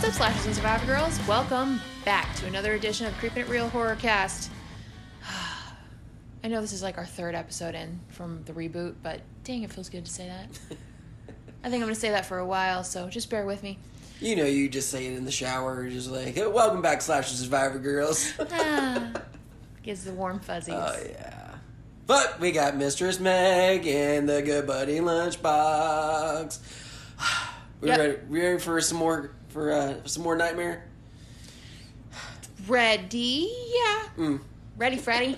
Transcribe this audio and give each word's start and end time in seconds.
What's 0.00 0.18
up, 0.18 0.28
Slashers 0.28 0.46
and 0.46 0.54
Survivor 0.54 0.86
Girls? 0.86 1.20
Welcome 1.28 1.78
back 2.06 2.34
to 2.36 2.46
another 2.46 2.72
edition 2.72 3.04
of 3.06 3.12
Creeping 3.18 3.42
It 3.42 3.48
Real 3.50 3.68
Horror 3.68 3.96
Cast. 3.96 4.50
I 6.42 6.48
know 6.48 6.62
this 6.62 6.72
is 6.72 6.82
like 6.82 6.96
our 6.96 7.04
third 7.04 7.34
episode 7.34 7.74
in 7.74 8.00
from 8.08 8.42
the 8.44 8.54
reboot, 8.54 8.94
but 9.02 9.20
dang, 9.44 9.62
it 9.62 9.70
feels 9.70 9.90
good 9.90 10.06
to 10.06 10.10
say 10.10 10.26
that. 10.26 10.48
I 11.64 11.68
think 11.68 11.74
I'm 11.74 11.88
going 11.88 11.92
to 11.94 12.00
say 12.00 12.08
that 12.12 12.24
for 12.24 12.38
a 12.38 12.46
while, 12.46 12.82
so 12.82 13.10
just 13.10 13.28
bear 13.28 13.44
with 13.44 13.62
me. 13.62 13.78
You 14.22 14.36
know, 14.36 14.46
you 14.46 14.70
just 14.70 14.88
say 14.88 15.04
it 15.06 15.18
in 15.18 15.26
the 15.26 15.30
shower, 15.30 15.82
you're 15.82 15.90
just 15.90 16.10
like, 16.10 16.34
hey, 16.34 16.46
welcome 16.46 16.80
back, 16.80 17.02
Slashers 17.02 17.38
and 17.40 17.50
Survivor 17.50 17.78
Girls. 17.78 18.32
Ah, 18.52 19.12
gives 19.82 20.04
the 20.04 20.12
warm 20.12 20.40
fuzzies. 20.40 20.74
oh, 20.78 20.96
yeah. 21.10 21.56
But 22.06 22.40
we 22.40 22.52
got 22.52 22.74
Mistress 22.74 23.20
Meg 23.20 23.86
and 23.86 24.26
the 24.26 24.40
Good 24.40 24.66
Buddy 24.66 25.00
Lunchbox. 25.00 26.58
We 27.82 27.88
Yep. 27.88 27.98
ready, 27.98 28.18
ready 28.28 28.58
for 28.58 28.78
some 28.82 28.98
more 28.98 29.30
for 29.50 29.72
uh, 29.72 29.94
some 30.06 30.22
more 30.22 30.36
nightmare? 30.36 30.84
Ready? 32.66 33.50
Yeah. 33.74 34.02
Mm. 34.16 34.40
Ready, 34.76 34.96
Freddy? 34.96 35.36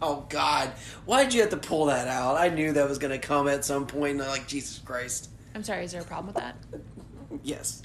Oh 0.00 0.26
God, 0.28 0.72
why 1.04 1.22
did 1.22 1.32
you 1.34 1.40
have 1.42 1.50
to 1.50 1.56
pull 1.56 1.86
that 1.86 2.08
out? 2.08 2.36
I 2.36 2.48
knew 2.48 2.72
that 2.72 2.88
was 2.88 2.98
gonna 2.98 3.18
come 3.18 3.46
at 3.48 3.64
some 3.64 3.86
point. 3.86 4.12
And 4.14 4.22
I'm 4.22 4.28
like, 4.28 4.48
Jesus 4.48 4.78
Christ. 4.78 5.30
I'm 5.54 5.62
sorry, 5.62 5.84
is 5.84 5.92
there 5.92 6.00
a 6.00 6.04
problem 6.04 6.26
with 6.34 6.36
that? 6.36 6.56
Yes. 7.42 7.80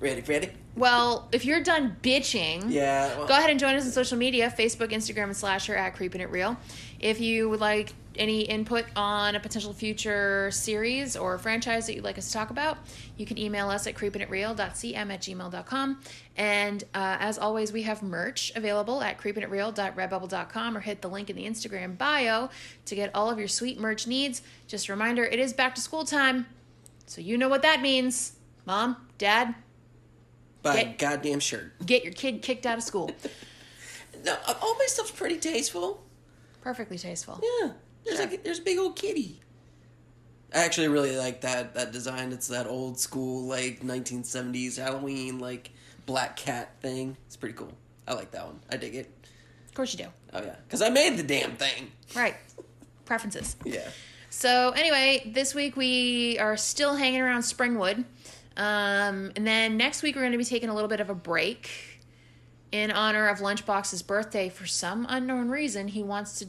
ready, 0.00 0.20
Freddy? 0.20 0.50
Well, 0.74 1.28
if 1.30 1.44
you're 1.44 1.62
done 1.62 1.96
bitching, 2.02 2.64
Yeah. 2.72 3.16
well- 3.16 3.28
go 3.28 3.34
ahead 3.34 3.50
and 3.50 3.60
join 3.60 3.76
us 3.76 3.84
on 3.84 3.92
social 3.92 4.18
media 4.18 4.52
Facebook, 4.56 4.90
Instagram, 4.90 5.24
and 5.24 5.36
Slasher 5.36 5.76
at 5.76 5.94
Creeping 5.94 6.20
It 6.20 6.28
Real. 6.30 6.56
If 6.98 7.20
you 7.20 7.48
would 7.48 7.60
like 7.60 7.92
any 8.18 8.42
input 8.42 8.84
on 8.96 9.34
a 9.34 9.40
potential 9.40 9.72
future 9.72 10.50
series 10.50 11.16
or 11.16 11.38
franchise 11.38 11.86
that 11.86 11.94
you'd 11.94 12.04
like 12.04 12.18
us 12.18 12.26
to 12.28 12.32
talk 12.32 12.50
about, 12.50 12.78
you 13.16 13.26
can 13.26 13.38
email 13.38 13.68
us 13.70 13.86
at 13.86 13.94
creepingitreal.cm 13.94 15.12
at 15.12 15.20
gmail.com. 15.20 16.00
And 16.36 16.82
uh, 16.94 17.16
as 17.20 17.38
always, 17.38 17.72
we 17.72 17.82
have 17.82 18.02
merch 18.02 18.52
available 18.56 19.02
at 19.02 19.18
creepingitreal.redbubble.com 19.18 20.76
or 20.76 20.80
hit 20.80 21.02
the 21.02 21.08
link 21.08 21.30
in 21.30 21.36
the 21.36 21.44
Instagram 21.46 21.96
bio 21.96 22.50
to 22.86 22.94
get 22.94 23.10
all 23.14 23.30
of 23.30 23.38
your 23.38 23.48
sweet 23.48 23.78
merch 23.80 24.06
needs. 24.06 24.42
Just 24.66 24.88
a 24.88 24.92
reminder, 24.92 25.24
it 25.24 25.38
is 25.38 25.52
back 25.52 25.74
to 25.76 25.80
school 25.80 26.04
time. 26.04 26.46
So 27.06 27.20
you 27.20 27.38
know 27.38 27.48
what 27.48 27.62
that 27.62 27.80
means. 27.80 28.32
Mom, 28.66 28.96
Dad, 29.18 29.54
Get- 30.64 30.98
goddamn 30.98 31.38
shirt. 31.38 31.72
get 31.86 32.02
your 32.02 32.12
kid 32.12 32.42
kicked 32.42 32.66
out 32.66 32.78
of 32.78 32.82
school. 32.84 33.10
No, 34.24 34.32
uh, 34.46 34.54
all 34.62 34.74
my 34.76 34.86
stuff's 34.88 35.10
pretty 35.12 35.36
tasteful. 35.36 36.02
Perfectly 36.62 36.96
tasteful. 36.98 37.38
Yeah, 37.60 37.72
there's 38.06 38.18
like 38.18 38.44
there's 38.44 38.58
a 38.58 38.62
big 38.62 38.78
old 38.78 38.96
kitty. 38.96 39.40
I 40.54 40.64
actually 40.64 40.88
really 40.88 41.16
like 41.16 41.42
that 41.42 41.74
that 41.74 41.92
design. 41.92 42.32
It's 42.32 42.48
that 42.48 42.66
old 42.66 42.98
school 42.98 43.44
like 43.46 43.80
1970s 43.82 44.78
Halloween 44.78 45.38
like 45.38 45.70
black 46.06 46.36
cat 46.36 46.80
thing. 46.80 47.16
It's 47.26 47.36
pretty 47.36 47.54
cool. 47.54 47.72
I 48.08 48.14
like 48.14 48.30
that 48.30 48.46
one. 48.46 48.60
I 48.70 48.76
dig 48.76 48.94
it. 48.94 49.12
Of 49.68 49.74
course 49.74 49.92
you 49.92 50.04
do. 50.04 50.10
Oh 50.32 50.42
yeah, 50.42 50.56
because 50.66 50.80
I 50.82 50.88
made 50.88 51.16
the 51.16 51.22
damn 51.22 51.56
thing. 51.56 51.90
Right. 52.14 52.36
Preferences. 53.04 53.56
Yeah. 53.64 53.88
So 54.28 54.70
anyway, 54.70 55.30
this 55.34 55.54
week 55.54 55.76
we 55.76 56.38
are 56.38 56.58
still 56.58 56.94
hanging 56.94 57.22
around 57.22 57.42
Springwood. 57.42 58.04
Um, 58.56 59.32
and 59.34 59.46
then 59.46 59.76
next 59.78 60.02
week 60.02 60.14
we're 60.14 60.22
going 60.22 60.32
to 60.32 60.38
be 60.38 60.44
taking 60.44 60.68
a 60.68 60.74
little 60.74 60.88
bit 60.88 61.00
of 61.00 61.08
a 61.08 61.14
break 61.14 61.70
in 62.70 62.90
honor 62.90 63.28
of 63.28 63.38
Lunchbox's 63.38 64.02
birthday. 64.02 64.48
For 64.50 64.66
some 64.66 65.06
unknown 65.08 65.48
reason, 65.48 65.88
he 65.88 66.02
wants 66.02 66.38
to 66.40 66.48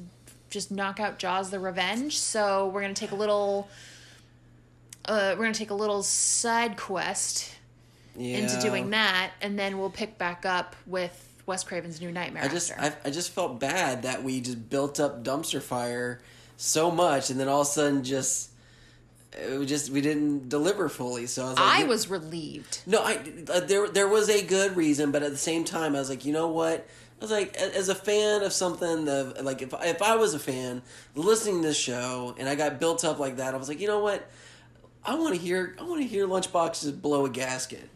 just 0.57 0.72
knock 0.72 1.00
out 1.00 1.19
Jaws 1.19 1.51
the 1.51 1.59
Revenge. 1.59 2.18
So 2.18 2.68
we're 2.69 2.81
to 2.95 3.00
take 3.00 3.12
a 3.12 3.16
little 3.16 3.69
uh, 5.06 5.35
we're 5.38 5.45
to 5.53 5.57
take 5.57 5.69
a 5.69 5.75
little 5.75 6.01
side 6.03 6.75
quest 6.78 7.51
Yeah. 8.18 8.40
into 8.40 8.59
doing 8.59 8.90
that 8.90 9.31
and 9.41 9.57
then 9.57 9.78
we'll 9.78 9.91
pick 9.91 10.18
back 10.18 10.45
up 10.45 10.75
with 10.88 11.16
Wes 11.45 11.63
Craven's 11.63 12.01
New 12.01 12.12
Nightmare 12.12 12.44
I 12.44 12.47
just. 12.47 12.72
I, 12.78 12.94
I 13.06 13.09
just 13.12 13.29
felt 13.31 13.59
bad 13.59 14.01
that 14.01 14.23
we 14.23 14.41
just 14.41 14.69
built 14.69 15.00
up 15.00 15.23
dumpster 15.23 15.62
fire 15.62 16.19
so 16.57 16.89
much, 16.91 17.29
and 17.29 17.39
then 17.39 17.47
all 17.47 17.62
of 17.62 17.68
a 17.68 17.69
sudden 17.69 18.03
just 18.03 18.50
we 19.51 19.66
just 19.66 19.91
we 19.91 20.01
didn't 20.01 20.50
deliver 20.50 20.89
fully. 20.89 21.28
So 21.28 21.45
I 21.45 21.50
was 21.50 21.57
like, 21.59 21.79
I 21.81 21.84
was 21.85 22.09
relieved. 22.09 22.79
No, 22.88 23.00
I 23.03 23.19
uh, 23.53 23.59
there 23.62 23.88
there 23.88 24.07
was 24.09 24.28
a 24.29 24.44
good 24.44 24.75
reason, 24.75 25.12
but 25.12 25.22
at 25.24 25.31
the 25.31 25.38
same 25.38 25.63
time, 25.63 25.95
I 25.95 26.00
was 26.00 26.09
like, 26.09 26.25
you 26.25 26.34
know 26.34 26.47
what? 26.47 26.85
I 27.20 27.24
was 27.24 27.32
like, 27.32 27.56
as 27.58 27.90
a 27.90 27.96
fan 27.96 28.44
of 28.44 28.54
something, 28.54 29.06
that, 29.06 29.44
like 29.44 29.62
if 29.64 29.74
if 29.82 30.02
I 30.02 30.16
was 30.18 30.34
a 30.36 30.40
fan 30.40 30.84
listening 31.16 31.62
to 31.64 31.68
this 31.70 31.78
show 31.78 32.36
and 32.38 32.48
I 32.48 32.56
got 32.56 32.80
built 32.80 33.04
up 33.04 33.18
like 33.20 33.38
that, 33.38 33.54
I 33.54 33.58
was 33.58 33.68
like, 33.68 33.80
you 33.80 33.88
know 33.88 34.00
what? 34.00 34.30
I 35.04 35.16
want 35.16 35.34
to 35.36 35.42
hear 35.42 35.76
I 35.80 35.84
want 35.84 36.02
to 36.02 36.08
hear 36.08 36.28
Lunchbox 36.28 36.82
just 36.82 37.02
blow 37.02 37.26
a 37.26 37.30
gasket. 37.30 37.90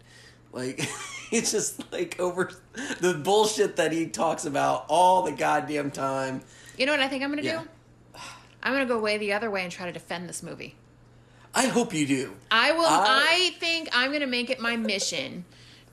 Like 0.52 0.80
it's 1.32 1.52
just 1.52 1.92
like 1.92 2.20
over 2.20 2.52
the 3.00 3.14
bullshit 3.14 3.76
that 3.76 3.92
he 3.92 4.08
talks 4.08 4.46
about 4.46 4.86
all 4.90 5.22
the 5.24 5.32
goddamn 5.32 5.92
time. 5.92 6.42
You 6.78 6.86
know 6.88 6.94
what 6.94 7.02
I 7.02 7.08
think 7.08 7.24
I'm 7.24 7.30
going 7.32 7.44
to 7.44 7.46
Yeah. 7.48 7.62
do? 7.62 8.20
I'm 8.64 8.74
going 8.74 8.88
to 8.88 8.92
go 8.94 9.00
way 9.00 9.18
the 9.20 9.34
other 9.34 9.52
way 9.52 9.62
and 9.64 9.72
try 9.72 9.86
to 9.86 9.92
defend 9.92 10.28
this 10.30 10.42
movie. 10.42 10.76
I 11.54 11.68
hope 11.68 11.94
you 11.94 12.08
do. 12.08 12.34
I 12.50 12.72
will. 12.72 12.86
I, 12.86 13.50
I- 13.54 13.60
think 13.60 13.90
I'm 13.94 14.10
going 14.12 14.22
to 14.22 14.28
make 14.28 14.50
it 14.50 14.60
my 14.60 14.78
mission 14.78 15.46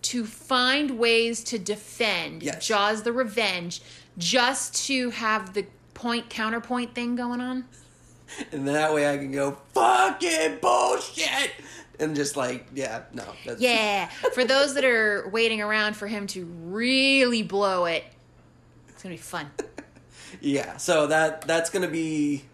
to 0.03 0.25
find 0.25 0.99
ways 0.99 1.43
to 1.45 1.59
defend 1.59 2.43
Yes. 2.43 2.67
Jaws 2.67 3.03
the 3.03 3.13
Revenge 3.13 3.81
just 4.17 4.87
to 4.87 5.11
have 5.11 5.55
the 5.55 5.67
point 5.95 6.29
counterpoint 6.31 6.95
thing 6.95 7.17
going 7.17 7.41
on. 7.41 7.65
And 8.53 8.69
that 8.69 8.93
way 8.95 9.13
I 9.13 9.17
can 9.17 9.33
go 9.33 9.59
fucking 9.75 10.59
bullshit 10.61 11.53
and 11.99 12.15
just 12.15 12.37
like 12.37 12.67
yeah 12.75 13.03
no 13.13 13.25
that's 13.45 13.61
Yeah. 13.61 14.09
For 14.35 14.45
those 14.45 14.75
that 14.75 14.85
are 14.85 15.29
waiting 15.33 15.61
around 15.61 15.97
for 15.97 16.07
him 16.07 16.27
to 16.29 16.45
really 16.45 17.43
blow 17.43 17.87
it, 17.87 18.05
it's 18.89 19.03
going 19.03 19.17
to 19.17 19.21
be 19.21 19.23
fun. 19.23 19.51
Yeah, 20.41 20.77
so 20.77 21.07
that 21.07 21.43
that's 21.43 21.71
gonna 21.71 21.89
be 21.89 22.45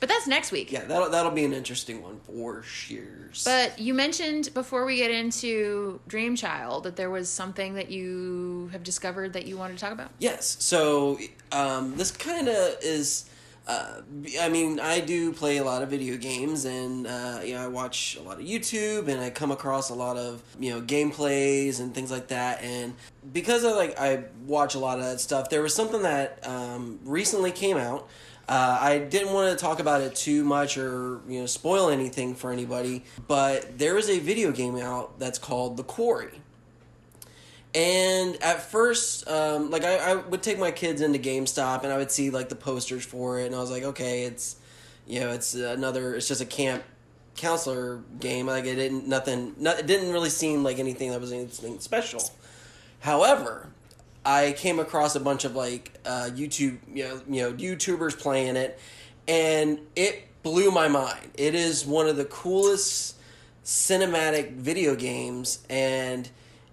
But 0.00 0.08
that's 0.08 0.26
next 0.26 0.52
week. 0.52 0.70
yeah 0.70 0.84
that'll 0.84 1.10
that'll 1.10 1.32
be 1.32 1.44
an 1.44 1.52
interesting 1.52 2.02
one 2.02 2.20
for 2.20 2.62
sure. 2.62 3.30
But 3.44 3.78
you 3.78 3.94
mentioned 3.94 4.50
before 4.54 4.84
we 4.86 4.96
get 4.96 5.10
into 5.10 6.00
Dream 6.08 6.36
Child 6.36 6.84
that 6.84 6.96
there 6.96 7.10
was 7.10 7.28
something 7.28 7.74
that 7.74 7.90
you 7.90 8.70
have 8.72 8.82
discovered 8.82 9.32
that 9.34 9.46
you 9.46 9.56
wanted 9.56 9.74
to 9.78 9.80
talk 9.80 9.92
about. 9.92 10.10
yes, 10.18 10.56
so 10.60 11.18
um, 11.52 11.96
this 11.96 12.10
kind 12.10 12.48
of 12.48 12.76
is. 12.82 13.24
Uh, 13.66 14.00
I 14.40 14.48
mean, 14.48 14.80
I 14.80 15.00
do 15.00 15.30
play 15.30 15.58
a 15.58 15.62
lot 15.64 15.82
of 15.82 15.90
video 15.90 16.16
games, 16.16 16.64
and 16.64 17.06
uh, 17.06 17.40
you 17.44 17.52
know, 17.52 17.64
I 17.64 17.66
watch 17.66 18.16
a 18.18 18.22
lot 18.22 18.38
of 18.40 18.46
YouTube, 18.46 19.08
and 19.08 19.20
I 19.20 19.28
come 19.28 19.50
across 19.50 19.90
a 19.90 19.94
lot 19.94 20.16
of 20.16 20.42
you 20.58 20.70
know 20.70 20.80
gameplays 20.80 21.78
and 21.78 21.94
things 21.94 22.10
like 22.10 22.28
that. 22.28 22.62
And 22.62 22.94
because 23.30 23.66
I 23.66 23.72
like 23.72 24.00
I 24.00 24.24
watch 24.46 24.74
a 24.74 24.78
lot 24.78 24.98
of 24.98 25.04
that 25.04 25.20
stuff, 25.20 25.50
there 25.50 25.60
was 25.60 25.74
something 25.74 26.00
that 26.00 26.38
um, 26.48 26.98
recently 27.04 27.52
came 27.52 27.76
out. 27.76 28.08
Uh, 28.48 28.78
I 28.80 28.98
didn't 28.98 29.32
want 29.34 29.56
to 29.56 29.62
talk 29.62 29.78
about 29.78 30.00
it 30.00 30.14
too 30.14 30.42
much 30.42 30.78
or 30.78 31.20
you 31.28 31.40
know 31.40 31.46
spoil 31.46 31.90
anything 31.90 32.34
for 32.34 32.50
anybody, 32.50 33.04
but 33.26 33.78
there 33.78 33.98
is 33.98 34.08
a 34.08 34.18
video 34.18 34.52
game 34.52 34.76
out 34.76 35.18
that's 35.18 35.38
called 35.38 35.76
The 35.76 35.84
Quarry. 35.84 36.40
And 37.74 38.42
at 38.42 38.62
first, 38.62 39.28
um, 39.28 39.70
like 39.70 39.84
I, 39.84 39.96
I 39.98 40.14
would 40.14 40.42
take 40.42 40.58
my 40.58 40.70
kids 40.70 41.02
into 41.02 41.18
GameStop 41.18 41.82
and 41.82 41.92
I 41.92 41.98
would 41.98 42.10
see 42.10 42.30
like 42.30 42.48
the 42.48 42.56
posters 42.56 43.04
for 43.04 43.38
it, 43.38 43.46
and 43.46 43.54
I 43.54 43.58
was 43.60 43.70
like, 43.70 43.82
okay, 43.82 44.22
it's 44.22 44.56
you 45.08 45.20
know, 45.20 45.30
it's 45.30 45.54
another, 45.54 46.14
it's 46.14 46.28
just 46.28 46.40
a 46.40 46.46
camp 46.46 46.84
counselor 47.34 48.02
game. 48.20 48.46
Like 48.46 48.66
it 48.66 48.76
didn't 48.76 49.08
nothing, 49.08 49.54
not, 49.58 49.80
it 49.80 49.86
didn't 49.86 50.12
really 50.12 50.30
seem 50.30 50.62
like 50.62 50.78
anything 50.78 51.10
that 51.10 51.20
was 51.20 51.32
anything 51.32 51.80
special. 51.80 52.22
However, 53.00 53.68
I 54.24 54.52
came 54.52 54.78
across 54.78 55.14
a 55.14 55.20
bunch 55.20 55.44
of 55.44 55.54
like 55.54 55.98
uh, 56.04 56.30
YouTube, 56.32 56.78
you 56.92 57.04
know, 57.04 57.22
you 57.28 57.42
know, 57.42 57.52
YouTubers 57.52 58.18
playing 58.18 58.56
it, 58.56 58.78
and 59.26 59.80
it 59.96 60.28
blew 60.42 60.70
my 60.70 60.88
mind. 60.88 61.30
It 61.34 61.54
is 61.54 61.86
one 61.86 62.08
of 62.08 62.16
the 62.16 62.24
coolest 62.24 63.16
cinematic 63.64 64.52
video 64.52 64.94
games, 64.96 65.60
and 65.68 66.28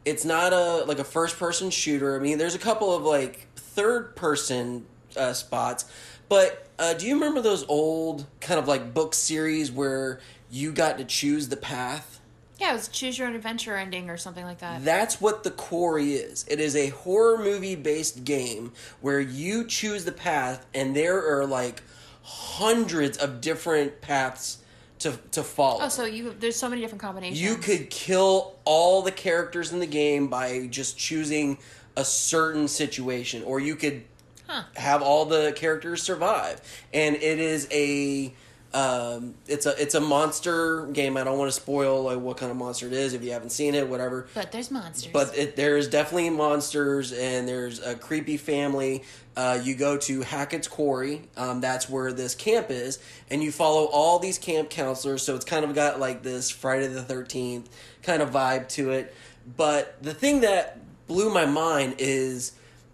it's 0.05 0.25
not 0.25 0.53
a 0.53 0.85
like 0.85 0.99
a 0.99 1.03
first 1.03 1.37
person 1.37 1.69
shooter. 1.69 2.15
I 2.15 2.19
mean, 2.19 2.37
there's 2.37 2.55
a 2.55 2.59
couple 2.59 2.95
of 2.95 3.03
like 3.03 3.47
third 3.55 4.15
person 4.15 4.85
uh, 5.17 5.33
spots, 5.33 5.85
but 6.29 6.67
uh, 6.77 6.93
do 6.93 7.07
you 7.07 7.15
remember 7.15 7.41
those 7.41 7.65
old 7.67 8.25
kind 8.41 8.59
of 8.59 8.67
like 8.67 8.93
book 8.93 9.13
series 9.13 9.71
where 9.71 10.19
you 10.49 10.71
got 10.71 10.97
to 10.97 11.05
choose 11.05 11.49
the 11.49 11.57
path? 11.57 12.14
Yeah, 12.59 12.71
it 12.71 12.73
was 12.73 12.87
choose 12.87 13.17
your 13.17 13.27
own 13.27 13.35
adventure 13.35 13.75
ending 13.75 14.09
or 14.09 14.17
something 14.17 14.45
like 14.45 14.59
that. 14.59 14.85
That's 14.85 15.19
what 15.19 15.43
the 15.43 15.51
Quarry 15.51 16.13
is. 16.13 16.45
It 16.47 16.59
is 16.59 16.75
a 16.75 16.87
horror 16.89 17.37
movie 17.37 17.75
based 17.75 18.23
game 18.23 18.71
where 19.01 19.19
you 19.19 19.65
choose 19.67 20.05
the 20.05 20.11
path, 20.13 20.65
and 20.73 20.95
there 20.95 21.17
are 21.37 21.45
like 21.45 21.83
hundreds 22.23 23.17
of 23.17 23.41
different 23.41 24.01
paths 24.01 24.59
to 24.99 25.17
to 25.31 25.43
follow. 25.43 25.81
Oh, 25.83 25.89
so 25.89 26.05
you 26.05 26.35
there's 26.39 26.55
so 26.55 26.69
many 26.69 26.81
different 26.81 27.01
combinations. 27.01 27.41
you 27.41 27.55
could 27.55 27.89
kill 27.89 28.55
all 28.65 29.01
the 29.01 29.11
characters 29.11 29.71
in 29.71 29.79
the 29.79 29.85
game 29.87 30.27
by 30.27 30.67
just 30.67 30.97
choosing 30.97 31.57
a 31.97 32.05
certain 32.05 32.67
situation, 32.67 33.43
or 33.43 33.59
you 33.59 33.75
could 33.75 34.03
Huh. 34.47 34.61
have 34.75 35.01
all 35.01 35.25
the 35.25 35.53
characters 35.55 36.03
survive. 36.03 36.61
And 36.93 37.15
it 37.15 37.39
is 37.39 37.67
a 37.71 38.31
Um, 38.73 39.35
it's 39.47 39.65
a 39.65 39.81
it's 39.81 39.95
a 39.95 40.01
monster 40.01 40.85
game. 40.87 41.15
I 41.15 41.23
don't 41.23 41.37
want 41.37 41.49
to 41.49 41.59
spoil 41.59 42.03
like 42.03 42.19
what 42.19 42.35
kind 42.37 42.51
of 42.51 42.57
monster 42.57 42.87
it 42.87 42.93
is 42.93 43.13
if 43.13 43.23
you 43.23 43.31
haven't 43.31 43.51
seen 43.51 43.73
it, 43.73 43.87
whatever. 43.87 44.27
But 44.33 44.51
there's 44.51 44.69
monsters. 44.69 45.13
But 45.13 45.37
it, 45.37 45.55
there's 45.55 45.87
definitely 45.87 46.29
monsters, 46.31 47.13
and 47.13 47.47
there's 47.47 47.79
a 47.79 47.95
creepy 47.95 48.35
family. 48.35 49.03
Uh, 49.37 49.59
you 49.63 49.75
go 49.75 49.97
to 49.97 50.21
Hackett's 50.21 50.67
Quarry. 50.67 51.21
Um, 51.37 51.61
that's 51.61 51.89
where 51.89 52.11
this 52.11 52.35
camp 52.35 52.69
is, 52.69 52.99
and 53.29 53.41
you 53.41 53.51
follow 53.51 53.85
all 53.85 54.19
these 54.19 54.37
camp 54.37 54.69
counselors. 54.69 55.23
So 55.23 55.35
it's 55.35 55.45
kind 55.45 55.63
of 55.63 55.73
got 55.73 55.99
like 55.99 56.23
this 56.23 56.49
Friday 56.49 56.87
the 56.87 57.03
Thirteenth 57.03 57.69
kind 58.03 58.21
of 58.21 58.31
vibe 58.31 58.67
to 58.69 58.91
it. 58.91 59.13
But 59.55 60.01
the 60.01 60.13
thing 60.13 60.41
that 60.41 60.79
blew 61.07 61.33
my 61.33 61.45
mind 61.45 61.95
is 61.99 62.53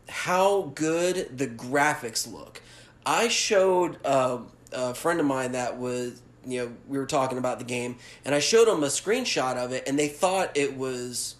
how 0.09 0.71
good 0.75 1.37
the 1.37 1.47
graphics 1.47 2.31
look. 2.31 2.61
I 3.05 3.29
showed 3.29 3.97
uh, 4.05 4.39
a 4.71 4.93
friend 4.93 5.19
of 5.19 5.25
mine 5.25 5.53
that 5.53 5.77
was, 5.77 6.21
you 6.45 6.61
know, 6.61 6.71
we 6.87 6.97
were 6.97 7.05
talking 7.05 7.37
about 7.37 7.59
the 7.59 7.65
game, 7.65 7.97
and 8.25 8.33
I 8.33 8.39
showed 8.39 8.67
them 8.67 8.83
a 8.83 8.87
screenshot 8.87 9.57
of 9.57 9.71
it, 9.71 9.87
and 9.87 9.97
they 9.97 10.07
thought 10.07 10.55
it 10.55 10.75
was 10.75 11.35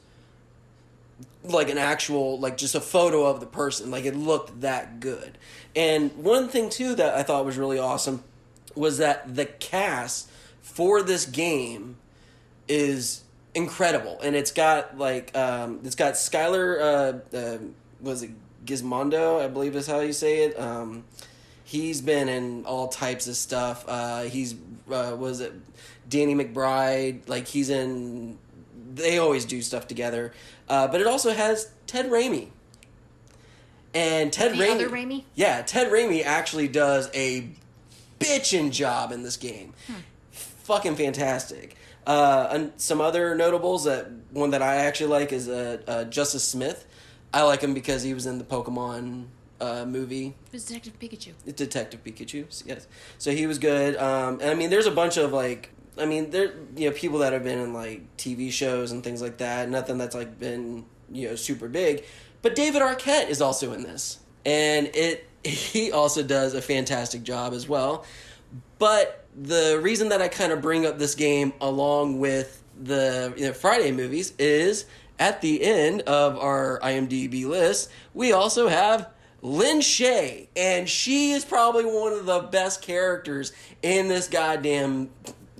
like 1.43 1.69
an 1.69 1.77
actual, 1.77 2.39
like 2.39 2.57
just 2.57 2.75
a 2.75 2.81
photo 2.81 3.25
of 3.25 3.39
the 3.39 3.45
person. 3.47 3.89
Like 3.89 4.05
it 4.05 4.15
looked 4.15 4.61
that 4.61 4.99
good. 4.99 5.37
And 5.75 6.15
one 6.17 6.49
thing, 6.49 6.69
too, 6.69 6.95
that 6.95 7.15
I 7.15 7.23
thought 7.23 7.45
was 7.45 7.57
really 7.57 7.79
awesome 7.79 8.23
was 8.75 8.99
that 8.99 9.35
the 9.35 9.45
cast 9.45 10.29
for 10.61 11.01
this 11.01 11.25
game 11.25 11.97
is 12.67 13.23
incredible, 13.53 14.19
and 14.23 14.35
it's 14.35 14.51
got 14.51 14.97
like 14.97 15.35
um, 15.37 15.79
it's 15.83 15.95
got 15.95 16.13
Skyler. 16.13 16.79
Uh, 17.33 17.37
uh, 17.37 17.57
was 17.99 18.23
it 18.23 18.31
Gizmondo? 18.65 19.41
I 19.41 19.47
believe 19.47 19.75
is 19.75 19.87
how 19.87 19.99
you 19.99 20.13
say 20.13 20.45
it. 20.45 20.59
Um, 20.59 21.03
he's 21.71 22.01
been 22.01 22.27
in 22.27 22.65
all 22.65 22.89
types 22.89 23.27
of 23.29 23.37
stuff. 23.37 23.85
Uh, 23.87 24.23
he's 24.23 24.55
uh, 24.91 25.15
was 25.17 25.39
it 25.39 25.53
Danny 26.09 26.35
McBride? 26.35 27.29
Like 27.29 27.47
he's 27.47 27.69
in. 27.69 28.37
They 28.93 29.19
always 29.19 29.45
do 29.45 29.61
stuff 29.61 29.87
together, 29.87 30.33
uh, 30.67 30.87
but 30.89 30.99
it 30.99 31.07
also 31.07 31.31
has 31.31 31.71
Ted 31.87 32.07
Raimi. 32.09 32.49
And 33.93 34.31
Ted 34.31 34.53
The 34.57 34.63
Raimi, 34.63 34.87
Raimi? 34.89 35.23
yeah, 35.35 35.61
Ted 35.61 35.91
Raimi 35.91 36.23
actually 36.25 36.67
does 36.67 37.09
a 37.13 37.47
bitchin' 38.19 38.71
job 38.71 39.11
in 39.11 39.23
this 39.23 39.37
game. 39.37 39.73
Fucking 40.31 40.95
fantastic. 40.95 41.75
Uh, 42.05 42.47
and 42.51 42.73
some 42.77 42.99
other 42.99 43.35
notables 43.35 43.83
that 43.85 44.09
one 44.31 44.51
that 44.51 44.61
I 44.61 44.75
actually 44.75 45.09
like 45.09 45.31
is 45.31 45.47
uh, 45.47 45.81
uh, 45.87 46.03
Justice 46.05 46.43
Smith. 46.43 46.85
I 47.33 47.43
like 47.43 47.61
him 47.61 47.73
because 47.73 48.03
he 48.03 48.13
was 48.13 48.25
in 48.25 48.37
the 48.39 48.43
Pokemon 48.43 49.25
uh, 49.61 49.85
movie 49.85 50.33
It 50.47 50.53
was 50.53 50.65
Detective 50.65 50.99
Pikachu. 50.99 51.33
Detective 51.55 52.03
Pikachu. 52.03 52.63
Yes, 52.65 52.87
so 53.17 53.31
he 53.31 53.45
was 53.47 53.59
good. 53.59 53.95
Um, 53.97 54.39
and 54.41 54.49
I 54.49 54.55
mean, 54.55 54.69
there's 54.69 54.87
a 54.87 54.91
bunch 54.91 55.17
of 55.17 55.31
like, 55.31 55.71
I 55.97 56.05
mean, 56.05 56.31
there 56.31 56.53
you 56.75 56.89
know 56.89 56.95
people 56.95 57.19
that 57.19 57.33
have 57.33 57.43
been 57.43 57.59
in 57.59 57.73
like 57.73 58.17
TV 58.17 58.51
shows 58.51 58.91
and 58.91 59.03
things 59.03 59.21
like 59.21 59.37
that. 59.37 59.69
Nothing 59.69 59.97
that's 59.97 60.15
like 60.15 60.39
been 60.39 60.85
you 61.11 61.29
know 61.29 61.35
super 61.35 61.67
big, 61.67 62.03
but 62.41 62.55
David 62.55 62.81
Arquette 62.81 63.29
is 63.29 63.41
also 63.41 63.73
in 63.73 63.83
this, 63.83 64.19
and 64.45 64.89
it 64.93 65.27
he 65.43 65.91
also 65.91 66.23
does 66.23 66.53
a 66.53 66.61
fantastic 66.61 67.23
job 67.23 67.53
as 67.53 67.67
well. 67.67 68.05
But 68.79 69.25
the 69.35 69.79
reason 69.81 70.09
that 70.09 70.21
I 70.21 70.27
kind 70.27 70.51
of 70.51 70.61
bring 70.61 70.85
up 70.85 70.97
this 70.97 71.15
game 71.15 71.53
along 71.61 72.19
with 72.19 72.63
the 72.81 73.33
you 73.37 73.45
know, 73.45 73.53
Friday 73.53 73.91
movies 73.91 74.33
is 74.39 74.85
at 75.19 75.41
the 75.41 75.63
end 75.63 76.01
of 76.01 76.37
our 76.37 76.79
IMDb 76.79 77.45
list, 77.45 77.91
we 78.13 78.31
also 78.31 78.67
have 78.67 79.09
Lin 79.41 79.79
Shaye, 79.79 80.47
and 80.55 80.87
she 80.87 81.31
is 81.31 81.43
probably 81.43 81.85
one 81.85 82.13
of 82.13 82.25
the 82.25 82.39
best 82.41 82.81
characters 82.81 83.51
in 83.81 84.07
this 84.07 84.27
goddamn 84.27 85.09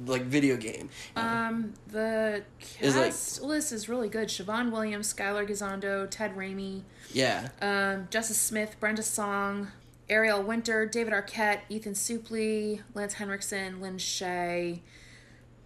like 0.06 0.24
video 0.24 0.58
game. 0.58 0.90
Um, 1.16 1.74
the 1.88 2.44
Is 2.80 2.96
like- 2.96 3.06
cast 3.08 3.42
list 3.42 3.72
is 3.72 3.88
really 3.90 4.10
good. 4.10 4.30
Siobhan 4.30 4.72
Williams, 4.72 5.12
Skyler 5.14 5.48
Gisondo, 5.48 6.08
Ted 6.10 6.36
Raimi, 6.36 6.84
Yeah, 7.14 7.50
um, 7.62 8.08
Justice 8.10 8.38
Smith, 8.38 8.76
Brenda 8.80 9.04
Song, 9.04 9.72
Ariel 10.10 10.42
Winter, 10.42 10.86
David 10.86 11.14
Arquette, 11.14 11.62
Ethan 11.70 11.94
Suplee, 11.94 12.82
Lance 12.94 13.14
Henriksen, 13.16 13.80
Lin 13.82 13.98
Shaye. 13.98 14.82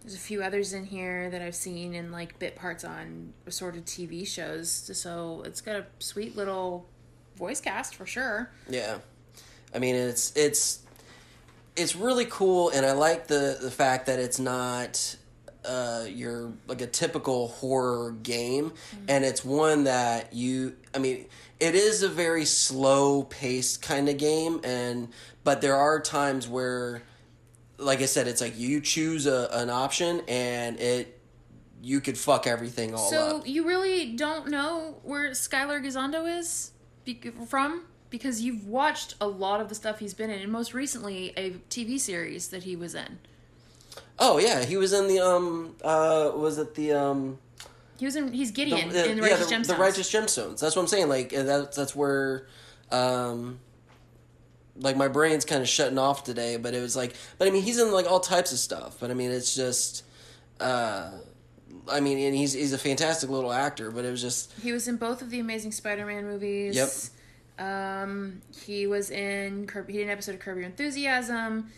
There's 0.02 0.14
a 0.14 0.18
few 0.18 0.42
others 0.42 0.72
in 0.72 0.84
here 0.84 1.28
that 1.30 1.42
I've 1.42 1.54
seen 1.56 1.94
in 1.94 2.12
like 2.12 2.38
bit 2.38 2.54
parts 2.56 2.84
on 2.84 3.32
assorted 3.46 3.86
TV 3.86 4.24
shows. 4.26 4.70
So 4.70 5.42
it's 5.44 5.60
got 5.60 5.76
a 5.76 5.86
sweet 5.98 6.36
little 6.36 6.86
voice 7.36 7.60
cast 7.60 7.94
for 7.94 8.06
sure. 8.06 8.50
yeah. 8.68 8.98
I 9.74 9.78
mean, 9.78 9.94
it's 9.94 10.34
it's 10.36 10.80
it's 11.76 11.94
really 11.94 12.24
cool, 12.24 12.70
and 12.70 12.86
I 12.86 12.92
like 12.92 13.26
the 13.26 13.58
the 13.60 13.70
fact 13.70 14.06
that 14.06 14.18
it's 14.18 14.38
not 14.38 15.16
uh, 15.64 16.06
your 16.08 16.52
like 16.66 16.80
a 16.80 16.86
typical 16.86 17.48
horror 17.48 18.12
game, 18.22 18.72
and 19.08 19.24
it's 19.24 19.44
one 19.44 19.84
that 19.84 20.32
you. 20.32 20.76
I 20.94 20.98
mean, 20.98 21.26
it 21.60 21.74
is 21.74 22.02
a 22.02 22.08
very 22.08 22.44
slow 22.44 23.24
paced 23.24 23.82
kind 23.82 24.08
of 24.08 24.16
game, 24.16 24.60
and 24.64 25.08
but 25.44 25.60
there 25.60 25.76
are 25.76 26.00
times 26.00 26.48
where, 26.48 27.02
like 27.76 28.00
I 28.00 28.06
said, 28.06 28.28
it's 28.28 28.40
like 28.40 28.58
you 28.58 28.80
choose 28.80 29.26
a, 29.26 29.48
an 29.52 29.68
option, 29.68 30.22
and 30.28 30.80
it 30.80 31.20
you 31.82 32.00
could 32.00 32.16
fuck 32.16 32.46
everything 32.46 32.94
all 32.94 33.10
So 33.10 33.18
up. 33.18 33.42
So 33.42 33.46
you 33.46 33.66
really 33.66 34.12
don't 34.12 34.48
know 34.48 34.96
where 35.02 35.30
Skyler 35.32 35.84
Gisondo 35.84 36.38
is 36.38 36.72
be- 37.14 37.30
from 37.48 37.84
because 38.10 38.40
you've 38.42 38.66
watched 38.66 39.14
a 39.20 39.26
lot 39.26 39.60
of 39.60 39.68
the 39.68 39.74
stuff 39.74 39.98
he's 39.98 40.14
been 40.14 40.30
in, 40.30 40.40
and 40.40 40.52
most 40.52 40.74
recently 40.74 41.32
a 41.36 41.50
TV 41.70 41.98
series 41.98 42.48
that 42.48 42.62
he 42.64 42.76
was 42.76 42.94
in. 42.94 43.18
Oh 44.18 44.38
yeah, 44.38 44.64
he 44.64 44.76
was 44.76 44.92
in 44.92 45.08
the 45.08 45.20
um 45.20 45.74
uh 45.82 46.30
was 46.34 46.58
it 46.58 46.74
the 46.74 46.92
um 46.92 47.38
He 47.98 48.04
was 48.04 48.16
in. 48.16 48.32
He's 48.32 48.50
Gideon 48.50 48.90
the- 48.90 49.10
in 49.10 49.16
the 49.18 49.22
yeah, 49.26 49.32
Righteous 49.32 49.48
the, 49.48 49.54
Gemstones. 49.54 49.66
the 49.66 49.74
righteous 49.76 50.12
gemstones. 50.12 50.60
That's 50.60 50.76
what 50.76 50.82
I'm 50.82 50.88
saying. 50.88 51.08
Like 51.08 51.32
uh, 51.34 51.42
that's 51.42 51.76
that's 51.76 51.96
where, 51.96 52.46
um, 52.90 53.58
like 54.78 54.96
my 54.96 55.08
brain's 55.08 55.44
kind 55.44 55.62
of 55.62 55.68
shutting 55.68 55.98
off 55.98 56.24
today. 56.24 56.56
But 56.56 56.74
it 56.74 56.80
was 56.80 56.94
like, 56.96 57.14
but 57.38 57.48
I 57.48 57.50
mean, 57.50 57.62
he's 57.62 57.78
in 57.78 57.90
like 57.92 58.06
all 58.10 58.20
types 58.20 58.52
of 58.52 58.58
stuff. 58.58 58.96
But 59.00 59.10
I 59.10 59.14
mean, 59.14 59.30
it's 59.30 59.54
just, 59.54 60.04
uh, 60.60 61.10
I 61.90 62.00
mean, 62.00 62.18
and 62.18 62.34
he's 62.34 62.52
he's 62.52 62.72
a 62.72 62.78
fantastic 62.78 63.30
little 63.30 63.52
actor. 63.52 63.90
But 63.90 64.04
it 64.04 64.10
was 64.10 64.20
just, 64.20 64.52
He 64.62 64.72
was 64.72 64.88
in 64.88 64.96
both 64.96 65.22
of 65.22 65.30
the 65.30 65.40
Amazing 65.40 65.72
Spider-Man 65.72 66.24
movies. 66.24 66.76
Yep. 66.76 67.66
Um, 67.66 68.42
he 68.64 68.86
was 68.86 69.10
in. 69.10 69.68
He 69.86 69.92
did 69.92 70.02
an 70.02 70.10
episode 70.10 70.34
of 70.34 70.40
Curb 70.40 70.56
Your 70.58 70.66
Enthusiasm. 70.66 71.70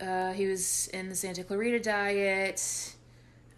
Uh, 0.00 0.32
he 0.32 0.46
was 0.46 0.88
in 0.88 1.08
the 1.08 1.14
Santa 1.14 1.44
Clarita 1.44 1.78
Diet, 1.78 2.94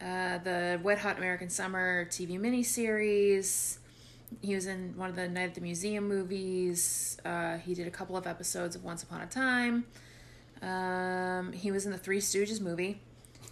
uh, 0.01 0.39
the 0.39 0.79
Wet 0.83 0.99
Hot 0.99 1.17
American 1.17 1.49
Summer 1.49 2.05
TV 2.07 2.39
miniseries. 2.39 3.79
He 4.43 4.55
was 4.55 4.67
in 4.67 4.95
one 4.97 5.11
of 5.11 5.17
the 5.17 5.29
Night 5.29 5.45
at 5.45 5.55
the 5.55 5.61
Museum 5.61 6.07
movies. 6.09 7.19
Uh, 7.25 7.57
he 7.59 7.73
did 7.75 7.87
a 7.87 7.91
couple 7.91 8.17
of 8.17 8.27
episodes 8.27 8.77
of 8.77 8.85
Once 8.85 9.03
Upon 9.03 9.21
a 9.23 9.27
Time. 9.27 9.85
Um, 10.61 11.53
he 11.53 11.71
was 11.71 11.87
in 11.87 11.93
the 11.93 11.99
Three 11.99 12.21
Stooges 12.21 12.61
movie. 12.61 13.01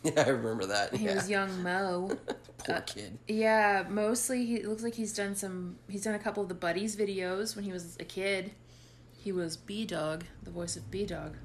yeah, 0.14 0.24
I 0.26 0.30
remember 0.30 0.66
that. 0.66 0.94
He 0.94 1.04
yeah. 1.04 1.14
was 1.14 1.30
young 1.30 1.62
Mo. 1.62 2.10
Poor 2.58 2.80
kid. 2.80 3.18
Yeah, 3.28 3.84
mostly 3.88 4.46
he 4.46 4.62
looks 4.62 4.82
like 4.82 4.94
he's 4.94 5.12
done 5.12 5.34
some. 5.34 5.76
He's 5.88 6.02
done 6.02 6.14
a 6.14 6.18
couple 6.18 6.42
of 6.42 6.48
the 6.48 6.54
Buddies 6.54 6.96
videos 6.96 7.54
when 7.54 7.64
he 7.64 7.72
was 7.72 7.96
a 8.00 8.04
kid. 8.04 8.52
He 9.16 9.30
was 9.30 9.56
B 9.56 9.84
Dog, 9.84 10.24
the 10.42 10.50
voice 10.50 10.76
of 10.76 10.90
B 10.90 11.06
Dog. 11.06 11.36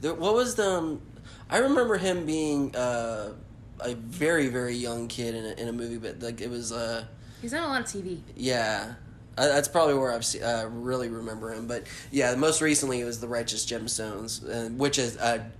What 0.00 0.34
was 0.34 0.54
the? 0.54 0.68
Um, 0.68 1.02
I 1.50 1.58
remember 1.58 1.98
him 1.98 2.24
being 2.24 2.74
uh, 2.74 3.32
a 3.80 3.94
very 3.94 4.48
very 4.48 4.74
young 4.74 5.08
kid 5.08 5.34
in 5.34 5.44
a, 5.44 5.52
in 5.60 5.68
a 5.68 5.72
movie, 5.72 5.98
but 5.98 6.20
like 6.22 6.40
it 6.40 6.50
was. 6.50 6.72
Uh, 6.72 7.04
He's 7.42 7.50
done 7.50 7.62
a 7.62 7.68
lot 7.68 7.82
of 7.82 7.86
TV. 7.86 8.20
Yeah, 8.34 8.94
uh, 9.36 9.48
that's 9.48 9.68
probably 9.68 9.94
where 9.94 10.12
I've 10.12 10.24
se- 10.24 10.40
uh, 10.40 10.66
really 10.66 11.08
remember 11.08 11.52
him. 11.52 11.66
But 11.66 11.86
yeah, 12.10 12.34
most 12.34 12.62
recently 12.62 13.00
it 13.00 13.04
was 13.04 13.20
the 13.20 13.28
Righteous 13.28 13.66
Gemstones, 13.66 14.42
uh, 14.48 14.70
which 14.70 14.98
is 14.98 15.16
a 15.16 15.50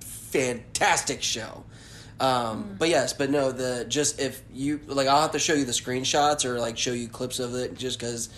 fantastic 0.00 1.22
show. 1.22 1.64
Um, 2.22 2.76
But 2.78 2.88
yes, 2.88 3.12
but 3.12 3.30
no, 3.30 3.50
the 3.50 3.84
just 3.88 4.20
if 4.20 4.42
you 4.52 4.80
like, 4.86 5.08
I'll 5.08 5.22
have 5.22 5.32
to 5.32 5.40
show 5.40 5.54
you 5.54 5.64
the 5.64 5.72
screenshots 5.72 6.44
or 6.44 6.60
like 6.60 6.78
show 6.78 6.92
you 6.92 7.08
clips 7.08 7.40
of 7.40 7.54
it, 7.56 7.76
just 7.76 7.98
because 7.98 8.28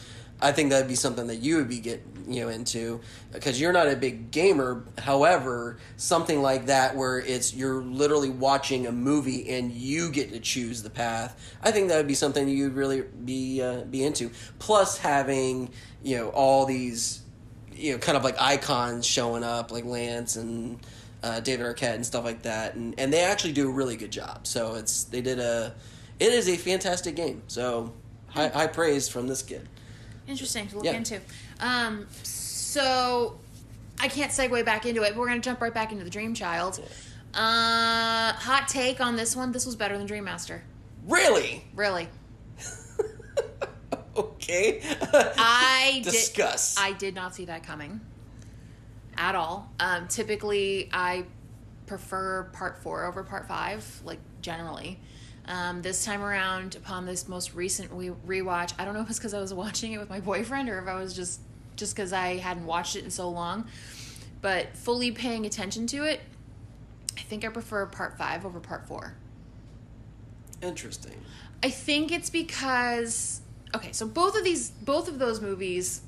I 0.40 0.52
think 0.52 0.70
that'd 0.70 0.88
be 0.88 0.94
something 0.94 1.26
that 1.26 1.36
you 1.36 1.56
would 1.56 1.68
be 1.68 1.80
get 1.80 2.02
you 2.26 2.40
know 2.40 2.48
into 2.48 3.00
because 3.30 3.60
you're 3.60 3.74
not 3.74 3.88
a 3.88 3.94
big 3.96 4.30
gamer. 4.30 4.84
However, 4.98 5.78
something 5.98 6.40
like 6.40 6.66
that 6.66 6.96
where 6.96 7.18
it's 7.18 7.54
you're 7.54 7.82
literally 7.82 8.30
watching 8.30 8.86
a 8.86 8.92
movie 8.92 9.50
and 9.50 9.70
you 9.70 10.10
get 10.10 10.32
to 10.32 10.40
choose 10.40 10.82
the 10.82 10.90
path. 10.90 11.38
I 11.62 11.70
think 11.70 11.88
that 11.88 11.98
would 11.98 12.08
be 12.08 12.14
something 12.14 12.48
you'd 12.48 12.72
really 12.72 13.02
be 13.02 13.60
uh, 13.60 13.82
be 13.82 14.02
into. 14.02 14.30
Plus, 14.58 14.96
having 14.96 15.70
you 16.02 16.16
know 16.16 16.30
all 16.30 16.64
these 16.64 17.20
you 17.74 17.92
know 17.92 17.98
kind 17.98 18.16
of 18.16 18.24
like 18.24 18.40
icons 18.40 19.04
showing 19.04 19.44
up 19.44 19.70
like 19.70 19.84
Lance 19.84 20.36
and 20.36 20.78
uh, 21.24 21.40
David 21.40 21.64
Arquette 21.66 21.94
and 21.94 22.04
stuff 22.06 22.24
like 22.24 22.42
that, 22.42 22.74
and 22.74 22.94
and 22.98 23.12
they 23.12 23.22
actually 23.22 23.52
do 23.52 23.68
a 23.68 23.72
really 23.72 23.96
good 23.96 24.10
job. 24.12 24.46
So 24.46 24.74
it's 24.74 25.04
they 25.04 25.20
did 25.22 25.38
a 25.38 25.74
it 26.20 26.32
is 26.32 26.48
a 26.48 26.56
fantastic 26.56 27.16
game. 27.16 27.42
So 27.48 27.92
high, 28.28 28.48
high 28.48 28.66
praise 28.68 29.08
from 29.08 29.26
this 29.26 29.42
kid. 29.42 29.66
Interesting 30.28 30.68
to 30.68 30.76
look 30.76 30.84
Yeah. 30.84 30.92
into. 30.92 31.20
Um, 31.60 32.06
so 32.22 33.38
I 34.00 34.08
can't 34.08 34.30
segue 34.30 34.64
back 34.64 34.86
into 34.86 35.02
it. 35.02 35.10
But 35.10 35.16
we're 35.18 35.28
gonna 35.28 35.40
jump 35.40 35.60
right 35.60 35.72
back 35.74 35.92
into 35.92 36.04
the 36.04 36.10
Dream 36.10 36.34
Child. 36.34 36.80
Uh, 37.34 38.32
hot 38.34 38.68
take 38.68 39.00
on 39.00 39.16
this 39.16 39.34
one. 39.34 39.50
This 39.52 39.66
was 39.66 39.76
better 39.76 39.96
than 39.98 40.06
Dream 40.06 40.24
Master. 40.24 40.62
Really? 41.06 41.64
Really. 41.74 42.08
okay. 44.16 44.80
I 45.02 46.00
did- 46.04 46.12
discuss. 46.12 46.76
I 46.78 46.92
did 46.92 47.14
not 47.14 47.34
see 47.34 47.46
that 47.46 47.62
coming 47.64 48.00
at 49.16 49.34
all. 49.34 49.72
Um, 49.80 50.08
typically, 50.08 50.88
I 50.92 51.24
prefer 51.86 52.44
part 52.52 52.82
four 52.82 53.04
over 53.04 53.22
part 53.22 53.46
five, 53.46 54.00
like 54.04 54.20
generally. 54.40 55.00
Um, 55.46 55.82
this 55.82 56.04
time 56.04 56.22
around, 56.22 56.74
upon 56.74 57.04
this 57.04 57.28
most 57.28 57.54
recent 57.54 57.90
re- 57.92 58.12
rewatch, 58.26 58.72
I 58.78 58.84
don't 58.84 58.94
know 58.94 59.02
if 59.02 59.10
it's 59.10 59.18
because 59.18 59.34
I 59.34 59.40
was 59.40 59.52
watching 59.64 59.92
it 59.92 59.98
with 59.98 60.08
my 60.08 60.20
boyfriend 60.20 60.68
or 60.68 60.78
if 60.78 60.88
I 60.88 60.94
was 60.94 61.14
just 61.14 61.40
just 61.76 61.96
because 61.96 62.12
I 62.12 62.36
hadn't 62.36 62.66
watched 62.66 62.94
it 62.94 63.02
in 63.02 63.10
so 63.10 63.28
long, 63.28 63.66
but 64.40 64.76
fully 64.76 65.10
paying 65.10 65.44
attention 65.44 65.88
to 65.88 66.04
it, 66.04 66.20
I 67.18 67.20
think 67.20 67.44
I 67.44 67.48
prefer 67.48 67.84
part 67.86 68.16
five 68.16 68.46
over 68.46 68.60
part 68.60 68.86
four. 68.86 69.16
Interesting. 70.62 71.20
I 71.62 71.70
think 71.70 72.12
it's 72.12 72.30
because 72.30 73.40
okay, 73.74 73.92
so 73.92 74.06
both 74.06 74.36
of 74.36 74.44
these 74.44 74.70
both 74.70 75.08
of 75.08 75.18
those 75.18 75.40
movies 75.40 76.02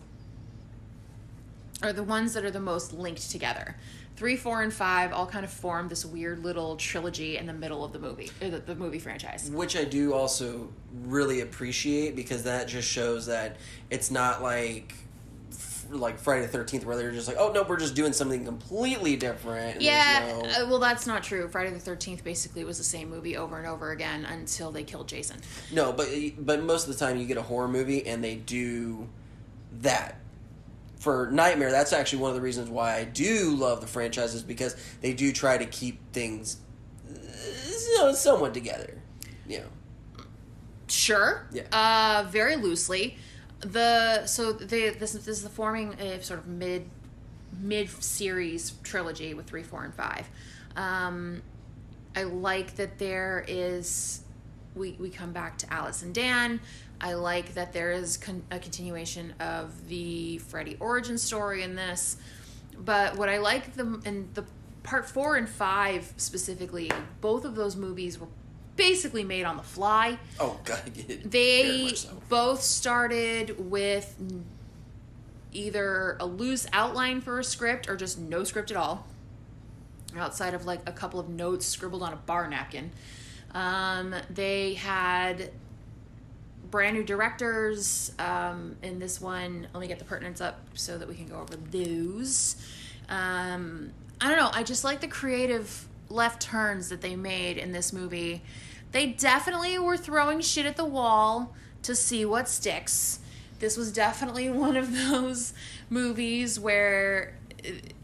are 1.83 1.93
the 1.93 2.03
ones 2.03 2.35
that 2.35 2.45
are 2.45 2.51
the 2.51 2.61
most 2.61 2.93
linked 2.93 3.31
together. 3.31 3.77
Three, 4.17 4.37
four, 4.37 4.63
and 4.63 4.73
five 4.73 5.13
all 5.13 5.27
kind 5.27 5.45
of 5.45 5.51
form 5.51 5.89
this 5.89 6.07
weird 6.07 6.43
little 6.43 6.77
trilogy 6.77 7.37
in 7.37 7.47
the 7.47 7.53
middle 7.53 7.85
of 7.85 7.93
the 7.93 7.99
movie, 7.99 8.31
the, 8.41 8.63
the 8.65 8.75
movie 8.75 8.99
franchise. 8.99 9.51
Which 9.53 9.77
I 9.77 9.85
do 9.85 10.15
also 10.15 10.71
really 11.05 11.43
appreciate 11.43 12.17
because 12.17 12.45
that 12.45 12.67
just 12.67 12.89
shows 12.89 13.27
that 13.27 13.57
it's 13.91 14.11
not 14.11 14.43
like 14.43 14.95
like 15.91 16.19
Friday 16.19 16.43
the 16.43 16.49
Thirteenth 16.49 16.85
where 16.85 16.97
they're 16.97 17.13
just 17.13 17.29
like, 17.29 17.37
oh 17.39 17.53
no, 17.53 17.63
we're 17.63 17.79
just 17.79 17.95
doing 17.95 18.13
something 18.13 18.45
completely 18.45 19.17
different. 19.17 19.81
Yeah, 19.81 20.41
no- 20.43 20.65
uh, 20.65 20.69
well, 20.69 20.79
that's 20.79 21.07
not 21.07 21.23
true. 21.23 21.49
Friday 21.49 21.71
the 21.71 21.79
Thirteenth 21.79 22.25
basically 22.25 22.65
was 22.65 22.79
the 22.79 22.85
same 22.85 23.11
movie 23.11 23.37
over 23.37 23.59
and 23.59 23.67
over 23.67 23.91
again 23.91 24.25
until 24.25 24.73
they 24.73 24.83
killed 24.83 25.09
Jason. 25.09 25.41
No, 25.71 25.93
but 25.93 26.09
but 26.39 26.63
most 26.63 26.89
of 26.89 26.99
the 26.99 26.99
time 26.99 27.19
you 27.19 27.27
get 27.27 27.37
a 27.37 27.43
horror 27.43 27.69
movie 27.69 28.07
and 28.07 28.25
they 28.25 28.37
do 28.37 29.09
that. 29.81 30.17
For 31.07 31.31
Nightmare, 31.31 31.71
that's 31.71 31.93
actually 31.93 32.19
one 32.19 32.31
of 32.31 32.35
the 32.35 32.41
reasons 32.41 32.69
why 32.69 32.97
I 32.97 33.05
do 33.05 33.55
love 33.55 33.81
the 33.81 33.87
franchise 33.87 34.35
is 34.35 34.43
because 34.43 34.75
they 35.03 35.13
do 35.13 35.31
try 35.31 35.57
to 35.57 35.65
keep 35.65 36.01
things 36.13 36.57
you 37.09 37.99
know, 37.99 38.13
somewhat 38.13 38.53
together. 38.53 39.01
You 39.47 39.61
know. 39.61 40.25
Sure. 40.89 41.47
Yeah. 41.53 41.63
Uh, 41.71 42.29
very 42.29 42.57
loosely. 42.57 43.19
The 43.61 44.27
so 44.27 44.51
they 44.51 44.91
this, 44.91 45.13
this 45.13 45.29
is 45.29 45.45
the 45.45 45.49
forming 45.49 45.93
a 46.01 46.21
sort 46.25 46.41
of 46.41 46.49
mid 46.49 46.91
mid 47.61 47.89
series 48.03 48.73
trilogy 48.83 49.33
with 49.33 49.47
three, 49.47 49.63
four, 49.63 49.85
and 49.85 49.95
five. 49.95 50.29
Um, 50.75 51.41
I 52.17 52.25
like 52.25 52.75
that 52.79 52.99
there 52.99 53.45
is 53.47 54.23
we 54.75 54.97
we 54.99 55.11
come 55.11 55.33
back 55.33 55.57
to 55.59 55.73
Alice 55.73 56.03
and 56.03 56.13
Dan. 56.13 56.59
I 57.01 57.15
like 57.15 57.55
that 57.55 57.73
there 57.73 57.93
is 57.93 58.17
con- 58.17 58.43
a 58.51 58.59
continuation 58.59 59.35
of 59.41 59.89
the 59.89 60.39
Freddy 60.39 60.77
origin 60.81 61.19
story 61.19 61.63
in 61.63 61.75
this. 61.75 62.17
But 62.79 63.17
what 63.17 63.29
I 63.29 63.39
like 63.39 63.75
the 63.75 64.01
in 64.05 64.29
the 64.35 64.45
part 64.83 65.09
four 65.09 65.37
and 65.37 65.49
five 65.49 66.13
specifically, 66.17 66.91
both 67.21 67.45
of 67.45 67.55
those 67.55 67.77
movies 67.77 68.19
were 68.19 68.29
basically 68.77 69.25
made 69.25 69.45
on 69.45 69.57
the 69.57 69.63
fly. 69.63 70.19
Oh 70.39 70.59
god, 70.65 70.85
They 71.25 71.89
so. 71.95 72.11
both 72.29 72.63
started 72.63 73.71
with 73.71 74.15
either 75.53 76.17
a 76.21 76.27
loose 76.27 76.67
outline 76.73 77.21
for 77.21 77.39
a 77.39 77.45
script 77.45 77.89
or 77.89 77.97
just 77.97 78.19
no 78.19 78.45
script 78.45 78.71
at 78.71 78.77
all, 78.77 79.07
outside 80.17 80.55
of 80.55 80.67
like 80.67 80.81
a 80.87 80.93
couple 80.93 81.19
of 81.19 81.29
notes 81.29 81.67
scribbled 81.67 82.03
on 82.03 82.13
a 82.13 82.17
bar 82.17 82.49
napkin. 82.49 82.91
Um, 83.53 84.15
they 84.29 84.75
had 84.75 85.51
brand 86.71 86.97
new 86.97 87.05
directors 87.05 88.13
um, 88.19 88.77
in 88.83 88.99
this 88.99 89.21
one. 89.21 89.67
Let 89.73 89.81
me 89.81 89.87
get 89.87 89.99
the 89.99 90.05
pertinence 90.05 90.41
up 90.41 90.61
so 90.75 90.99
that 90.99 91.09
we 91.09 91.15
can 91.15 91.27
go 91.27 91.41
over 91.41 91.57
those. 91.57 92.57
Um, 93.09 93.93
I 94.21 94.29
don't 94.29 94.39
know. 94.39 94.51
I 94.53 94.63
just 94.63 94.85
like 94.85 95.01
the 95.01 95.09
creative 95.09 95.87
left 96.09 96.41
turns 96.43 96.89
that 96.89 97.01
they 97.01 97.17
made 97.17 97.59
in 97.59 97.73
this 97.73 97.93
movie. 97.93 98.43
They 98.93 99.09
definitely 99.09 99.79
were 99.79 99.97
throwing 99.97 100.41
shit 100.41 100.67
at 100.67 100.77
the 100.77 100.85
wall 100.85 101.55
to 101.83 101.95
see 101.95 102.25
what 102.25 102.49
sticks. 102.49 103.21
This 103.59 103.77
was 103.77 103.93
definitely 103.93 104.51
one 104.65 104.77
of 104.77 104.93
those 104.95 105.53
movies 105.91 106.59
where 106.59 107.35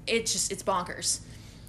it- 0.07 0.26
just 0.26 0.52
it's 0.52 0.62
bonkers. 0.62 1.21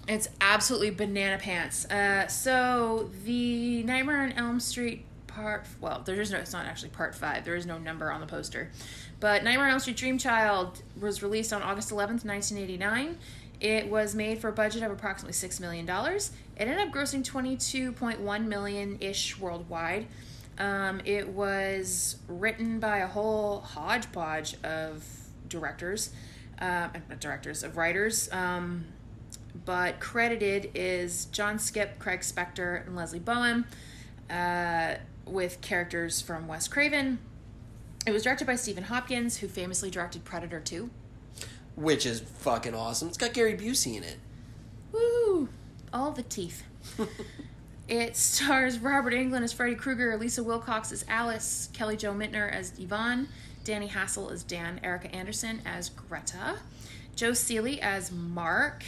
It's 0.07 0.27
absolutely 0.41 0.89
banana 0.89 1.37
pants. 1.37 1.85
Uh, 1.85 2.27
so 2.27 3.09
the 3.23 3.83
Nightmare 3.83 4.21
on 4.23 4.33
Elm 4.33 4.59
Street 4.59 5.05
part 5.35 5.65
well, 5.81 6.01
there 6.05 6.19
is 6.21 6.31
no 6.31 6.37
it's 6.37 6.53
not 6.53 6.65
actually 6.65 6.89
part 6.89 7.15
five. 7.15 7.45
There 7.45 7.55
is 7.55 7.65
no 7.65 7.77
number 7.77 8.11
on 8.11 8.21
the 8.21 8.27
poster. 8.27 8.71
But 9.19 9.43
Nightmare 9.43 9.67
on 9.67 9.71
Elm 9.71 9.79
Street 9.79 9.97
Dream 9.97 10.17
Child 10.17 10.81
was 10.99 11.23
released 11.23 11.53
on 11.53 11.61
August 11.61 11.91
eleventh, 11.91 12.25
nineteen 12.25 12.57
eighty 12.57 12.77
nine. 12.77 13.17
It 13.59 13.89
was 13.89 14.13
made 14.13 14.39
for 14.39 14.49
a 14.49 14.51
budget 14.51 14.83
of 14.83 14.91
approximately 14.91 15.33
six 15.33 15.59
million 15.59 15.85
dollars. 15.85 16.31
It 16.57 16.67
ended 16.67 16.79
up 16.79 16.93
grossing 16.93 17.23
twenty 17.23 17.55
two 17.55 17.91
point 17.93 18.19
one 18.19 18.49
million 18.49 18.97
ish 18.99 19.39
worldwide. 19.39 20.07
Um, 20.59 21.01
it 21.05 21.29
was 21.29 22.17
written 22.27 22.79
by 22.79 22.99
a 22.99 23.07
whole 23.07 23.61
hodgepodge 23.61 24.55
of 24.63 25.03
directors, 25.47 26.11
uh, 26.59 26.89
not 27.09 27.19
directors 27.19 27.63
of 27.63 27.77
writers. 27.77 28.31
Um, 28.31 28.85
but 29.65 29.99
credited 29.99 30.71
is 30.75 31.25
John 31.25 31.57
Skipp, 31.57 31.97
Craig 31.99 32.19
Spector, 32.19 32.85
and 32.85 32.95
Leslie 32.95 33.19
Bohem, 33.19 33.65
uh, 34.29 34.95
with 35.25 35.61
characters 35.61 36.21
from 36.21 36.47
Wes 36.47 36.67
Craven. 36.67 37.19
It 38.05 38.11
was 38.11 38.23
directed 38.23 38.45
by 38.45 38.55
Stephen 38.55 38.83
Hopkins, 38.83 39.37
who 39.37 39.47
famously 39.47 39.89
directed 39.89 40.25
Predator 40.25 40.59
2. 40.59 40.89
Which 41.75 42.05
is 42.05 42.19
fucking 42.19 42.75
awesome. 42.75 43.07
It's 43.07 43.17
got 43.17 43.33
Gary 43.33 43.55
Busey 43.55 43.95
in 43.95 44.03
it. 44.03 44.17
Woo! 44.91 45.49
All 45.91 46.11
the 46.11 46.23
teeth. 46.23 46.63
it 47.87 48.15
stars 48.15 48.79
Robert 48.79 49.13
Englund 49.13 49.43
as 49.43 49.53
Freddy 49.53 49.75
Krueger, 49.75 50.15
Lisa 50.17 50.43
Wilcox 50.43 50.91
as 50.91 51.05
Alice, 51.07 51.69
Kelly 51.73 51.97
Jo 51.97 52.13
Minter 52.13 52.49
as 52.49 52.77
Yvonne, 52.77 53.27
Danny 53.63 53.87
Hassel 53.87 54.29
as 54.29 54.43
Dan, 54.43 54.79
Erika 54.83 55.13
Anderson 55.15 55.61
as 55.65 55.89
Greta, 55.89 56.57
Joe 57.15 57.33
Seely 57.33 57.81
as 57.81 58.11
Mark, 58.11 58.83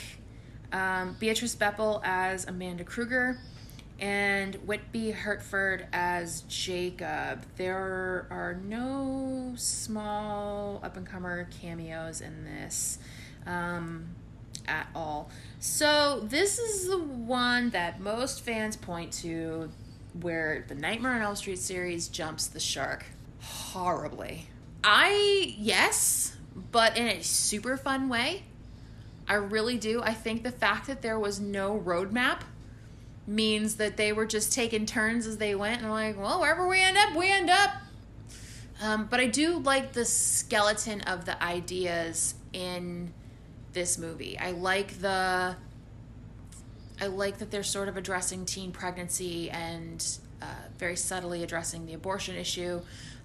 um, 0.71 1.15
Beatrice 1.19 1.55
Boepple 1.55 2.01
as 2.03 2.45
Amanda 2.45 2.83
Krueger, 2.83 3.39
and 3.99 4.55
Whitby 4.55 5.11
Hertford 5.11 5.87
as 5.93 6.41
Jacob. 6.41 7.45
There 7.55 8.27
are 8.29 8.59
no 8.65 9.53
small 9.55 10.79
up 10.83 10.97
and 10.97 11.05
comer 11.05 11.47
cameos 11.61 12.21
in 12.21 12.43
this 12.43 12.99
um, 13.45 14.09
at 14.67 14.87
all. 14.93 15.29
So, 15.59 16.21
this 16.23 16.59
is 16.59 16.87
the 16.87 16.99
one 16.99 17.69
that 17.71 17.99
most 17.99 18.41
fans 18.41 18.75
point 18.75 19.11
to 19.13 19.69
where 20.21 20.65
the 20.67 20.75
Nightmare 20.75 21.13
on 21.13 21.21
Elm 21.21 21.35
Street 21.35 21.59
series 21.59 22.07
jumps 22.07 22.47
the 22.47 22.59
shark 22.59 23.05
horribly. 23.39 24.47
I, 24.83 25.55
yes, 25.57 26.35
but 26.71 26.97
in 26.97 27.07
a 27.07 27.23
super 27.23 27.77
fun 27.77 28.09
way. 28.09 28.43
I 29.27 29.35
really 29.35 29.77
do. 29.77 30.03
I 30.03 30.13
think 30.13 30.43
the 30.43 30.51
fact 30.51 30.87
that 30.87 31.01
there 31.01 31.17
was 31.17 31.39
no 31.39 31.79
roadmap 31.79 32.41
means 33.27 33.75
that 33.75 33.97
they 33.97 34.13
were 34.13 34.25
just 34.25 34.53
taking 34.53 34.85
turns 34.85 35.25
as 35.25 35.37
they 35.37 35.55
went 35.55 35.81
and 35.81 35.89
like, 35.89 36.17
well, 36.17 36.39
wherever 36.39 36.67
we 36.67 36.81
end 36.81 36.97
up, 36.97 37.15
we 37.15 37.29
end 37.29 37.49
up. 37.49 37.71
Um, 38.81 39.07
but 39.09 39.19
I 39.19 39.27
do 39.27 39.59
like 39.59 39.93
the 39.93 40.05
skeleton 40.05 41.01
of 41.01 41.25
the 41.25 41.41
ideas 41.41 42.35
in 42.53 43.13
this 43.73 43.97
movie. 43.97 44.37
I 44.37 44.51
like 44.51 44.99
the. 44.99 45.55
I 47.01 47.07
like 47.07 47.39
that 47.39 47.51
they're 47.51 47.63
sort 47.63 47.89
of 47.89 47.97
addressing 47.97 48.45
teen 48.45 48.71
pregnancy 48.71 49.49
and 49.49 50.05
uh, 50.41 50.45
very 50.77 50.95
subtly 50.95 51.43
addressing 51.43 51.85
the 51.85 51.93
abortion 51.93 52.35
issue, 52.35 52.79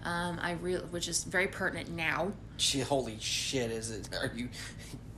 um, 0.05 0.41
I 0.43 0.53
re- 0.53 0.77
which 0.91 1.07
is 1.07 1.23
very 1.23 1.47
pertinent 1.47 1.89
now. 1.91 2.33
She, 2.57 2.81
holy 2.81 3.17
shit, 3.21 3.71
is 3.71 3.91
it? 3.91 4.09
Are 4.15 4.33
you? 4.35 4.49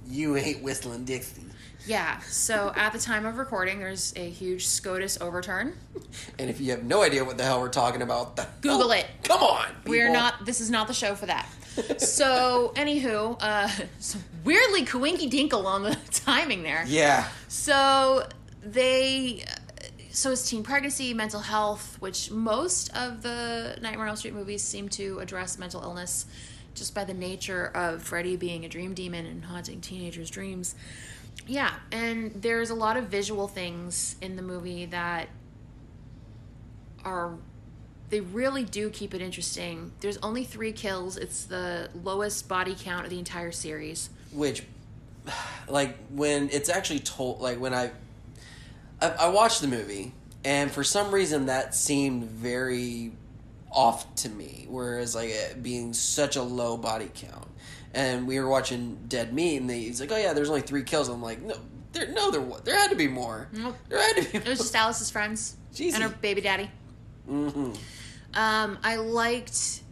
You 0.04 0.36
ain't 0.36 0.64
whistling 0.64 1.04
Dixie. 1.04 1.42
Yeah, 1.86 2.20
so 2.20 2.72
at 2.76 2.92
the 2.92 2.98
time 2.98 3.26
of 3.26 3.38
recording, 3.38 3.80
there's 3.80 4.12
a 4.16 4.28
huge 4.30 4.66
SCOTUS 4.66 5.20
overturn. 5.20 5.74
And 6.38 6.48
if 6.48 6.60
you 6.60 6.70
have 6.70 6.84
no 6.84 7.02
idea 7.02 7.24
what 7.24 7.38
the 7.38 7.44
hell 7.44 7.60
we're 7.60 7.68
talking 7.70 8.02
about, 8.02 8.36
Google 8.60 8.90
hell- 8.90 9.00
it. 9.00 9.06
Come 9.24 9.42
on, 9.42 9.66
We're 9.86 10.10
not. 10.12 10.44
This 10.46 10.60
is 10.60 10.70
not 10.70 10.86
the 10.86 10.94
show 10.94 11.14
for 11.14 11.26
that. 11.26 11.48
so, 11.98 12.72
anywho, 12.76 13.36
uh, 13.40 13.68
weirdly 14.44 14.84
coinky 14.84 15.30
dinkle 15.30 15.64
on 15.64 15.82
the 15.82 15.96
timing 16.12 16.62
there. 16.62 16.84
Yeah, 16.86 17.26
So 17.48 18.28
they, 18.64 19.44
so 20.12 20.30
it's 20.32 20.48
teen 20.48 20.62
pregnancy, 20.62 21.14
mental 21.14 21.40
health, 21.40 21.96
which 22.00 22.30
most 22.30 22.94
of 22.96 23.22
the 23.22 23.76
Nightmare 23.82 24.02
on 24.02 24.08
Elm 24.08 24.16
Street 24.16 24.34
movies 24.34 24.62
seem 24.62 24.88
to 24.90 25.18
address 25.18 25.58
mental 25.58 25.82
illness 25.82 26.26
just 26.74 26.94
by 26.94 27.04
the 27.04 27.12
nature 27.14 27.66
of 27.74 28.02
Freddy 28.02 28.36
being 28.36 28.64
a 28.64 28.68
dream 28.68 28.94
demon 28.94 29.26
and 29.26 29.44
haunting 29.44 29.80
teenagers' 29.80 30.30
dreams. 30.30 30.74
Yeah, 31.46 31.72
and 31.90 32.32
there's 32.34 32.70
a 32.70 32.74
lot 32.74 32.96
of 32.96 33.04
visual 33.04 33.48
things 33.48 34.16
in 34.20 34.36
the 34.36 34.42
movie 34.42 34.86
that 34.86 35.28
are 37.04 37.34
they 38.10 38.20
really 38.20 38.64
do 38.64 38.90
keep 38.90 39.14
it 39.14 39.22
interesting. 39.22 39.90
There's 40.00 40.18
only 40.18 40.44
3 40.44 40.72
kills. 40.72 41.16
It's 41.16 41.44
the 41.44 41.88
lowest 42.04 42.46
body 42.46 42.76
count 42.78 43.04
of 43.04 43.10
the 43.10 43.18
entire 43.18 43.52
series. 43.52 44.10
which 44.32 44.62
like 45.68 45.96
when 46.10 46.48
it's 46.50 46.68
actually 46.68 47.00
told 47.00 47.40
like 47.40 47.58
when 47.60 47.74
I, 47.74 47.90
I 49.00 49.08
i 49.10 49.28
watched 49.28 49.60
the 49.60 49.68
movie 49.68 50.12
and 50.44 50.70
for 50.70 50.84
some 50.84 51.12
reason 51.12 51.46
that 51.46 51.74
seemed 51.74 52.24
very 52.24 53.12
off 53.70 54.12
to 54.16 54.28
me 54.28 54.66
whereas 54.68 55.14
like 55.14 55.30
it 55.30 55.62
being 55.62 55.92
such 55.92 56.36
a 56.36 56.42
low 56.42 56.76
body 56.76 57.10
count 57.14 57.46
and 57.94 58.26
we 58.26 58.38
were 58.40 58.48
watching 58.48 58.98
dead 59.08 59.32
meat 59.32 59.56
and 59.58 59.68
they, 59.68 59.80
he's 59.80 60.00
like 60.00 60.10
oh 60.12 60.16
yeah 60.16 60.32
there's 60.32 60.48
only 60.48 60.62
three 60.62 60.82
kills 60.82 61.08
i'm 61.08 61.22
like 61.22 61.40
no 61.42 61.54
there 61.92 62.08
no 62.12 62.30
there 62.30 62.40
there 62.64 62.76
had 62.78 62.88
to 62.90 62.96
be 62.96 63.06
more 63.08 63.48
Nope. 63.52 63.76
there 63.88 64.00
had 64.00 64.16
to 64.16 64.22
be 64.32 64.38
More. 64.38 64.42
It 64.46 64.48
was 64.48 64.58
just 64.58 64.74
Alice's 64.76 65.10
friends 65.10 65.56
Jeezy. 65.74 65.94
and 65.94 66.02
her 66.02 66.08
baby 66.08 66.40
daddy. 66.40 66.70
hmm 67.26 67.72
Um, 68.34 68.78
I 68.82 68.96
liked, 68.96 69.82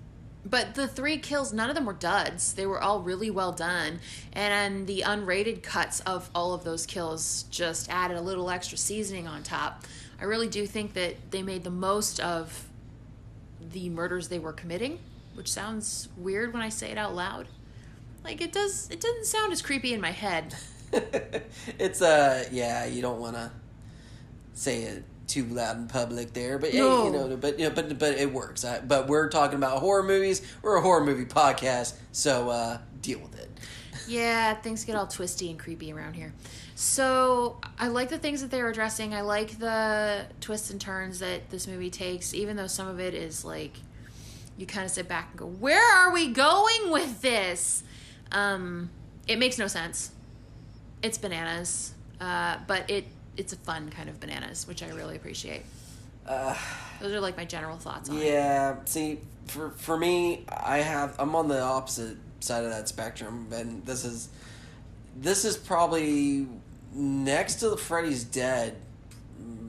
but 0.47 0.75
the 0.75 0.89
three 0.89 1.19
kills, 1.19 1.53
none 1.53 1.69
of 1.69 1.75
them 1.77 1.85
were 1.85 1.93
duds. 1.93 2.55
They 2.55 2.65
were 2.67 2.81
all 2.83 3.01
really 3.01 3.31
well 3.31 3.53
done, 3.53 4.01
and 4.33 4.87
the 4.87 5.03
unrated 5.07 5.63
cuts 5.63 6.01
of 6.01 6.31
all 6.35 6.55
of 6.55 6.65
those 6.65 6.87
kills 6.87 7.43
just 7.51 7.91
added 7.91 8.17
a 8.17 8.21
little 8.23 8.49
extra 8.49 8.79
seasoning 8.79 9.27
on 9.29 9.43
top. 9.43 9.85
I 10.19 10.25
really 10.25 10.49
do 10.49 10.67
think 10.67 10.95
that 10.95 11.17
they 11.31 11.43
made 11.43 11.65
the 11.65 11.71
most 11.71 12.19
of 12.21 12.67
the 13.73 13.91
murders 13.91 14.29
they 14.29 14.39
were 14.39 14.55
committing, 14.55 14.99
which 15.35 15.51
sounds 15.53 16.09
weird 16.17 16.53
when 16.55 16.63
I 16.63 16.71
say 16.71 16.91
it 16.91 16.97
out 16.99 17.15
loud. 17.15 17.47
Like 18.25 18.41
it 18.41 18.53
does, 18.53 18.89
it 18.91 19.01
doesn't 19.01 19.27
sound 19.27 19.53
as 19.53 19.63
creepy 19.63 19.93
in 19.95 20.01
my 20.01 20.11
head. 20.11 20.55
it's 21.79 22.03
uh 22.03 22.45
yeah 22.51 22.85
you 22.85 23.01
don't 23.01 23.21
want 23.21 23.37
to 23.37 23.49
say 24.55 24.83
it 24.83 25.05
too 25.29 25.45
loud 25.45 25.77
in 25.77 25.87
public 25.87 26.33
there 26.33 26.59
but 26.59 26.75
yeah 26.75 26.81
No. 26.81 27.05
you 27.05 27.13
know 27.13 27.37
but 27.37 27.61
you 27.61 27.69
know 27.69 27.75
but 27.75 27.97
but 27.97 28.15
it 28.19 28.33
works 28.33 28.65
I, 28.65 28.81
but 28.81 29.07
we're 29.07 29.29
talking 29.29 29.55
about 29.57 29.79
horror 29.79 30.03
movies 30.03 30.43
we're 30.63 30.75
a 30.75 30.81
horror 30.81 31.05
movie 31.05 31.27
podcast 31.27 31.95
so 32.11 32.49
uh 32.51 32.79
deal 33.03 33.21
with 33.21 33.39
it 33.39 33.49
Yeah, 34.09 34.55
things 34.55 34.85
get 34.85 34.97
all 34.97 35.07
twisty 35.07 35.49
and 35.51 35.59
creepy 35.61 35.93
around 35.93 36.15
here. 36.15 36.33
So 36.75 37.61
I 37.79 37.87
like 37.87 38.09
the 38.09 38.19
things 38.19 38.41
that 38.43 38.51
they're 38.51 38.69
addressing. 38.69 39.15
I 39.15 39.21
like 39.21 39.61
the 39.61 40.27
twists 40.41 40.71
and 40.71 40.81
turns 40.81 41.21
that 41.21 41.51
this 41.51 41.69
movie 41.69 41.91
takes, 41.91 42.35
even 42.35 42.57
though 42.57 42.67
some 42.67 42.89
of 42.89 42.99
it 42.99 43.15
is 43.15 43.45
like 43.45 43.75
you 44.59 44.67
kind 44.67 44.85
of 44.85 44.91
sit 44.91 45.07
back 45.07 45.29
and 45.31 45.39
go, 45.39 45.47
"Where 45.47 45.81
are 45.99 46.13
we 46.13 46.33
going 46.33 46.91
with 46.91 47.21
this?" 47.23 47.85
Um, 48.33 48.91
it 49.27 49.39
makes 49.39 49.59
no 49.59 49.67
sense. 49.67 50.11
It's 51.03 51.19
bananas, 51.19 51.93
uh, 52.21 52.59
but 52.67 52.89
it 52.91 53.07
it's 53.37 53.53
a 53.53 53.57
fun 53.57 53.91
kind 53.91 54.09
of 54.09 54.21
bananas, 54.21 54.67
which 54.69 54.83
I 54.83 54.89
really 54.91 55.17
appreciate. 55.17 55.63
uh 56.27 56.55
Those 57.01 57.13
are 57.13 57.21
like 57.21 57.37
my 57.37 57.45
general 57.47 57.77
thoughts 57.79 58.11
on 58.11 58.19
it. 58.19 58.25
yeah 58.27 58.77
see 58.85 59.19
for 59.47 59.71
for 59.71 59.97
me 59.97 60.45
i 60.49 60.79
have 60.79 61.15
i'm 61.19 61.35
on 61.35 61.49
the 61.49 61.61
opposite 61.61 62.17
side 62.41 62.63
of 62.63 62.71
that 62.71 62.87
spectrum 62.89 63.49
and 63.53 63.85
this 63.87 64.05
is 64.05 64.29
this 65.17 65.45
is 65.47 65.57
probably 65.57 66.47
next 66.93 67.55
to 67.57 67.71
the 67.71 67.77
freddy's 67.77 68.23
dead 68.23 68.77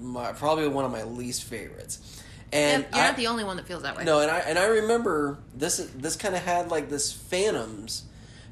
my, 0.01 0.33
probably 0.33 0.67
one 0.67 0.83
of 0.85 0.91
my 0.91 1.03
least 1.03 1.45
favorites 1.45 2.21
and 2.51 2.85
you're 2.93 3.01
I- 3.01 3.07
not 3.07 3.15
the 3.17 3.27
only 3.27 3.45
one 3.45 3.55
that 3.57 3.65
feels 3.65 3.83
that 3.83 3.95
way. 3.95 4.03
No, 4.03 4.19
and 4.19 4.29
I 4.29 4.39
and 4.39 4.59
I 4.59 4.65
remember 4.65 5.37
this. 5.55 5.77
This 5.95 6.17
kind 6.17 6.35
of 6.35 6.43
had 6.43 6.69
like 6.69 6.89
this 6.89 7.09
phantoms, 7.13 8.03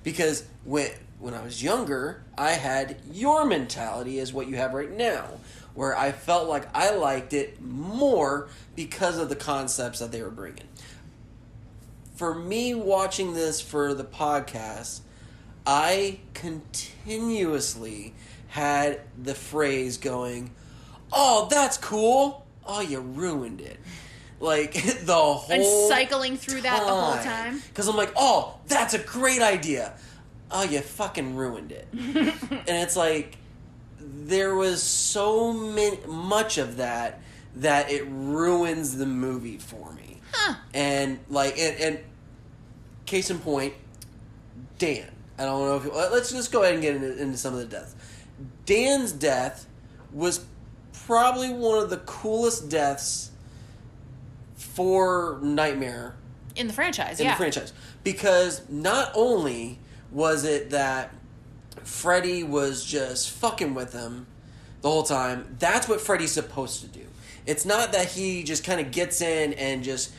because 0.03 0.45
when 0.63 0.89
when 1.19 1.33
I 1.33 1.43
was 1.43 1.62
younger, 1.62 2.23
I 2.38 2.51
had 2.51 2.97
your 3.12 3.45
mentality 3.45 4.19
as 4.19 4.31
what 4.31 4.47
you 4.47 4.55
have 4.55 4.73
right 4.73 4.91
now, 4.91 5.25
where 5.73 5.97
I 5.97 6.13
felt 6.13 6.47
like 6.47 6.73
I 6.73 6.95
liked 6.95 7.33
it 7.33 7.62
more 7.62 8.47
because 8.75 9.17
of 9.17 9.27
the 9.27 9.35
concepts 9.35 9.99
that 9.99 10.13
they 10.13 10.21
were 10.21 10.29
bringing. 10.29 10.67
For 12.15 12.33
me, 12.33 12.73
watching 12.73 13.33
this 13.33 13.59
for 13.59 13.93
the 13.93 14.05
podcast, 14.05 15.01
I 15.65 16.19
continuously 16.33 18.13
had 18.47 19.01
the 19.21 19.35
phrase 19.35 19.97
going, 19.97 20.51
"Oh, 21.12 21.47
that's 21.51 21.77
cool." 21.77 22.45
Oh, 22.65 22.81
you 22.81 22.99
ruined 22.99 23.62
it. 23.62 23.79
Like 24.39 24.73
the 25.04 25.13
whole 25.13 25.52
and 25.52 25.65
cycling 25.89 26.38
through 26.38 26.62
that 26.62 26.80
the 26.80 26.88
whole 26.88 27.23
time. 27.23 27.62
because 27.67 27.88
I'm 27.88 27.97
like, 27.97 28.13
oh, 28.15 28.58
that's 28.67 28.93
a 28.93 28.99
great 28.99 29.41
idea. 29.41 29.93
Oh, 30.52 30.63
you 30.63 30.80
fucking 30.80 31.36
ruined 31.36 31.71
it. 31.71 31.88
and 31.93 32.67
it's 32.67 32.95
like 32.95 33.38
there 33.99 34.56
was 34.56 34.82
so 34.82 35.54
many, 35.54 35.99
much 36.08 36.58
of 36.58 36.78
that 36.78 37.21
that 37.58 37.91
it 37.91 38.06
ruins 38.08 38.97
the 38.97 39.06
movie 39.06 39.58
for 39.58 39.91
me. 39.93 40.21
Huh. 40.32 40.56
And 40.73 41.19
like, 41.30 41.58
and, 41.58 41.80
and 41.80 41.99
case 43.06 43.30
in 43.30 43.39
point, 43.39 43.73
Dan. 44.78 45.10
I 45.38 45.43
don't 45.43 45.65
know 45.65 45.75
if 45.78 45.95
let- 45.95 46.12
let's 46.12 46.32
just 46.32 46.52
go 46.52 46.63
ahead 46.63 46.73
and 46.73 46.82
get 46.82 46.95
into, 46.95 47.21
into 47.21 47.38
some 47.38 47.54
of 47.54 47.60
the 47.60 47.65
deaths. 47.65 47.95
Dan's 48.65 49.12
death 49.12 49.65
was 50.12 50.45
probably 51.06 51.52
one 51.52 51.82
of 51.82 51.89
the 51.89 51.97
coolest 51.97 52.69
deaths 52.69 53.28
for 54.59 55.39
Nightmare 55.41 56.15
In 56.55 56.67
the 56.67 56.73
franchise, 56.73 57.19
in 57.19 57.25
yeah. 57.25 57.33
the 57.33 57.37
franchise 57.37 57.73
because 58.03 58.61
not 58.69 59.11
only 59.15 59.79
was 60.11 60.43
it 60.43 60.69
that 60.71 61.13
Freddy 61.83 62.43
was 62.43 62.85
just 62.85 63.31
fucking 63.31 63.73
with 63.73 63.93
him 63.93 64.27
the 64.81 64.89
whole 64.89 65.03
time. 65.03 65.55
That's 65.59 65.87
what 65.87 66.01
Freddy's 66.01 66.31
supposed 66.31 66.81
to 66.81 66.87
do. 66.87 67.05
It's 67.45 67.65
not 67.65 67.93
that 67.93 68.09
he 68.09 68.43
just 68.43 68.63
kind 68.63 68.79
of 68.79 68.91
gets 68.91 69.21
in 69.21 69.53
and 69.53 69.83
just 69.83 70.11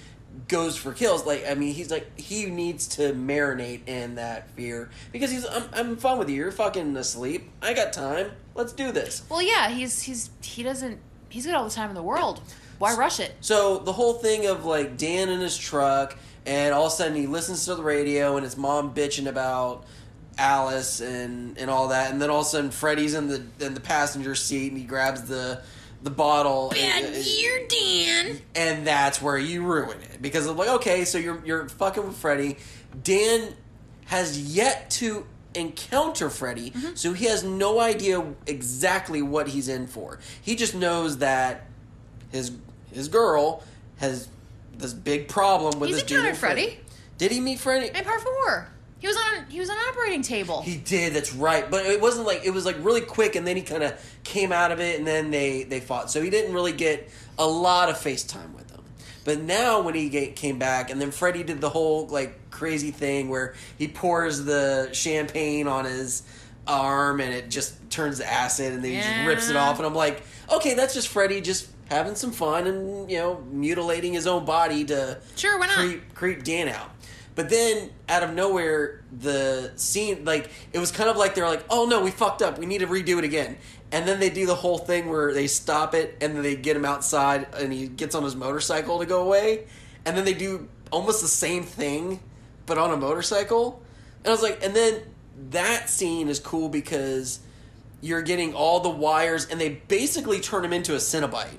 goes 0.48 0.76
for 0.76 0.92
kills. 0.92 1.26
Like 1.26 1.44
I 1.48 1.54
mean, 1.54 1.74
he's 1.74 1.90
like 1.90 2.18
he 2.18 2.46
needs 2.46 2.88
to 2.88 3.12
marinate 3.12 3.86
in 3.86 4.16
that 4.16 4.50
fear 4.50 4.90
because 5.12 5.30
he's 5.30 5.46
I'm, 5.46 5.64
I'm 5.72 5.96
fun 5.96 6.18
with 6.18 6.28
you. 6.28 6.36
You're 6.36 6.52
fucking 6.52 6.96
asleep. 6.96 7.50
I 7.62 7.74
got 7.74 7.92
time. 7.92 8.30
Let's 8.54 8.72
do 8.72 8.90
this. 8.92 9.22
Well, 9.28 9.42
yeah, 9.42 9.68
he's 9.68 10.02
he's 10.02 10.30
he 10.42 10.62
doesn't 10.62 10.98
he's 11.28 11.46
got 11.46 11.54
all 11.56 11.64
the 11.64 11.70
time 11.70 11.88
in 11.88 11.94
the 11.94 12.02
world. 12.02 12.40
Why 12.80 12.96
rush 12.96 13.20
it? 13.20 13.34
So 13.42 13.76
the 13.76 13.92
whole 13.92 14.14
thing 14.14 14.46
of 14.46 14.64
like 14.64 14.96
Dan 14.96 15.28
in 15.28 15.40
his 15.40 15.56
truck, 15.56 16.16
and 16.46 16.72
all 16.72 16.86
of 16.86 16.92
a 16.92 16.96
sudden 16.96 17.14
he 17.14 17.26
listens 17.26 17.66
to 17.66 17.74
the 17.74 17.82
radio, 17.82 18.36
and 18.36 18.44
his 18.44 18.56
mom 18.56 18.94
bitching 18.94 19.28
about 19.28 19.84
Alice 20.38 21.02
and 21.02 21.58
and 21.58 21.68
all 21.68 21.88
that, 21.88 22.10
and 22.10 22.22
then 22.22 22.30
all 22.30 22.40
of 22.40 22.46
a 22.46 22.48
sudden 22.48 22.70
Freddy's 22.70 23.12
in 23.12 23.28
the 23.28 23.44
in 23.60 23.74
the 23.74 23.80
passenger 23.80 24.34
seat, 24.34 24.72
and 24.72 24.80
he 24.80 24.86
grabs 24.86 25.24
the 25.24 25.62
the 26.02 26.10
bottle, 26.10 26.70
Bad 26.70 27.04
and, 27.04 27.68
Dan. 27.68 28.38
and 28.54 28.86
that's 28.86 29.20
where 29.20 29.36
you 29.36 29.62
ruin 29.62 29.98
it 30.00 30.22
because 30.22 30.46
of 30.46 30.56
like 30.56 30.70
okay, 30.70 31.04
so 31.04 31.18
you're 31.18 31.42
you're 31.44 31.68
fucking 31.68 32.06
with 32.06 32.16
Freddy. 32.16 32.56
Dan 33.02 33.52
has 34.06 34.56
yet 34.56 34.88
to 34.92 35.26
encounter 35.54 36.30
Freddy, 36.30 36.70
mm-hmm. 36.70 36.94
so 36.94 37.12
he 37.12 37.26
has 37.26 37.44
no 37.44 37.78
idea 37.78 38.24
exactly 38.46 39.20
what 39.20 39.48
he's 39.48 39.68
in 39.68 39.86
for. 39.86 40.18
He 40.40 40.56
just 40.56 40.74
knows 40.74 41.18
that 41.18 41.66
his 42.32 42.52
his 42.92 43.08
girl 43.08 43.62
has 43.98 44.28
this 44.76 44.92
big 44.92 45.28
problem 45.28 45.78
with 45.78 45.90
He's 45.90 45.98
this 45.98 46.04
dude. 46.04 46.18
encountered 46.18 46.32
named 46.32 46.38
Freddy. 46.38 46.66
Freddy. 46.66 46.80
Did 47.18 47.32
he 47.32 47.40
meet 47.40 47.58
Freddy? 47.58 47.88
In 47.88 48.04
part 48.04 48.20
four, 48.22 48.68
he 48.98 49.06
was 49.06 49.16
on 49.16 49.44
he 49.48 49.60
was 49.60 49.68
on 49.68 49.76
an 49.76 49.82
operating 49.90 50.22
table. 50.22 50.62
He 50.62 50.76
did. 50.76 51.12
That's 51.14 51.34
right. 51.34 51.70
But 51.70 51.86
it 51.86 52.00
wasn't 52.00 52.26
like 52.26 52.44
it 52.44 52.50
was 52.50 52.64
like 52.64 52.76
really 52.80 53.02
quick, 53.02 53.36
and 53.36 53.46
then 53.46 53.56
he 53.56 53.62
kind 53.62 53.82
of 53.82 53.94
came 54.24 54.52
out 54.52 54.72
of 54.72 54.80
it, 54.80 54.98
and 54.98 55.06
then 55.06 55.30
they 55.30 55.64
they 55.64 55.80
fought. 55.80 56.10
So 56.10 56.22
he 56.22 56.30
didn't 56.30 56.54
really 56.54 56.72
get 56.72 57.10
a 57.38 57.46
lot 57.46 57.88
of 57.88 57.96
FaceTime 57.96 58.54
with 58.54 58.68
them. 58.68 58.82
But 59.24 59.40
now 59.40 59.82
when 59.82 59.94
he 59.94 60.08
get, 60.08 60.34
came 60.34 60.58
back, 60.58 60.90
and 60.90 61.00
then 61.00 61.10
Freddy 61.10 61.42
did 61.42 61.60
the 61.60 61.68
whole 61.68 62.06
like 62.06 62.50
crazy 62.50 62.90
thing 62.90 63.28
where 63.28 63.54
he 63.76 63.86
pours 63.86 64.44
the 64.44 64.88
champagne 64.92 65.66
on 65.66 65.84
his 65.84 66.22
arm, 66.66 67.20
and 67.20 67.34
it 67.34 67.50
just 67.50 67.74
turns 67.90 68.18
to 68.18 68.30
acid, 68.30 68.72
and 68.72 68.84
then 68.84 68.92
he 68.92 68.96
just 68.98 69.26
rips 69.26 69.50
it 69.50 69.56
off. 69.56 69.78
And 69.78 69.86
I'm 69.86 69.94
like, 69.94 70.22
okay, 70.52 70.74
that's 70.74 70.94
just 70.94 71.08
Freddy 71.08 71.40
just 71.40 71.68
having 71.90 72.14
some 72.14 72.30
fun 72.30 72.66
and 72.66 73.10
you 73.10 73.18
know 73.18 73.44
mutilating 73.50 74.12
his 74.12 74.26
own 74.26 74.44
body 74.44 74.84
to 74.84 75.20
Sure, 75.36 75.58
why 75.58 75.66
not? 75.66 75.76
creep 75.76 76.14
creep 76.14 76.44
Dan 76.44 76.68
out. 76.68 76.90
But 77.34 77.48
then 77.48 77.90
out 78.08 78.22
of 78.22 78.34
nowhere, 78.34 79.02
the 79.18 79.72
scene 79.76 80.24
like 80.24 80.50
it 80.72 80.78
was 80.78 80.90
kind 80.92 81.08
of 81.08 81.16
like 81.16 81.34
they're 81.34 81.48
like, 81.48 81.64
"Oh 81.70 81.86
no, 81.86 82.02
we 82.02 82.10
fucked 82.10 82.42
up. 82.42 82.58
We 82.58 82.66
need 82.66 82.78
to 82.78 82.86
redo 82.86 83.18
it 83.18 83.24
again." 83.24 83.56
And 83.92 84.06
then 84.06 84.20
they 84.20 84.30
do 84.30 84.46
the 84.46 84.54
whole 84.54 84.78
thing 84.78 85.08
where 85.08 85.32
they 85.32 85.46
stop 85.46 85.94
it 85.94 86.16
and 86.20 86.36
then 86.36 86.42
they 86.42 86.54
get 86.54 86.76
him 86.76 86.84
outside 86.84 87.48
and 87.54 87.72
he 87.72 87.88
gets 87.88 88.14
on 88.14 88.22
his 88.22 88.36
motorcycle 88.36 89.00
to 89.00 89.06
go 89.06 89.22
away. 89.22 89.64
And 90.04 90.16
then 90.16 90.24
they 90.24 90.34
do 90.34 90.68
almost 90.92 91.22
the 91.22 91.28
same 91.28 91.64
thing 91.64 92.20
but 92.66 92.78
on 92.78 92.92
a 92.92 92.96
motorcycle. 92.96 93.82
And 94.18 94.28
I 94.28 94.30
was 94.30 94.42
like, 94.42 94.64
and 94.64 94.76
then 94.76 95.02
that 95.50 95.88
scene 95.90 96.28
is 96.28 96.38
cool 96.38 96.68
because 96.68 97.40
you're 98.00 98.22
getting 98.22 98.54
all 98.54 98.78
the 98.80 98.90
wires 98.90 99.46
and 99.46 99.60
they 99.60 99.70
basically 99.88 100.38
turn 100.40 100.64
him 100.64 100.72
into 100.72 100.94
a 100.94 100.98
Cenobite 100.98 101.58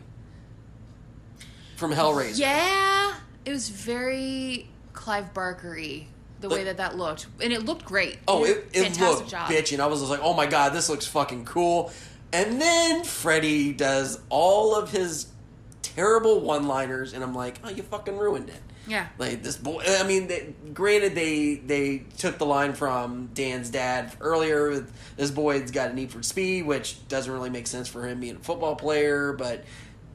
from 1.82 1.92
Hellraiser. 1.92 2.38
yeah, 2.40 3.14
it 3.44 3.52
was 3.52 3.68
very 3.70 4.70
Clive 4.94 5.34
Barkery 5.34 6.06
the 6.40 6.48
But- 6.48 6.58
way 6.60 6.64
that 6.66 6.78
that 6.78 6.98
looked, 6.98 7.28
and 7.44 7.52
it 7.52 7.66
looked 7.66 7.84
great. 7.86 8.20
Oh, 8.28 8.46
it, 8.46 8.70
it 8.74 8.84
fantastic 8.84 9.02
looked 9.18 9.30
job. 9.30 9.50
bitchy, 9.50 9.74
and 9.74 9.82
I 9.82 9.88
was 9.88 10.00
just 10.00 10.10
like, 10.10 10.22
oh 10.24 10.34
my 10.34 10.46
god, 10.46 10.74
this 10.74 10.88
looks 10.90 11.06
fucking 11.06 11.46
cool. 11.46 11.92
And 12.34 12.62
then 12.62 13.04
Freddy 13.04 13.74
does 13.74 14.18
all 14.30 14.74
of 14.76 14.92
his 14.92 15.28
terrible 15.82 16.40
one-liners, 16.40 17.14
and 17.14 17.24
I'm 17.24 17.36
like, 17.36 17.60
oh, 17.64 17.70
you 17.70 17.84
fucking 17.84 18.18
ruined 18.18 18.50
it. 18.50 18.62
Yeah. 18.88 19.08
Like 19.20 19.44
this 19.44 19.58
boy. 19.58 19.84
I 19.86 20.04
mean, 20.04 20.28
they, 20.28 20.54
granted, 20.74 21.14
they 21.14 21.56
they 21.56 22.00
took 22.18 22.38
the 22.40 22.46
line 22.48 22.74
from 22.74 23.28
Dan's 23.34 23.70
dad 23.70 24.12
earlier. 24.22 24.70
With, 24.70 24.92
this 25.18 25.30
boy's 25.30 25.70
got 25.72 25.92
a 25.92 25.94
need 25.94 26.12
for 26.12 26.24
speed, 26.24 26.66
which 26.66 27.08
doesn't 27.08 27.32
really 27.32 27.52
make 27.52 27.68
sense 27.68 27.88
for 27.88 28.08
him 28.08 28.20
being 28.20 28.38
a 28.38 28.40
football 28.40 28.76
player, 28.76 29.34
but 29.34 29.64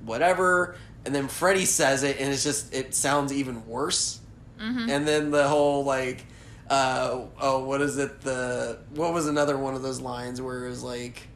whatever. 0.05 0.77
And 1.07 1.15
then 1.15 1.29
Freddy 1.29 1.65
says 1.65 2.03
it, 2.03 2.21
and 2.21 2.33
it's 2.33 2.43
just 2.45 2.75
it 2.75 2.95
sounds 2.95 3.33
even 3.33 3.67
worse. 3.67 4.21
Mm-hmm. 4.61 4.91
And 4.91 5.07
then 5.07 5.31
the 5.31 5.49
whole 5.49 5.85
like, 5.85 6.27
uh, 6.69 7.23
oh, 7.41 7.65
what 7.65 7.81
is 7.81 7.97
it? 7.97 8.21
The 8.21 8.79
what 8.95 9.15
was 9.15 9.27
another 9.27 9.57
one 9.57 9.75
of 9.75 9.83
those 9.83 10.01
lines 10.01 10.43
where 10.43 10.67
it 10.67 10.69
was 10.69 10.83
like 10.83 11.29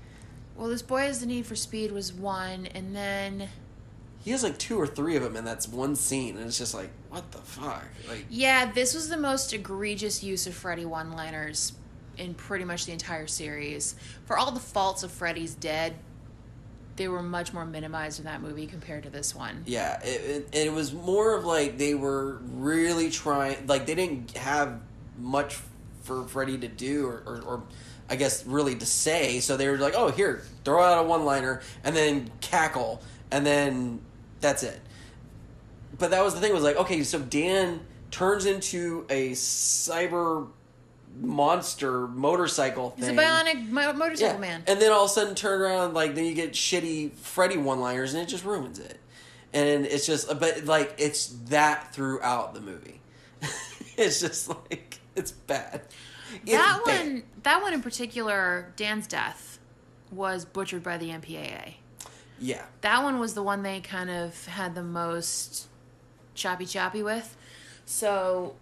Well, 0.56 0.68
this 0.68 0.83
boy 0.83 1.02
has 1.02 1.20
the 1.20 1.26
need 1.26 1.46
for 1.46 1.56
speed 1.56 1.92
was 1.92 2.12
one, 2.12 2.66
and 2.66 2.94
then 2.94 3.48
he 4.22 4.33
has 4.33 4.42
like 4.42 4.59
two 4.59 4.78
or 4.78 4.87
three 4.87 5.16
of 5.16 5.22
them, 5.22 5.37
and 5.37 5.46
that's 5.46 5.66
one 5.66 5.96
scene, 5.96 6.37
and 6.37 6.46
it's 6.46 6.59
just 6.59 6.74
like, 6.74 6.90
what 7.09 7.30
the 7.33 7.38
fuck? 7.38 7.85
Like, 8.09 8.26
yeah, 8.28 8.70
this 8.70 8.94
was 8.94 9.09
the 9.09 9.16
most 9.16 9.52
egregious 9.54 10.22
use 10.22 10.46
of 10.46 10.54
Freddy 10.54 10.85
one-liners 10.85 11.72
in 12.18 12.35
pretty 12.35 12.64
much 12.66 12.85
the 12.85 12.92
entire 12.92 13.26
series. 13.26 13.94
For 14.26 14.37
all 14.37 14.50
the 14.50 14.61
faults 14.61 15.02
of 15.02 15.11
Freddy's 15.11 15.54
Dead, 15.54 15.94
they 17.00 17.08
were 17.08 17.22
much 17.22 17.54
more 17.54 17.64
minimized 17.64 18.18
in 18.18 18.26
that 18.26 18.42
movie 18.42 18.66
compared 18.66 19.04
to 19.04 19.08
this 19.08 19.34
one. 19.34 19.62
Yeah, 19.64 19.98
it, 20.02 20.46
it, 20.52 20.66
it 20.66 20.72
was 20.72 20.92
more 20.92 21.34
of 21.34 21.46
like 21.46 21.78
they 21.78 21.94
were 21.94 22.34
really 22.42 23.08
trying, 23.08 23.66
like 23.66 23.86
they 23.86 23.94
didn't 23.94 24.36
have 24.36 24.82
much 25.18 25.58
for 26.02 26.28
Freddy 26.28 26.58
to 26.58 26.68
do, 26.68 27.06
or, 27.06 27.22
or, 27.24 27.40
or 27.40 27.62
I 28.10 28.16
guess 28.16 28.44
really 28.44 28.74
to 28.74 28.84
say. 28.84 29.40
So 29.40 29.56
they 29.56 29.66
were 29.68 29.78
like, 29.78 29.94
"Oh, 29.96 30.10
here, 30.10 30.42
throw 30.62 30.82
out 30.82 31.02
a 31.02 31.08
one-liner, 31.08 31.62
and 31.84 31.96
then 31.96 32.30
cackle, 32.42 33.00
and 33.30 33.46
then 33.46 34.02
that's 34.42 34.62
it." 34.62 34.78
But 35.98 36.10
that 36.10 36.22
was 36.22 36.34
the 36.34 36.40
thing. 36.42 36.52
Was 36.52 36.62
like, 36.62 36.76
okay, 36.76 37.02
so 37.02 37.18
Dan 37.18 37.80
turns 38.10 38.44
into 38.44 39.06
a 39.08 39.30
cyber 39.30 40.48
monster 41.18 42.07
motorcycle 42.09 42.94
He's 42.96 43.09
a 43.09 43.12
bionic 43.12 43.68
mo- 43.68 43.92
motorcycle 43.92 44.35
Yeah. 44.35 44.40
man. 44.40 44.62
And 44.66 44.81
then 44.81 44.92
all 44.92 45.05
of 45.05 45.11
a 45.11 45.12
sudden 45.14 45.35
turn 45.35 45.61
around, 45.61 45.94
like 45.94 46.14
then 46.14 46.25
you 46.25 46.35
get 46.35 46.53
shitty 46.53 47.12
Freddy 47.12 47.57
one 47.57 47.81
liners 47.81 48.14
and 48.14 48.23
it 48.23 48.27
just 48.29 48.44
ruins 48.44 48.79
it. 48.79 48.99
And 49.53 49.85
it's 49.87 50.07
just 50.07 50.29
but 50.38 50.64
like 50.64 50.94
it's 50.99 51.27
that 51.49 51.92
throughout 51.94 52.55
the 52.55 52.61
movie. 52.61 53.01
it's 53.96 54.20
just 54.20 54.49
like 54.49 55.01
it's 55.16 55.33
bad. 55.33 55.83
It's 56.42 56.53
that 56.53 56.81
bad. 56.87 57.05
one, 57.07 57.23
that 57.42 57.61
one 57.62 57.75
in 57.75 57.83
particular, 57.83 58.73
Dan's 58.77 59.07
death 59.07 59.59
was 60.12 60.44
butchered 60.44 60.83
by 60.83 60.96
the 60.96 61.11
MPAA. 61.11 61.75
Yeah. 62.38 62.64
That 62.81 63.03
one 63.03 63.18
was 63.18 63.35
the 63.35 63.42
one 63.42 63.62
they 63.62 63.81
kind 63.81 64.09
of 64.11 64.46
had 64.46 64.75
the 64.75 64.83
most 64.83 65.66
choppy 66.35 66.64
choppy 66.66 67.03
with. 67.03 67.37
So, 67.85 68.55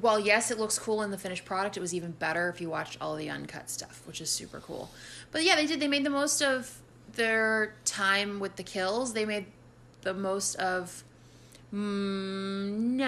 while 0.00 0.20
yes, 0.20 0.50
it 0.50 0.58
looks 0.58 0.78
cool 0.78 1.02
in 1.02 1.10
the 1.10 1.18
finished 1.18 1.44
product, 1.44 1.76
it 1.76 1.80
was 1.80 1.94
even 1.94 2.12
better 2.12 2.48
if 2.48 2.60
you 2.60 2.68
watched 2.68 2.98
all 3.00 3.16
the 3.16 3.30
uncut 3.30 3.70
stuff, 3.70 4.02
which 4.06 4.20
is 4.20 4.28
super 4.30 4.60
cool. 4.60 4.90
But 5.32 5.42
yeah, 5.42 5.56
they 5.56 5.66
did. 5.66 5.80
They 5.80 5.88
made 5.88 6.04
the 6.04 6.10
most 6.10 6.42
of 6.42 6.78
their 7.14 7.74
time 7.84 8.38
with 8.40 8.56
the 8.56 8.62
kills. 8.62 9.14
They 9.14 9.24
made 9.24 9.46
the 10.02 10.12
most 10.14 10.54
of 10.56 11.02
ninety 11.72 13.06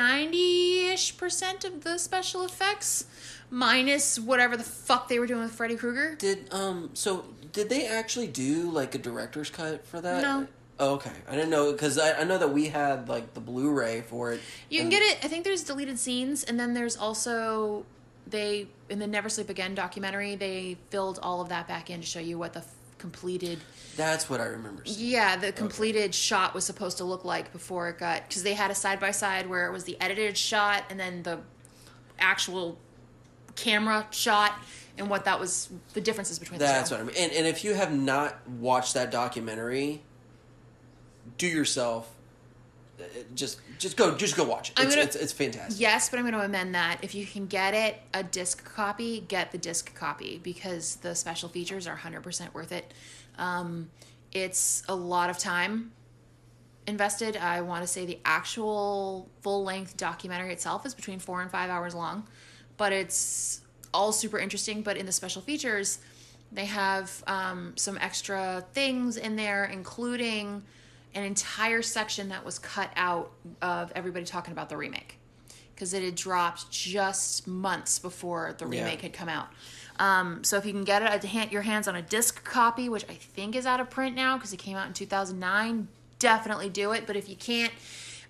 ish 0.88 1.16
percent 1.16 1.64
of 1.64 1.85
the 1.85 1.98
special 1.98 2.44
effects, 2.44 3.05
minus 3.51 4.18
whatever 4.18 4.57
the 4.57 4.64
fuck 4.64 5.09
they 5.09 5.18
were 5.18 5.27
doing 5.27 5.42
with 5.42 5.53
Freddy 5.53 5.77
Krueger. 5.77 6.16
Did 6.16 6.53
um 6.53 6.90
so 6.94 7.27
did 7.53 7.68
they 7.68 7.87
actually 7.87 8.27
do 8.27 8.70
like 8.70 8.94
a 8.94 8.98
director's 8.98 9.51
cut 9.51 9.87
for 9.87 10.01
that? 10.01 10.22
No. 10.22 10.46
Oh, 10.81 10.95
okay, 10.95 11.11
I 11.29 11.33
didn't 11.35 11.51
know 11.51 11.73
because 11.73 11.99
I, 11.99 12.21
I 12.21 12.25
know 12.25 12.38
that 12.38 12.53
we 12.53 12.69
had 12.69 13.09
like 13.09 13.35
the 13.35 13.41
Blu-ray 13.41 14.03
for 14.03 14.33
it. 14.33 14.41
You 14.69 14.81
can 14.81 14.88
get 14.91 15.03
it. 15.03 15.19
I 15.25 15.29
think 15.29 15.45
there's 15.45 15.64
deleted 15.64 15.99
scenes, 15.99 16.45
and 16.45 16.59
then 16.59 16.73
there's 16.75 16.97
also 16.97 17.85
they 18.27 18.69
in 18.88 18.99
the 18.99 19.07
Never 19.07 19.29
Sleep 19.29 19.49
Again 19.51 19.75
documentary. 19.75 20.37
They 20.37 20.77
filled 20.91 21.19
all 21.23 21.41
of 21.41 21.49
that 21.49 21.67
back 21.67 21.91
in 21.91 22.01
to 22.01 22.07
show 22.07 22.21
you 22.21 22.38
what 22.38 22.53
the 22.53 22.61
f- 22.61 22.75
completed. 22.99 23.59
That's 23.97 24.31
what 24.31 24.41
I 24.41 24.47
remember. 24.47 24.83
seeing. 24.85 25.11
Yeah, 25.11 25.37
the 25.37 25.51
completed 25.51 26.14
shot 26.14 26.55
was 26.55 26.64
supposed 26.64 26.99
to 26.99 27.05
look 27.05 27.25
like 27.25 27.53
before 27.53 27.88
it 27.88 27.99
got 27.99 28.29
because 28.29 28.45
they 28.45 28.55
had 28.55 28.71
a 28.71 28.75
side 28.75 29.01
by 29.01 29.11
side 29.11 29.49
where 29.49 29.67
it 29.67 29.73
was 29.73 29.85
the 29.85 30.01
edited 30.01 30.37
shot 30.37 30.85
and 30.91 31.01
then 31.01 31.25
the 31.25 31.41
actual 32.21 32.79
camera 33.57 34.07
shot 34.11 34.55
and 34.97 35.11
what 35.11 35.25
that 35.25 35.41
was 35.41 35.71
the 35.95 36.01
differences 36.01 36.38
between 36.38 36.59
That's 36.61 36.91
what. 36.91 37.01
I 37.01 37.03
mean. 37.03 37.17
And, 37.19 37.33
and 37.33 37.47
if 37.47 37.64
you 37.64 37.75
have 37.75 37.93
not 37.93 38.49
watched 38.49 38.95
that 38.95 39.11
documentary, 39.11 40.03
do 41.38 41.46
yourself 41.46 42.14
uh, 43.01 43.05
just 43.35 43.61
just 43.79 43.96
go 43.96 44.16
just 44.16 44.37
go 44.37 44.44
watch 44.44 44.70
it. 44.70 44.79
It's, 44.81 44.94
gonna- 44.94 45.07
it's, 45.07 45.16
it's 45.16 45.33
fantastic. 45.33 45.81
Yes, 45.81 46.09
but 46.11 46.18
I'm 46.18 46.24
going 46.24 46.35
to 46.35 46.44
amend 46.44 46.74
that. 46.74 46.98
If 47.03 47.14
you 47.14 47.24
can 47.24 47.46
get 47.46 47.72
it 47.72 48.01
a 48.12 48.22
disc 48.24 48.64
copy, 48.74 49.20
get 49.29 49.53
the 49.53 49.59
disc 49.59 49.94
copy 49.94 50.40
because 50.42 50.96
the 50.96 51.14
special 51.14 51.48
features 51.48 51.87
are 51.87 51.96
100% 51.96 52.53
worth 52.53 52.72
it. 52.72 52.92
Um, 53.38 53.88
it's 54.33 54.83
a 54.88 54.94
lot 54.94 55.31
of 55.31 55.38
time 55.38 55.92
invested. 56.88 57.37
I 57.37 57.61
want 57.61 57.83
to 57.83 57.87
say 57.87 58.05
the 58.05 58.18
actual 58.24 59.29
full 59.42 59.62
length 59.62 59.96
documentary 59.96 60.53
itself 60.53 60.85
is 60.85 60.92
between 60.94 61.20
four 61.20 61.40
and 61.40 61.51
five 61.51 61.70
hours 61.70 61.94
long, 61.94 62.27
but 62.77 62.92
it's 62.92 63.61
all 63.94 64.11
super 64.11 64.38
interesting. 64.38 64.83
But 64.83 64.96
in 64.96 65.07
the 65.07 65.12
special 65.12 65.40
features, 65.40 66.01
they 66.51 66.64
have 66.64 67.22
um, 67.29 67.74
some 67.77 67.96
extra 67.98 68.64
things 68.72 69.16
in 69.16 69.37
there, 69.37 69.66
including 69.66 70.64
an 71.14 71.25
entire 71.25 71.83
section 71.83 72.29
that 72.29 72.44
was 72.44 72.59
cut 72.59 72.90
out 72.97 73.31
of 73.62 73.92
everybody 73.94 74.25
talking 74.25 74.53
about 74.53 74.68
the 74.68 74.77
remake 74.77 75.18
because 75.75 75.94
it 75.94 76.03
had 76.03 76.14
dropped 76.14 76.71
just 76.71 77.47
months 77.47 77.99
before 77.99 78.55
the 78.59 78.64
Yeah. 78.66 78.83
remake 78.83 79.01
had 79.03 79.12
come 79.12 79.29
out. 79.29 79.49
Um, 80.01 80.42
so 80.44 80.57
if 80.59 80.66
you 80.66 80.73
can 80.73 80.85
get 80.85 81.03
it, 81.03 81.25
hand, 81.25 81.51
your 81.53 81.62
hands 81.62 81.88
on 81.88 81.97
a 81.97 82.03
disc 82.03 82.44
copy, 82.44 82.88
which 82.88 83.05
I 83.09 83.14
think 83.14 83.55
is 83.57 83.64
out 83.66 83.81
of 83.81 83.88
print 83.90 84.14
now 84.14 84.37
because 84.37 84.53
it 84.53 84.59
came 84.59 84.77
out 84.77 84.87
in 84.87 84.92
2009, 84.92 85.88
definitely 86.18 86.68
do 86.68 86.92
it. 86.92 87.07
But 87.07 87.16
if 87.16 87.29
you 87.29 87.37
can't, 87.37 87.73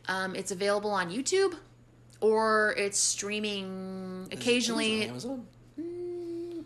um, 0.09 0.35
it's 0.35 0.51
available 0.51 0.91
on 0.91 1.11
YouTube 1.11 1.55
or 2.21 2.75
it's 2.77 2.99
streaming 2.99 4.29
it- 4.31 4.39
occasionally. 4.39 5.03
it 5.03 5.05
on 5.05 5.11
Amazon? 5.11 5.47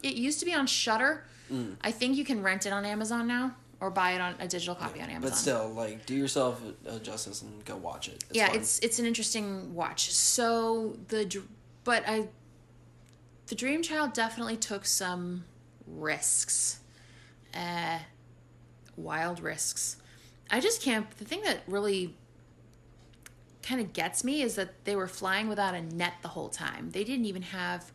It 0.02 0.14
used 0.14 0.40
to 0.40 0.44
be 0.44 0.52
on 0.54 0.66
Shudder. 0.66 1.24
Mm. 1.52 1.76
I 1.80 1.90
think 1.92 2.16
you 2.16 2.24
can 2.24 2.42
rent 2.42 2.66
it 2.66 2.72
on 2.72 2.84
Amazon 2.84 3.26
now 3.28 3.54
or 3.82 3.90
buy 3.90 4.12
it 4.12 4.20
on 4.20 4.36
a 4.38 4.46
digital 4.46 4.76
copy 4.76 5.02
on 5.02 5.10
Amazon. 5.10 5.30
But 5.30 5.36
still, 5.36 5.68
like, 5.70 6.06
do 6.06 6.14
yourself 6.14 6.62
a 6.86 7.00
justice 7.00 7.42
and 7.42 7.64
go 7.64 7.74
watch 7.74 8.06
it. 8.06 8.14
It's 8.14 8.24
yeah, 8.32 8.46
fun. 8.46 8.56
it's 8.56 8.78
it's 8.78 9.00
an 9.00 9.06
interesting 9.06 9.74
watch. 9.74 10.12
So 10.12 10.96
the 11.08 11.42
but 11.82 12.04
I 12.06 12.28
the 13.48 13.56
Dream 13.56 13.82
Child 13.82 14.12
definitely 14.12 14.56
took 14.56 14.86
some 14.86 15.44
risks, 15.84 16.78
uh, 17.52 17.98
wild 18.96 19.40
risks. 19.40 19.96
I 20.48 20.60
just 20.60 20.80
can't. 20.80 21.10
The 21.18 21.24
thing 21.24 21.42
that 21.42 21.62
really 21.66 22.14
kind 23.64 23.80
of 23.80 23.92
gets 23.92 24.22
me 24.22 24.42
is 24.42 24.54
that 24.54 24.84
they 24.84 24.94
were 24.94 25.08
flying 25.08 25.48
without 25.48 25.74
a 25.74 25.82
net 25.82 26.14
the 26.22 26.28
whole 26.28 26.50
time. 26.50 26.90
They 26.92 27.02
didn't 27.02 27.24
even 27.24 27.42
have. 27.42 27.90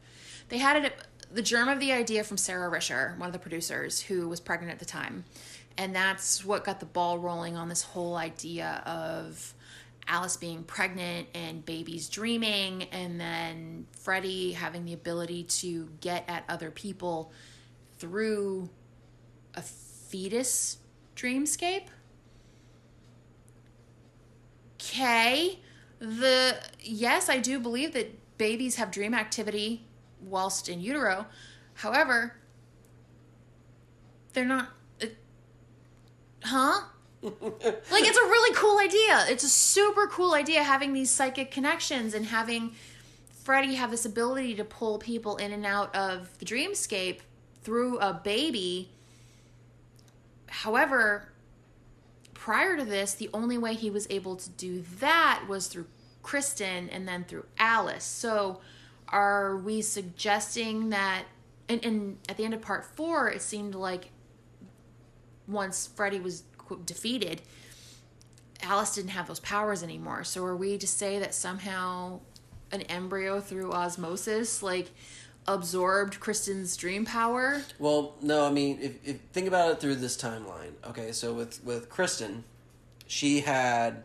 They 0.50 0.58
had 0.58 0.84
it. 0.84 0.94
The 1.32 1.42
germ 1.42 1.70
of 1.70 1.80
the 1.80 1.94
idea 1.94 2.26
from 2.26 2.36
Sara 2.36 2.70
Risher, 2.70 3.18
one 3.18 3.28
of 3.28 3.34
the 3.34 3.40
producers, 3.40 4.02
who 4.02 4.28
was 4.28 4.42
pregnant 4.42 4.72
at 4.74 4.80
the 4.80 4.86
time, 4.86 5.24
and 5.78 5.96
that's 5.96 6.44
what 6.44 6.64
got 6.64 6.80
the 6.80 6.86
ball 6.86 7.20
rolling 7.20 7.56
on 7.56 7.70
this 7.70 7.82
whole 7.82 8.16
idea 8.16 8.82
of 8.86 9.54
Alice 10.08 10.38
being 10.38 10.64
pregnant 10.64 11.28
and 11.36 11.66
babies 11.66 12.10
dreaming, 12.10 12.84
and 12.92 13.20
then 13.20 13.86
Freddy 13.92 14.54
having 14.54 14.86
the 14.86 14.94
ability 14.94 15.44
to 15.44 15.90
get 16.02 16.24
at 16.28 16.44
other 16.48 16.72
people 16.72 17.32
through 17.98 18.70
a 19.56 19.62
fetus 19.62 20.78
dreamscape. 21.16 21.88
Okay. 24.76 25.60
The 26.00 26.58
yes, 26.80 27.28
I 27.28 27.40
do 27.40 27.60
believe 27.60 27.94
that 27.94 28.38
babies 28.38 28.76
have 28.76 28.92
dream 28.92 29.14
activity 29.14 29.86
whilst 30.22 30.70
in 30.70 30.80
utero. 30.80 31.26
However, 31.74 32.38
they're 34.34 34.46
not 34.46 34.70
huh? 36.48 36.82
like 37.24 37.34
it's 37.34 38.18
a 38.18 38.28
really 38.28 38.56
cool 38.56 38.80
idea. 38.80 39.26
It's 39.32 39.44
a 39.44 39.50
super 39.50 40.08
cool 40.08 40.34
idea 40.34 40.64
having 40.64 40.94
these 40.94 41.10
psychic 41.10 41.52
connections 41.52 42.14
and 42.14 42.26
having 42.26 42.74
Freddy 43.44 43.76
have 43.76 43.92
this 43.92 44.06
ability 44.06 44.56
to 44.56 44.64
pull 44.64 44.98
people 45.00 45.38
in 45.38 45.52
and 45.52 45.66
out 45.66 45.96
of 45.96 46.38
the 46.40 46.46
dreamscape 46.46 47.20
through 47.64 47.98
a 48.00 48.14
baby. 48.14 48.90
However, 50.48 51.30
prior 52.34 52.78
to 52.78 52.86
this, 52.86 53.14
the 53.14 53.30
only 53.34 53.58
way 53.58 53.74
he 53.74 53.90
was 53.90 54.08
able 54.10 54.36
to 54.36 54.50
do 54.52 54.84
that 55.00 55.46
was 55.48 55.68
through 55.68 55.88
Kristen 56.24 56.90
and 56.90 57.08
then 57.08 57.24
through 57.24 57.46
Alice. 57.58 58.04
So 58.04 58.62
are 59.10 59.58
we 59.58 59.82
suggesting 59.82 60.90
that 60.90 61.24
and, 61.70 61.84
and 61.86 62.18
at 62.30 62.38
the 62.38 62.44
end 62.44 62.54
of 62.54 62.62
part 62.62 62.86
four 62.86 63.30
it 63.30 63.42
seemed 63.42 63.76
like 63.76 64.10
once 65.48 65.88
Freddy 65.96 66.20
was 66.20 66.44
defeated, 66.86 67.42
Alice 68.62 68.96
didn't 68.96 69.12
have 69.12 69.28
those 69.28 69.40
powers 69.40 69.84
anymore. 69.84 70.24
So 70.24 70.44
are 70.44 70.56
we 70.56 70.78
to 70.78 70.88
say 70.88 71.20
that 71.20 71.34
somehow 71.34 72.20
an 72.72 72.82
embryo 72.84 73.40
through 73.40 73.72
osmosis 73.72 74.62
like 74.62 74.90
absorbed 75.48 76.20
Kristen's 76.20 76.76
dream 76.76 77.06
power? 77.06 77.62
Well, 77.80 78.16
no, 78.22 78.46
I 78.46 78.52
mean, 78.52 78.80
if, 78.82 79.08
if 79.08 79.22
think 79.32 79.48
about 79.48 79.72
it 79.72 79.80
through 79.80 79.96
this 79.96 80.18
timeline. 80.18 80.74
Okay, 80.88 81.12
so 81.12 81.34
with 81.34 81.64
with 81.64 81.90
Kristen, 81.90 82.44
she 83.06 83.42
had 83.42 84.04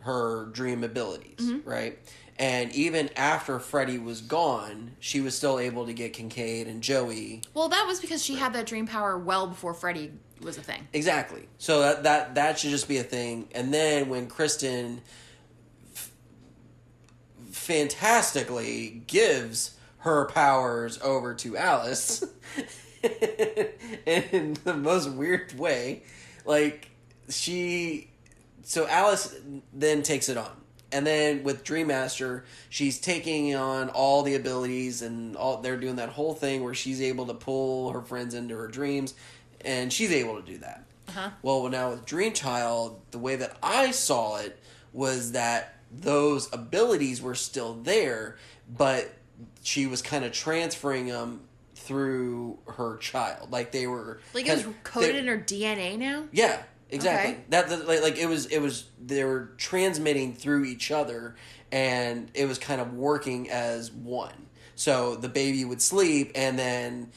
her 0.00 0.46
dream 0.52 0.84
abilities, 0.84 1.38
Mm-hmm. 1.38 1.68
right? 1.68 1.98
And 2.36 2.72
even 2.72 3.10
after 3.16 3.60
Freddy 3.60 3.96
was 3.96 4.20
gone, 4.20 4.96
she 4.98 5.20
was 5.20 5.36
still 5.36 5.58
able 5.60 5.86
to 5.86 5.92
get 5.92 6.12
Kincaid 6.12 6.66
and 6.66 6.82
Joey. 6.82 7.42
Well, 7.54 7.68
that 7.68 7.86
was 7.86 8.00
because 8.00 8.24
she 8.24 8.34
had 8.34 8.52
that 8.54 8.66
dream 8.66 8.88
power 8.88 9.16
well 9.16 9.46
before 9.46 9.72
Freddy 9.72 10.10
was 10.44 10.58
a 10.58 10.62
thing. 10.62 10.86
Exactly. 10.92 11.48
So 11.58 11.80
that 11.80 12.02
that 12.04 12.34
that 12.36 12.58
should 12.58 12.70
just 12.70 12.88
be 12.88 12.98
a 12.98 13.02
thing. 13.02 13.48
And 13.54 13.72
then 13.72 14.08
when 14.08 14.26
Kristen 14.26 15.00
f- 15.94 16.10
fantastically 17.50 19.02
gives 19.06 19.76
her 19.98 20.26
powers 20.26 21.00
over 21.02 21.34
to 21.34 21.56
Alice 21.56 22.22
in 24.06 24.56
the 24.64 24.74
most 24.76 25.10
weird 25.10 25.58
way, 25.58 26.02
like 26.44 26.90
she 27.28 28.10
so 28.62 28.86
Alice 28.86 29.34
then 29.72 30.02
takes 30.02 30.28
it 30.28 30.36
on. 30.36 30.50
And 30.92 31.04
then 31.04 31.42
with 31.42 31.64
Dream 31.64 31.88
Master, 31.88 32.44
she's 32.68 33.00
taking 33.00 33.56
on 33.56 33.88
all 33.88 34.22
the 34.22 34.36
abilities 34.36 35.02
and 35.02 35.34
all 35.34 35.56
they're 35.60 35.76
doing 35.76 35.96
that 35.96 36.10
whole 36.10 36.34
thing 36.34 36.62
where 36.62 36.74
she's 36.74 37.02
able 37.02 37.26
to 37.26 37.34
pull 37.34 37.90
her 37.90 38.00
friends 38.00 38.32
into 38.32 38.56
her 38.56 38.68
dreams 38.68 39.14
and 39.64 39.92
she's 39.92 40.12
able 40.12 40.40
to 40.40 40.42
do 40.42 40.58
that. 40.58 40.84
Uh-huh. 41.08 41.30
Well, 41.42 41.68
now 41.68 41.90
with 41.90 42.04
Dream 42.06 42.32
Child, 42.32 43.00
the 43.10 43.18
way 43.18 43.36
that 43.36 43.56
I 43.62 43.90
saw 43.90 44.36
it 44.38 44.58
was 44.92 45.32
that 45.32 45.76
those 45.92 46.52
abilities 46.52 47.20
were 47.22 47.34
still 47.34 47.74
there, 47.74 48.36
but 48.76 49.12
she 49.62 49.86
was 49.86 50.02
kind 50.02 50.24
of 50.24 50.32
transferring 50.32 51.06
them 51.06 51.42
through 51.74 52.58
her 52.66 52.96
child. 52.98 53.50
Like 53.52 53.72
they 53.72 53.86
were 53.86 54.20
Like 54.32 54.46
it 54.46 54.66
was 54.66 54.74
coded 54.82 55.16
in 55.16 55.26
her 55.26 55.38
DNA 55.38 55.98
now? 55.98 56.24
yeah, 56.32 56.62
exactly. 56.90 57.32
Okay. 57.34 57.40
That, 57.50 57.68
that 57.68 57.86
like, 57.86 58.02
like 58.02 58.16
it 58.16 58.26
was 58.26 58.46
it 58.46 58.60
was 58.60 58.86
they 59.04 59.24
were 59.24 59.50
transmitting 59.58 60.34
through 60.34 60.64
each 60.64 60.90
other, 60.90 61.36
and 61.70 62.30
it 62.34 62.46
was 62.46 62.58
kind 62.58 62.80
of 62.80 62.94
working 62.94 63.50
as 63.50 63.92
one. 63.92 64.46
So 64.76 65.14
the 65.14 65.28
baby 65.28 65.64
would 65.64 65.82
sleep, 65.82 66.32
and 66.34 66.58
then 66.58 67.10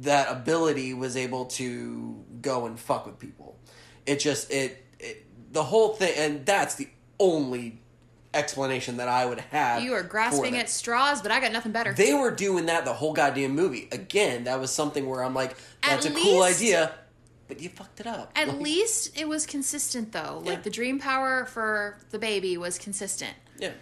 that 0.00 0.30
ability 0.30 0.94
was 0.94 1.16
able 1.16 1.44
to 1.46 2.24
go 2.40 2.66
and 2.66 2.78
fuck 2.78 3.06
with 3.06 3.18
people. 3.18 3.58
It 4.06 4.18
just 4.20 4.50
it, 4.50 4.84
it 4.98 5.26
the 5.52 5.62
whole 5.64 5.90
thing, 5.94 6.14
and 6.16 6.46
that's 6.46 6.74
the 6.76 6.88
only 7.18 7.80
explanation 8.32 8.96
that 8.98 9.08
I 9.08 9.26
would 9.26 9.40
have. 9.40 9.82
You 9.82 9.92
are 9.94 10.02
grasping 10.02 10.56
at 10.56 10.70
straws, 10.70 11.20
but 11.20 11.32
I 11.32 11.40
got 11.40 11.52
nothing 11.52 11.72
better. 11.72 11.92
They 11.92 12.14
were 12.14 12.30
doing 12.30 12.66
that 12.66 12.84
the 12.84 12.92
whole 12.94 13.12
goddamn 13.12 13.54
movie. 13.56 13.88
Again, 13.92 14.44
that 14.44 14.58
was 14.60 14.70
something 14.70 15.08
where 15.08 15.22
I'm 15.24 15.34
like, 15.34 15.56
that's 15.82 16.06
a 16.06 16.10
cool 16.12 16.42
idea, 16.44 16.92
but 17.48 17.60
you 17.60 17.68
fucked 17.68 17.98
it 18.00 18.06
up. 18.06 18.30
At 18.36 18.48
Like, 18.48 18.60
least 18.60 19.18
it 19.18 19.26
was 19.28 19.46
consistent 19.46 20.12
though. 20.12 20.40
Like 20.44 20.62
the 20.62 20.70
dream 20.70 20.98
power 21.00 21.44
for 21.46 21.98
the 22.10 22.18
baby 22.18 22.56
was 22.56 22.78
consistent. 22.78 23.34
yeah. 23.58 23.72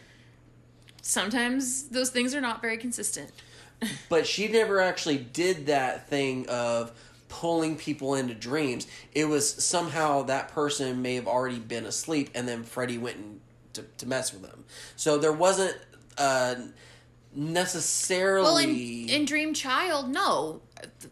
Sometimes 1.03 1.89
those 1.89 2.11
things 2.11 2.35
are 2.35 2.41
not 2.41 2.61
very 2.61 2.77
consistent. 2.77 3.31
But 4.09 4.27
she 4.27 4.49
never 4.49 4.81
actually 4.81 5.19
did 5.19 5.67
that 5.67 6.09
thing 6.09 6.49
of 6.49 6.93
pulling 7.29 7.77
people 7.77 8.15
into 8.15 8.35
dreams. 8.35 8.87
It 9.13 9.27
was 9.27 9.49
somehow 9.63 10.23
that 10.25 10.49
person 10.49 11.03
may 11.03 11.15
have 11.15 11.29
already 11.29 11.59
been 11.59 11.85
asleep, 11.87 12.31
and 12.35 12.49
then 12.49 12.65
Freddy 12.65 12.99
went 12.99 13.17
and 13.19 13.41
to, 13.75 13.83
to 13.99 14.07
mess 14.07 14.33
with 14.33 14.43
them. 14.43 14.65
So 14.97 15.19
there 15.19 15.33
wasn't 15.33 15.77
uh, 16.17 16.57
necessarily. 17.35 18.43
Well, 18.45 18.57
in, 18.59 19.09
in 19.09 19.25
Dream 19.25 19.55
Child, 19.55 20.09
no. 20.11 20.61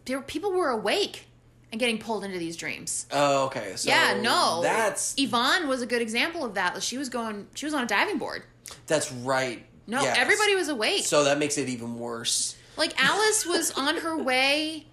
There, 0.05 0.21
people 0.21 0.51
were 0.51 0.69
awake 0.69 1.25
and 1.71 1.79
getting 1.79 1.97
pulled 1.97 2.23
into 2.23 2.37
these 2.39 2.55
dreams. 2.55 3.05
oh, 3.11 3.45
okay. 3.47 3.73
So 3.75 3.89
yeah, 3.89 4.19
no. 4.21 4.61
That's 4.63 5.13
Yvonne 5.17 5.67
was 5.67 5.81
a 5.81 5.85
good 5.85 6.01
example 6.01 6.45
of 6.45 6.53
that. 6.55 6.81
She 6.81 6.97
was 6.97 7.09
going, 7.09 7.47
she 7.55 7.65
was 7.65 7.73
on 7.73 7.83
a 7.83 7.87
diving 7.87 8.17
board. 8.17 8.43
that's 8.87 9.11
right. 9.11 9.65
No, 9.89 10.01
Yes. 10.01 10.17
everybody 10.19 10.53
was 10.55 10.67
awake. 10.67 11.05
So 11.05 11.23
that 11.25 11.39
makes 11.39 11.57
it 11.57 11.69
even 11.69 11.97
worse. 11.97 12.56
Like 12.77 12.93
Alice 13.01 13.45
was 13.45 13.71
on 13.71 13.97
her 13.97 14.17
way, 14.17 14.85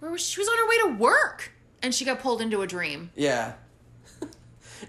where 0.00 0.10
was 0.10 0.20
she? 0.24 0.40
Was 0.40 0.48
on 0.48 0.58
her 0.58 0.68
way 0.68 0.78
to 0.94 0.98
work, 1.02 1.52
and 1.82 1.94
she 1.94 2.04
got 2.04 2.20
pulled 2.20 2.40
into 2.40 2.62
a 2.62 2.66
dream. 2.66 3.10
Yeah. 3.16 3.54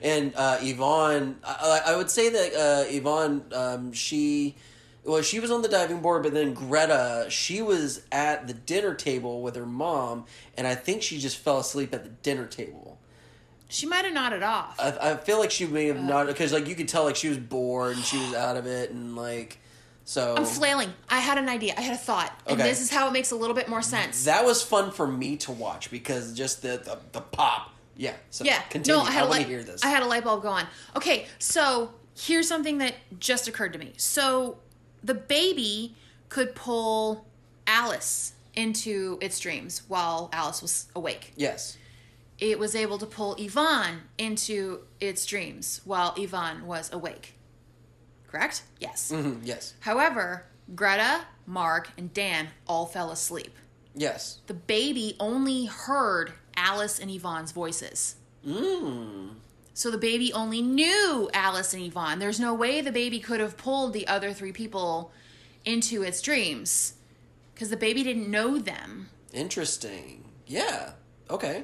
and 0.03 0.33
uh, 0.35 0.57
Yvonne, 0.61 1.37
I, 1.43 1.81
I 1.87 1.95
would 1.95 2.09
say 2.09 2.29
that 2.29 2.53
uh, 2.53 2.91
Yvonne, 2.93 3.43
um, 3.53 3.93
she, 3.93 4.55
well, 5.03 5.21
she 5.21 5.39
was 5.39 5.51
on 5.51 5.61
the 5.61 5.69
diving 5.69 6.01
board, 6.01 6.23
but 6.23 6.33
then 6.33 6.53
Greta, 6.53 7.27
she 7.29 7.61
was 7.61 8.01
at 8.11 8.47
the 8.47 8.53
dinner 8.53 8.93
table 8.93 9.41
with 9.41 9.55
her 9.55 9.65
mom, 9.65 10.25
and 10.57 10.67
I 10.67 10.75
think 10.75 11.01
she 11.01 11.17
just 11.19 11.37
fell 11.37 11.59
asleep 11.59 11.93
at 11.93 12.03
the 12.03 12.09
dinner 12.09 12.45
table. 12.45 12.97
She 13.67 13.85
might 13.87 14.05
have 14.05 14.13
nodded 14.13 14.43
off. 14.43 14.75
I, 14.79 15.11
I 15.11 15.15
feel 15.17 15.39
like 15.39 15.49
she 15.51 15.65
may 15.65 15.89
Uh. 15.89 15.95
have 15.95 16.03
not, 16.03 16.27
because 16.27 16.51
like 16.53 16.67
you 16.67 16.75
could 16.75 16.87
tell 16.87 17.03
like 17.05 17.15
she 17.15 17.29
was 17.29 17.37
bored 17.39 17.95
and 17.95 18.05
she 18.05 18.17
was 18.17 18.33
out 18.33 18.57
of 18.57 18.65
it, 18.67 18.91
and 18.91 19.15
like 19.15 19.59
so. 20.05 20.35
I'm 20.37 20.45
flailing. 20.45 20.93
I 21.09 21.19
had 21.19 21.37
an 21.37 21.49
idea. 21.49 21.73
I 21.77 21.81
had 21.81 21.93
a 21.93 21.97
thought, 21.97 22.31
and 22.47 22.59
Okay. 22.59 22.69
this 22.69 22.79
is 22.79 22.89
how 22.89 23.07
it 23.07 23.11
makes 23.11 23.31
a 23.31 23.35
little 23.35 23.55
bit 23.55 23.67
more 23.67 23.81
sense. 23.81 24.23
that 24.25 24.45
was 24.45 24.61
fun 24.63 24.91
for 24.91 25.05
me 25.07 25.35
to 25.37 25.51
watch 25.51 25.91
because 25.91 26.33
just 26.33 26.61
the 26.61 26.77
the, 26.83 26.99
the 27.11 27.21
pop. 27.21 27.71
Yeah. 27.97 28.13
So 28.29 28.43
yeah. 28.45 28.61
Continue. 28.69 28.99
No, 29.01 29.05
I 29.05 29.11
had 29.11 29.23
I 29.23 29.25
a 29.25 29.29
want 29.29 29.39
light. 29.39 29.43
to 29.43 29.49
hear 29.49 29.63
this. 29.63 29.83
I 29.83 29.87
had 29.89 30.03
a 30.03 30.05
light 30.05 30.23
bulb 30.23 30.41
go 30.43 30.49
on. 30.49 30.65
Okay, 30.95 31.27
so 31.39 31.93
here's 32.17 32.47
something 32.47 32.77
that 32.79 32.93
just 33.19 33.47
occurred 33.47 33.73
to 33.73 33.79
me. 33.79 33.93
So 33.97 34.57
the 35.03 35.13
baby 35.13 35.95
could 36.29 36.55
pull 36.55 37.25
Alice 37.67 38.33
into 38.53 39.17
its 39.21 39.39
dreams 39.39 39.81
while 39.87 40.29
Alice 40.33 40.61
was 40.61 40.87
awake. 40.95 41.33
yes. 41.35 41.77
It 42.37 42.59
was 42.59 42.75
able 42.75 42.97
to 42.97 43.05
pull 43.05 43.35
Yvonne 43.39 44.01
into 44.17 44.81
its 44.99 45.25
dreams 45.25 45.79
while 45.85 46.13
Yvonne 46.17 46.65
was 46.67 46.91
awake. 46.91 47.34
Correct? 48.35 48.63
Yes. 48.81 49.11
Mhm, 49.13 49.39
yes. 49.45 49.75
However, 49.79 50.45
Greta, 50.75 51.21
Mark, 51.45 51.91
and 51.97 52.13
Dan 52.13 52.49
all 52.67 52.85
fell 52.85 53.09
asleep. 53.09 53.55
Yes. 53.93 54.39
The 54.47 54.53
baby 54.53 55.15
only 55.21 55.65
heard 55.67 56.33
Alice 56.57 56.99
and 56.99 57.09
Yvonne's 57.09 57.53
voices. 57.53 58.15
Mm. 58.45 59.35
So 59.73 59.89
the 59.89 59.97
baby 59.97 60.33
only 60.33 60.61
knew 60.61 61.29
Alice 61.33 61.73
and 61.73 61.81
Yvonne. 61.81 62.19
There's 62.19 62.39
no 62.41 62.53
way 62.53 62.81
the 62.81 62.91
baby 62.91 63.21
could 63.21 63.39
have 63.39 63.55
pulled 63.55 63.93
the 63.93 64.05
other 64.05 64.33
three 64.33 64.51
people 64.51 65.13
into 65.63 66.03
its 66.03 66.21
dreams 66.21 66.95
because 67.53 67.69
the 67.69 67.77
baby 67.77 68.03
didn't 68.03 68.29
know 68.29 68.57
them. 68.57 69.09
Interesting. 69.31 70.25
Yeah. 70.45 70.91
Okay. 71.29 71.63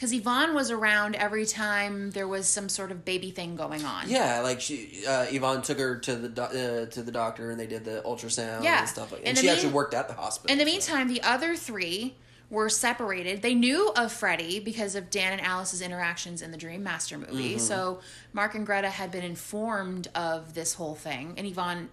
Because 0.00 0.14
Yvonne 0.14 0.54
was 0.54 0.70
around 0.70 1.14
every 1.16 1.44
time 1.44 2.10
there 2.12 2.26
was 2.26 2.48
some 2.48 2.70
sort 2.70 2.90
of 2.90 3.04
baby 3.04 3.30
thing 3.30 3.54
going 3.54 3.84
on. 3.84 4.08
Yeah, 4.08 4.40
like 4.40 4.58
she, 4.58 5.04
uh, 5.06 5.26
Yvonne 5.28 5.60
took 5.60 5.78
her 5.78 5.98
to 5.98 6.16
the 6.16 6.28
do- 6.30 6.40
uh, 6.40 6.86
to 6.86 7.02
the 7.02 7.12
doctor, 7.12 7.50
and 7.50 7.60
they 7.60 7.66
did 7.66 7.84
the 7.84 8.00
ultrasound 8.06 8.64
Yeah. 8.64 8.80
and 8.80 8.88
stuff 8.88 9.12
like. 9.12 9.20
And 9.26 9.36
she 9.36 9.44
mean- 9.44 9.54
actually 9.54 9.74
worked 9.74 9.92
at 9.92 10.08
the 10.08 10.14
hospital. 10.14 10.50
In 10.50 10.56
the 10.56 10.64
so- 10.64 10.70
meantime, 10.70 11.08
the 11.08 11.20
other 11.22 11.54
three 11.54 12.16
were 12.48 12.70
separated. 12.70 13.42
They 13.42 13.54
knew 13.54 13.90
of 13.90 14.10
Freddy 14.10 14.58
because 14.58 14.94
of 14.94 15.10
Dan 15.10 15.34
and 15.34 15.42
Alice's 15.42 15.82
interactions 15.82 16.40
in 16.40 16.50
the 16.50 16.56
Dream 16.56 16.82
Master 16.82 17.18
movie. 17.18 17.58
So 17.58 18.00
Mark 18.32 18.54
and 18.54 18.64
Greta 18.64 18.88
had 18.88 19.10
been 19.10 19.22
informed 19.22 20.08
of 20.14 20.54
this 20.54 20.72
whole 20.72 20.94
thing, 20.94 21.34
and 21.36 21.46
Yvonne, 21.46 21.90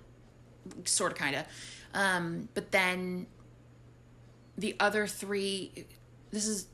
sort 0.86 1.12
of, 1.12 1.18
kind 1.18 1.36
of. 1.36 1.44
Um, 1.94 2.48
but 2.54 2.72
then 2.72 3.28
the 4.58 4.78
other 4.80 5.08
three, 5.08 5.88
this 6.32 6.48
is. 6.48 6.68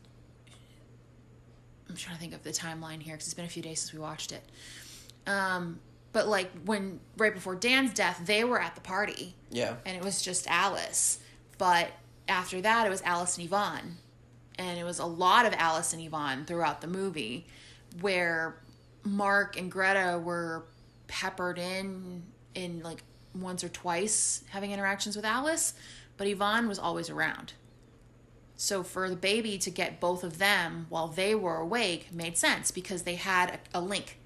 I'm 1.94 1.98
trying 1.98 2.16
to 2.16 2.22
think 2.22 2.34
of 2.34 2.42
the 2.42 2.50
timeline 2.50 3.04
here 3.04 3.14
because 3.14 3.28
it's 3.28 3.36
been 3.36 3.46
a 3.46 3.50
few 3.50 3.62
days 3.62 3.82
since 3.82 3.94
we 3.94 4.00
watched 4.00 4.32
it. 4.32 4.42
Um, 5.28 5.80
but 6.12 6.28
like 6.28 6.50
when 6.66 7.00
right 7.18 7.32
before 7.32 7.56
Dan's 7.56 7.94
death, 7.94 8.20
they 8.26 8.44
were 8.44 8.60
at 8.60 8.74
the 8.74 8.82
party 8.82 9.36
yeah, 9.52 9.76
and 9.86 9.96
it 9.96 10.04
was 10.04 10.20
just 10.24 10.48
Alice. 10.48 11.20
But 11.60 11.92
after 12.28 12.62
that, 12.62 12.88
it 12.88 12.90
was 12.90 13.04
Alice 13.04 13.38
and 13.38 13.46
Yvonne. 13.46 13.98
And 14.58 14.80
it 14.80 14.84
was 14.84 14.98
a 14.98 15.06
lot 15.06 15.46
of 15.46 15.54
Alice 15.54 15.94
and 15.94 16.02
Yvonne 16.02 16.46
throughout 16.46 16.82
the 16.82 16.88
movie 16.88 17.46
where 18.02 18.56
Mark 19.04 19.56
and 19.56 19.72
Greta 19.72 20.20
were 20.24 20.66
peppered 21.08 21.60
in, 21.60 22.24
in 22.56 22.82
like 22.82 23.04
once 23.36 23.64
or 23.64 23.70
twice 23.70 24.44
having 24.50 24.72
interactions 24.72 25.16
with 25.16 25.26
Alice, 25.26 25.76
but 26.18 26.26
Yvonne 26.26 26.68
was 26.68 26.80
always 26.80 27.12
around. 27.12 27.54
So 28.56 28.84
for 28.84 29.10
the 29.10 29.16
baby 29.16 29.58
to 29.58 29.70
get 29.70 30.00
both 30.00 30.24
of 30.24 30.38
them 30.38 30.86
while 30.90 31.08
they 31.08 31.34
were 31.36 31.58
awake 31.58 32.14
made 32.14 32.38
sense 32.38 32.72
because 32.72 33.02
they 33.04 33.16
had 33.16 33.60
a, 33.74 33.80
a 33.80 33.82
link 33.82 34.20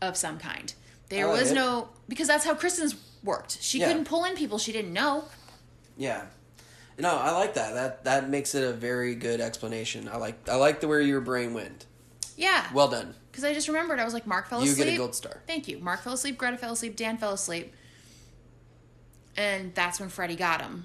of 0.00 0.16
some 0.16 0.38
kind. 0.38 0.72
There 1.08 1.26
like 1.26 1.40
was 1.40 1.50
it. 1.52 1.54
no 1.54 1.88
because 2.08 2.26
that's 2.28 2.44
how 2.44 2.54
Kristen's 2.54 2.94
worked. 3.24 3.60
She 3.62 3.80
Yeah. 3.80 3.88
couldn't 3.88 4.04
pull 4.04 4.24
in 4.24 4.34
people 4.36 4.58
she 4.58 4.72
didn't 4.72 4.92
know. 4.92 5.24
Yeah. 5.96 6.26
No, 6.98 7.16
I 7.16 7.32
like 7.32 7.54
that. 7.54 7.74
That 7.74 8.04
that 8.04 8.28
makes 8.30 8.54
it 8.54 8.62
a 8.62 8.72
very 8.72 9.14
good 9.14 9.40
explanation. 9.40 10.08
I 10.08 10.16
like 10.16 10.48
I 10.48 10.56
like 10.56 10.80
the 10.80 10.88
where 10.88 11.00
your 11.00 11.20
brain 11.20 11.54
went. 11.54 11.86
Yeah. 12.36 12.66
Well 12.72 12.88
done. 12.88 13.14
Because 13.30 13.44
I 13.44 13.54
just 13.54 13.66
remembered, 13.68 13.98
I 13.98 14.04
was 14.04 14.12
like, 14.12 14.26
Mark 14.26 14.48
fell 14.48 14.60
asleep. 14.60 14.76
You 14.76 14.84
get 14.84 14.94
a 14.94 14.96
gold 14.98 15.14
star. 15.14 15.40
Thank 15.46 15.66
you. 15.66 15.78
Mark 15.78 16.02
fell 16.02 16.12
asleep, 16.12 16.36
Greta 16.36 16.58
fell 16.58 16.72
asleep, 16.72 16.96
Dan 16.96 17.16
fell 17.16 17.32
asleep. 17.32 17.72
And 19.36 19.74
that's 19.74 19.98
when 19.98 20.08
Freddy 20.10 20.36
got 20.36 20.60
him. 20.60 20.84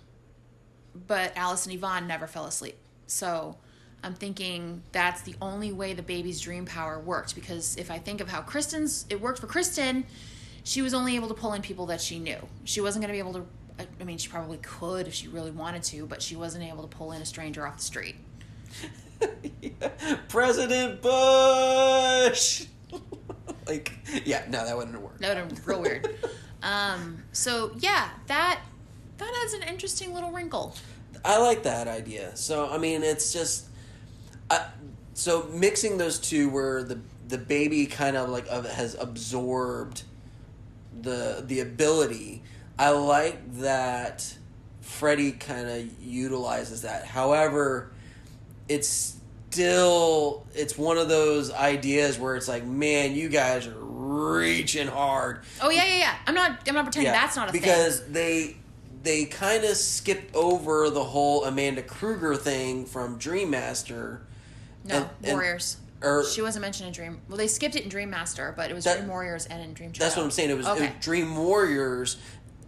But 1.06 1.34
Alice 1.36 1.66
and 1.66 1.76
Yvonne 1.76 2.08
never 2.08 2.28
fell 2.28 2.46
asleep. 2.46 2.78
So 3.08 3.58
I'm 4.04 4.14
thinking 4.14 4.82
that's 4.92 5.22
the 5.22 5.36
only 5.42 5.72
way 5.72 5.94
the 5.94 6.02
baby's 6.02 6.40
dream 6.42 6.66
power 6.66 7.00
worked. 7.00 7.36
Because 7.36 7.76
if 7.78 7.92
I 7.92 8.00
think 8.00 8.22
of 8.22 8.30
how 8.30 8.42
Kristen's, 8.42 9.06
it 9.10 9.20
worked 9.22 9.40
for 9.40 9.48
Kristen, 9.48 10.06
she 10.64 10.82
was 10.82 10.94
only 10.94 11.16
able 11.16 11.28
to 11.28 11.34
pull 11.34 11.54
in 11.54 11.62
people 11.62 11.86
that 11.88 12.02
she 12.02 12.20
knew. 12.20 12.38
She 12.64 12.82
wasn't 12.82 13.04
going 13.04 13.10
to 13.10 13.14
be 13.14 13.20
able 13.20 13.34
to, 13.34 13.46
I- 14.00 14.04
mean, 14.04 14.18
she 14.18 14.30
probably 14.30 14.58
could 14.58 15.08
if 15.08 15.14
she 15.14 15.28
really 15.28 15.52
wanted 15.52 15.84
to, 15.84 16.06
but 16.06 16.22
she 16.22 16.36
wasn't 16.36 16.64
able 16.64 16.82
to 16.88 16.90
pull 16.96 17.12
in 17.12 17.22
a 17.22 17.26
stranger 17.26 17.66
off 17.66 17.78
the 17.78 17.84
street. 17.84 18.16
President 20.30 21.02
Bush. 21.02 22.66
like, 23.68 23.94
yeah, 24.26 24.44
no, 24.50 24.66
that 24.66 24.76
wouldn't 24.76 24.96
have 24.96 25.04
worked. 25.04 25.20
That 25.22 25.30
would 25.30 25.38
have 25.38 25.50
been 25.50 25.64
real 25.66 25.82
weird. 25.82 26.10
Um, 26.64 27.24
so 27.34 27.72
yeah, 27.78 28.10
that 28.26 28.60
that 29.18 29.42
adds 29.44 29.54
an 29.54 29.64
interesting 29.64 30.14
little 30.14 30.32
wrinkle. 30.32 30.76
I 31.26 31.40
like 31.40 31.64
that 31.64 31.88
idea. 31.88 32.36
So 32.36 32.70
I 32.70 32.78
mean, 32.78 33.04
it's 33.04 33.34
just, 33.34 33.66
I, 34.50 34.68
so 35.14 35.50
mixing 35.54 35.98
those 35.98 36.20
two, 36.20 36.50
where 36.50 36.84
the 36.84 37.00
the 37.28 37.38
baby 37.38 37.86
kind 37.86 38.16
of 38.16 38.30
like 38.30 38.48
of, 38.48 38.70
has 38.70 38.96
absorbed 38.96 40.04
the 41.02 41.44
the 41.46 41.60
ability. 41.60 42.44
I 42.80 42.92
like 42.92 43.60
that 43.60 44.36
Freddy 44.82 45.32
kind 45.32 45.68
of 45.68 46.02
utilizes 46.02 46.84
that. 46.84 47.06
However, 47.06 47.92
it's 48.70 49.18
still 49.50 50.46
it's 50.54 50.78
one 50.78 50.98
of 50.98 51.10
those 51.10 51.52
ideas 51.52 52.20
where 52.20 52.36
it's 52.36 52.48
like, 52.48 52.66
man, 52.66 53.16
you 53.16 53.30
guys 53.30 53.68
are 53.68 53.80
reaching 53.80 54.88
hard. 54.88 55.42
Oh 55.62 55.70
yeah, 55.70 55.86
yeah, 55.86 55.98
yeah. 55.98 56.16
I'm 56.28 56.36
not. 56.36 56.60
I'm 56.68 56.76
not 56.76 56.86
pretending 56.86 57.12
that's 57.12 57.36
not 57.36 57.50
a 57.50 57.52
because 57.52 58.02
thing. 58.02 58.14
they 58.14 58.58
they 59.08 59.24
kind 59.24 59.64
of 59.64 59.78
skipped 59.78 60.36
over 60.36 60.90
the 60.90 61.04
whole 61.04 61.46
Amanda 61.46 61.82
Krueger 61.82 62.36
thing 62.36 62.86
from 62.86 63.18
Dream 63.18 63.50
Master. 63.50 64.22
No 64.84 64.96
and- 64.96 65.10
and- 65.24 65.32
Warriors. 65.34 65.78
or- 66.02 66.26
she 66.26 66.42
wasn't 66.42 66.62
mentioned 66.64 66.88
in 66.88 66.94
Dream. 66.94 67.22
Well, 67.30 67.38
they 67.38 67.48
skipped 67.48 67.78
it 67.78 67.84
in 67.84 67.90
Dream 67.90 68.10
Master, 68.10 68.54
but 68.58 68.70
it 68.70 68.74
was 68.74 68.84
That- 68.84 68.98
Dream 68.98 69.08
Warriors 69.08 69.46
and 69.46 69.64
in 69.64 69.74
Dream. 69.74 69.94
That's 69.98 70.18
what 70.18 70.24
I'm 70.24 70.32
saying. 70.32 70.50
It 70.50 70.58
was, 70.58 70.68
it 70.68 70.80
was. 70.80 70.90
Dream 71.00 71.38
Warriors. 71.38 72.18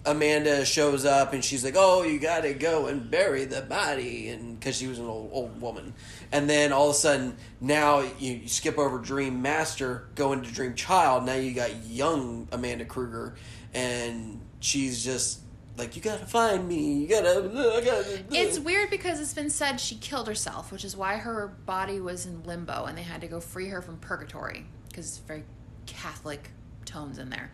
Amanda 0.05 0.63
shows 0.63 1.03
up 1.03 1.33
and 1.33 1.43
she's 1.43 1.63
like, 1.65 1.75
"Oh, 1.77 2.03
you 2.03 2.19
got 2.19 2.43
to 2.43 2.53
go 2.53 2.87
and 2.87 3.11
bury 3.11 3.43
the 3.43 3.59
body," 3.61 4.29
and 4.29 4.57
because 4.57 4.77
she 4.77 4.87
was 4.87 4.97
an 4.97 5.05
old 5.05 5.29
old 5.33 5.59
woman, 5.59 5.93
and 6.31 6.49
then 6.49 6.71
all 6.71 6.89
of 6.89 6.95
a 6.95 6.97
sudden 6.97 7.35
now 7.59 7.99
you, 8.17 8.35
you 8.35 8.47
skip 8.47 8.77
over 8.79 8.97
Dream 8.97 9.41
Master, 9.41 10.07
go 10.15 10.31
into 10.31 10.49
Dream 10.51 10.73
Child. 10.73 11.25
Now 11.25 11.33
you 11.33 11.53
got 11.53 11.85
young 11.85 12.47
Amanda 12.53 12.85
Krueger, 12.85 13.35
and 13.73 14.39
she's 14.61 15.03
just 15.03 15.39
like, 15.79 15.95
"You 15.95 16.01
gotta 16.01 16.25
find 16.25 16.67
me. 16.67 16.93
You 16.99 17.07
gotta." 17.07 17.49
Gotta 17.83 18.23
It's 18.31 18.59
weird 18.59 18.89
because 18.89 19.19
it's 19.19 19.33
been 19.33 19.49
said 19.49 19.79
she 19.79 19.95
killed 19.95 20.27
herself, 20.27 20.71
which 20.71 20.85
is 20.85 20.95
why 20.95 21.17
her 21.17 21.47
body 21.65 21.99
was 21.99 22.25
in 22.25 22.43
limbo 22.43 22.85
and 22.85 22.97
they 22.97 23.03
had 23.03 23.21
to 23.21 23.27
go 23.27 23.39
free 23.39 23.69
her 23.69 23.81
from 23.81 23.97
purgatory 23.97 24.65
because 24.87 25.07
it's 25.07 25.17
very 25.19 25.43
Catholic 25.85 26.51
tones 26.85 27.17
in 27.17 27.29
there. 27.29 27.51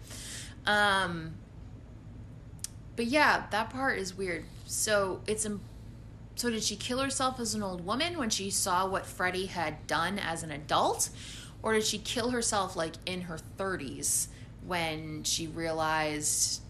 Um, 0.65 1.35
but 2.95 3.05
yeah, 3.05 3.45
that 3.51 3.69
part 3.69 3.99
is 3.99 4.17
weird. 4.17 4.45
So 4.65 5.21
it's 5.27 5.47
so 6.35 6.49
did 6.49 6.63
she 6.63 6.75
kill 6.75 6.99
herself 6.99 7.39
as 7.39 7.55
an 7.55 7.63
old 7.63 7.85
woman 7.85 8.17
when 8.17 8.29
she 8.29 8.49
saw 8.49 8.87
what 8.87 9.05
freddy 9.05 9.45
had 9.45 9.87
done 9.87 10.19
as 10.19 10.43
an 10.43 10.51
adult, 10.51 11.09
or 11.63 11.73
did 11.73 11.85
she 11.85 11.97
kill 11.97 12.31
herself 12.31 12.75
like 12.75 12.95
in 13.05 13.21
her 13.21 13.37
thirties 13.37 14.27
when 14.65 15.23
she 15.23 15.47
realized 15.47 16.61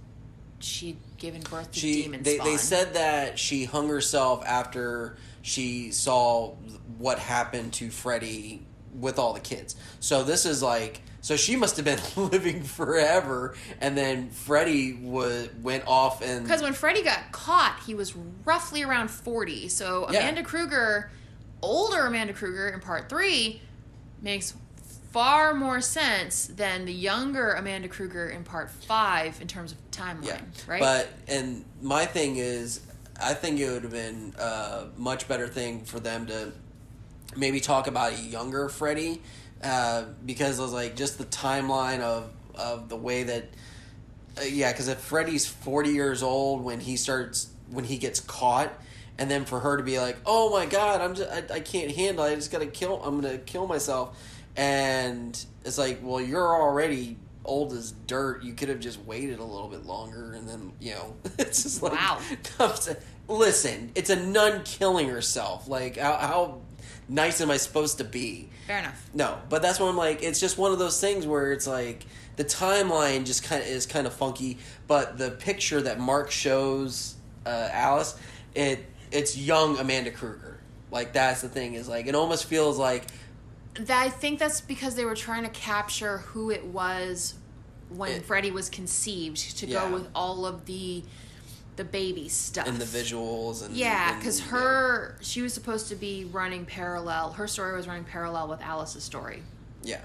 she'd 0.65 0.97
given 1.17 1.41
birth 1.41 1.71
to 1.71 1.79
she 1.79 2.03
demon 2.03 2.23
they, 2.23 2.35
spawn? 2.35 2.47
they 2.47 2.57
said 2.57 2.93
that 2.95 3.39
she 3.39 3.65
hung 3.65 3.87
herself 3.87 4.43
after 4.45 5.17
she 5.41 5.91
saw 5.91 6.55
what 6.97 7.19
happened 7.19 7.71
to 7.73 7.89
Freddy 7.89 8.65
with 8.99 9.19
all 9.19 9.33
the 9.33 9.39
kids. 9.39 9.75
So 9.99 10.23
this 10.23 10.45
is 10.45 10.63
like 10.63 11.01
so 11.21 11.35
she 11.35 11.55
must 11.55 11.77
have 11.77 11.85
been 11.85 11.99
living 12.31 12.63
forever 12.63 13.55
and 13.81 13.97
then 13.97 14.29
Freddy 14.29 14.93
was 14.93 15.49
went 15.61 15.83
off 15.87 16.21
and 16.21 16.43
Because 16.43 16.61
when 16.61 16.73
Freddy 16.73 17.03
got 17.03 17.31
caught, 17.31 17.81
he 17.85 17.93
was 17.95 18.15
roughly 18.43 18.83
around 18.83 19.09
40. 19.09 19.69
So 19.69 20.07
Yeah. 20.11 20.19
Amanda 20.19 20.43
Krueger, 20.43 21.11
older 21.61 22.05
Amanda 22.05 22.33
Krueger 22.33 22.69
in 22.69 22.79
part 22.79 23.09
three, 23.09 23.61
makes 24.21 24.55
far 25.15 25.53
more 25.53 25.79
sense 25.79 26.47
than 26.47 26.83
the 26.83 26.91
younger 26.91 27.53
Amanda 27.53 27.87
Krueger 27.87 28.27
in 28.27 28.43
part 28.43 28.69
five 28.69 29.39
in 29.39 29.47
terms 29.47 29.71
of 29.71 29.77
timeline, 29.89 30.25
yeah. 30.25 30.41
right? 30.67 30.81
But 30.81 31.07
and 31.29 31.63
my 31.81 32.05
thing 32.05 32.35
is 32.35 32.81
I 33.17 33.33
think 33.33 33.57
it 33.61 33.71
would 33.71 33.83
have 33.83 33.93
been 33.93 34.35
a 34.37 34.87
much 34.97 35.29
better 35.29 35.47
thing 35.47 35.85
for 35.85 36.01
them 36.01 36.25
to 36.25 36.51
maybe 37.33 37.61
talk 37.61 37.87
about 37.87 38.11
a 38.11 38.17
younger 38.17 38.67
Freddy 38.67 39.21
uh, 39.63 40.03
because 40.25 40.59
it 40.59 40.61
was 40.61 40.73
like 40.73 40.97
just 40.97 41.17
the 41.17 41.25
timeline 41.25 42.01
of 42.01 42.29
of 42.53 42.89
the 42.89 42.97
way 42.97 43.23
that 43.23 43.45
uh, 44.37 44.41
yeah 44.43 44.73
because 44.73 44.89
if 44.89 44.97
Freddy's 44.97 45.47
40 45.47 45.91
years 45.91 46.23
old 46.23 46.61
when 46.61 46.81
he 46.81 46.97
starts 46.97 47.51
when 47.69 47.85
he 47.85 47.97
gets 47.97 48.19
caught 48.19 48.73
and 49.17 49.31
then 49.31 49.45
for 49.45 49.61
her 49.61 49.77
to 49.77 49.83
be 49.83 49.97
like 49.97 50.17
oh 50.25 50.49
my 50.51 50.65
god 50.65 50.99
I'm 50.99 51.15
just 51.15 51.31
I, 51.31 51.55
I 51.55 51.59
can't 51.61 51.91
handle 51.91 52.25
it 52.25 52.33
I 52.33 52.35
just 52.35 52.51
gotta 52.51 52.65
kill 52.65 53.01
I'm 53.01 53.21
gonna 53.21 53.37
kill 53.37 53.65
myself 53.65 54.17
and 54.57 55.45
it's 55.63 55.77
like 55.77 55.99
well 56.01 56.21
you're 56.21 56.55
already 56.55 57.17
old 57.43 57.73
as 57.73 57.91
dirt 58.07 58.43
you 58.43 58.53
could 58.53 58.69
have 58.69 58.79
just 58.79 58.99
waited 59.05 59.39
a 59.39 59.43
little 59.43 59.67
bit 59.67 59.85
longer 59.85 60.33
and 60.33 60.47
then 60.47 60.71
you 60.79 60.93
know 60.93 61.15
it's 61.37 61.63
just 61.63 61.81
like 61.83 61.93
Wow. 61.93 62.19
I'm 62.59 62.71
listen 63.27 63.91
it's 63.95 64.09
a 64.09 64.15
nun 64.15 64.63
killing 64.63 65.09
herself 65.09 65.67
like 65.67 65.97
how, 65.97 66.13
how 66.17 66.61
nice 67.07 67.41
am 67.41 67.51
I 67.51 67.57
supposed 67.57 67.97
to 67.99 68.03
be 68.03 68.49
Fair 68.67 68.79
enough. 68.79 69.09
no, 69.13 69.37
but 69.49 69.61
that's 69.61 69.79
what 69.79 69.89
I'm 69.89 69.95
like. 69.95 70.23
It's 70.23 70.39
just 70.39 70.57
one 70.57 70.71
of 70.71 70.79
those 70.79 70.99
things 70.99 71.27
where 71.27 71.51
it's 71.51 71.67
like 71.67 72.03
the 72.35 72.43
timeline 72.43 73.23
just 73.23 73.43
kind 73.43 73.61
of 73.61 73.67
is 73.67 73.85
kind 73.85 74.07
of 74.07 74.13
funky, 74.13 74.57
but 74.87 75.19
the 75.19 75.29
picture 75.29 75.79
that 75.83 75.99
Mark 75.99 76.31
shows 76.31 77.13
uh, 77.45 77.69
Alice, 77.71 78.17
it 78.55 78.83
it's 79.11 79.37
young 79.37 79.77
Amanda 79.77 80.09
Krueger. 80.09 80.59
Like 80.89 81.13
that's 81.13 81.41
the 81.43 81.49
thing 81.49 81.75
is 81.75 81.87
like 81.87 82.07
it 82.07 82.15
almost 82.15 82.45
feels 82.45 82.79
like 82.79 83.05
That, 83.79 84.03
I 84.05 84.09
think 84.09 84.39
that's 84.39 84.61
because 84.61 84.95
they 84.95 85.05
were 85.05 85.15
trying 85.15 85.43
to 85.43 85.49
capture 85.49 86.19
who 86.19 86.49
it 86.49 86.65
was 86.65 87.33
when 87.89 88.11
It- 88.13 88.25
Freddy 88.25 88.51
was 88.51 88.69
conceived 88.69 89.57
to 89.57 89.67
Yeah. 89.67 89.87
go 89.89 89.93
with 89.93 90.07
all 90.15 90.45
of 90.45 90.65
the 90.65 91.03
the 91.75 91.83
baby 91.83 92.29
stuff. 92.29 92.65
in 92.67 92.79
the 92.79 92.85
visuals 92.85 93.61
and 93.65 93.75
Yeah, 93.75 94.17
because 94.17 94.39
her 94.39 95.17
she 95.19 95.41
was 95.41 95.53
supposed 95.53 95.89
to 95.89 95.95
be 95.95 96.23
running 96.23 96.65
parallel. 96.65 97.33
Her 97.33 97.49
story 97.49 97.75
was 97.75 97.85
running 97.85 98.05
parallel 98.05 98.47
with 98.47 98.61
Alice's 98.61 99.03
story. 99.03 99.43
Yeah. 99.83 99.99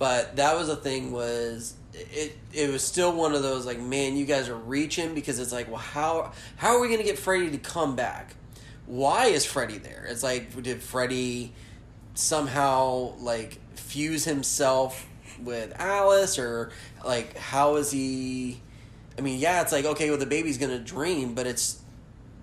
But 0.00 0.34
that 0.34 0.56
was 0.56 0.66
the 0.66 0.74
thing 0.74 1.12
was 1.12 1.74
it 1.92 2.36
it 2.52 2.70
was 2.72 2.82
still 2.84 3.12
one 3.12 3.36
of 3.36 3.42
those 3.44 3.64
like 3.66 3.78
man 3.78 4.16
you 4.16 4.26
guys 4.26 4.48
are 4.48 4.56
reaching 4.56 5.14
because 5.14 5.38
it's 5.38 5.52
like 5.52 5.68
well 5.68 5.76
how 5.78 6.32
how 6.56 6.74
are 6.74 6.80
we 6.80 6.88
going 6.88 6.98
to 6.98 7.06
get 7.06 7.20
Freddy 7.20 7.52
to 7.52 7.58
come 7.58 7.94
back? 7.94 8.34
Why 8.86 9.26
is 9.26 9.44
Freddy 9.44 9.78
there? 9.78 10.04
It's 10.10 10.24
like 10.24 10.60
did 10.60 10.82
Freddy 10.82 11.52
somehow 12.14 13.12
like 13.18 13.58
fuse 13.74 14.24
himself 14.24 15.06
with 15.42 15.72
Alice 15.80 16.38
or 16.38 16.70
like 17.04 17.36
how 17.36 17.76
is 17.76 17.90
he 17.90 18.60
I 19.18 19.20
mean 19.20 19.38
yeah 19.38 19.62
it's 19.62 19.72
like 19.72 19.84
okay 19.84 20.08
well 20.10 20.18
the 20.18 20.26
baby's 20.26 20.58
going 20.58 20.70
to 20.70 20.78
dream 20.78 21.34
but 21.34 21.46
it's 21.46 21.80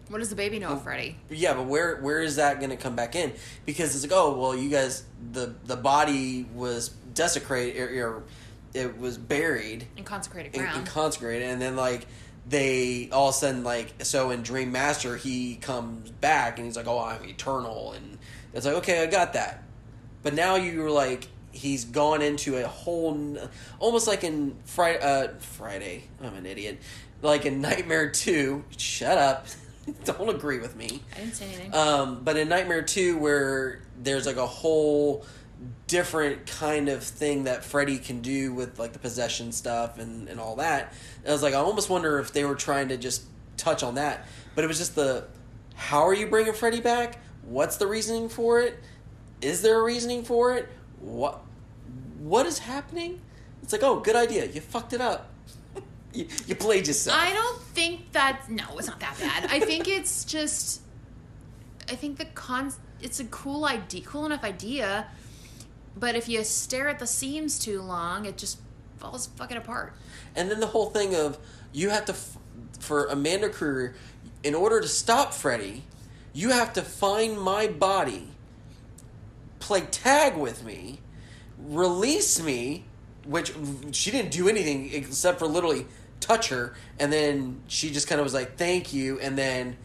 What 0.09 0.19
does 0.19 0.30
the 0.30 0.36
baby 0.36 0.59
know 0.59 0.69
of 0.69 0.84
Freddy? 0.84 1.15
yeah, 1.30 1.53
but 1.53 1.65
where 1.65 1.97
where 2.01 2.19
is 2.22 2.36
that 2.36 2.59
going 2.59 2.69
to 2.72 2.76
come 2.78 2.95
back 2.95 3.15
in? 3.15 3.32
Because 3.65 3.95
it's 3.95 4.03
like, 4.03 4.11
oh, 4.13 4.38
well, 4.38 4.55
you 4.55 4.69
guys, 4.69 5.03
the 5.32 5.53
the 5.65 5.78
body 5.78 6.45
was 6.53 6.89
desecrated, 7.13 7.82
or, 7.82 7.86
er, 7.86 8.07
or 8.07 8.17
er, 8.17 8.24
it 8.74 8.97
was 8.99 9.17
buried 9.17 9.86
In 9.97 10.03
consecrated 10.03 10.53
ground. 10.53 10.78
and 10.80 10.86
consecrated, 10.88 11.49
and 11.49 11.61
then 11.61 11.76
like 11.78 12.07
they 12.47 13.09
all 13.11 13.30
of 13.30 13.36
a 13.36 13.38
sudden 13.38 13.63
like 13.63 13.93
so 14.03 14.32
in 14.32 14.41
Dream 14.43 14.72
Master 14.74 15.15
he 15.15 15.55
comes 15.55 16.09
back 16.11 16.57
and 16.57 16.65
he's 16.65 16.76
like, 16.76 16.88
oh, 16.88 16.99
I'm 16.99 17.24
eternal, 17.26 17.93
and 17.93 18.11
it's 18.53 18.65
like, 18.65 18.75
okay, 18.75 19.03
I 19.03 19.07
got 19.07 19.33
that, 19.33 19.63
but 20.23 20.33
now 20.33 20.55
you're 20.55 20.91
like. 20.91 21.27
He's 21.53 21.83
gone 21.83 22.21
into 22.21 22.55
a 22.55 22.65
whole, 22.65 23.13
n- 23.13 23.49
almost 23.77 24.07
like 24.07 24.23
in 24.23 24.55
Friday. 24.63 24.99
Uh, 25.01 25.33
Friday, 25.39 26.05
I'm 26.23 26.33
an 26.35 26.45
idiot. 26.45 26.79
Like 27.21 27.45
in 27.45 27.59
Nightmare 27.59 28.09
Two. 28.09 28.63
Shut 28.77 29.17
up! 29.17 29.47
Don't 30.05 30.29
agree 30.29 30.59
with 30.59 30.77
me. 30.77 31.01
I 31.13 31.19
didn't 31.19 31.33
say 31.35 31.47
anything. 31.47 31.73
Um, 31.73 32.21
but 32.23 32.37
in 32.37 32.47
Nightmare 32.47 32.83
2, 32.83 33.17
where 33.17 33.81
there's 34.01 34.25
like 34.25 34.37
a 34.37 34.47
whole 34.47 35.25
different 35.87 36.47
kind 36.47 36.89
of 36.89 37.03
thing 37.03 37.43
that 37.43 37.63
Freddy 37.63 37.97
can 37.97 38.21
do 38.21 38.53
with 38.53 38.79
like 38.79 38.93
the 38.93 38.99
possession 38.99 39.51
stuff 39.51 39.99
and, 39.99 40.27
and 40.29 40.39
all 40.39 40.55
that. 40.55 40.93
I 41.27 41.31
was 41.31 41.43
like, 41.43 41.53
I 41.53 41.57
almost 41.57 41.89
wonder 41.89 42.19
if 42.19 42.31
they 42.31 42.45
were 42.45 42.55
trying 42.55 42.87
to 42.89 42.97
just 42.97 43.23
touch 43.57 43.83
on 43.83 43.95
that, 43.95 44.25
but 44.55 44.63
it 44.63 44.67
was 44.67 44.77
just 44.77 44.95
the 44.95 45.25
how 45.75 46.07
are 46.07 46.13
you 46.13 46.27
bringing 46.27 46.53
Freddy 46.53 46.79
back? 46.79 47.19
What's 47.43 47.77
the 47.77 47.87
reasoning 47.87 48.29
for 48.29 48.61
it? 48.61 48.79
Is 49.41 49.61
there 49.61 49.79
a 49.79 49.83
reasoning 49.83 50.23
for 50.23 50.55
it? 50.55 50.69
What 50.99 51.41
what 52.19 52.45
is 52.45 52.59
happening? 52.59 53.19
It's 53.63 53.73
like, 53.73 53.83
oh, 53.83 53.99
good 53.99 54.15
idea. 54.15 54.45
You 54.45 54.61
fucked 54.61 54.93
it 54.93 55.01
up. 55.01 55.29
you, 56.13 56.27
you 56.45 56.55
played 56.55 56.87
yourself. 56.87 57.17
I 57.19 57.33
don't 57.33 57.61
think 57.61 58.11
that. 58.11 58.49
No, 58.49 58.77
it's 58.77 58.87
not 58.87 58.99
that 58.99 59.17
bad. 59.19 59.49
I 59.51 59.59
think 59.59 59.87
it's 59.87 60.23
just. 60.23 60.81
I 61.89 61.95
think 61.95 62.17
the 62.17 62.25
con. 62.25 62.71
It's 63.01 63.19
a 63.19 63.25
cool 63.25 63.65
idea, 63.65 64.03
cool 64.05 64.27
enough 64.27 64.43
idea, 64.43 65.07
but 65.97 66.15
if 66.15 66.29
you 66.29 66.43
stare 66.43 66.87
at 66.87 66.99
the 66.99 67.07
seams 67.07 67.57
too 67.57 67.81
long, 67.81 68.25
it 68.25 68.37
just 68.37 68.59
falls 68.97 69.25
fucking 69.25 69.57
apart. 69.57 69.93
And 70.35 70.51
then 70.51 70.59
the 70.59 70.67
whole 70.67 70.91
thing 70.91 71.15
of 71.15 71.39
you 71.73 71.89
have 71.89 72.05
to, 72.05 72.13
f- 72.13 72.37
for 72.79 73.07
Amanda 73.07 73.49
Krueger, 73.49 73.95
in 74.43 74.53
order 74.53 74.79
to 74.81 74.87
stop 74.87 75.33
Freddy, 75.33 75.83
you 76.34 76.49
have 76.49 76.73
to 76.73 76.82
find 76.82 77.39
my 77.39 77.67
body, 77.67 78.29
play 79.59 79.82
tag 79.82 80.38
with 80.38 80.63
me, 80.63 80.99
release 81.57 82.41
me, 82.41 82.86
which 83.25 83.53
she 83.91 84.11
didn't 84.11 84.32
do 84.32 84.47
anything 84.49 84.91
except 84.93 85.39
for 85.39 85.47
literally 85.47 85.86
touch 86.19 86.49
her, 86.49 86.73
and 86.99 87.11
then 87.11 87.61
she 87.67 87.91
just 87.91 88.07
kind 88.07 88.19
of 88.19 88.25
was 88.25 88.34
like, 88.34 88.57
"Thank 88.57 88.93
you," 88.93 89.19
and 89.19 89.38
then 89.38 89.77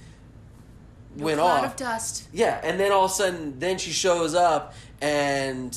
went 1.17 1.39
Cloud 1.39 1.65
off. 1.65 1.71
of 1.73 1.77
dust. 1.77 2.29
Yeah, 2.33 2.61
and 2.63 2.79
then 2.79 2.93
all 2.93 3.07
of 3.07 3.11
a 3.11 3.15
sudden, 3.15 3.59
then 3.59 3.79
she 3.79 3.91
shows 3.91 4.35
up, 4.35 4.75
and 5.01 5.77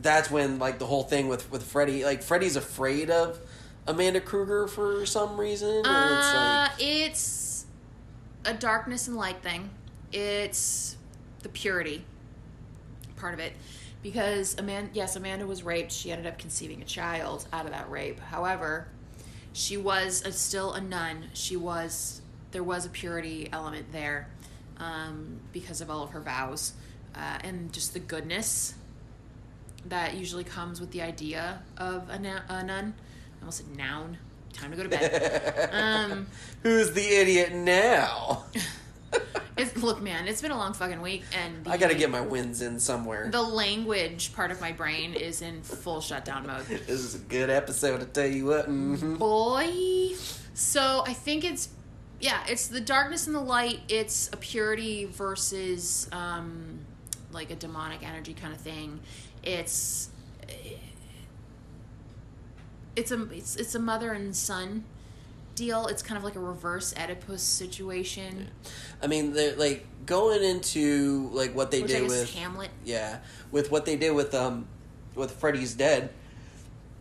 that's 0.00 0.30
when 0.30 0.58
like 0.58 0.78
the 0.78 0.86
whole 0.86 1.02
thing 1.02 1.28
with 1.28 1.50
with 1.50 1.62
Freddy, 1.64 2.04
like 2.04 2.22
Freddy's 2.22 2.56
afraid 2.56 3.10
of 3.10 3.38
Amanda 3.86 4.20
Krueger 4.20 4.68
for 4.68 5.04
some 5.06 5.38
reason. 5.38 5.68
and 5.68 5.78
it's 5.86 5.86
Uh, 5.86 6.68
like, 6.70 6.82
it's 6.82 7.66
a 8.44 8.54
darkness 8.54 9.06
and 9.08 9.16
light 9.16 9.42
thing. 9.42 9.70
It's 10.12 10.96
the 11.42 11.48
purity 11.48 12.04
part 13.16 13.34
of 13.34 13.40
it. 13.40 13.52
Because 14.02 14.58
Amanda, 14.58 14.90
yes, 14.94 15.16
Amanda 15.16 15.46
was 15.46 15.62
raped. 15.62 15.92
She 15.92 16.10
ended 16.10 16.26
up 16.26 16.38
conceiving 16.38 16.80
a 16.80 16.86
child 16.86 17.46
out 17.52 17.66
of 17.66 17.72
that 17.72 17.90
rape. 17.90 18.18
However, 18.18 18.88
she 19.52 19.76
was 19.76 20.22
a, 20.24 20.32
still 20.32 20.72
a 20.72 20.80
nun. 20.80 21.26
She 21.34 21.56
was 21.56 22.22
there 22.52 22.64
was 22.64 22.84
a 22.84 22.88
purity 22.88 23.48
element 23.52 23.92
there 23.92 24.28
um, 24.78 25.38
because 25.52 25.80
of 25.80 25.90
all 25.90 26.02
of 26.02 26.10
her 26.10 26.20
vows 26.20 26.72
uh, 27.14 27.38
and 27.44 27.72
just 27.72 27.92
the 27.92 28.00
goodness 28.00 28.74
that 29.86 30.14
usually 30.14 30.44
comes 30.44 30.80
with 30.80 30.90
the 30.90 31.02
idea 31.02 31.62
of 31.76 32.08
a, 32.10 32.18
na- 32.18 32.40
a 32.48 32.62
nun. 32.62 32.94
I 33.38 33.40
almost 33.40 33.58
said 33.58 33.76
noun. 33.76 34.18
Time 34.52 34.70
to 34.72 34.76
go 34.76 34.82
to 34.82 34.88
bed. 34.88 35.70
um, 35.72 36.26
who's 36.62 36.92
the 36.92 37.06
idiot 37.06 37.54
now? 37.54 38.44
it's, 39.56 39.76
look, 39.76 40.00
man, 40.00 40.28
it's 40.28 40.40
been 40.42 40.50
a 40.50 40.56
long 40.56 40.72
fucking 40.72 41.00
week, 41.00 41.24
and 41.36 41.64
the, 41.64 41.70
I 41.70 41.76
gotta 41.76 41.94
get 41.94 42.10
my 42.10 42.20
wins 42.20 42.62
in 42.62 42.78
somewhere. 42.78 43.28
the 43.30 43.42
language 43.42 44.32
part 44.34 44.50
of 44.50 44.60
my 44.60 44.72
brain 44.72 45.14
is 45.14 45.42
in 45.42 45.62
full 45.62 46.00
shutdown 46.00 46.46
mode. 46.46 46.66
This 46.86 47.00
is 47.00 47.14
a 47.14 47.18
good 47.18 47.50
episode, 47.50 48.00
I 48.00 48.04
tell 48.04 48.26
you 48.26 48.46
what. 48.46 48.66
hmm 48.66 49.16
Boy, 49.16 50.14
so 50.54 51.02
I 51.06 51.12
think 51.12 51.44
it's 51.44 51.70
yeah, 52.20 52.42
it's 52.48 52.68
the 52.68 52.80
darkness 52.80 53.26
and 53.26 53.34
the 53.34 53.40
light. 53.40 53.80
It's 53.88 54.28
a 54.32 54.36
purity 54.36 55.06
versus 55.06 56.08
um, 56.12 56.80
like 57.32 57.50
a 57.50 57.56
demonic 57.56 58.06
energy 58.06 58.34
kind 58.34 58.52
of 58.52 58.60
thing. 58.60 59.00
It's 59.42 60.10
it's 62.96 63.10
a 63.10 63.22
it's, 63.30 63.56
it's 63.56 63.74
a 63.74 63.78
mother 63.78 64.12
and 64.12 64.34
son 64.36 64.84
deal. 65.60 65.86
It's 65.86 66.02
kind 66.02 66.16
of 66.18 66.24
like 66.24 66.36
a 66.36 66.40
reverse 66.40 66.92
Oedipus 66.96 67.42
situation, 67.42 68.48
I 69.02 69.06
mean, 69.06 69.32
they're 69.32 69.54
like 69.56 69.86
going 70.06 70.42
into 70.42 71.28
like 71.32 71.54
what 71.54 71.70
they 71.70 71.82
which 71.82 71.90
did 71.92 72.08
with 72.08 72.34
Hamlet. 72.34 72.70
yeah, 72.84 73.18
with 73.52 73.70
what 73.70 73.84
they 73.84 73.96
did 73.96 74.12
with 74.12 74.34
um 74.34 74.66
with 75.14 75.32
Freddy's 75.32 75.74
Dead. 75.74 76.10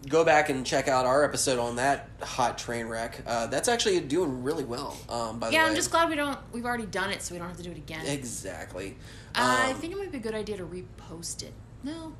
Go 0.08 0.24
back 0.24 0.50
and 0.50 0.66
check 0.66 0.88
out 0.88 1.06
our 1.06 1.26
episode 1.26 1.60
on 1.60 1.76
that 1.76 2.08
hot 2.22 2.58
train 2.58 2.86
wreck. 2.88 3.22
Uh, 3.28 3.48
that's 3.48 3.68
actually 3.68 4.00
doing 4.00 4.44
really 4.44 4.64
well. 4.64 4.96
Um, 5.10 5.40
by 5.40 5.48
the 5.48 5.54
Yeah, 5.54 5.64
way, 5.66 5.70
I'm 5.72 5.76
just 5.76 5.92
glad 5.92 6.08
we 6.10 6.16
don't. 6.16 6.38
We've 6.54 6.66
already 6.66 6.86
done 6.86 7.10
it, 7.12 7.22
so 7.22 7.36
we 7.36 7.40
don't 7.40 7.50
have 7.50 7.58
to 7.58 7.64
do 7.64 7.72
it 7.72 7.78
again. 7.78 8.06
exactly. 8.06 8.96
I 9.36 9.72
Um, 9.72 9.78
think 9.78 9.92
it 9.94 9.98
might 10.00 10.12
be 10.12 10.18
a 10.18 10.22
good 10.22 10.34
idea 10.36 10.56
to 10.58 10.66
repost 10.66 11.44
it. 11.44 11.54
No, 11.84 12.14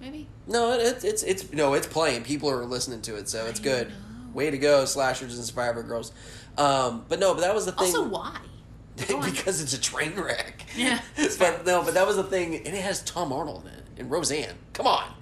maybe. 0.00 0.26
No, 0.48 0.72
it, 0.72 1.04
it's 1.04 1.22
it's 1.22 1.52
no, 1.52 1.74
it's 1.74 1.86
playing. 1.86 2.24
People 2.24 2.50
are 2.50 2.64
listening 2.64 3.00
to 3.02 3.16
it, 3.16 3.28
so 3.28 3.46
it's 3.46 3.60
I 3.60 3.62
good. 3.62 3.88
know. 3.88 3.94
Way 4.32 4.50
to 4.50 4.58
go, 4.58 4.84
slashers 4.84 5.36
and 5.36 5.46
survivor 5.46 5.82
girls. 5.82 6.12
Um, 6.56 7.04
but 7.08 7.18
no, 7.18 7.34
but 7.34 7.40
that 7.40 7.54
was 7.54 7.66
the 7.66 7.72
thing. 7.72 7.88
Also, 7.88 8.08
why? 8.08 8.38
Because 9.24 9.62
it's 9.62 9.72
a 9.72 9.80
train 9.80 10.14
wreck. 10.14 10.64
Yeah. 10.76 11.00
but 11.38 11.64
no, 11.64 11.82
but 11.82 11.94
that 11.94 12.06
was 12.06 12.16
the 12.16 12.24
thing, 12.24 12.54
and 12.54 12.68
it 12.68 12.82
has 12.82 13.02
Tom 13.02 13.32
Arnold 13.32 13.64
in 13.64 13.72
it 13.72 13.84
and 13.96 14.10
Roseanne. 14.10 14.54
Come 14.74 14.86
on. 14.86 15.12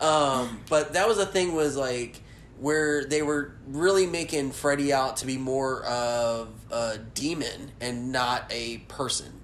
Um, 0.00 0.60
but 0.68 0.92
that 0.92 1.08
was 1.08 1.16
the 1.16 1.26
thing 1.26 1.54
was 1.54 1.76
like 1.76 2.22
where 2.58 3.04
they 3.04 3.22
were 3.22 3.54
really 3.66 4.06
making 4.06 4.52
Freddy 4.52 4.92
out 4.92 5.18
to 5.18 5.26
be 5.26 5.36
more 5.36 5.84
of 5.84 6.48
a 6.70 6.98
demon 6.98 7.72
and 7.80 8.12
not 8.12 8.46
a 8.50 8.78
person. 8.88 9.40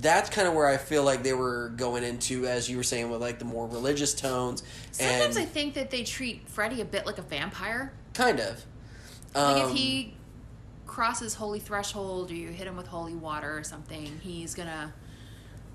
That's 0.00 0.28
kind 0.30 0.48
of 0.48 0.54
where 0.54 0.66
I 0.66 0.76
feel 0.76 1.04
like 1.04 1.22
they 1.22 1.34
were 1.34 1.70
going 1.76 2.02
into, 2.02 2.46
as 2.46 2.68
you 2.68 2.76
were 2.76 2.82
saying, 2.82 3.10
with 3.10 3.20
like 3.20 3.38
the 3.38 3.44
more 3.44 3.66
religious 3.66 4.14
tones. 4.14 4.62
Sometimes 4.90 5.36
and 5.36 5.44
I 5.44 5.48
think 5.48 5.74
that 5.74 5.90
they 5.90 6.02
treat 6.02 6.48
Freddy 6.48 6.80
a 6.80 6.84
bit 6.84 7.06
like 7.06 7.18
a 7.18 7.22
vampire. 7.22 7.92
Kind 8.14 8.40
of. 8.40 8.64
Like 9.34 9.56
if 9.58 9.64
Um, 9.70 9.76
he 9.76 10.14
crosses 10.86 11.34
holy 11.34 11.58
threshold 11.58 12.30
or 12.30 12.34
you 12.34 12.48
hit 12.48 12.66
him 12.66 12.76
with 12.76 12.86
holy 12.86 13.14
water 13.14 13.58
or 13.58 13.64
something, 13.64 14.20
he's 14.22 14.54
gonna 14.54 14.92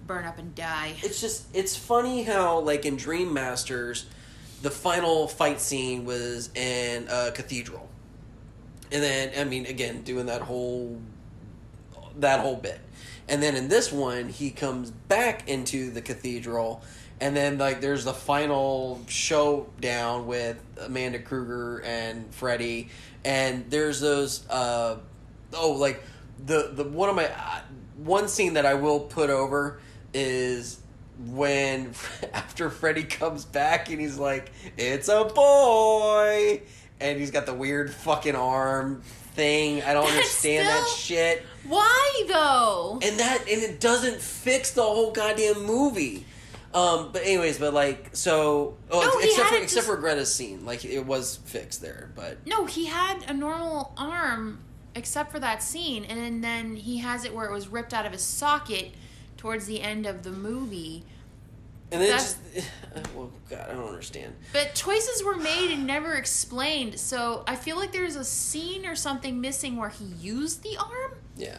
burn 0.07 0.25
up 0.25 0.39
and 0.39 0.55
die. 0.55 0.95
it's 1.03 1.21
just 1.21 1.43
it's 1.53 1.75
funny 1.75 2.23
how 2.23 2.59
like 2.59 2.85
in 2.85 2.95
Dream 2.95 3.33
Masters, 3.33 4.05
the 4.61 4.71
final 4.71 5.27
fight 5.27 5.61
scene 5.61 6.05
was 6.05 6.49
in 6.55 7.07
a 7.09 7.31
cathedral, 7.31 7.87
and 8.91 9.03
then 9.03 9.31
I 9.37 9.43
mean 9.43 9.65
again 9.65 10.01
doing 10.03 10.25
that 10.27 10.41
whole 10.41 10.99
that 12.17 12.39
whole 12.39 12.55
bit, 12.55 12.79
and 13.27 13.43
then 13.43 13.55
in 13.55 13.67
this 13.67 13.91
one 13.91 14.29
he 14.29 14.49
comes 14.51 14.89
back 14.91 15.47
into 15.49 15.91
the 15.91 16.01
cathedral, 16.01 16.81
and 17.21 17.35
then 17.35 17.57
like 17.57 17.81
there's 17.81 18.05
the 18.05 18.13
final 18.13 19.01
showdown 19.07 20.27
with 20.27 20.61
Amanda 20.81 21.19
Krueger 21.19 21.79
and 21.79 22.33
Freddy, 22.33 22.89
and 23.25 23.69
there's 23.69 23.99
those 23.99 24.47
uh 24.49 24.97
oh 25.53 25.71
like 25.71 26.03
the 26.45 26.71
the 26.73 26.83
one 26.83 27.09
of 27.09 27.15
my 27.15 27.25
uh, 27.27 27.61
one 27.97 28.27
scene 28.27 28.53
that 28.53 28.65
I 28.65 28.75
will 28.75 29.01
put 29.01 29.29
over 29.29 29.79
is 30.13 30.79
when 31.27 31.93
after 32.33 32.69
Freddy 32.69 33.03
comes 33.03 33.45
back 33.45 33.89
and 33.89 33.99
he's 33.99 34.17
like, 34.17 34.51
"It's 34.77 35.09
a 35.09 35.25
boy," 35.25 36.61
and 36.99 37.19
he's 37.19 37.31
got 37.31 37.45
the 37.45 37.53
weird 37.53 37.93
fucking 37.93 38.35
arm 38.35 39.01
thing. 39.33 39.81
I 39.83 39.93
don't 39.93 40.05
That's 40.05 40.17
understand 40.17 40.67
that 40.67 40.87
shit. 40.87 41.45
Why 41.67 42.23
though? 42.27 42.99
And 43.01 43.19
that 43.19 43.41
and 43.41 43.61
it 43.61 43.79
doesn't 43.79 44.21
fix 44.21 44.71
the 44.71 44.83
whole 44.83 45.11
goddamn 45.11 45.65
movie. 45.65 46.25
Um, 46.73 47.09
but 47.11 47.23
anyways, 47.23 47.57
but 47.57 47.73
like 47.73 48.09
so, 48.15 48.77
oh, 48.91 48.99
No, 49.01 49.19
except 49.19 49.49
for 49.49 49.55
except 49.55 49.73
just- 49.73 49.87
for 49.87 49.97
Greta's 49.97 50.33
scene, 50.33 50.65
like 50.65 50.85
it 50.85 51.05
was 51.05 51.37
fixed 51.45 51.81
there. 51.81 52.11
But 52.15 52.45
No, 52.45 52.65
he 52.65 52.85
had 52.85 53.23
a 53.27 53.33
normal 53.33 53.93
arm 53.97 54.59
except 54.95 55.31
for 55.31 55.39
that 55.39 55.63
scene, 55.63 56.05
and 56.05 56.43
then 56.43 56.75
he 56.75 56.97
has 56.99 57.25
it 57.25 57.33
where 57.33 57.45
it 57.47 57.51
was 57.53 57.67
ripped 57.67 57.93
out 57.93 58.05
of 58.05 58.11
his 58.11 58.21
socket 58.23 58.91
towards 59.37 59.65
the 59.65 59.81
end 59.81 60.05
of 60.05 60.23
the 60.23 60.31
movie. 60.31 61.03
and 61.91 62.01
then 62.01 62.11
just 62.11 62.37
well, 63.15 63.31
God, 63.49 63.67
I 63.69 63.73
don't 63.73 63.87
understand. 63.87 64.35
But 64.53 64.75
choices 64.75 65.23
were 65.23 65.37
made 65.37 65.71
and 65.71 65.87
never 65.87 66.13
explained, 66.15 66.99
so 66.99 67.43
I 67.47 67.55
feel 67.55 67.77
like 67.77 67.91
there's 67.91 68.15
a 68.15 68.23
scene 68.25 68.85
or 68.85 68.95
something 68.95 69.41
missing 69.41 69.75
where 69.77 69.89
he 69.89 70.05
used 70.05 70.61
the 70.61 70.77
arm. 70.77 71.13
Yeah. 71.35 71.57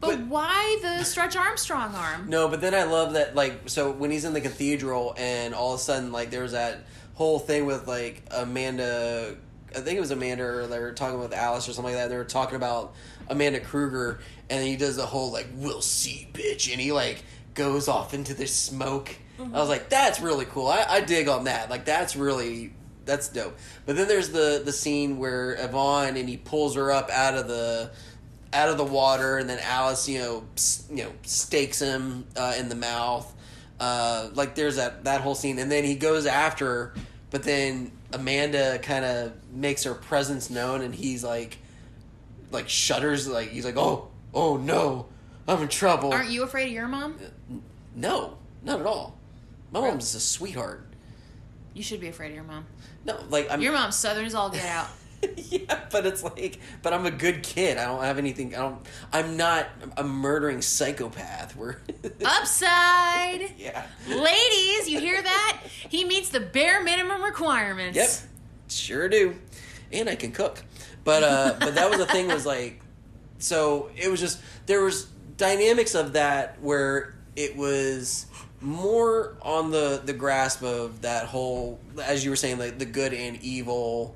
But, 0.00 0.16
But- 0.16 0.26
why 0.28 0.78
the 0.80 1.04
Stretch 1.04 1.36
Armstrong 1.36 1.94
arm? 1.94 2.28
No, 2.28 2.48
but 2.48 2.60
then 2.60 2.74
I 2.74 2.84
love 2.84 3.12
that 3.14 3.34
like 3.34 3.68
so 3.68 3.90
when 3.90 4.10
he's 4.10 4.24
in 4.24 4.32
the 4.32 4.40
cathedral 4.40 5.14
and 5.18 5.54
all 5.54 5.74
of 5.74 5.80
a 5.80 5.82
sudden 5.82 6.10
like 6.10 6.30
there 6.30 6.42
was 6.42 6.52
that 6.52 6.78
whole 7.14 7.38
thing 7.38 7.66
with 7.66 7.86
like 7.86 8.22
Amanda 8.30 9.36
I 9.76 9.80
think 9.80 9.98
it 9.98 10.00
was 10.00 10.10
Amanda 10.10 10.42
or 10.44 10.66
they 10.66 10.80
were 10.80 10.92
talking 10.92 11.20
with 11.20 11.32
Alice 11.32 11.68
or 11.68 11.72
something 11.72 11.94
like 11.94 12.02
that. 12.02 12.08
They 12.08 12.16
were 12.16 12.24
talking 12.24 12.56
about 12.56 12.94
Amanda 13.28 13.60
Krueger 13.60 14.20
and 14.48 14.60
then 14.60 14.66
he 14.66 14.76
does 14.76 14.96
the 14.96 15.06
whole 15.06 15.30
like 15.32 15.48
we'll 15.54 15.82
see 15.82 16.28
bitch 16.32 16.72
and 16.72 16.80
he 16.80 16.92
like 16.92 17.22
goes 17.54 17.86
off 17.88 18.14
into 18.14 18.32
the 18.32 18.46
smoke. 18.46 19.14
Mm-hmm. 19.38 19.54
I 19.54 19.60
was 19.60 19.68
like, 19.68 19.90
that's 19.90 20.20
really 20.20 20.46
cool. 20.46 20.66
I, 20.66 20.84
I 20.88 21.00
dig 21.02 21.28
on 21.28 21.44
that. 21.44 21.68
Like 21.68 21.84
that's 21.84 22.16
really 22.16 22.72
that's 23.04 23.28
dope. 23.28 23.56
But 23.86 23.96
then 23.96 24.08
there's 24.08 24.30
the 24.30 24.62
the 24.64 24.72
scene 24.72 25.18
where 25.18 25.52
Yvonne 25.58 26.16
and 26.16 26.28
he 26.28 26.36
pulls 26.36 26.74
her 26.74 26.90
up 26.90 27.10
out 27.10 27.34
of 27.34 27.48
the 27.48 27.90
out 28.52 28.68
of 28.68 28.76
the 28.78 28.84
water, 28.84 29.38
and 29.38 29.48
then 29.48 29.58
Alice, 29.62 30.08
you 30.08 30.18
know, 30.18 30.44
s- 30.56 30.86
you 30.90 31.04
know, 31.04 31.12
stakes 31.22 31.78
him 31.80 32.26
uh, 32.36 32.54
in 32.58 32.68
the 32.68 32.74
mouth. 32.74 33.32
uh, 33.78 34.28
like 34.34 34.54
there's 34.54 34.76
that 34.76 35.04
that 35.04 35.20
whole 35.20 35.34
scene, 35.34 35.58
and 35.58 35.70
then 35.70 35.84
he 35.84 35.94
goes 35.94 36.26
after, 36.26 36.66
her, 36.66 36.94
but 37.30 37.42
then 37.44 37.90
Amanda 38.12 38.78
kind 38.80 39.04
of 39.04 39.32
makes 39.52 39.84
her 39.84 39.94
presence 39.94 40.50
known, 40.50 40.82
and 40.82 40.94
he's 40.94 41.22
like, 41.24 41.58
like 42.50 42.68
shudders, 42.68 43.26
like 43.28 43.50
he's 43.50 43.64
like, 43.64 43.76
oh, 43.76 44.08
oh 44.34 44.56
no, 44.56 45.06
I'm 45.48 45.62
in 45.62 45.68
trouble. 45.68 46.12
Aren't 46.12 46.30
you 46.30 46.42
afraid 46.42 46.66
of 46.66 46.72
your 46.72 46.88
mom? 46.88 47.16
No, 47.94 48.36
not 48.62 48.80
at 48.80 48.86
all. 48.86 49.16
My 49.72 49.80
mom's 49.80 50.14
a 50.14 50.20
sweetheart. 50.20 50.84
You 51.72 51.82
should 51.84 52.00
be 52.00 52.08
afraid 52.08 52.30
of 52.30 52.34
your 52.34 52.44
mom. 52.44 52.66
No, 53.04 53.16
like 53.30 53.48
I'm. 53.50 53.60
Your 53.62 53.72
mom's 53.72 53.94
Southern 53.96 54.26
as 54.26 54.34
all 54.34 54.50
get 54.50 54.66
out. 54.66 54.88
yeah, 55.36 55.80
but 55.90 56.06
it's 56.06 56.22
like, 56.22 56.58
but 56.82 56.92
I'm 56.92 57.06
a 57.06 57.10
good 57.10 57.42
kid. 57.42 57.78
I 57.78 57.84
don't 57.86 58.02
have 58.02 58.18
anything. 58.18 58.54
I 58.54 58.58
don't. 58.58 58.86
I'm 59.12 59.36
not 59.36 59.66
a 59.96 60.04
murdering 60.04 60.62
psychopath. 60.62 61.56
We're 61.56 61.76
Upside. 62.24 63.54
yeah. 63.58 63.86
Ladies, 64.08 64.88
you 64.88 65.00
hear 65.00 65.20
that? 65.22 65.60
He 65.88 66.04
meets 66.04 66.30
the 66.30 66.40
bare 66.40 66.82
minimum 66.82 67.22
requirements. 67.22 67.96
Yep, 67.96 68.10
sure 68.68 69.08
do, 69.08 69.36
and 69.92 70.08
I 70.08 70.14
can 70.14 70.32
cook. 70.32 70.62
But 71.04 71.22
uh, 71.22 71.56
but 71.58 71.74
that 71.74 71.90
was 71.90 71.98
the 71.98 72.06
thing 72.06 72.28
was 72.28 72.46
like, 72.46 72.80
so 73.38 73.90
it 73.96 74.10
was 74.10 74.20
just 74.20 74.40
there 74.66 74.82
was 74.82 75.04
dynamics 75.36 75.94
of 75.94 76.14
that 76.14 76.60
where 76.60 77.14
it 77.36 77.56
was 77.56 78.26
more 78.60 79.36
on 79.42 79.70
the 79.70 80.00
the 80.04 80.12
grasp 80.12 80.62
of 80.62 81.02
that 81.02 81.26
whole 81.26 81.80
as 82.02 82.22
you 82.22 82.30
were 82.30 82.36
saying 82.36 82.58
like 82.58 82.78
the 82.78 82.84
good 82.84 83.14
and 83.14 83.40
evil 83.42 84.14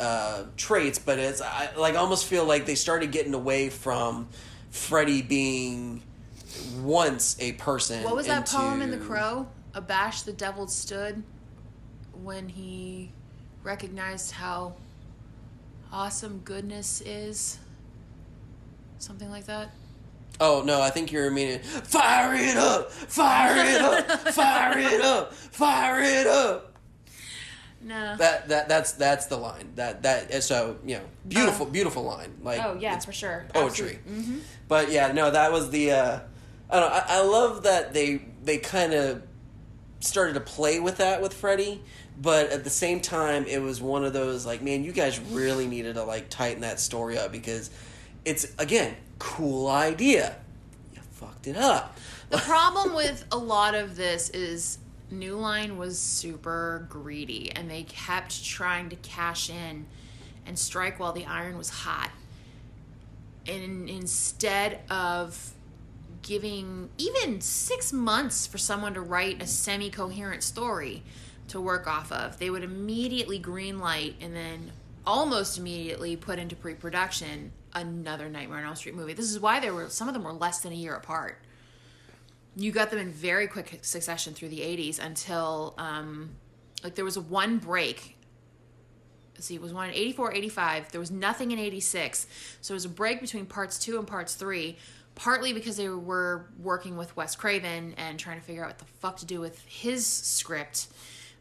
uh, 0.00 0.44
traits, 0.56 0.98
but 0.98 1.18
it's 1.18 1.40
I 1.40 1.70
like 1.76 1.94
almost 1.96 2.26
feel 2.26 2.44
like 2.44 2.66
they 2.66 2.74
started 2.74 3.12
getting 3.12 3.34
away 3.34 3.70
from 3.70 4.28
Freddy 4.70 5.22
being 5.22 6.02
once 6.80 7.36
a 7.40 7.52
person. 7.52 8.04
What 8.04 8.16
was 8.16 8.26
that 8.26 8.38
into- 8.38 8.56
poem 8.56 8.82
in 8.82 8.90
The 8.90 8.98
Crow? 8.98 9.48
Abashed 9.74 10.26
the 10.26 10.32
devil 10.32 10.66
stood 10.66 11.22
when 12.22 12.48
he 12.48 13.12
recognized 13.62 14.32
how 14.32 14.74
awesome 15.92 16.40
goodness 16.44 17.00
is. 17.02 17.58
Something 18.98 19.30
like 19.30 19.46
that. 19.46 19.70
Oh 20.40 20.62
no, 20.64 20.80
I 20.80 20.90
think 20.90 21.10
you're 21.12 21.30
meaning 21.30 21.60
fire 21.60 22.34
it 22.34 22.56
up, 22.56 22.90
fire 22.92 23.56
it 23.56 23.80
up, 23.80 24.10
fire 24.32 24.78
it 24.78 25.00
up, 25.00 25.32
fire 25.34 26.00
it 26.00 26.26
up. 26.26 26.67
No. 27.80 28.16
That 28.16 28.48
that 28.48 28.68
that's 28.68 28.92
that's 28.92 29.26
the 29.26 29.36
line. 29.36 29.72
That 29.76 30.02
that 30.02 30.42
so 30.42 30.78
you 30.84 30.96
know 30.96 31.04
beautiful 31.26 31.66
beautiful 31.66 32.02
line. 32.02 32.34
Like 32.42 32.60
oh 32.64 32.76
yeah, 32.78 32.96
it's 32.96 33.04
for 33.04 33.12
sure. 33.12 33.46
poetry. 33.54 34.00
Mm-hmm. 34.08 34.38
But 34.66 34.90
yeah, 34.90 35.12
no, 35.12 35.30
that 35.30 35.52
was 35.52 35.70
the. 35.70 35.92
Uh, 35.92 36.20
I 36.70 36.80
don't 36.80 36.90
know. 36.90 36.96
I, 36.96 37.04
I 37.08 37.22
love 37.22 37.62
that 37.62 37.94
they 37.94 38.22
they 38.42 38.58
kind 38.58 38.94
of 38.94 39.22
started 40.00 40.34
to 40.34 40.40
play 40.40 40.80
with 40.80 40.98
that 40.98 41.22
with 41.22 41.34
Freddy, 41.34 41.82
but 42.20 42.50
at 42.50 42.64
the 42.64 42.70
same 42.70 43.00
time, 43.00 43.44
it 43.46 43.60
was 43.62 43.80
one 43.80 44.04
of 44.04 44.12
those 44.12 44.44
like, 44.44 44.60
man, 44.60 44.82
you 44.84 44.92
guys 44.92 45.20
really 45.20 45.66
needed 45.66 45.94
to 45.94 46.04
like 46.04 46.28
tighten 46.28 46.62
that 46.62 46.80
story 46.80 47.16
up 47.16 47.30
because 47.30 47.70
it's 48.24 48.52
again 48.58 48.96
cool 49.18 49.68
idea. 49.68 50.36
You 50.94 51.00
fucked 51.12 51.46
it 51.46 51.56
up. 51.56 51.96
The 52.30 52.38
problem 52.38 52.94
with 52.94 53.24
a 53.32 53.38
lot 53.38 53.74
of 53.74 53.96
this 53.96 54.30
is 54.30 54.78
New 55.10 55.36
Line 55.36 55.78
was 55.78 55.98
super 55.98 56.86
greedy 56.88 57.50
and 57.52 57.70
they 57.70 57.84
kept 57.84 58.44
trying 58.44 58.90
to 58.90 58.96
cash 58.96 59.48
in 59.48 59.86
and 60.46 60.58
strike 60.58 60.98
while 60.98 61.12
the 61.12 61.24
iron 61.26 61.56
was 61.56 61.70
hot. 61.70 62.10
And 63.46 63.88
instead 63.88 64.80
of 64.90 65.52
giving 66.22 66.90
even 66.98 67.40
six 67.40 67.92
months 67.92 68.46
for 68.46 68.58
someone 68.58 68.94
to 68.94 69.00
write 69.00 69.42
a 69.42 69.46
semi 69.46 69.90
coherent 69.90 70.42
story 70.42 71.02
to 71.48 71.60
work 71.60 71.86
off 71.86 72.12
of, 72.12 72.38
they 72.38 72.50
would 72.50 72.62
immediately 72.62 73.38
green 73.38 73.78
light 73.78 74.16
and 74.20 74.34
then 74.34 74.72
almost 75.06 75.56
immediately 75.56 76.16
put 76.16 76.38
into 76.38 76.54
pre 76.54 76.74
production 76.74 77.52
another 77.74 78.28
Nightmare 78.28 78.58
on 78.58 78.64
Elm 78.64 78.76
Street 78.76 78.94
movie. 78.94 79.14
This 79.14 79.30
is 79.30 79.40
why 79.40 79.60
there 79.60 79.72
were 79.72 79.88
some 79.88 80.08
of 80.08 80.14
them 80.14 80.24
were 80.24 80.32
less 80.32 80.60
than 80.60 80.72
a 80.72 80.76
year 80.76 80.94
apart 80.94 81.38
you 82.58 82.72
got 82.72 82.90
them 82.90 82.98
in 82.98 83.10
very 83.10 83.46
quick 83.46 83.78
succession 83.82 84.34
through 84.34 84.48
the 84.48 84.60
80s 84.60 84.98
until 84.98 85.74
um, 85.78 86.30
like 86.82 86.94
there 86.94 87.04
was 87.04 87.18
one 87.18 87.58
break. 87.58 88.16
Let's 89.34 89.46
see 89.46 89.54
it 89.54 89.62
was 89.62 89.72
one 89.72 89.88
in 89.88 89.94
84 89.94 90.34
85 90.34 90.90
there 90.90 90.98
was 90.98 91.12
nothing 91.12 91.52
in 91.52 91.60
86 91.60 92.26
so 92.60 92.72
it 92.72 92.74
was 92.74 92.84
a 92.84 92.88
break 92.88 93.20
between 93.20 93.46
parts 93.46 93.78
two 93.78 93.96
and 93.96 94.04
parts 94.04 94.34
three 94.34 94.78
partly 95.18 95.52
because 95.52 95.76
they 95.76 95.88
were 95.88 96.46
working 96.58 96.96
with 96.96 97.14
wes 97.16 97.34
craven 97.34 97.92
and 97.98 98.18
trying 98.18 98.38
to 98.38 98.44
figure 98.44 98.62
out 98.62 98.68
what 98.68 98.78
the 98.78 98.84
fuck 98.84 99.16
to 99.18 99.26
do 99.26 99.40
with 99.40 99.60
his 99.66 100.06
script. 100.06 100.86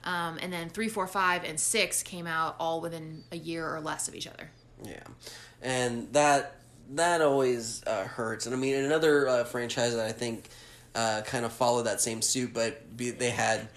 Um, 0.03 0.39
and 0.41 0.51
then 0.51 0.69
three 0.69 0.89
four 0.89 1.07
five 1.07 1.43
and 1.43 1.59
six 1.59 2.01
came 2.03 2.27
out 2.27 2.55
all 2.59 2.81
within 2.81 3.23
a 3.31 3.37
year 3.37 3.67
or 3.67 3.79
less 3.79 4.07
of 4.07 4.15
each 4.15 4.27
other. 4.27 4.49
Yeah, 4.83 5.03
and 5.61 6.11
that 6.13 6.55
that 6.91 7.21
always 7.21 7.83
uh, 7.85 8.05
hurts. 8.05 8.45
And 8.45 8.55
I 8.55 8.57
mean, 8.57 8.75
another 8.75 9.27
uh, 9.27 9.43
franchise 9.43 9.95
that 9.95 10.05
I 10.05 10.11
think 10.11 10.49
uh, 10.97 11.21
kind 11.21 11.45
of 11.45 11.53
followed 11.53 11.83
that 11.83 12.01
same 12.01 12.21
suit, 12.21 12.53
but 12.53 12.97
be, 12.97 13.11
they 13.11 13.29
had 13.29 13.69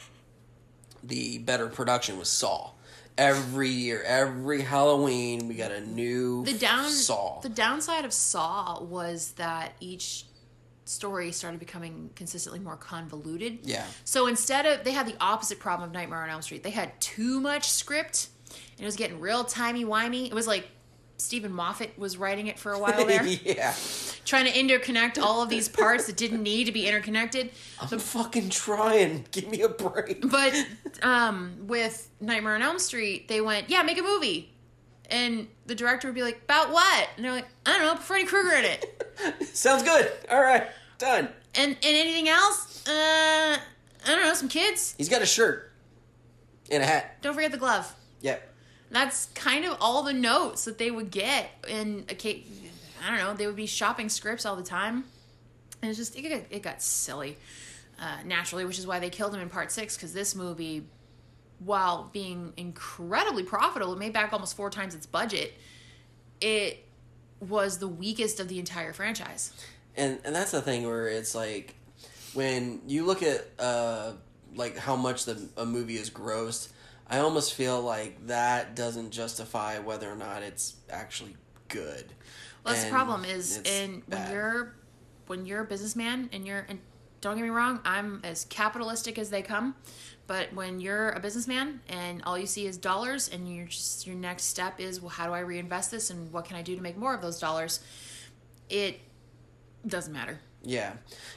the 1.04 1.38
better 1.38 1.68
production 1.68 2.18
was 2.18 2.30
Saw. 2.30 2.70
Every 3.18 3.68
year, 3.68 4.02
every 4.06 4.62
Halloween, 4.62 5.46
we 5.46 5.54
got 5.54 5.70
a 5.70 5.82
new 5.82 6.44
the 6.44 6.54
down 6.54 6.90
Saw. 6.90 7.40
the 7.40 7.50
downside 7.50 8.06
of 8.06 8.14
Saw 8.14 8.82
was 8.82 9.32
that 9.32 9.74
each 9.80 10.24
story 10.86 11.30
started 11.30 11.60
becoming 11.60 12.08
consistently 12.16 12.58
more 12.58 12.76
convoluted. 12.76 13.58
Yeah. 13.64 13.84
So 14.04 14.26
instead 14.26 14.64
of 14.64 14.84
they 14.84 14.92
had 14.92 15.06
the 15.06 15.16
opposite 15.20 15.60
problem 15.60 15.90
of 15.90 15.94
Nightmare 15.94 16.22
on 16.22 16.30
Elm 16.30 16.40
Street. 16.40 16.62
They 16.62 16.70
had 16.70 16.98
too 17.00 17.40
much 17.40 17.70
script 17.70 18.28
and 18.48 18.80
it 18.80 18.84
was 18.86 18.96
getting 18.96 19.20
real 19.20 19.44
timey 19.44 19.84
wimey. 19.84 20.26
It 20.26 20.34
was 20.34 20.46
like 20.46 20.68
Steven 21.20 21.52
Moffat 21.52 21.98
was 21.98 22.16
writing 22.16 22.46
it 22.46 22.58
for 22.58 22.72
a 22.72 22.78
while 22.78 23.04
there, 23.06 23.24
yeah, 23.24 23.74
trying 24.24 24.46
to 24.46 24.52
interconnect 24.52 25.18
all 25.18 25.42
of 25.42 25.48
these 25.48 25.68
parts 25.68 26.06
that 26.06 26.16
didn't 26.16 26.42
need 26.42 26.64
to 26.64 26.72
be 26.72 26.86
interconnected. 26.86 27.50
I'm 27.80 27.98
fucking 27.98 28.50
trying. 28.50 29.26
Give 29.30 29.48
me 29.48 29.62
a 29.62 29.68
break. 29.68 30.28
But 30.28 30.54
um, 31.02 31.54
with 31.66 32.08
Nightmare 32.20 32.54
on 32.54 32.62
Elm 32.62 32.78
Street, 32.78 33.28
they 33.28 33.40
went, 33.40 33.70
"Yeah, 33.70 33.82
make 33.82 33.98
a 33.98 34.02
movie," 34.02 34.52
and 35.10 35.48
the 35.66 35.74
director 35.74 36.08
would 36.08 36.14
be 36.14 36.22
like, 36.22 36.42
"About 36.44 36.70
what?" 36.70 37.08
And 37.16 37.24
they're 37.24 37.32
like, 37.32 37.48
"I 37.66 37.72
don't 37.72 37.82
know, 37.82 37.94
put 37.94 38.02
Freddy 38.04 38.24
Krueger 38.24 38.56
in 38.56 38.64
it." 38.64 39.46
Sounds 39.54 39.82
good. 39.82 40.10
All 40.30 40.40
right, 40.40 40.66
done. 40.98 41.28
And 41.54 41.72
and 41.72 41.78
anything 41.82 42.28
else? 42.28 42.86
Uh, 42.88 43.58
I 44.06 44.06
don't 44.06 44.22
know, 44.22 44.34
some 44.34 44.48
kids. 44.48 44.94
He's 44.96 45.08
got 45.08 45.22
a 45.22 45.26
shirt 45.26 45.72
and 46.70 46.82
a 46.82 46.86
hat. 46.86 47.20
Don't 47.22 47.34
forget 47.34 47.50
the 47.52 47.58
glove. 47.58 47.94
Yep. 48.22 48.49
That's 48.90 49.26
kind 49.34 49.64
of 49.64 49.76
all 49.80 50.02
the 50.02 50.12
notes 50.12 50.64
that 50.64 50.78
they 50.78 50.90
would 50.90 51.10
get, 51.10 51.50
and 51.68 52.10
okay, 52.10 52.42
I 53.04 53.10
don't 53.10 53.18
know, 53.18 53.34
they 53.34 53.46
would 53.46 53.56
be 53.56 53.66
shopping 53.66 54.08
scripts 54.08 54.44
all 54.44 54.56
the 54.56 54.64
time, 54.64 55.04
and 55.80 55.88
it's 55.90 55.98
just 55.98 56.16
it 56.16 56.22
got, 56.22 56.42
it 56.50 56.62
got 56.62 56.82
silly 56.82 57.36
uh, 58.00 58.16
naturally, 58.24 58.64
which 58.64 58.78
is 58.78 58.86
why 58.86 58.98
they 58.98 59.10
killed 59.10 59.34
him 59.34 59.40
in 59.40 59.48
part 59.48 59.70
six 59.70 59.96
because 59.96 60.12
this 60.12 60.34
movie, 60.34 60.86
while 61.60 62.10
being 62.12 62.52
incredibly 62.56 63.44
profitable, 63.44 63.92
it 63.92 63.98
made 63.98 64.12
back 64.12 64.32
almost 64.32 64.56
four 64.56 64.70
times 64.70 64.94
its 64.94 65.06
budget. 65.06 65.54
It 66.40 66.84
was 67.38 67.78
the 67.78 67.88
weakest 67.88 68.40
of 68.40 68.48
the 68.48 68.58
entire 68.58 68.92
franchise. 68.92 69.52
and 69.96 70.18
and 70.24 70.34
that's 70.34 70.50
the 70.50 70.62
thing 70.62 70.86
where 70.86 71.06
it's 71.08 71.34
like 71.34 71.74
when 72.34 72.80
you 72.86 73.04
look 73.04 73.22
at 73.22 73.46
uh 73.58 74.12
like 74.54 74.76
how 74.76 74.96
much 74.96 75.24
the 75.24 75.48
a 75.56 75.64
movie 75.64 75.96
is 75.96 76.10
grossed 76.10 76.68
i 77.10 77.18
almost 77.18 77.54
feel 77.54 77.80
like 77.82 78.26
that 78.26 78.74
doesn't 78.74 79.10
justify 79.10 79.78
whether 79.78 80.10
or 80.10 80.16
not 80.16 80.42
it's 80.42 80.76
actually 80.88 81.36
good 81.68 82.04
Well, 82.64 82.74
that's 82.74 82.84
the 82.84 82.90
problem 82.90 83.24
is, 83.24 83.58
it's 83.58 83.70
and 83.70 84.02
when 84.06 84.30
you're 84.32 84.74
when 85.26 85.46
you're 85.46 85.60
a 85.60 85.64
businessman 85.64 86.28
and 86.32 86.46
you're 86.46 86.66
and 86.68 86.80
don't 87.20 87.36
get 87.36 87.42
me 87.42 87.50
wrong, 87.50 87.80
I'm 87.84 88.20
as 88.24 88.46
capitalistic 88.46 89.18
as 89.18 89.28
they 89.28 89.42
come, 89.42 89.74
but 90.26 90.52
when 90.54 90.80
you're 90.80 91.10
a 91.10 91.20
businessman 91.20 91.80
and 91.88 92.22
all 92.24 92.38
you 92.38 92.46
see 92.46 92.66
is 92.66 92.78
dollars 92.78 93.28
and 93.28 93.54
you're 93.54 93.66
just 93.66 94.06
your 94.06 94.16
next 94.16 94.44
step 94.44 94.80
is 94.80 95.00
well, 95.00 95.10
how 95.10 95.26
do 95.26 95.32
I 95.32 95.40
reinvest 95.40 95.90
this 95.90 96.10
and 96.10 96.32
what 96.32 96.46
can 96.46 96.56
I 96.56 96.62
do 96.62 96.74
to 96.76 96.82
make 96.82 96.96
more 96.96 97.14
of 97.14 97.20
those 97.22 97.38
dollars? 97.38 97.80
It 98.70 99.00
doesn't 99.86 100.12
matter. 100.12 100.40
Yeah, 100.62 100.92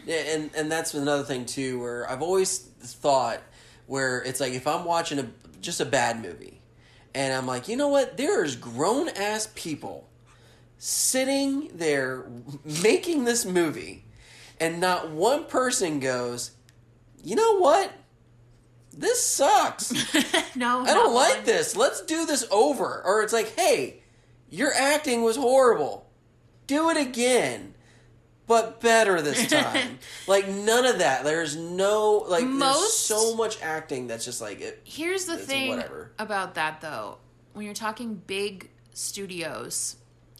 yeah, 0.05 0.35
and 0.35 0.51
and 0.55 0.71
that's 0.71 0.93
another 0.93 1.23
thing 1.23 1.45
too, 1.45 1.79
where 1.79 2.09
I've 2.09 2.21
always 2.21 2.57
thought 2.59 3.41
where 3.87 4.21
it's 4.23 4.39
like 4.39 4.53
if 4.53 4.65
I'm 4.67 4.85
watching 4.85 5.19
a 5.19 5.29
just 5.63 5.79
a 5.79 5.85
bad 5.85 6.21
movie, 6.21 6.61
and 7.15 7.33
I'm 7.33 7.47
like, 7.47 7.67
you 7.67 7.75
know 7.75 7.87
what? 7.87 8.17
There's 8.17 8.55
grown 8.55 9.09
ass 9.09 9.49
people 9.55 10.09
sitting 10.77 11.69
there 11.73 12.25
making 12.83 13.23
this 13.23 13.45
movie, 13.45 14.05
and 14.59 14.79
not 14.79 15.09
one 15.09 15.45
person 15.45 15.99
goes, 15.99 16.51
you 17.23 17.35
know 17.35 17.57
what? 17.57 17.91
This 18.95 19.25
sucks. 19.25 19.91
no, 20.55 20.81
I 20.81 20.93
don't 20.93 21.15
like 21.15 21.45
this. 21.45 21.75
Let's 21.75 22.01
do 22.01 22.25
this 22.25 22.45
over. 22.51 23.01
Or 23.03 23.23
it's 23.23 23.33
like, 23.33 23.57
hey, 23.57 24.03
your 24.49 24.71
acting 24.73 25.23
was 25.23 25.35
horrible. 25.35 26.11
Do 26.67 26.89
it 26.89 26.97
again. 26.97 27.72
But 28.47 28.81
better 28.81 29.21
this 29.21 29.47
time. 29.49 29.99
like 30.27 30.47
none 30.47 30.85
of 30.85 30.99
that. 30.99 31.23
There's 31.23 31.55
no 31.55 32.25
like 32.27 32.43
there's 32.43 32.53
Most- 32.53 33.07
so 33.07 33.35
much 33.35 33.61
acting 33.61 34.07
that's 34.07 34.25
just 34.25 34.41
like 34.41 34.61
it. 34.61 34.81
Here's 34.83 35.25
the 35.25 35.37
thing 35.37 35.69
whatever. 35.69 36.11
about 36.19 36.55
that 36.55 36.81
though. 36.81 37.17
When 37.53 37.65
you're 37.65 37.73
talking 37.75 38.15
big 38.27 38.69
studios 38.93 39.97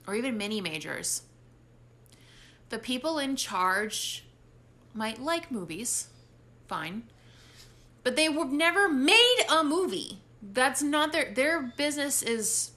or 0.08 0.16
even 0.16 0.38
mini 0.38 0.62
majors, 0.62 1.22
the 2.70 2.80
people 2.80 3.20
in 3.20 3.36
charge 3.36 4.26
might 4.93 5.20
like 5.22 5.51
movies, 5.51 6.08
fine. 6.68 7.04
But 8.04 8.16
they 8.16 8.28
were 8.30 8.45
never 8.45 8.89
made 8.89 9.45
a 9.49 9.64
movie. 9.64 10.20
That's 10.41 10.82
not 10.84 11.12
their 11.14 11.34
their 11.34 11.62
business 11.62 12.22
is 12.22 12.72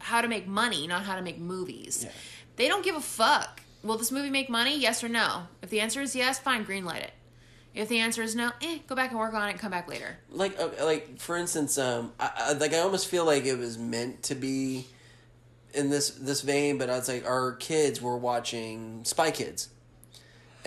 how 0.00 0.20
to 0.20 0.26
make 0.28 0.48
money, 0.48 0.86
not 0.88 1.04
how 1.04 1.14
to 1.16 1.22
make 1.22 1.38
movies. 1.38 2.02
Yeah. 2.04 2.12
They 2.56 2.66
don't 2.68 2.84
give 2.84 2.96
a 2.96 3.00
fuck. 3.00 3.61
Will 3.82 3.98
this 3.98 4.12
movie 4.12 4.30
make 4.30 4.48
money? 4.48 4.78
Yes 4.78 5.02
or 5.02 5.08
no? 5.08 5.44
If 5.60 5.70
the 5.70 5.80
answer 5.80 6.00
is 6.00 6.14
yes, 6.14 6.38
fine, 6.38 6.64
greenlight 6.64 7.02
it. 7.02 7.12
If 7.74 7.88
the 7.88 8.00
answer 8.00 8.22
is 8.22 8.34
no, 8.34 8.50
eh, 8.60 8.78
go 8.86 8.94
back 8.94 9.10
and 9.10 9.18
work 9.18 9.32
on 9.32 9.48
it 9.48 9.58
come 9.58 9.70
back 9.70 9.88
later. 9.88 10.18
Like 10.30 10.58
uh, 10.60 10.68
like 10.84 11.18
for 11.18 11.36
instance, 11.36 11.78
um, 11.78 12.12
I, 12.20 12.30
I, 12.36 12.52
like 12.52 12.74
I 12.74 12.78
almost 12.80 13.08
feel 13.08 13.24
like 13.24 13.46
it 13.46 13.56
was 13.56 13.78
meant 13.78 14.24
to 14.24 14.34
be 14.34 14.86
in 15.72 15.88
this 15.88 16.10
this 16.10 16.42
vein, 16.42 16.76
but 16.76 16.90
I 16.90 16.98
was 16.98 17.08
like 17.08 17.26
our 17.26 17.52
kids 17.52 18.02
were 18.02 18.18
watching 18.18 19.04
Spy 19.04 19.30
Kids, 19.30 19.70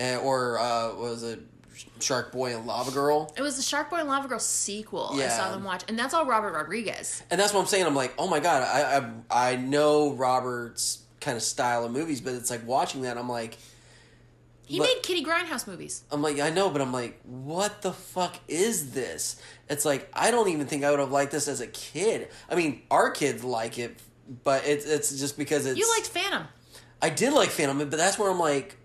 and, 0.00 0.20
or 0.20 0.58
uh, 0.58 0.96
was 0.96 1.22
it 1.22 1.40
Shark 2.00 2.32
Boy 2.32 2.56
and 2.56 2.66
Lava 2.66 2.90
Girl. 2.90 3.32
It 3.36 3.42
was 3.42 3.56
the 3.56 3.62
Shark 3.62 3.90
Boy 3.90 3.98
and 3.98 4.08
Lava 4.08 4.28
Girl 4.28 4.38
sequel. 4.38 5.10
I 5.14 5.28
saw 5.28 5.52
them 5.52 5.64
watch, 5.64 5.84
and 5.88 5.98
that's 5.98 6.12
all 6.14 6.26
Robert 6.26 6.54
Rodriguez. 6.54 7.22
And 7.30 7.40
that's 7.40 7.52
what 7.52 7.60
I'm 7.60 7.66
saying. 7.66 7.86
I'm 7.86 7.94
like, 7.94 8.14
oh 8.18 8.28
my 8.28 8.40
god, 8.40 8.62
I 8.62 9.06
I, 9.30 9.52
I 9.52 9.56
know 9.56 10.12
Robert's 10.12 11.04
kind 11.26 11.36
of 11.36 11.42
style 11.42 11.84
of 11.84 11.90
movies, 11.90 12.20
but 12.20 12.34
it's 12.34 12.50
like 12.50 12.64
watching 12.66 13.02
that. 13.02 13.18
I'm 13.18 13.28
like, 13.28 13.58
He 14.64 14.78
made 14.78 15.02
Kitty 15.02 15.24
Grindhouse 15.24 15.66
movies. 15.66 16.04
I'm 16.12 16.22
like, 16.22 16.38
I 16.38 16.50
know, 16.50 16.70
but 16.70 16.80
I'm 16.80 16.92
like, 16.92 17.20
what 17.24 17.82
the 17.82 17.92
fuck 17.92 18.36
is 18.46 18.92
this? 18.92 19.42
It's 19.68 19.84
like 19.84 20.08
I 20.12 20.30
don't 20.30 20.48
even 20.48 20.68
think 20.68 20.84
I 20.84 20.90
would 20.90 21.00
have 21.00 21.10
liked 21.10 21.32
this 21.32 21.48
as 21.48 21.60
a 21.60 21.66
kid. 21.66 22.28
I 22.48 22.54
mean, 22.54 22.82
our 22.92 23.10
kids 23.10 23.42
like 23.42 23.76
it, 23.78 23.98
but 24.44 24.64
it's 24.66 24.86
it's 24.86 25.18
just 25.18 25.36
because 25.36 25.66
it's 25.66 25.76
You 25.78 25.90
liked 25.96 26.06
Phantom. 26.06 26.46
I 27.02 27.10
did 27.10 27.32
like 27.32 27.50
Phantom, 27.50 27.76
but 27.76 27.90
that's 27.90 28.18
where 28.18 28.30
I'm 28.30 28.38
like, 28.38 28.76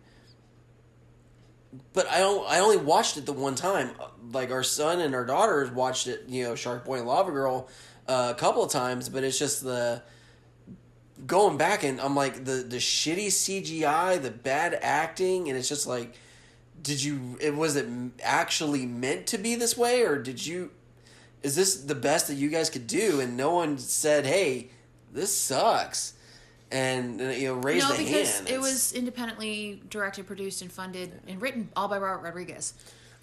but 1.93 2.09
I 2.09 2.17
don't. 2.17 2.49
I 2.49 2.59
only 2.59 2.77
watched 2.77 3.17
it 3.17 3.27
the 3.27 3.33
one 3.33 3.53
time. 3.53 3.91
Like 4.33 4.49
our 4.49 4.63
son 4.63 4.99
and 4.99 5.13
our 5.13 5.25
daughters 5.25 5.69
watched 5.69 6.07
it. 6.07 6.25
You 6.27 6.45
know, 6.45 6.55
Shark 6.55 6.85
Boy 6.85 6.97
and 6.97 7.07
Lava 7.07 7.31
Girl 7.31 7.69
uh, 8.07 8.33
a 8.35 8.39
couple 8.39 8.63
of 8.63 8.71
times, 8.71 9.09
but 9.09 9.23
it's 9.23 9.37
just 9.37 9.63
the 9.63 10.01
going 11.28 11.57
back 11.57 11.84
and 11.84 11.99
I'm 12.01 12.15
like 12.15 12.45
the 12.45 12.53
the 12.67 12.78
shitty 12.78 13.28
CGI, 13.28 14.22
the 14.22 14.32
bad 14.32 14.78
acting, 14.82 15.49
and 15.49 15.57
it's 15.57 15.69
just 15.69 15.88
like, 15.88 16.15
did 16.82 17.03
you? 17.03 17.38
It 17.41 17.55
was 17.55 17.76
it 17.76 17.88
actually 18.24 18.86
meant 18.86 19.28
to 19.28 19.38
be 19.38 19.55
this 19.55 19.78
way, 19.78 20.03
or 20.03 20.17
did 20.17 20.45
you? 20.45 20.72
Is 21.43 21.55
this 21.55 21.76
the 21.76 21.95
best 21.95 22.28
that 22.28 22.36
you 22.36 22.49
guys 22.49 22.69
could 22.69 22.88
do? 22.88 23.19
And 23.19 23.36
no 23.38 23.53
one 23.53 23.78
said, 23.78 24.26
"Hey, 24.26 24.69
this 25.11 25.36
sucks." 25.36 26.13
And 26.72 27.19
uh, 27.19 27.26
you 27.26 27.47
know, 27.49 27.55
raised 27.55 27.89
no, 27.89 27.97
because 27.97 28.36
hand. 28.36 28.47
it 28.47 28.53
It's- 28.53 28.61
was 28.61 28.93
independently 28.93 29.82
directed, 29.89 30.26
produced, 30.26 30.61
and 30.61 30.72
funded 30.72 31.19
and 31.28 31.41
written 31.41 31.69
all 31.76 31.88
by 31.88 31.97
Robert 31.97 32.24
Rodriguez. 32.24 32.74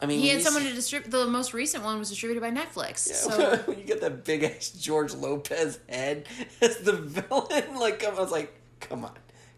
I 0.00 0.06
mean, 0.06 0.20
He 0.20 0.28
had 0.28 0.42
someone 0.42 0.62
see- 0.62 0.68
to 0.70 0.74
distribute. 0.74 1.10
The 1.10 1.26
most 1.26 1.52
recent 1.52 1.82
one 1.84 1.98
was 1.98 2.08
distributed 2.10 2.40
by 2.40 2.50
Netflix. 2.50 3.08
Yeah, 3.08 3.14
So 3.14 3.56
when 3.66 3.78
you 3.78 3.84
get 3.84 4.00
that 4.00 4.24
big 4.24 4.44
ass 4.44 4.70
George 4.70 5.12
Lopez 5.14 5.80
head 5.88 6.26
as 6.62 6.78
the 6.78 6.92
villain, 6.92 7.74
like 7.78 8.04
I 8.04 8.10
was 8.10 8.30
like, 8.30 8.54
come 8.80 9.04
on, 9.04 9.12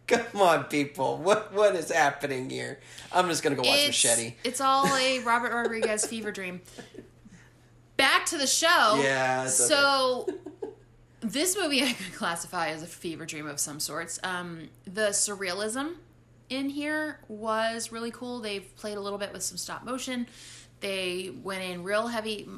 come 0.06 0.40
on, 0.40 0.64
people, 0.64 1.18
what 1.18 1.52
what 1.52 1.74
is 1.76 1.90
happening 1.90 2.48
here? 2.48 2.80
I'm 3.12 3.28
just 3.28 3.42
gonna 3.42 3.56
go 3.56 3.62
watch 3.62 3.78
it's, 3.88 4.04
Machete. 4.04 4.34
it's 4.44 4.60
all 4.60 4.86
a 4.96 5.18
Robert 5.20 5.52
Rodriguez 5.52 6.06
fever 6.06 6.32
dream. 6.32 6.62
Back 7.98 8.24
to 8.26 8.38
the 8.38 8.46
show. 8.46 8.98
Yeah, 9.02 9.46
So 9.46 10.26
this 11.20 11.54
movie 11.54 11.82
I 11.84 11.92
could 11.92 12.14
classify 12.14 12.68
as 12.68 12.82
a 12.82 12.86
fever 12.86 13.26
dream 13.26 13.46
of 13.46 13.60
some 13.60 13.78
sorts. 13.78 14.18
Um, 14.24 14.70
the 14.86 15.08
surrealism 15.10 15.96
in 16.50 16.68
here 16.68 17.20
was 17.28 17.90
really 17.92 18.10
cool. 18.10 18.40
They've 18.40 18.74
played 18.76 18.98
a 18.98 19.00
little 19.00 19.18
bit 19.18 19.32
with 19.32 19.42
some 19.42 19.56
stop 19.56 19.84
motion. 19.84 20.26
They 20.80 21.32
went 21.42 21.62
in 21.62 21.82
real 21.82 22.08
heavy. 22.08 22.48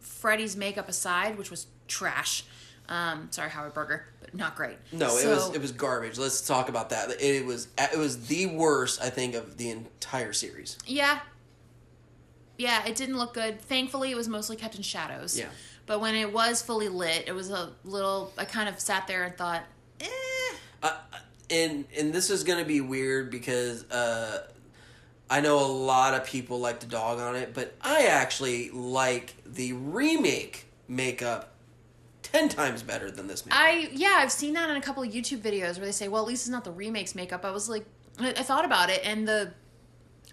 Freddy's 0.00 0.56
makeup 0.56 0.88
aside, 0.88 1.38
which 1.38 1.50
was 1.50 1.66
trash. 1.86 2.44
Um, 2.88 3.28
sorry, 3.30 3.50
Howard 3.50 3.74
Berger, 3.74 4.06
but 4.20 4.34
not 4.34 4.56
great. 4.56 4.76
No, 4.92 5.16
it 5.18 5.26
was 5.26 5.54
it 5.54 5.60
was 5.60 5.72
garbage. 5.72 6.18
Let's 6.18 6.46
talk 6.46 6.68
about 6.68 6.90
that. 6.90 7.20
It 7.20 7.44
was 7.44 7.68
it 7.78 7.98
was 7.98 8.26
the 8.26 8.46
worst 8.46 9.00
I 9.02 9.10
think 9.10 9.34
of 9.34 9.56
the 9.56 9.70
entire 9.70 10.32
series. 10.32 10.78
Yeah. 10.86 11.20
Yeah, 12.56 12.84
it 12.86 12.96
didn't 12.96 13.18
look 13.18 13.34
good. 13.34 13.60
Thankfully, 13.60 14.10
it 14.10 14.16
was 14.16 14.26
mostly 14.28 14.56
kept 14.56 14.74
in 14.74 14.82
shadows. 14.82 15.38
Yeah. 15.38 15.46
But 15.86 16.00
when 16.00 16.14
it 16.14 16.32
was 16.32 16.60
fully 16.60 16.88
lit, 16.88 17.24
it 17.26 17.32
was 17.32 17.50
a 17.50 17.72
little. 17.84 18.32
I 18.36 18.44
kind 18.44 18.68
of 18.68 18.80
sat 18.80 19.06
there 19.06 19.24
and 19.24 19.36
thought, 19.36 19.62
eh. 20.00 20.06
Uh, 20.82 20.96
and 21.50 21.84
and 21.96 22.12
this 22.12 22.30
is 22.30 22.44
gonna 22.44 22.64
be 22.64 22.80
weird 22.80 23.30
because 23.30 23.84
uh, 23.90 24.46
I 25.30 25.40
know 25.40 25.58
a 25.60 25.66
lot 25.70 26.14
of 26.14 26.26
people 26.26 26.58
like 26.60 26.80
to 26.80 26.86
dog 26.86 27.18
on 27.18 27.36
it, 27.36 27.54
but 27.54 27.74
I 27.80 28.06
actually 28.06 28.70
like 28.70 29.34
the 29.44 29.72
remake 29.74 30.66
makeup 30.88 31.54
ten 32.22 32.48
times 32.48 32.82
better 32.82 33.10
than 33.10 33.26
this 33.26 33.44
makeup. 33.46 33.60
I 33.62 33.88
yeah, 33.92 34.16
I've 34.18 34.32
seen 34.32 34.54
that 34.54 34.68
in 34.70 34.76
a 34.76 34.80
couple 34.80 35.02
of 35.02 35.10
YouTube 35.10 35.38
videos 35.40 35.76
where 35.76 35.86
they 35.86 35.92
say, 35.92 36.08
"Well, 36.08 36.22
at 36.22 36.28
least 36.28 36.42
it's 36.44 36.50
not 36.50 36.64
the 36.64 36.72
remakes 36.72 37.14
makeup." 37.14 37.44
I 37.44 37.50
was 37.50 37.68
like, 37.68 37.84
I, 38.18 38.30
I 38.30 38.42
thought 38.42 38.64
about 38.64 38.90
it, 38.90 39.00
and 39.04 39.26
the 39.28 39.52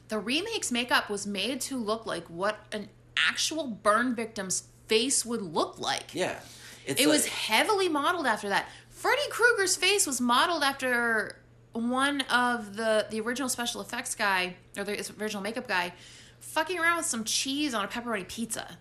the 0.08 0.20
remakes 0.20 0.72
makeup 0.72 1.10
was 1.10 1.26
made 1.26 1.60
to 1.62 1.78
look 1.78 2.06
like 2.06 2.26
what 2.28 2.60
an 2.72 2.90
actual 3.28 3.66
burn 3.68 4.14
victim's 4.14 4.64
face 4.88 5.26
would 5.26 5.42
look 5.42 5.80
like. 5.80 6.14
yeah, 6.14 6.40
It 6.86 7.00
like- 7.00 7.08
was 7.08 7.26
heavily 7.26 7.90
modeled 7.90 8.28
after 8.28 8.50
that. 8.50 8.68
Freddy 9.06 9.30
Krueger's 9.30 9.76
face 9.76 10.08
was 10.08 10.20
modeled 10.20 10.64
after 10.64 11.38
one 11.74 12.22
of 12.22 12.76
the 12.76 13.06
the 13.12 13.22
original 13.22 13.50
special 13.50 13.80
effects 13.80 14.16
guy 14.16 14.56
or 14.76 14.84
the 14.84 14.94
original 15.22 15.44
makeup 15.44 15.68
guy 15.68 15.94
fucking 16.40 16.80
around 16.80 16.98
with 16.98 17.06
some 17.06 17.24
cheese 17.24 17.76
on 17.76 17.86
a 17.86 17.88
pepperoni 17.88 18.28
pizza. 18.28 18.80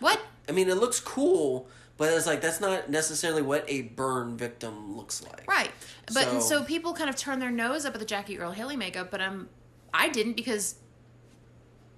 What? 0.00 0.20
I 0.50 0.52
mean, 0.52 0.68
it 0.68 0.74
looks 0.76 1.00
cool, 1.00 1.66
but 1.96 2.12
it's 2.12 2.26
like 2.26 2.42
that's 2.42 2.60
not 2.60 2.90
necessarily 2.90 3.40
what 3.40 3.64
a 3.68 3.82
burn 3.82 4.36
victim 4.36 4.94
looks 4.98 5.22
like. 5.22 5.48
Right. 5.48 5.70
But 6.12 6.24
So- 6.24 6.40
so, 6.40 6.62
people 6.62 6.92
kind 6.92 7.08
of 7.08 7.16
turn 7.16 7.38
their 7.38 7.50
nose 7.50 7.86
up 7.86 7.94
at 7.94 8.00
the 8.00 8.06
Jackie 8.06 8.38
Earle 8.38 8.52
Haley 8.52 8.76
makeup, 8.76 9.10
but 9.10 9.22
um 9.22 9.48
I 9.94 10.10
didn't 10.10 10.34
because 10.34 10.74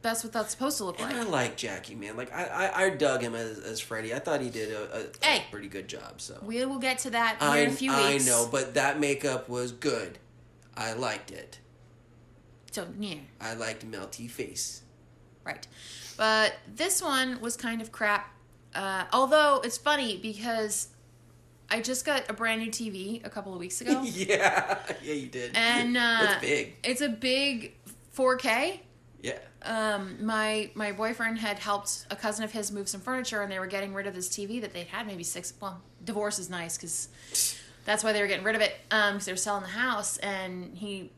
that's 0.03 0.25
what 0.25 0.33
that's 0.33 0.51
supposed 0.51 0.79
to 0.79 0.85
look 0.85 1.01
And 1.01 1.13
I 1.13 1.19
like. 1.23 1.29
like 1.31 1.57
Jackie, 1.57 1.95
man. 1.95 2.17
Like 2.17 2.33
I, 2.33 2.45
I, 2.47 2.85
I 2.85 2.91
dug 2.91 3.23
him 3.23 3.35
as, 3.35 3.59
as 3.59 3.81
Freddy. 3.81 4.15
I 4.15 4.19
thought 4.19 4.41
he 4.41 4.49
did 4.51 4.73
a, 4.73 4.99
a, 4.99 5.01
a 5.23 5.43
pretty 5.51 5.69
good 5.69 5.89
job. 5.89 6.21
So 6.21 6.39
We 6.43 6.65
will 6.65 6.79
get 6.79 6.99
to 7.01 7.11
that 7.11 7.37
I, 7.41 7.59
in 7.59 7.71
a 7.71 7.73
few 7.73 7.91
weeks. 7.91 8.27
I 8.27 8.31
know, 8.31 8.49
but 8.51 8.75
that 8.75 8.99
makeup 8.99 9.49
was 9.49 9.73
good. 9.73 10.19
I 10.77 10.95
liked 10.95 11.31
it. 11.31 11.59
So 12.73 12.87
yeah. 12.99 13.17
I 13.41 13.55
liked 13.55 13.89
melty 13.91 14.31
face. 14.31 14.83
Right. 15.45 15.67
But 16.17 16.55
this 16.75 17.03
one 17.03 17.41
was 17.41 17.57
kind 17.57 17.83
of 17.83 17.93
crap. 17.93 18.33
Uh, 18.75 19.05
although 19.13 19.61
it's 19.65 19.77
funny 19.79 20.17
because 20.19 20.89
I 21.69 21.81
just 21.81 22.05
got 22.07 22.29
a 22.31 22.33
brand 22.33 22.61
new 22.63 22.71
TV 22.71 23.25
a 23.25 23.31
couple 23.31 23.53
of 23.53 23.59
weeks 23.59 23.81
ago. 23.81 24.03
yeah, 24.05 24.79
yeah, 25.03 25.13
you 25.15 25.27
did. 25.27 25.53
and 25.55 25.97
uh, 25.97 26.19
it's 26.23 26.41
big. 26.41 26.77
It's 26.85 27.01
a 27.01 27.09
big 27.09 27.75
4K. 28.17 28.81
Yeah. 29.23 29.39
Um, 29.63 30.25
my 30.25 30.71
my 30.75 30.93
boyfriend 30.93 31.39
had 31.39 31.59
helped 31.59 32.07
a 32.11 32.17
cousin 32.17 32.45
of 32.45 32.53
his 32.53 32.73
move 32.73 32.89
some 32.89 33.01
furniture, 33.01 33.43
and 33.43 33.53
they 33.53 33.59
were 33.59 33.67
getting 33.67 33.93
rid 33.93 34.07
of 34.07 34.15
this 34.15 34.29
TV 34.29 34.61
that 34.61 34.73
they'd 34.73 34.87
had 34.87 35.07
maybe 35.07 35.23
six. 35.23 35.53
Well, 35.61 35.83
divorce 36.05 36.39
is 36.39 36.49
nice 36.49 36.77
because 36.77 37.09
that's 37.85 38.03
why 38.03 38.13
they 38.13 38.23
were 38.23 38.27
getting 38.27 38.45
rid 38.45 38.57
of 38.57 38.63
it. 38.63 38.75
Um, 38.91 39.15
because 39.15 39.27
they 39.27 39.33
were 39.33 39.37
selling 39.37 39.63
the 39.63 39.69
house, 39.69 40.17
and 40.19 40.77
he 40.77 41.13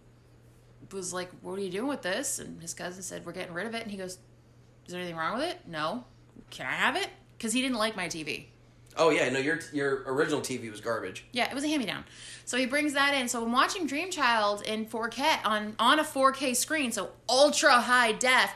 was 0.91 1.13
like, 1.13 1.31
"What 1.41 1.59
are 1.59 1.63
you 1.63 1.71
doing 1.71 1.89
with 1.89 2.03
this?" 2.03 2.39
And 2.39 2.61
his 2.61 2.75
cousin 2.75 3.03
said, 3.03 3.25
"We're 3.25 3.33
getting 3.33 3.55
rid 3.55 3.67
of 3.67 3.75
it." 3.75 3.83
And 3.83 3.91
he 3.91 3.97
goes, 3.97 4.19
"Is 4.87 4.93
there 4.93 5.01
anything 5.01 5.17
wrong 5.17 5.39
with 5.39 5.49
it?" 5.49 5.61
No. 5.67 6.05
Can 6.51 6.67
I 6.67 6.73
have 6.73 6.97
it? 6.97 7.09
Because 7.39 7.53
he 7.53 7.63
didn't 7.63 7.79
like 7.79 7.97
my 7.97 8.09
TV. 8.09 8.47
Oh 8.97 9.11
yeah, 9.11 9.29
no, 9.31 9.39
your 9.39 9.61
your 9.73 10.03
original 10.07 10.41
TV 10.41 10.71
was 10.71 10.81
garbage. 10.81 11.25
Yeah, 11.33 11.49
it 11.51 11.55
was 11.55 11.65
a 11.65 11.69
hand 11.69 11.81
me 11.81 11.87
down. 11.87 12.05
So 12.45 12.57
he 12.59 12.67
brings 12.67 12.93
that 12.95 13.15
in. 13.15 13.29
So 13.29 13.43
I'm 13.43 13.53
watching 13.53 13.87
Dream 13.87 14.11
Child 14.11 14.63
in 14.63 14.87
4K 14.87 15.45
on 15.45 15.75
on 15.79 15.99
a 15.99 16.05
4K 16.05 16.55
screen, 16.57 16.93
so 16.93 17.11
ultra 17.29 17.73
high 17.81 18.13
def, 18.13 18.53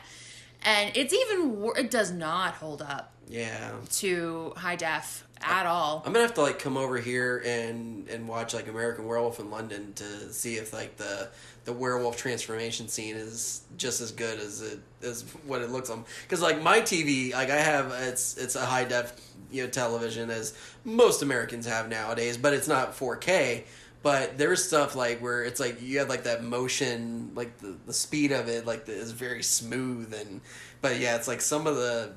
and 0.63 0.95
it's 0.95 1.13
even 1.13 1.59
wor- 1.59 1.77
it 1.77 1.89
does 1.89 2.11
not 2.11 2.55
hold 2.55 2.81
up 2.81 3.13
Yeah. 3.27 3.71
to 3.97 4.53
high 4.57 4.75
def 4.75 5.23
at 5.41 5.65
all. 5.65 6.01
I'm 6.05 6.13
gonna 6.13 6.25
have 6.25 6.33
to 6.35 6.41
like 6.41 6.59
come 6.59 6.77
over 6.77 6.97
here 6.97 7.41
and 7.45 8.07
and 8.09 8.27
watch 8.27 8.53
like 8.53 8.67
American 8.67 9.05
Werewolf 9.05 9.39
in 9.39 9.49
London 9.49 9.93
to 9.95 10.31
see 10.33 10.55
if 10.57 10.73
like 10.73 10.97
the 10.97 11.29
the 11.65 11.73
werewolf 11.73 12.15
transformation 12.17 12.87
scene 12.87 13.15
is 13.15 13.61
just 13.77 13.99
as 14.01 14.11
good 14.11 14.39
as 14.39 14.61
it 14.61 14.79
as 15.01 15.23
what 15.45 15.61
it 15.61 15.69
looks 15.69 15.89
on. 15.89 16.05
Because 16.23 16.41
like 16.41 16.61
my 16.61 16.79
TV, 16.81 17.33
like 17.33 17.49
I 17.49 17.57
have 17.57 17.91
it's 17.91 18.37
it's 18.37 18.55
a 18.55 18.65
high 18.65 18.83
def 18.85 19.13
you 19.51 19.63
know 19.63 19.69
television 19.69 20.29
as 20.29 20.53
most 20.83 21.21
Americans 21.21 21.65
have 21.65 21.89
nowadays, 21.89 22.37
but 22.37 22.53
it's 22.53 22.67
not 22.67 22.95
4K. 22.95 23.63
But 24.03 24.37
there's 24.37 24.63
stuff 24.63 24.95
like 24.95 25.19
where 25.19 25.43
it's 25.43 25.59
like 25.59 25.81
you 25.81 25.99
have 25.99 26.07
like 26.07 26.23
that 26.23 26.43
motion, 26.43 27.31
like 27.35 27.57
the, 27.57 27.75
the 27.85 27.93
speed 27.93 28.31
of 28.31 28.47
it, 28.47 28.65
like 28.65 28.85
the, 28.85 28.93
is 28.93 29.11
very 29.11 29.43
smooth 29.43 30.13
and. 30.13 30.41
But 30.79 30.99
yeah, 30.99 31.15
it's 31.15 31.27
like 31.27 31.41
some 31.41 31.65
of 31.65 31.75
the 31.75 32.11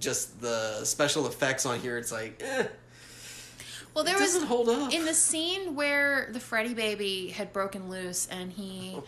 just 0.00 0.40
the 0.40 0.84
special 0.84 1.26
effects 1.26 1.66
on 1.66 1.78
here. 1.78 1.98
It's 1.98 2.10
like, 2.10 2.42
eh, 2.42 2.66
Well, 3.94 4.04
there 4.04 4.16
it 4.16 4.20
was 4.20 4.42
hold 4.44 4.68
up. 4.68 4.92
in 4.92 5.04
the 5.04 5.14
scene 5.14 5.74
where 5.74 6.28
the 6.32 6.38
Freddy 6.40 6.74
baby 6.74 7.28
had 7.28 7.52
broken 7.52 7.90
loose 7.90 8.28
and 8.28 8.52
he 8.52 8.94
Oh, 8.96 9.04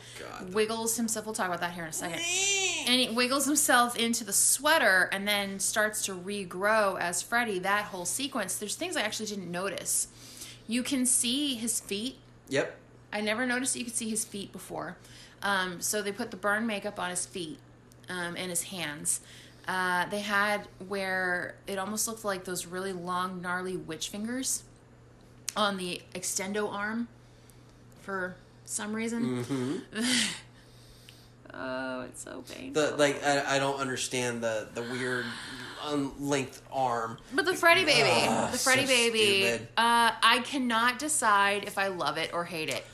wiggles 0.53 0.97
himself. 0.97 1.25
We'll 1.25 1.35
talk 1.35 1.47
about 1.47 1.61
that 1.61 1.73
here 1.73 1.85
in 1.85 1.91
a 1.91 1.93
second. 1.93 2.21
And 2.89 3.01
he 3.01 3.09
wiggles 3.15 3.45
himself 3.47 3.97
into 3.97 4.25
the 4.25 4.33
sweater 4.33 5.09
and 5.13 5.27
then 5.27 5.61
starts 5.61 6.05
to 6.07 6.15
regrow 6.15 6.99
as 7.01 7.23
Freddy. 7.23 7.59
That 7.61 7.85
whole 7.87 8.05
sequence. 8.05 8.57
There's 8.57 8.75
things 8.75 8.97
I 8.97 9.03
actually 9.03 9.27
didn't 9.27 9.51
notice. 9.51 10.09
You 10.67 10.83
can 10.83 11.07
see 11.07 11.55
his 11.55 11.79
feet. 11.81 12.17
Yep. 12.49 12.77
I 13.13 13.21
never 13.21 13.47
noticed 13.47 13.75
that 13.75 13.79
you 13.81 13.85
could 13.85 13.95
see 13.97 14.11
his 14.11 14.25
feet 14.25 14.53
before. 14.53 14.97
Um, 15.43 15.81
so 15.81 16.03
they 16.03 16.13
put 16.13 16.31
the 16.31 16.37
burn 16.37 16.67
makeup 16.67 16.99
on 16.99 17.11
his 17.11 17.25
feet 17.27 17.59
um, 18.09 18.37
and 18.37 18.51
his 18.51 18.65
hands. 18.65 19.21
Uh, 19.69 20.07
they 20.09 20.21
had 20.21 20.67
where 20.89 21.55
it 21.69 21.79
almost 21.79 22.09
looked 22.09 22.25
like 22.25 22.45
those 22.45 22.67
really 22.67 22.93
long, 22.93 23.41
gnarly 23.41 23.77
witch 23.77 24.09
fingers 24.09 24.65
on 25.57 25.77
the 25.77 26.01
extendo 26.15 26.73
arm 26.73 27.09
for 28.03 28.37
some 28.65 28.95
reason. 28.95 29.85
oh, 31.55 32.03
it's 32.03 32.23
so 32.23 32.43
painful. 32.53 32.83
The 32.83 32.97
like 32.97 33.25
I, 33.25 33.57
I 33.57 33.59
don't 33.59 33.79
understand 33.79 34.43
the 34.43 34.69
the 34.75 34.83
weird 34.83 35.25
unlinked 35.85 36.61
arm. 36.73 37.19
But 37.35 37.45
the 37.45 37.55
Freddy 37.55 37.85
baby, 37.85 38.27
the 38.51 38.59
Freddy 38.59 38.87
so 38.87 38.93
baby, 38.93 39.63
uh, 39.77 40.13
I 40.23 40.43
cannot 40.45 40.99
decide 40.99 41.65
if 41.65 41.79
I 41.79 41.89
love 41.89 42.17
it 42.17 42.33
or 42.33 42.45
hate 42.45 42.69
it. 42.69 42.85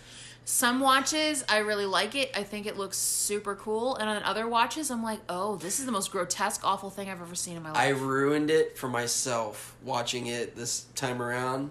Some 0.45 0.81
watches, 0.81 1.45
I 1.47 1.59
really 1.59 1.85
like 1.85 2.15
it. 2.15 2.31
I 2.35 2.43
think 2.43 2.65
it 2.65 2.79
looks 2.79 2.97
super 2.97 3.55
cool. 3.55 3.97
And 3.97 4.09
on 4.09 4.23
other 4.23 4.49
watches, 4.49 4.91
I'm 4.91 5.03
like, 5.03 5.21
oh, 5.29 5.57
this 5.57 5.79
is 5.79 5.85
the 5.85 5.93
most 5.93 6.11
grotesque, 6.11 6.63
awful 6.65 6.89
thing 6.89 7.11
I've 7.11 7.21
ever 7.21 7.35
seen 7.35 7.59
in 7.59 7.63
my 7.63 7.69
life. 7.69 7.79
I 7.79 7.91
ruined 7.91 8.51
it 8.51 8.79
for 8.79 8.89
myself 8.89 9.77
watching 9.85 10.29
it 10.29 10.57
this 10.57 10.87
time 10.95 11.21
around 11.21 11.71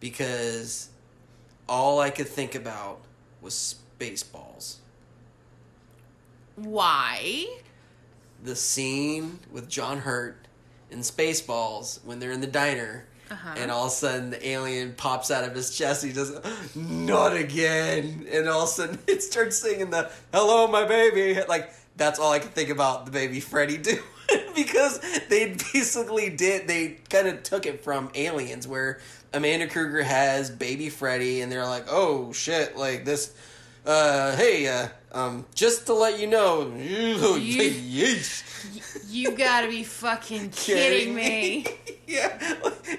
because 0.00 0.90
all 1.68 2.00
I 2.00 2.10
could 2.10 2.28
think 2.28 2.54
about 2.54 3.00
was 3.40 3.76
Spaceballs. 3.98 4.76
Why? 6.56 7.46
The 8.42 8.56
scene 8.56 9.38
with 9.50 9.68
John 9.68 9.98
Hurt 9.98 10.46
in 10.90 11.00
Spaceballs 11.00 12.04
when 12.04 12.18
they're 12.18 12.32
in 12.32 12.40
the 12.40 12.46
diner. 12.46 13.06
Uh-huh. 13.30 13.54
And 13.58 13.70
all 13.70 13.86
of 13.86 13.92
a 13.92 13.94
sudden, 13.94 14.30
the 14.30 14.48
alien 14.48 14.94
pops 14.94 15.30
out 15.30 15.44
of 15.44 15.54
his 15.54 15.76
chest. 15.76 16.02
He 16.02 16.12
does, 16.12 16.32
not 16.74 17.36
again. 17.36 18.26
And 18.32 18.48
all 18.48 18.62
of 18.62 18.68
a 18.68 18.72
sudden, 18.72 18.98
it 19.06 19.22
starts 19.22 19.58
singing 19.58 19.90
the 19.90 20.10
"Hello, 20.32 20.66
my 20.66 20.86
baby." 20.86 21.38
Like 21.46 21.70
that's 21.98 22.18
all 22.18 22.32
I 22.32 22.38
could 22.38 22.54
think 22.54 22.70
about 22.70 23.04
the 23.04 23.10
baby 23.10 23.40
Freddy 23.40 23.76
doing 23.76 23.98
because 24.54 25.00
they 25.28 25.56
basically 25.72 26.30
did. 26.30 26.68
They 26.68 26.98
kind 27.08 27.28
of 27.28 27.42
took 27.42 27.66
it 27.66 27.82
from 27.82 28.10
Aliens, 28.14 28.66
where 28.66 29.00
Amanda 29.32 29.66
Kruger 29.66 30.02
has 30.02 30.50
baby 30.50 30.88
Freddy, 30.88 31.40
and 31.40 31.50
they're 31.50 31.64
like, 31.66 31.86
"Oh 31.88 32.32
shit!" 32.32 32.76
Like 32.76 33.04
this. 33.04 33.34
Uh, 33.86 34.36
hey, 34.36 34.68
uh, 34.68 34.88
um, 35.12 35.46
just 35.54 35.86
to 35.86 35.94
let 35.94 36.20
you 36.20 36.26
know, 36.26 36.66
yeesh. 36.76 38.44
You 39.08 39.30
gotta 39.30 39.68
be 39.68 39.82
fucking 39.82 40.50
kidding 40.56 41.14
me. 41.14 41.66
yeah. 42.06 42.38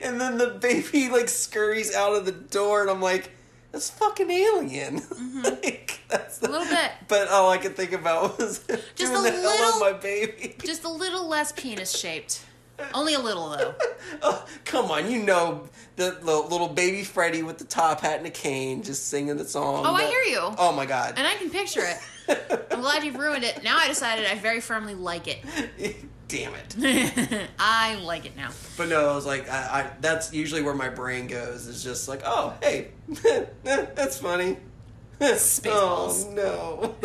And 0.02 0.20
then 0.20 0.38
the 0.38 0.58
baby 0.60 1.10
like 1.10 1.30
scurries 1.30 1.94
out 1.94 2.16
of 2.16 2.26
the 2.26 2.32
door, 2.32 2.82
and 2.82 2.90
I'm 2.90 3.02
like, 3.02 3.32
that's 3.72 3.90
fucking 3.92 4.30
alien. 4.30 4.96
like, 5.44 6.00
that's 6.10 6.40
Mm-hmm. 6.40 6.46
A 6.46 6.50
little 6.58 6.68
bit. 6.76 6.92
But 7.08 7.28
all 7.30 7.50
I 7.52 7.58
could 7.58 7.76
think 7.76 7.92
about 7.92 8.38
was 8.40 8.60
just 8.68 8.72
a 8.72 8.96
doing 9.18 9.24
the 9.24 9.32
hell 9.32 9.42
little- 9.52 9.74
on 9.74 9.80
my 9.80 9.94
baby. 9.94 10.56
Just 10.66 10.84
a 10.84 10.90
little 10.90 11.28
less 11.28 11.52
penis 11.52 11.92
shaped. 11.98 12.46
Only 12.94 13.14
a 13.14 13.20
little, 13.20 13.50
though. 13.50 13.76
oh, 14.22 14.46
come 14.64 14.90
on, 14.90 15.12
you 15.12 15.22
know 15.22 15.68
the, 15.98 16.18
the 16.22 16.34
little 16.38 16.70
baby 16.70 17.04
Freddy 17.04 17.44
with 17.44 17.58
the 17.58 17.66
top 17.66 18.00
hat 18.00 18.20
and 18.20 18.26
a 18.28 18.30
cane, 18.30 18.84
just 18.84 19.10
singing 19.10 19.36
the 19.36 19.44
song. 19.46 19.84
Oh, 19.86 19.94
I 19.94 20.06
hear 20.06 20.22
you. 20.22 20.40
Oh 20.58 20.72
my 20.72 20.86
god. 20.86 21.16
And 21.18 21.28
I 21.28 21.34
can 21.36 21.50
picture 21.50 21.84
it. 21.84 22.68
I'm 22.72 22.80
glad 22.80 23.04
you've 23.04 23.18
ruined 23.18 23.44
it. 23.44 23.64
Now 23.64 23.78
I 23.78 23.90
decided 23.90 24.26
I 24.28 24.36
very 24.36 24.62
firmly 24.62 24.96
like 24.96 25.28
it. 25.28 25.96
Damn 26.30 26.54
it. 26.54 27.50
I 27.60 27.96
like 27.96 28.26
it 28.28 28.38
now. 28.38 28.52
But 28.78 28.88
no, 28.88 29.10
I 29.10 29.16
was 29.16 29.26
like, 29.26 29.50
I, 29.50 29.56
I 29.82 29.92
that's 30.00 30.32
usually 30.32 30.62
where 30.62 30.76
my 30.76 30.88
brain 30.88 31.26
goes. 31.26 31.66
Is 31.66 31.84
just 31.84 32.08
like, 32.08 32.22
oh, 32.24 32.54
hey, 32.62 32.90
that's 33.64 34.20
funny. 34.20 34.58
Spaceballs. 35.20 36.28
Oh 36.28 36.34
no. 36.36 36.96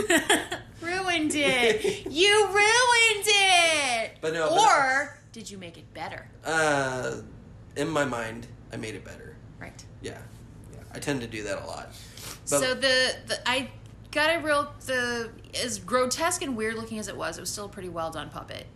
ruined 0.83 1.33
it. 1.35 2.07
You 2.13 2.47
ruined 2.49 3.27
it. 3.27 4.13
But 4.21 4.35
no, 4.35 4.51
but 4.51 4.61
Or 4.61 5.19
did 5.33 5.51
you 5.51 5.57
make 5.57 5.79
it 5.79 5.93
better? 5.95 6.29
Uh, 6.45 7.17
in 7.77 7.89
my 7.89 8.05
mind, 8.05 8.47
I 8.75 8.77
made 8.77 8.95
it 8.95 9.07
better. 9.07 9.37
Right. 9.59 9.85
Yeah, 10.03 10.19
yeah. 10.75 10.81
I 10.95 10.99
tend 10.99 11.23
to 11.23 11.27
do 11.27 11.43
that 11.45 11.63
a 11.63 11.67
lot. 11.67 11.89
But 12.51 12.61
so 12.61 12.75
the, 12.75 13.17
the 13.27 13.49
I 13.49 13.71
got 14.11 14.37
a 14.37 14.39
real 14.41 14.71
the 14.85 15.31
as 15.63 15.79
grotesque 15.79 16.43
and 16.43 16.59
weird 16.59 16.75
looking 16.77 16.99
as 16.99 17.09
it 17.09 17.17
was, 17.17 17.39
it 17.39 17.41
was 17.41 17.51
still 17.51 17.65
a 17.65 17.71
pretty 17.71 17.89
well 17.89 18.11
done 18.11 18.29
puppet. 18.29 18.67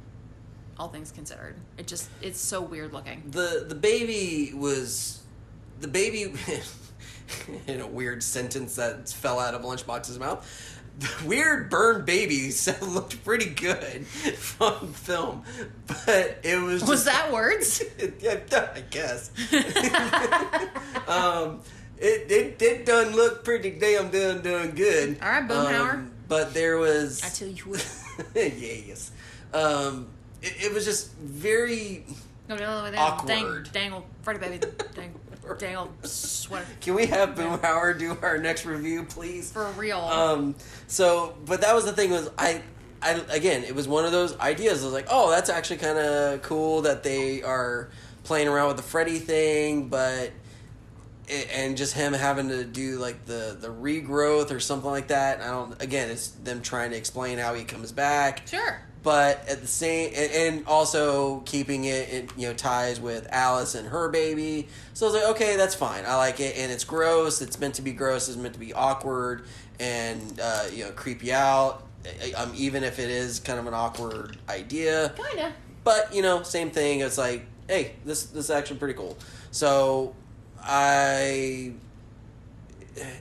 All 0.78 0.88
things 0.88 1.10
considered, 1.10 1.56
it 1.76 1.86
just 1.86 2.08
it's 2.22 2.40
so 2.40 2.60
weird 2.60 2.92
looking. 2.92 3.22
the 3.30 3.64
the 3.68 3.74
baby 3.74 4.52
was 4.54 5.22
the 5.80 5.88
baby 5.88 6.32
in 7.66 7.80
a 7.80 7.86
weird 7.86 8.22
sentence 8.22 8.76
that 8.76 9.08
fell 9.08 9.38
out 9.40 9.54
of 9.54 9.62
Lunchbox's 9.62 10.18
mouth. 10.18 10.74
The 11.00 11.26
weird 11.28 11.70
burned 11.70 12.06
baby 12.06 12.50
looked 12.82 13.24
pretty 13.24 13.50
good 13.50 14.04
from 14.06 14.92
film, 14.92 15.42
but 15.86 16.38
it 16.42 16.60
was 16.62 16.82
Was 16.82 17.04
just- 17.04 17.06
that 17.06 17.32
words? 17.32 17.82
yeah, 18.20 18.38
I 18.74 18.80
guess. 18.90 19.30
um, 21.06 21.60
it, 21.98 22.30
it 22.30 22.62
it 22.62 22.86
done 22.86 23.14
look 23.14 23.44
pretty 23.44 23.70
damn 23.72 24.10
done 24.10 24.42
done 24.42 24.70
good. 24.72 25.18
All 25.22 25.28
right, 25.28 25.48
Boomhauer. 25.48 25.94
Um, 25.94 26.12
but 26.28 26.54
there 26.54 26.76
was 26.78 27.22
I 27.24 27.28
tell 27.28 27.48
you 27.48 27.62
what. 27.64 27.86
yeah, 28.34 28.44
yes. 28.44 29.10
Um, 29.52 30.08
it, 30.42 30.66
it 30.66 30.74
was 30.74 30.84
just 30.84 31.12
very. 31.16 32.04
Awkward. 32.98 33.28
Dang, 33.28 33.72
dangle, 33.72 34.06
Freddy 34.22 34.38
baby, 34.38 34.58
dang, 34.94 35.14
dangle 35.58 35.90
sweater 36.02 36.66
Can 36.80 36.94
we 36.94 37.06
have 37.06 37.30
Boomhauer 37.30 37.98
do 37.98 38.16
our 38.22 38.38
next 38.38 38.64
review, 38.64 39.04
please? 39.04 39.50
for 39.52 39.66
real. 39.72 39.98
Um, 39.98 40.54
so, 40.86 41.36
but 41.46 41.60
that 41.62 41.74
was 41.74 41.84
the 41.84 41.92
thing 41.92 42.10
was 42.10 42.30
I, 42.38 42.62
I 43.02 43.22
again, 43.30 43.64
it 43.64 43.74
was 43.74 43.88
one 43.88 44.04
of 44.04 44.12
those 44.12 44.38
ideas. 44.38 44.82
I 44.82 44.84
was 44.84 44.94
like, 44.94 45.06
oh, 45.10 45.30
that's 45.30 45.50
actually 45.50 45.78
kind 45.78 45.98
of 45.98 46.42
cool 46.42 46.82
that 46.82 47.02
they 47.02 47.42
are 47.42 47.90
playing 48.24 48.48
around 48.48 48.68
with 48.68 48.76
the 48.76 48.82
Freddy 48.82 49.18
thing, 49.18 49.88
but 49.88 50.32
it, 51.26 51.48
and 51.52 51.76
just 51.76 51.94
him 51.94 52.12
having 52.12 52.48
to 52.48 52.64
do 52.64 52.98
like 52.98 53.24
the 53.26 53.56
the 53.58 53.68
regrowth 53.68 54.50
or 54.50 54.60
something 54.60 54.90
like 54.90 55.08
that. 55.08 55.40
I 55.40 55.46
don't. 55.46 55.80
Again, 55.82 56.10
it's 56.10 56.28
them 56.28 56.62
trying 56.62 56.90
to 56.90 56.96
explain 56.96 57.38
how 57.38 57.54
he 57.54 57.64
comes 57.64 57.92
back 57.92 58.46
sure. 58.46 58.80
But 59.02 59.48
at 59.48 59.60
the 59.60 59.66
same 59.66 60.12
and, 60.14 60.32
and 60.32 60.66
also 60.66 61.40
keeping 61.40 61.84
it 61.84 62.08
in 62.10 62.28
you 62.36 62.48
know 62.48 62.54
ties 62.54 63.00
with 63.00 63.26
Alice 63.30 63.74
and 63.74 63.88
her 63.88 64.08
baby. 64.08 64.68
So 64.94 65.06
I 65.06 65.12
was 65.12 65.22
like, 65.22 65.30
okay, 65.32 65.56
that's 65.56 65.74
fine. 65.74 66.04
I 66.06 66.16
like 66.16 66.40
it, 66.40 66.56
and 66.56 66.72
it's 66.72 66.84
gross. 66.84 67.40
It's 67.40 67.58
meant 67.60 67.74
to 67.74 67.82
be 67.82 67.92
gross. 67.92 68.28
It's 68.28 68.36
meant 68.36 68.54
to 68.54 68.60
be 68.60 68.72
awkward 68.72 69.46
and 69.80 70.40
uh, 70.42 70.64
you 70.72 70.84
know 70.84 70.90
creep 70.92 71.22
you 71.24 71.32
out. 71.34 71.84
Um, 72.36 72.52
even 72.56 72.84
if 72.84 72.98
it 72.98 73.10
is 73.10 73.40
kind 73.40 73.58
of 73.58 73.66
an 73.66 73.74
awkward 73.74 74.38
idea, 74.48 75.12
Kinda. 75.16 75.52
but 75.84 76.14
you 76.14 76.22
know, 76.22 76.42
same 76.42 76.70
thing. 76.70 77.00
It's 77.00 77.18
like, 77.18 77.44
hey, 77.68 77.92
this 78.04 78.24
this 78.24 78.44
is 78.46 78.50
actually 78.50 78.78
pretty 78.78 78.94
cool. 78.94 79.18
So 79.50 80.14
I, 80.62 81.72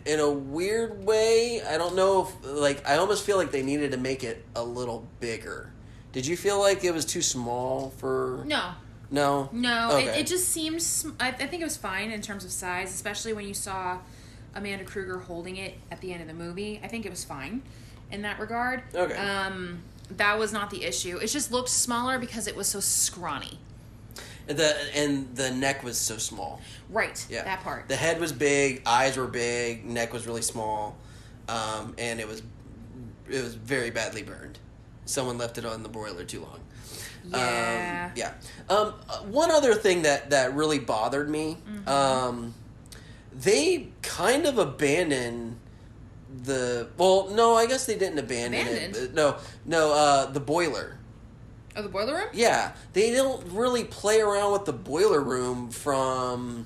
in 0.05 0.19
a 0.19 0.29
weird 0.29 1.05
way, 1.05 1.61
I 1.61 1.77
don't 1.77 1.95
know 1.95 2.27
if 2.27 2.45
like 2.45 2.87
I 2.87 2.97
almost 2.97 3.25
feel 3.25 3.37
like 3.37 3.51
they 3.51 3.63
needed 3.63 3.91
to 3.91 3.97
make 3.97 4.23
it 4.23 4.43
a 4.55 4.63
little 4.63 5.07
bigger. 5.19 5.71
Did 6.11 6.25
you 6.25 6.35
feel 6.37 6.59
like 6.59 6.83
it 6.83 6.93
was 6.93 7.05
too 7.05 7.21
small 7.21 7.91
for? 7.97 8.43
No, 8.45 8.71
No. 9.11 9.49
no. 9.51 9.91
Okay. 9.93 10.07
It, 10.07 10.17
it 10.21 10.27
just 10.27 10.49
seems. 10.49 11.05
I, 11.19 11.29
I 11.29 11.31
think 11.47 11.61
it 11.61 11.65
was 11.65 11.77
fine 11.77 12.11
in 12.11 12.21
terms 12.21 12.43
of 12.45 12.51
size, 12.51 12.93
especially 12.93 13.33
when 13.33 13.47
you 13.47 13.53
saw 13.53 13.99
Amanda 14.55 14.83
Krueger 14.85 15.19
holding 15.19 15.57
it 15.57 15.75
at 15.91 16.01
the 16.01 16.11
end 16.13 16.21
of 16.21 16.27
the 16.27 16.33
movie. 16.33 16.79
I 16.83 16.87
think 16.87 17.05
it 17.05 17.09
was 17.09 17.23
fine 17.23 17.61
in 18.11 18.21
that 18.23 18.39
regard. 18.39 18.83
Okay. 18.95 19.15
Um, 19.15 19.79
that 20.11 20.39
was 20.39 20.53
not 20.53 20.69
the 20.69 20.83
issue. 20.85 21.17
It 21.17 21.27
just 21.27 21.51
looked 21.51 21.69
smaller 21.69 22.17
because 22.17 22.47
it 22.47 22.55
was 22.55 22.67
so 22.67 22.79
scrawny. 22.79 23.59
The 24.47 24.75
and 24.95 25.35
the 25.35 25.51
neck 25.51 25.83
was 25.83 25.97
so 25.97 26.17
small. 26.17 26.61
Right. 26.89 27.25
Yeah. 27.29 27.43
That 27.43 27.61
part. 27.63 27.87
The 27.89 27.95
head 27.95 28.19
was 28.19 28.31
big, 28.31 28.81
eyes 28.85 29.17
were 29.17 29.27
big, 29.27 29.85
neck 29.85 30.13
was 30.13 30.25
really 30.25 30.41
small, 30.41 30.95
um, 31.49 31.93
and 31.97 32.19
it 32.19 32.27
was 32.27 32.41
it 33.29 33.43
was 33.43 33.55
very 33.55 33.91
badly 33.91 34.23
burned. 34.23 34.57
Someone 35.05 35.37
left 35.37 35.57
it 35.57 35.65
on 35.65 35.83
the 35.83 35.89
broiler 35.89 36.23
too 36.23 36.41
long. 36.41 36.59
Yeah. 37.29 38.07
Um, 38.07 38.11
yeah. 38.15 38.33
Um, 38.69 38.93
one 39.31 39.51
other 39.51 39.73
thing 39.73 40.03
that 40.03 40.29
that 40.29 40.53
really 40.55 40.79
bothered 40.79 41.29
me, 41.29 41.57
Mm-hmm. 41.69 41.89
um, 41.89 42.53
they 43.33 43.89
kind 44.01 44.45
of 44.45 44.57
abandoned 44.57 45.57
the. 46.43 46.87
Well, 46.97 47.29
no, 47.31 47.55
I 47.55 47.65
guess 47.67 47.85
they 47.85 47.97
didn't 47.97 48.19
abandon 48.19 48.61
Abandoned? 48.67 48.95
it. 48.95 49.13
No, 49.13 49.37
no, 49.65 49.93
uh, 49.93 50.25
the 50.31 50.39
boiler. 50.39 50.96
Oh, 51.77 51.83
the 51.83 51.89
boiler 51.89 52.15
room? 52.15 52.27
Yeah, 52.33 52.71
they 52.93 53.11
don't 53.11 53.45
really 53.51 53.83
play 53.83 54.19
around 54.19 54.51
with 54.51 54.65
the 54.65 54.73
boiler 54.73 55.21
room 55.21 55.69
from. 55.69 56.65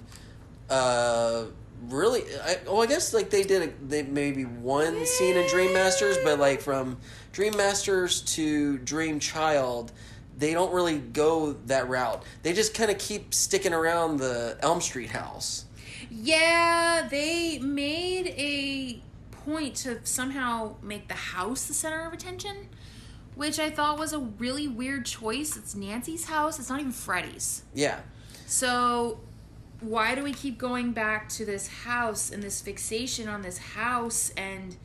Uh, 0.69 1.47
really, 1.89 2.23
I, 2.41 2.59
well, 2.65 2.81
I 2.81 2.85
guess 2.85 3.13
like 3.13 3.29
they 3.29 3.43
did 3.43 3.69
a, 3.69 3.85
they 3.85 4.03
maybe 4.03 4.43
one 4.43 5.05
scene 5.05 5.35
in 5.35 5.47
Dream 5.49 5.73
Masters, 5.73 6.17
but 6.23 6.39
like 6.39 6.61
from 6.61 6.97
Dream 7.33 7.57
Masters 7.57 8.21
to 8.21 8.77
Dream 8.77 9.19
Child, 9.19 9.91
they 10.37 10.53
don't 10.53 10.73
really 10.73 10.99
go 10.99 11.53
that 11.65 11.89
route. 11.89 12.23
They 12.43 12.53
just 12.53 12.73
kind 12.73 12.89
of 12.89 12.97
keep 12.97 13.33
sticking 13.33 13.73
around 13.73 14.17
the 14.17 14.57
Elm 14.61 14.79
Street 14.79 15.09
house. 15.09 15.65
Yeah, 16.09 17.05
they 17.11 17.59
made 17.59 18.27
a 18.37 19.01
point 19.45 19.75
to 19.75 19.99
somehow 20.03 20.75
make 20.81 21.07
the 21.09 21.15
house 21.15 21.65
the 21.65 21.73
center 21.73 22.05
of 22.05 22.13
attention, 22.13 22.69
which 23.41 23.57
I 23.57 23.71
thought 23.71 23.97
was 23.97 24.13
a 24.13 24.19
really 24.19 24.67
weird 24.67 25.03
choice. 25.03 25.57
It's 25.57 25.73
Nancy's 25.73 26.25
house, 26.25 26.59
it's 26.59 26.69
not 26.69 26.79
even 26.79 26.91
Freddy's. 26.91 27.63
Yeah, 27.73 28.01
So, 28.45 29.19
why 29.79 30.13
do 30.13 30.23
we 30.23 30.31
keep 30.31 30.59
going 30.59 30.91
back 30.91 31.27
to 31.29 31.43
this 31.43 31.67
house 31.67 32.29
and 32.29 32.43
this 32.43 32.61
fixation 32.61 33.27
on 33.27 33.41
this 33.41 33.57
house? 33.57 34.31
And 34.37 34.75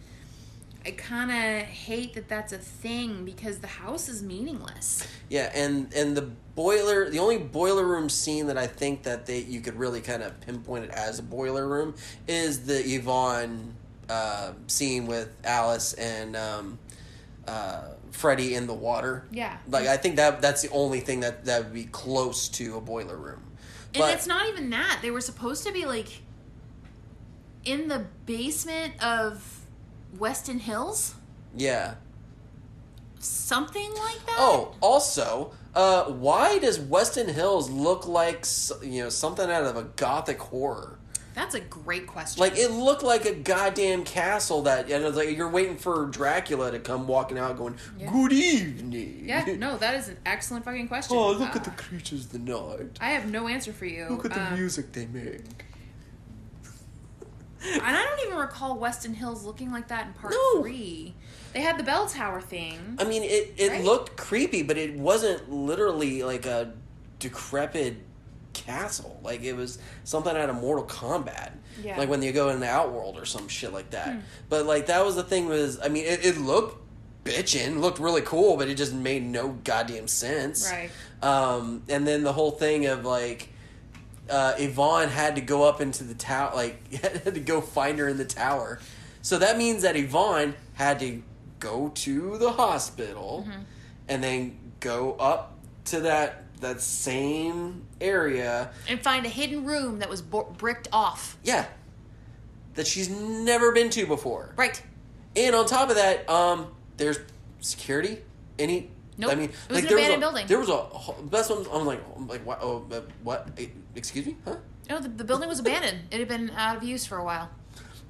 I 0.86 0.92
kind 0.92 1.30
of 1.30 1.66
hate 1.66 2.14
that 2.14 2.30
that's 2.30 2.54
a 2.54 2.56
thing 2.56 3.26
because 3.26 3.58
the 3.58 3.66
house 3.66 4.08
is 4.08 4.22
meaningless. 4.22 5.06
yeah, 5.28 5.52
and 5.54 5.92
and 5.92 6.16
the 6.16 6.30
boiler, 6.54 7.10
the 7.10 7.18
only 7.18 7.36
boiler 7.36 7.84
room 7.84 8.08
scene 8.08 8.46
that 8.46 8.56
I 8.56 8.66
think 8.66 9.02
that 9.02 9.26
they 9.26 9.40
you 9.40 9.60
could 9.60 9.78
really 9.78 10.00
kind 10.00 10.22
of 10.22 10.40
pinpoint 10.40 10.86
it 10.86 10.90
as 10.92 11.18
a 11.18 11.22
boiler 11.22 11.68
room 11.68 11.94
is 12.26 12.64
the 12.64 12.78
Yvonne 12.78 13.74
uh, 14.08 14.52
scene 14.66 15.06
with 15.06 15.36
Alice 15.44 15.92
and 15.92 16.34
um, 16.36 16.78
uh, 17.46 17.88
Freddy 18.16 18.54
in 18.54 18.66
the 18.66 18.74
water. 18.74 19.26
Yeah. 19.30 19.58
Like 19.68 19.86
I 19.86 19.96
think 19.96 20.16
that 20.16 20.40
that's 20.40 20.62
the 20.62 20.70
only 20.70 21.00
thing 21.00 21.20
that 21.20 21.44
that 21.44 21.64
would 21.64 21.74
be 21.74 21.84
close 21.84 22.48
to 22.50 22.76
a 22.76 22.80
boiler 22.80 23.16
room. 23.16 23.42
And 23.94 24.04
it's 24.12 24.26
not 24.26 24.48
even 24.48 24.70
that. 24.70 24.98
They 25.02 25.10
were 25.10 25.20
supposed 25.20 25.66
to 25.66 25.72
be 25.72 25.86
like 25.86 26.22
in 27.64 27.88
the 27.88 28.06
basement 28.26 29.02
of 29.02 29.60
Westin 30.16 30.60
Hills, 30.60 31.14
yeah. 31.54 31.94
something 33.18 33.90
like 33.94 34.24
that. 34.26 34.36
Oh, 34.38 34.74
also, 34.80 35.52
uh, 35.74 36.04
why 36.04 36.58
does 36.58 36.78
Westin 36.78 37.28
Hills 37.28 37.70
look 37.70 38.06
like 38.06 38.46
you 38.82 39.02
know 39.02 39.08
something 39.08 39.50
out 39.50 39.64
of 39.64 39.76
a 39.76 39.84
gothic 39.84 40.38
horror? 40.38 40.95
That's 41.36 41.54
a 41.54 41.60
great 41.60 42.06
question. 42.06 42.40
Like 42.40 42.56
it 42.56 42.70
looked 42.70 43.02
like 43.02 43.26
a 43.26 43.34
goddamn 43.34 44.04
castle 44.04 44.62
that 44.62 44.90
and 44.90 45.04
it's 45.04 45.18
like 45.18 45.36
you're 45.36 45.50
waiting 45.50 45.76
for 45.76 46.06
Dracula 46.06 46.70
to 46.70 46.78
come 46.78 47.06
walking 47.06 47.36
out 47.38 47.58
going, 47.58 47.76
Yeah. 47.98 48.10
"Good 48.10 48.32
evening." 48.32 49.24
yeah, 49.28 49.44
no, 49.58 49.76
that 49.76 49.94
is 49.96 50.08
an 50.08 50.16
excellent 50.24 50.64
fucking 50.64 50.88
question. 50.88 51.14
Oh, 51.14 51.32
look 51.32 51.54
at 51.54 51.62
the 51.62 51.70
Uh, 51.70 51.74
creatures 51.74 52.24
of 52.24 52.32
the 52.32 52.38
night. 52.38 52.96
I 53.02 53.10
have 53.10 53.30
no 53.30 53.48
answer 53.48 53.74
for 53.74 53.84
you. 53.84 54.06
Look 54.08 54.24
at 54.24 54.32
the 54.32 54.40
Um, 54.46 54.54
music 54.54 54.92
they 54.92 55.04
make. 55.04 55.42
And 57.62 57.82
I 57.82 58.02
don't 58.02 58.20
even 58.26 58.38
recall 58.38 58.78
Westin 58.78 59.14
Hills 59.14 59.44
looking 59.44 59.70
like 59.72 59.88
that 59.88 60.06
in 60.06 60.12
part 60.14 60.32
No. 60.32 60.62
three. 60.62 61.14
They 61.52 61.60
had 61.60 61.78
the 61.78 61.82
bell 61.84 62.06
tower 62.06 62.40
thing. 62.40 62.96
I 62.98 63.04
mean, 63.04 63.22
it 63.22 63.52
it 63.58 63.70
Right? 63.72 63.84
looked 63.84 64.16
creepy, 64.16 64.62
but 64.62 64.78
it 64.78 64.94
wasn't 64.96 65.50
literally 65.52 66.22
like 66.22 66.46
a 66.46 66.72
decrepit 67.18 67.96
castle. 68.64 69.20
Like 69.22 69.42
it 69.42 69.54
was 69.54 69.78
something 70.04 70.36
out 70.36 70.48
of 70.50 70.56
Mortal 70.56 70.84
Kombat. 70.86 71.52
Yeah. 71.82 71.94
Hmm. 71.94 72.00
Like 72.00 72.08
when 72.08 72.22
you 72.22 72.32
go 72.32 72.48
in 72.48 72.60
the 72.60 72.68
Outworld 72.68 73.18
or 73.18 73.24
some 73.24 73.48
shit 73.48 73.72
like 73.72 73.90
that. 73.90 74.16
But 74.48 74.66
like 74.66 74.86
that 74.86 75.04
was 75.04 75.14
the 75.16 75.22
thing 75.22 75.46
was, 75.46 75.78
I 75.80 75.88
mean, 75.88 76.04
it, 76.04 76.24
it 76.24 76.38
looked 76.38 76.82
bitchin', 77.24 77.80
looked 77.80 77.98
really 77.98 78.22
cool, 78.22 78.56
but 78.56 78.68
it 78.68 78.76
just 78.76 78.94
made 78.94 79.22
no 79.24 79.48
goddamn 79.64 80.08
sense. 80.08 80.70
Right. 80.70 80.90
Um, 81.22 81.82
and 81.88 82.06
then 82.06 82.22
the 82.22 82.32
whole 82.32 82.50
thing 82.52 82.86
of 82.86 83.04
like. 83.04 83.50
Uh, 84.28 84.54
Yvonne 84.58 85.08
had 85.08 85.36
to 85.36 85.40
go 85.40 85.62
up 85.62 85.80
into 85.80 86.02
the 86.02 86.14
tower, 86.14 86.50
like 86.52 86.92
had 87.24 87.32
to 87.34 87.38
go 87.40 87.60
find 87.60 87.96
her 88.00 88.08
in 88.08 88.16
the 88.16 88.24
tower. 88.24 88.80
So 89.22 89.38
that 89.38 89.56
means 89.56 89.82
that 89.82 89.94
Yvonne 89.94 90.54
had 90.74 90.98
to 90.98 91.22
go 91.60 91.90
to 91.94 92.36
the 92.36 92.50
hospital 92.50 93.46
Mm-hmm. 93.48 93.60
and 94.08 94.24
then 94.24 94.58
go 94.80 95.12
up 95.12 95.56
to 95.86 96.00
that 96.00 96.42
that 96.60 96.80
same 96.80 97.84
area. 98.00 98.70
And 98.88 99.00
find 99.00 99.26
a 99.26 99.28
hidden 99.28 99.64
room 99.64 99.98
that 99.98 100.08
was 100.08 100.22
bricked 100.22 100.88
off. 100.92 101.36
Yeah. 101.42 101.66
That 102.74 102.86
she's 102.86 103.08
never 103.08 103.72
been 103.72 103.90
to 103.90 104.06
before. 104.06 104.52
Right. 104.56 104.80
And 105.34 105.54
on 105.54 105.66
top 105.66 105.90
of 105.90 105.96
that, 105.96 106.28
um, 106.28 106.68
there's 106.96 107.18
security. 107.60 108.18
Any? 108.58 108.90
Nope. 109.18 109.32
I 109.32 109.34
mean, 109.34 109.48
It 109.48 109.54
was 109.68 109.82
like 109.82 109.84
an 109.84 109.88
there 109.88 109.96
was 109.96 110.04
abandoned 110.04 110.22
a, 110.22 110.26
building. 110.26 110.46
There 110.46 110.58
was 110.58 110.68
a. 110.68 111.30
That's 111.30 111.48
what 111.48 111.66
I'm, 111.66 111.80
I'm 111.80 111.86
like. 111.86 112.00
I'm 112.16 112.28
like 112.28 112.44
what? 112.44 112.58
Oh, 112.60 112.86
uh, 112.90 113.00
what? 113.22 113.48
Eh, 113.58 113.66
Excuse 113.94 114.26
me? 114.26 114.36
Huh? 114.44 114.56
No, 114.90 114.98
the, 115.00 115.08
the 115.08 115.24
building 115.24 115.48
was 115.48 115.58
abandoned. 115.58 116.00
It 116.10 116.18
had 116.18 116.28
been 116.28 116.50
out 116.50 116.76
of 116.76 116.82
use 116.82 117.06
for 117.06 117.16
a 117.18 117.24
while. 117.24 117.50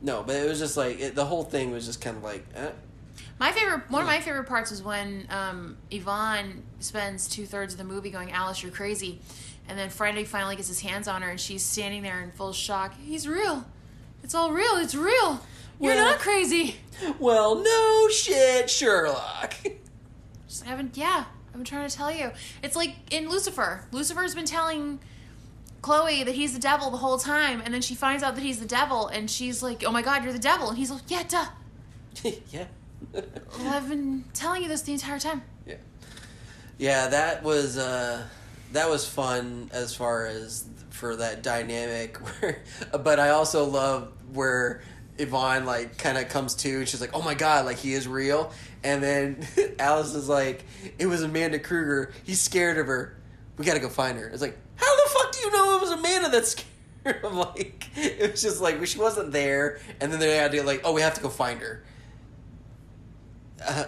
No, 0.02 0.22
but 0.22 0.36
it 0.36 0.48
was 0.48 0.58
just 0.58 0.76
like 0.76 1.00
it, 1.00 1.14
the 1.14 1.24
whole 1.24 1.44
thing 1.44 1.70
was 1.70 1.86
just 1.86 2.00
kind 2.00 2.16
of 2.16 2.22
like. 2.22 2.44
Eh. 2.54 2.70
My 3.38 3.52
favorite, 3.52 3.90
one 3.90 4.02
of 4.02 4.06
my 4.06 4.20
favorite 4.20 4.44
parts 4.44 4.72
is 4.72 4.82
when 4.82 5.26
um, 5.30 5.76
Yvonne 5.90 6.62
spends 6.80 7.28
two 7.28 7.46
thirds 7.46 7.74
of 7.74 7.78
the 7.78 7.84
movie 7.84 8.10
going, 8.10 8.32
"Alice, 8.32 8.62
you're 8.62 8.72
crazy," 8.72 9.20
and 9.68 9.78
then 9.78 9.90
Friday 9.90 10.24
finally 10.24 10.56
gets 10.56 10.68
his 10.68 10.80
hands 10.80 11.06
on 11.08 11.22
her, 11.22 11.30
and 11.30 11.40
she's 11.40 11.62
standing 11.62 12.02
there 12.02 12.22
in 12.22 12.30
full 12.32 12.52
shock. 12.52 12.94
He's 12.98 13.28
real. 13.28 13.64
It's 14.22 14.34
all 14.34 14.52
real. 14.52 14.76
It's 14.76 14.94
real. 14.94 15.40
You're 15.80 15.94
Well- 15.94 16.10
not 16.12 16.18
crazy. 16.18 16.76
Well, 17.18 17.56
no 17.62 18.08
shit, 18.08 18.70
Sherlock. 18.70 19.54
Just 20.48 20.64
haven't. 20.64 20.96
Yeah, 20.96 21.24
I'm 21.54 21.62
trying 21.64 21.86
to 21.88 21.94
tell 21.94 22.10
you. 22.10 22.30
It's 22.62 22.74
like 22.76 22.94
in 23.12 23.28
Lucifer. 23.28 23.84
Lucifer's 23.92 24.34
been 24.34 24.46
telling 24.46 24.98
Chloe 25.82 26.24
that 26.24 26.34
he's 26.34 26.54
the 26.54 26.58
devil 26.58 26.90
the 26.90 26.96
whole 26.96 27.18
time, 27.18 27.60
and 27.62 27.74
then 27.74 27.82
she 27.82 27.94
finds 27.94 28.22
out 28.22 28.34
that 28.36 28.40
he's 28.42 28.60
the 28.60 28.66
devil, 28.66 29.08
and 29.08 29.30
she's 29.30 29.62
like, 29.62 29.84
"Oh 29.86 29.90
my 29.92 30.00
god, 30.00 30.24
you're 30.24 30.32
the 30.32 30.38
devil!" 30.38 30.70
And 30.70 30.78
he's 30.78 30.90
like, 30.90 31.02
"Yeah, 31.08 31.22
duh. 31.28 31.46
yeah. 32.50 32.64
Well, 33.12 33.24
I've 33.68 33.88
been 33.88 34.24
telling 34.34 34.62
you 34.62 34.68
this 34.68 34.82
the 34.82 34.92
entire 34.92 35.18
time." 35.18 35.42
Yeah, 35.66 35.76
yeah, 36.78 37.08
that 37.08 37.42
was 37.42 37.78
uh, 37.78 38.26
that 38.72 38.90
was 38.90 39.08
fun 39.08 39.70
as 39.72 39.94
far 39.94 40.26
as 40.26 40.64
for 40.90 41.16
that 41.16 41.42
dynamic. 41.42 42.16
Where, 42.40 42.62
but 43.02 43.20
I 43.20 43.30
also 43.30 43.64
love 43.64 44.12
where 44.32 44.82
Yvonne 45.18 45.64
like 45.64 45.98
kind 45.98 46.18
of 46.18 46.28
comes 46.28 46.54
to, 46.56 46.78
and 46.78 46.88
she's 46.88 47.00
like, 47.00 47.14
"Oh 47.14 47.22
my 47.22 47.34
god, 47.34 47.64
like 47.64 47.78
he 47.78 47.92
is 47.94 48.06
real." 48.06 48.52
And 48.84 49.02
then 49.02 49.46
Alice 49.78 50.14
is 50.14 50.28
like, 50.28 50.64
"It 50.98 51.06
was 51.06 51.22
Amanda 51.22 51.58
Krueger. 51.58 52.12
He's 52.24 52.40
scared 52.40 52.78
of 52.78 52.86
her. 52.86 53.16
We 53.56 53.64
gotta 53.64 53.80
go 53.80 53.88
find 53.88 54.18
her." 54.18 54.28
It's 54.28 54.42
like, 54.42 54.58
how 54.76 54.96
the 55.04 55.10
fuck 55.10 55.32
do 55.32 55.40
you 55.40 55.52
know 55.52 55.76
it 55.76 55.80
was 55.80 55.90
Amanda 55.90 56.28
that's 56.28 56.50
scared? 57.04 57.24
I'm 57.24 57.36
like, 57.36 57.88
it 57.96 58.32
was 58.32 58.42
just 58.42 58.60
like 58.60 58.84
she 58.86 58.98
wasn't 58.98 59.32
there, 59.32 59.80
and 60.00 60.12
then 60.12 60.20
they 60.20 60.36
had 60.36 60.52
to 60.52 60.62
like, 60.62 60.82
"Oh, 60.84 60.92
we 60.92 61.00
have 61.02 61.14
to 61.14 61.22
go 61.22 61.28
find 61.28 61.60
her." 61.60 61.82
Uh, 63.64 63.84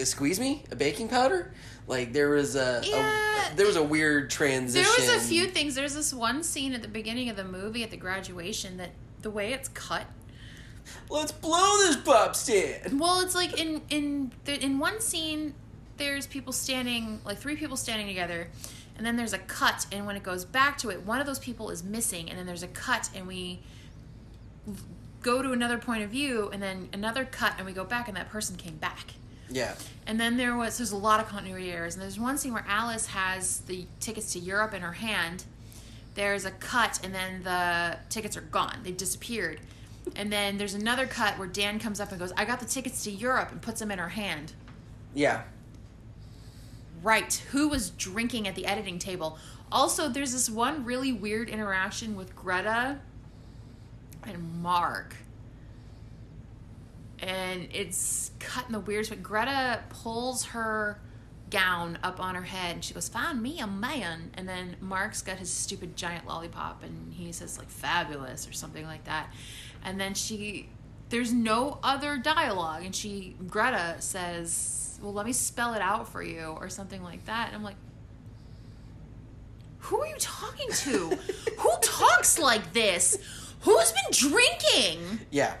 uh, 0.00 0.04
squeeze 0.04 0.38
me? 0.40 0.64
A 0.70 0.76
baking 0.76 1.08
powder? 1.08 1.52
Like 1.86 2.12
there 2.12 2.30
was 2.30 2.54
a, 2.56 2.80
a- 2.84 3.54
there 3.56 3.66
was 3.66 3.76
a 3.76 3.82
weird 3.82 4.30
transition. 4.30 4.90
There 5.04 5.14
was 5.16 5.24
a 5.24 5.28
few 5.28 5.46
things. 5.48 5.74
There's 5.74 5.94
this 5.94 6.14
one 6.14 6.42
scene 6.42 6.72
at 6.74 6.82
the 6.82 6.88
beginning 6.88 7.28
of 7.28 7.36
the 7.36 7.44
movie 7.44 7.82
at 7.82 7.90
the 7.90 7.96
graduation 7.96 8.76
that 8.78 8.90
the 9.22 9.30
way 9.30 9.52
it's 9.52 9.68
cut. 9.68 10.06
let's 11.10 11.30
blow 11.32 11.76
this 11.78 11.96
pop 11.96 12.34
stand 12.34 12.98
Well, 12.98 13.20
it's 13.20 13.34
like 13.34 13.58
in 13.60 13.82
in 13.90 14.32
the, 14.44 14.62
in 14.64 14.78
one 14.78 15.00
scene, 15.00 15.54
there's 15.96 16.26
people 16.26 16.52
standing 16.52 17.20
like 17.24 17.38
three 17.38 17.56
people 17.56 17.76
standing 17.76 18.06
together, 18.08 18.48
and 18.96 19.04
then 19.06 19.16
there's 19.16 19.32
a 19.32 19.38
cut, 19.38 19.86
and 19.92 20.06
when 20.06 20.16
it 20.16 20.22
goes 20.22 20.44
back 20.44 20.78
to 20.78 20.90
it, 20.90 21.02
one 21.06 21.20
of 21.20 21.26
those 21.26 21.38
people 21.38 21.70
is 21.70 21.82
missing, 21.84 22.28
and 22.30 22.38
then 22.38 22.46
there's 22.46 22.62
a 22.64 22.68
cut, 22.68 23.10
and 23.14 23.26
we 23.28 23.60
go 25.22 25.42
to 25.42 25.52
another 25.52 25.78
point 25.78 26.02
of 26.02 26.10
view, 26.10 26.50
and 26.52 26.62
then 26.62 26.88
another 26.92 27.24
cut, 27.24 27.54
and 27.56 27.66
we 27.66 27.72
go 27.72 27.84
back, 27.84 28.08
and 28.08 28.16
that 28.16 28.28
person 28.28 28.56
came 28.56 28.76
back. 28.76 29.14
yeah 29.48 29.74
And 30.06 30.18
then 30.20 30.36
there 30.36 30.56
was 30.56 30.78
there's 30.78 30.92
a 30.92 30.96
lot 30.96 31.20
of 31.20 31.28
continuity 31.28 31.70
errors. 31.70 31.94
And 31.94 32.02
there's 32.02 32.18
one 32.18 32.38
scene 32.38 32.52
where 32.52 32.64
Alice 32.68 33.06
has 33.06 33.60
the 33.60 33.86
tickets 34.00 34.32
to 34.32 34.38
Europe 34.38 34.74
in 34.74 34.82
her 34.82 34.92
hand. 34.92 35.44
There's 36.14 36.44
a 36.44 36.50
cut, 36.50 37.00
and 37.04 37.14
then 37.14 37.42
the 37.42 37.96
tickets 38.08 38.36
are 38.36 38.42
gone. 38.42 38.80
They've 38.82 38.96
disappeared. 38.96 39.60
And 40.16 40.32
then 40.32 40.58
there's 40.58 40.74
another 40.74 41.06
cut 41.06 41.38
where 41.38 41.48
Dan 41.48 41.78
comes 41.78 42.00
up 42.00 42.10
and 42.10 42.18
goes, 42.18 42.32
"I 42.36 42.44
got 42.44 42.60
the 42.60 42.66
tickets 42.66 43.04
to 43.04 43.10
Europe," 43.10 43.52
and 43.52 43.62
puts 43.62 43.80
them 43.80 43.90
in 43.90 43.98
her 43.98 44.10
hand. 44.10 44.52
yeah 45.14 45.42
Right. 47.02 47.32
Who 47.50 47.68
was 47.68 47.90
drinking 47.90 48.46
at 48.46 48.54
the 48.54 48.64
editing 48.64 48.98
table? 48.98 49.38
Also, 49.72 50.08
there's 50.08 50.32
this 50.32 50.48
one 50.48 50.84
really 50.84 51.12
weird 51.12 51.48
interaction 51.48 52.14
with 52.14 52.36
Greta 52.36 52.98
and 54.24 54.62
Mark. 54.62 55.16
And 57.18 57.68
it's 57.72 58.32
cut 58.38 58.66
in 58.66 58.72
the 58.72 58.80
weirdest 58.80 59.10
way. 59.10 59.16
Greta 59.18 59.80
pulls 59.90 60.46
her 60.46 61.00
gown 61.50 61.98
up 62.02 62.18
on 62.18 62.34
her 62.34 62.42
head 62.42 62.76
and 62.76 62.84
she 62.84 62.94
goes 62.94 63.08
find 63.08 63.40
me 63.40 63.60
a 63.60 63.66
man. 63.66 64.30
And 64.34 64.48
then 64.48 64.76
mark's 64.80 65.22
got 65.22 65.36
his 65.36 65.50
stupid 65.50 65.96
giant 65.96 66.26
lollipop 66.26 66.82
and 66.82 67.12
he 67.12 67.30
says 67.30 67.58
like 67.58 67.68
fabulous 67.68 68.48
or 68.48 68.52
something 68.52 68.86
like 68.86 69.04
that. 69.04 69.32
And 69.84 70.00
then 70.00 70.14
she 70.14 70.68
there's 71.10 71.32
no 71.32 71.78
other 71.82 72.16
dialogue. 72.16 72.84
And 72.84 72.96
she 72.96 73.36
greta 73.46 73.96
says 74.00 74.98
well 75.02 75.12
let 75.12 75.26
me 75.26 75.32
spell 75.32 75.74
it 75.74 75.82
out 75.82 76.08
for 76.08 76.22
you 76.22 76.56
or 76.58 76.68
something 76.68 77.02
like 77.02 77.26
that. 77.26 77.48
And 77.48 77.56
i'm 77.56 77.62
like 77.62 77.76
who 79.82 80.00
are 80.00 80.06
you 80.06 80.16
talking 80.18 80.68
to? 80.70 81.18
Who 81.58 81.70
talks 81.80 82.38
like 82.38 82.72
this 82.72 83.18
who's 83.62 83.92
been 83.92 84.30
drinking 84.30 85.20
Yeah, 85.30 85.54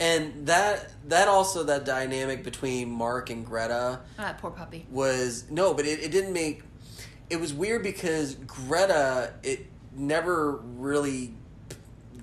and 0.00 0.46
that 0.46 0.92
that 1.08 1.28
also 1.28 1.64
that 1.64 1.84
dynamic 1.84 2.44
between 2.44 2.90
Mark 2.90 3.30
and 3.30 3.44
Greta 3.44 4.00
ah, 4.18 4.34
poor 4.38 4.50
puppy 4.50 4.86
was 4.90 5.44
no, 5.50 5.74
but 5.74 5.84
it, 5.86 6.00
it 6.00 6.10
didn't 6.10 6.32
make. 6.32 6.62
It 7.28 7.40
was 7.40 7.52
weird 7.52 7.82
because 7.82 8.34
Greta 8.36 9.32
it 9.42 9.66
never 9.94 10.56
really 10.56 11.34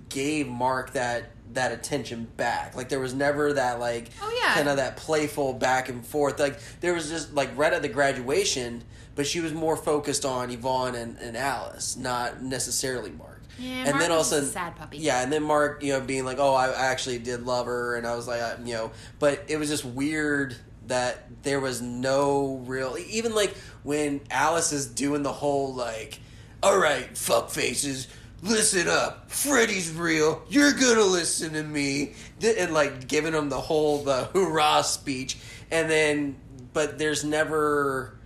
gave 0.09 0.47
Mark 0.47 0.93
that 0.93 1.31
that 1.53 1.71
attention 1.71 2.27
back. 2.37 2.75
Like 2.75 2.89
there 2.89 2.99
was 2.99 3.13
never 3.13 3.53
that 3.53 3.79
like 3.79 4.09
Oh, 4.21 4.39
yeah. 4.41 4.53
kind 4.55 4.69
of 4.69 4.77
that 4.77 4.97
playful 4.97 5.53
back 5.53 5.89
and 5.89 6.05
forth. 6.05 6.39
Like 6.39 6.59
there 6.81 6.93
was 6.93 7.09
just 7.09 7.33
like 7.33 7.49
right 7.55 7.73
at 7.73 7.81
the 7.81 7.89
graduation, 7.89 8.83
but 9.15 9.27
she 9.27 9.39
was 9.39 9.53
more 9.53 9.75
focused 9.75 10.25
on 10.25 10.49
Yvonne 10.51 10.95
and, 10.95 11.17
and 11.19 11.37
Alice, 11.37 11.95
not 11.95 12.41
necessarily 12.41 13.11
Mark. 13.11 13.32
Yeah, 13.59 13.69
and 13.69 13.89
Mark 13.91 13.99
then 13.99 14.11
all 14.11 14.17
of 14.17 14.17
a 14.17 14.19
was 14.19 14.29
just 14.29 14.31
a 14.31 14.35
sudden, 14.35 14.49
sad 14.49 14.75
puppy. 14.75 14.97
Yeah, 14.97 15.21
and 15.21 15.31
then 15.31 15.43
Mark, 15.43 15.83
you 15.83 15.93
know, 15.93 16.01
being 16.01 16.25
like, 16.25 16.39
"Oh, 16.39 16.53
I 16.53 16.69
I 16.69 16.85
actually 16.87 17.19
did 17.19 17.45
love 17.45 17.65
her," 17.67 17.95
and 17.95 18.07
I 18.07 18.15
was 18.15 18.27
like, 18.27 18.41
I, 18.41 18.55
you 18.63 18.73
know, 18.73 18.91
but 19.19 19.43
it 19.47 19.57
was 19.57 19.69
just 19.69 19.85
weird 19.85 20.55
that 20.87 21.43
there 21.43 21.59
was 21.59 21.81
no 21.81 22.63
real, 22.65 22.97
even 23.09 23.33
like 23.35 23.55
when 23.83 24.21
Alice 24.29 24.71
is 24.71 24.85
doing 24.87 25.23
the 25.23 25.31
whole 25.31 25.73
like, 25.73 26.19
"All 26.61 26.77
right, 26.77 27.15
fuck 27.17 27.49
faces." 27.49 28.07
Listen 28.41 28.89
up, 28.89 29.31
Freddy's 29.31 29.89
real. 29.91 30.43
You're 30.49 30.73
gonna 30.73 31.03
listen 31.03 31.53
to 31.53 31.63
me, 31.63 32.13
and 32.43 32.73
like 32.73 33.07
giving 33.07 33.33
him 33.33 33.49
the 33.49 33.61
whole 33.61 34.03
the 34.03 34.25
hoorah 34.33 34.83
speech, 34.83 35.37
and 35.71 35.89
then 35.89 36.35
but 36.73 36.97
there's 36.97 37.23
never 37.23 38.17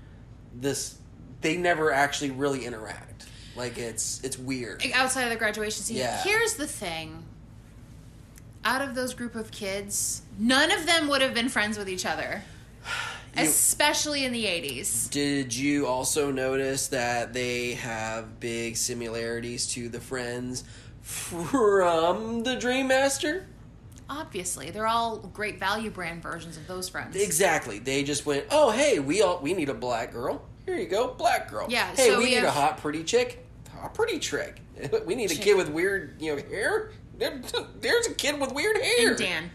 this. 0.56 0.98
They 1.42 1.58
never 1.58 1.92
actually 1.92 2.32
really 2.32 2.66
interact. 2.66 3.17
Like 3.58 3.78
it's 3.78 4.22
it's 4.24 4.38
weird. 4.38 4.84
outside 4.94 5.24
of 5.24 5.30
the 5.30 5.36
graduation 5.36 5.84
scene. 5.84 5.98
Yeah. 5.98 6.22
Here's 6.24 6.54
the 6.56 6.68
thing. 6.68 7.24
Out 8.64 8.82
of 8.82 8.96
those 8.96 9.14
group 9.14 9.36
of 9.36 9.52
kids, 9.52 10.22
none 10.38 10.72
of 10.72 10.86
them 10.86 11.08
would 11.08 11.22
have 11.22 11.34
been 11.34 11.50
friends 11.50 11.78
with 11.78 11.90
each 11.90 12.06
other. 12.06 12.44
You- 13.36 13.44
especially 13.44 14.26
in 14.26 14.32
the 14.34 14.46
80s. 14.46 15.12
Did 15.12 15.56
you 15.56 15.86
also 15.86 16.32
notice 16.32 16.88
that 16.88 17.34
they 17.34 17.74
have 17.76 18.40
big 18.40 18.76
similarities 18.78 19.68
to 19.74 19.90
the 19.90 20.00
friends 20.00 20.64
from 21.04 22.42
the 22.44 22.56
Dream 22.56 22.88
Master? 22.88 23.46
Obviously, 24.10 24.72
they're 24.72 24.88
all 24.88 25.18
great 25.18 25.60
value 25.60 25.92
brand 25.92 26.24
versions 26.24 26.58
of 26.58 26.66
those 26.66 26.90
friends. 26.90 27.16
Exactly. 27.16 27.78
They 27.78 28.04
just 28.04 28.26
went, 28.26 28.46
"Oh, 28.50 28.72
hey, 28.72 28.98
we 29.00 29.22
all 29.22 29.40
we 29.40 29.54
need 29.54 29.70
a 29.70 29.74
black 29.76 30.12
girl. 30.14 30.42
Here 30.66 30.76
you 30.78 30.88
go, 30.88 31.14
black 31.14 31.52
girl. 31.52 31.68
Yeah, 31.70 31.88
Hey, 31.96 32.10
so 32.10 32.18
we, 32.18 32.26
we 32.26 32.30
need 32.32 32.44
a 32.44 32.52
hot 32.52 32.78
pretty 32.80 33.04
chick. 33.04 33.46
Hot 33.82 33.94
pretty 33.94 34.20
trick. 34.20 34.62
we 35.06 35.16
need 35.16 35.32
a 35.32 35.36
Chick. 35.36 35.44
kid 35.44 35.58
with 35.58 35.70
weird, 35.70 36.22
you 36.22 36.36
know, 36.36 36.42
hair. 36.42 36.92
There's 37.18 38.08
a 38.08 38.14
kid 38.14 38.40
with 38.40 38.52
weird 38.54 38.78
hair. 38.78 39.10
and 39.10 39.18
Dan. 39.18 39.50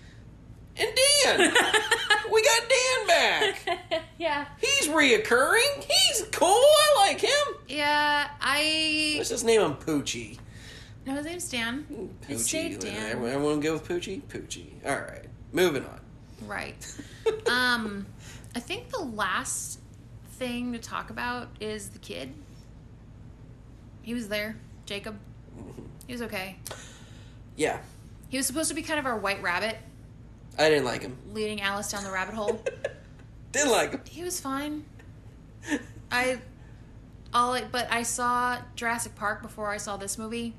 And 0.76 0.88
Dan. 1.24 1.38
we 2.32 2.42
got 2.42 2.62
Dan 2.68 3.06
back. 3.06 4.00
yeah. 4.18 4.46
He's 4.60 4.88
reoccurring. 4.88 5.84
He's 5.84 6.24
cool. 6.32 6.48
I 6.48 6.94
like 7.06 7.20
him. 7.20 7.54
Yeah, 7.68 8.28
I. 8.40 9.14
Let's 9.18 9.28
just 9.28 9.44
name 9.44 9.60
him 9.60 9.74
Poochie. 9.74 10.38
No, 11.06 11.14
his 11.14 11.26
name's 11.26 11.50
Dan. 11.50 12.10
Poochie. 12.26 12.38
stayed 12.38 12.78
Dan. 12.80 12.96
Everyone, 13.10 13.30
everyone 13.30 13.60
go 13.60 13.74
with 13.74 13.86
Poochie? 13.86 14.22
Poochie. 14.22 14.70
All 14.86 14.96
right. 14.96 15.26
Moving 15.52 15.84
on. 15.84 16.00
Right. 16.46 16.86
um, 17.50 18.06
I 18.56 18.60
think 18.60 18.90
the 18.90 19.00
last 19.04 19.78
thing 20.32 20.72
to 20.72 20.78
talk 20.78 21.10
about 21.10 21.48
is 21.60 21.90
the 21.90 21.98
kid. 21.98 22.32
He 24.02 24.14
was 24.14 24.28
there, 24.28 24.56
Jacob. 24.86 25.16
Mm-hmm. 25.56 25.82
He 26.06 26.12
was 26.12 26.22
okay. 26.22 26.56
Yeah. 27.56 27.78
He 28.28 28.36
was 28.36 28.46
supposed 28.46 28.68
to 28.68 28.74
be 28.74 28.82
kind 28.82 28.98
of 28.98 29.06
our 29.06 29.16
white 29.16 29.42
rabbit, 29.42 29.76
I 30.58 30.68
didn't 30.68 30.84
like 30.84 31.02
him. 31.02 31.16
leading 31.32 31.60
Alice 31.60 31.90
down 31.90 32.04
the 32.04 32.10
rabbit 32.10 32.34
hole. 32.34 32.62
Didn't 33.52 33.70
like 33.70 33.92
him. 33.92 34.00
he 34.08 34.22
was 34.22 34.40
fine. 34.40 34.84
I, 36.12 36.38
all 37.32 37.54
I, 37.54 37.64
but 37.64 37.90
I 37.90 38.02
saw 38.02 38.58
Jurassic 38.76 39.14
Park 39.14 39.42
before 39.42 39.70
I 39.70 39.76
saw 39.78 39.96
this 39.96 40.18
movie, 40.18 40.54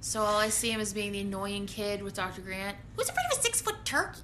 so 0.00 0.20
all 0.22 0.36
I 0.36 0.48
see 0.48 0.70
him 0.70 0.80
as 0.80 0.92
being 0.92 1.12
the 1.12 1.20
annoying 1.20 1.66
kid 1.66 2.02
with 2.02 2.14
Dr. 2.14 2.42
Grant, 2.42 2.76
who's 2.96 3.08
afraid 3.08 3.24
of 3.32 3.38
a 3.38 3.42
six 3.42 3.60
foot 3.60 3.84
turkey. 3.84 4.20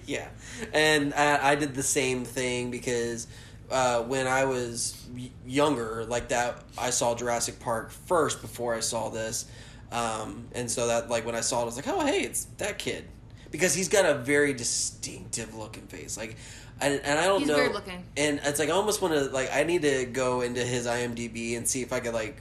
yeah. 0.06 0.28
And 0.72 1.14
I, 1.14 1.50
I 1.52 1.54
did 1.54 1.74
the 1.74 1.82
same 1.82 2.24
thing 2.24 2.70
because 2.70 3.26
uh, 3.72 4.02
when 4.02 4.26
I 4.26 4.44
was 4.44 5.02
younger, 5.46 6.04
like 6.04 6.28
that, 6.28 6.62
I 6.78 6.90
saw 6.90 7.14
Jurassic 7.14 7.58
Park 7.58 7.90
first 7.90 8.40
before 8.40 8.74
I 8.74 8.80
saw 8.80 9.08
this. 9.08 9.46
Um, 9.90 10.46
and 10.54 10.70
so 10.70 10.86
that, 10.86 11.10
like, 11.10 11.26
when 11.26 11.34
I 11.34 11.40
saw 11.40 11.58
it, 11.58 11.62
I 11.62 11.64
was 11.66 11.76
like, 11.76 11.88
oh, 11.88 12.04
hey, 12.06 12.20
it's 12.22 12.44
that 12.58 12.78
kid. 12.78 13.04
Because 13.50 13.74
he's 13.74 13.88
got 13.88 14.06
a 14.06 14.14
very 14.14 14.54
distinctive 14.54 15.54
looking 15.54 15.86
face. 15.86 16.16
Like, 16.16 16.36
and, 16.80 17.00
and 17.04 17.18
I 17.18 17.24
don't 17.26 17.40
He's 17.40 17.48
know. 17.48 17.56
weird 17.56 17.74
looking. 17.74 18.02
And 18.16 18.40
it's 18.44 18.58
like, 18.58 18.68
I 18.70 18.72
almost 18.72 19.02
want 19.02 19.12
to, 19.14 19.24
like, 19.26 19.50
I 19.54 19.62
need 19.64 19.82
to 19.82 20.06
go 20.06 20.40
into 20.40 20.64
his 20.64 20.86
IMDb 20.86 21.56
and 21.56 21.68
see 21.68 21.82
if 21.82 21.92
I 21.92 22.00
could, 22.00 22.14
like, 22.14 22.40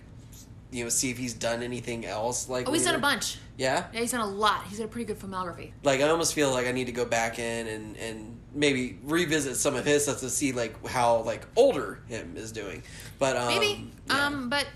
you 0.71 0.85
know, 0.85 0.89
see 0.89 1.11
if 1.11 1.17
he's 1.17 1.33
done 1.33 1.61
anything 1.63 2.05
else. 2.05 2.47
Like, 2.47 2.69
Oh, 2.69 2.71
he's 2.71 2.85
done 2.85 2.95
a 2.95 2.99
bunch. 2.99 3.37
Yeah? 3.57 3.87
Yeah, 3.93 3.99
he's 3.99 4.11
done 4.11 4.21
a 4.21 4.25
lot. 4.25 4.63
He's 4.69 4.79
got 4.79 4.85
a 4.85 4.87
pretty 4.87 5.05
good 5.05 5.19
filmography. 5.19 5.73
like 5.83 5.99
I 5.99 6.07
almost 6.07 6.33
feel 6.33 6.51
like 6.51 6.65
I 6.67 6.71
need 6.71 6.85
to 6.85 6.93
go 6.93 7.03
back 7.05 7.37
in 7.39 7.67
and 7.67 7.97
and 7.97 8.39
maybe 8.53 8.97
revisit 9.03 9.55
some 9.55 9.75
of 9.75 9.85
his 9.85 10.03
stuff 10.03 10.19
to 10.19 10.29
see 10.29 10.51
like 10.51 10.85
how 10.87 11.17
like 11.21 11.45
older 11.55 11.99
him 12.07 12.33
is 12.35 12.51
doing. 12.51 12.83
But 13.19 13.37
um, 13.37 13.47
Maybe. 13.47 13.91
yeah. 14.07 14.25
Um, 14.25 14.49
but 14.49 14.67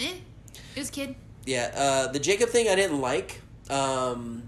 eh, 0.00 0.14
it 0.74 0.78
was 0.78 0.90
kid. 0.90 1.14
yeah, 1.46 1.70
uh, 1.76 2.12
the 2.12 2.18
Jacob 2.18 2.48
thing 2.48 2.68
I 2.68 2.74
didn't 2.74 3.00
like. 3.00 3.40
Um, 3.70 4.42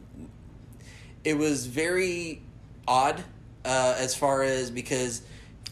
it 1.24 1.36
was 1.36 1.66
very 1.66 2.42
odd 2.86 3.22
uh, 3.64 3.94
as 3.98 4.14
far 4.14 4.42
as 4.42 4.70
because 4.70 5.22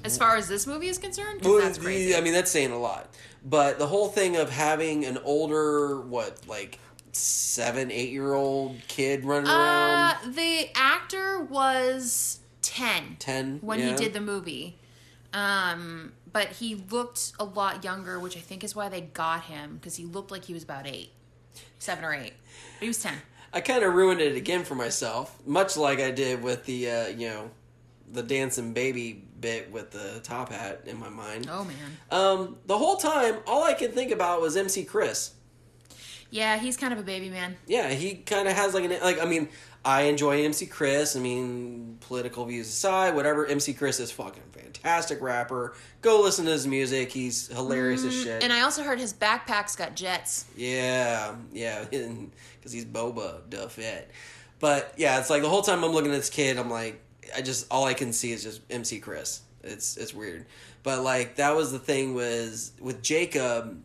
As 0.02 0.18
far 0.18 0.36
as 0.36 0.48
this 0.48 0.66
movie 0.66 0.88
is 0.88 0.98
concerned, 0.98 1.42
Well, 1.42 1.59
that's 1.61 1.78
crazy. 1.78 2.14
I 2.14 2.20
mean, 2.20 2.32
that's 2.32 2.50
saying 2.50 2.72
a 2.72 2.78
lot. 2.78 3.09
But 3.44 3.78
the 3.78 3.86
whole 3.86 4.09
thing 4.09 4.36
of 4.36 4.50
having 4.50 5.05
an 5.05 5.18
older, 5.22 6.00
what, 6.00 6.40
like 6.48 6.78
seven, 7.12 7.90
eight 7.92 8.11
year 8.11 8.32
old 8.32 8.76
kid 8.88 9.24
running 9.24 9.50
uh, 9.50 9.55
around, 10.24 10.34
the 10.34 10.68
actor 10.74 11.40
was 11.44 12.40
ten 12.67 13.17
ten 13.19 13.59
when 13.62 13.79
yeah. 13.79 13.91
he 13.91 13.97
did 13.97 14.12
the 14.12 14.21
movie. 14.21 14.79
Um, 15.33 16.12
but 16.33 16.49
he 16.49 16.77
looked 16.77 17.33
a 17.41 17.45
lot 17.45 17.83
younger, 17.83 18.21
which 18.21 18.37
I 18.37 18.41
think 18.41 18.62
is 18.62 18.77
why 18.77 18.89
they 18.89 19.01
got 19.01 19.43
him 19.45 19.77
because 19.77 19.97
he 19.97 20.05
looked 20.05 20.31
like 20.31 20.45
he 20.45 20.55
was 20.55 20.62
about 20.62 20.87
eight, 20.87 21.11
seven 21.79 22.05
or 22.05 22.15
eight. 22.15 22.35
But 22.79 22.83
he 22.83 22.89
was 22.89 23.03
ten. 23.03 23.15
I 23.53 23.61
kind 23.61 23.85
of 23.85 23.95
ruined 23.95 24.21
it 24.21 24.37
again 24.37 24.65
for 24.65 24.75
myself, 24.75 25.37
much 25.47 25.77
like 25.77 26.01
I 26.01 26.11
did 26.11 26.43
with 26.43 26.65
the, 26.67 26.91
uh, 26.91 27.07
you 27.09 27.29
know, 27.29 27.51
the 28.11 28.23
dancing 28.23 28.73
baby 28.73 29.25
bit 29.41 29.71
with 29.71 29.91
the 29.93 30.21
top 30.25 30.51
hat 30.51 30.83
in 30.87 30.99
my 30.99 31.09
mind. 31.09 31.49
Oh 31.51 31.65
man, 31.65 31.99
Um, 32.11 32.57
the 32.67 32.79
whole 32.79 32.97
time, 32.97 33.37
all 33.47 33.62
I 33.62 33.75
could 33.75 33.93
think 33.95 34.11
about 34.11 34.41
was 34.41 34.57
MC 34.57 34.85
Chris. 34.85 35.33
yeah, 36.31 36.57
he's 36.59 36.77
kind 36.77 36.93
of 36.93 36.99
a 36.99 37.03
baby 37.03 37.29
man. 37.29 37.57
Yeah, 37.67 37.91
he 37.91 38.15
kind 38.17 38.49
of 38.49 38.55
has 38.55 38.75
like 38.75 38.85
an 38.85 39.01
like. 39.03 39.21
I 39.21 39.25
mean, 39.25 39.49
I 39.85 40.03
enjoy 40.03 40.45
MC 40.45 40.66
Chris. 40.66 41.14
I 41.16 41.20
mean, 41.20 41.99
political 42.01 42.45
views 42.47 42.68
aside, 42.68 43.14
whatever. 43.14 43.47
MC 43.47 43.74
Chris 43.74 44.01
is 44.01 44.11
fucking 44.11 44.43
fantastic 44.53 45.20
rapper. 45.20 45.74
Go 46.01 46.22
listen 46.22 46.47
to 46.47 46.53
his 46.53 46.66
music. 46.66 47.12
He's 47.12 47.49
hilarious 47.49 48.05
as 48.05 48.14
shit. 48.14 48.41
Mm, 48.41 48.45
And 48.45 48.53
I 48.53 48.62
also 48.62 48.82
heard 48.82 48.99
his 48.99 49.12
backpack's 49.12 49.76
got 49.76 49.95
jets. 49.95 50.47
Yeah, 50.57 51.35
yeah, 51.53 51.85
because 51.91 52.72
he's 52.72 52.85
Boba 52.85 53.70
Fett. 53.70 54.11
But 54.61 54.95
yeah, 54.97 55.18
it's 55.20 55.28
like 55.28 55.43
the 55.43 55.49
whole 55.49 55.62
time 55.62 55.85
I'm 55.85 55.93
looking 55.93 56.11
at 56.11 56.16
this 56.16 56.30
kid, 56.30 56.59
I'm 56.59 56.70
like, 56.70 57.01
I 57.37 57.43
just 57.43 57.66
all 57.70 57.85
I 57.85 57.95
can 57.95 58.12
see 58.12 58.32
is 58.32 58.43
just 58.43 58.61
MC 58.70 59.01
Chris. 59.01 59.43
It's 59.62 59.97
it's 59.97 60.14
weird, 60.14 60.47
but 60.82 61.03
like 61.03 61.37
that 61.37 61.57
was 61.57 61.72
the 61.72 61.78
thing 61.78 62.14
was 62.14 62.72
with 62.80 63.03
Jacob, 63.03 63.82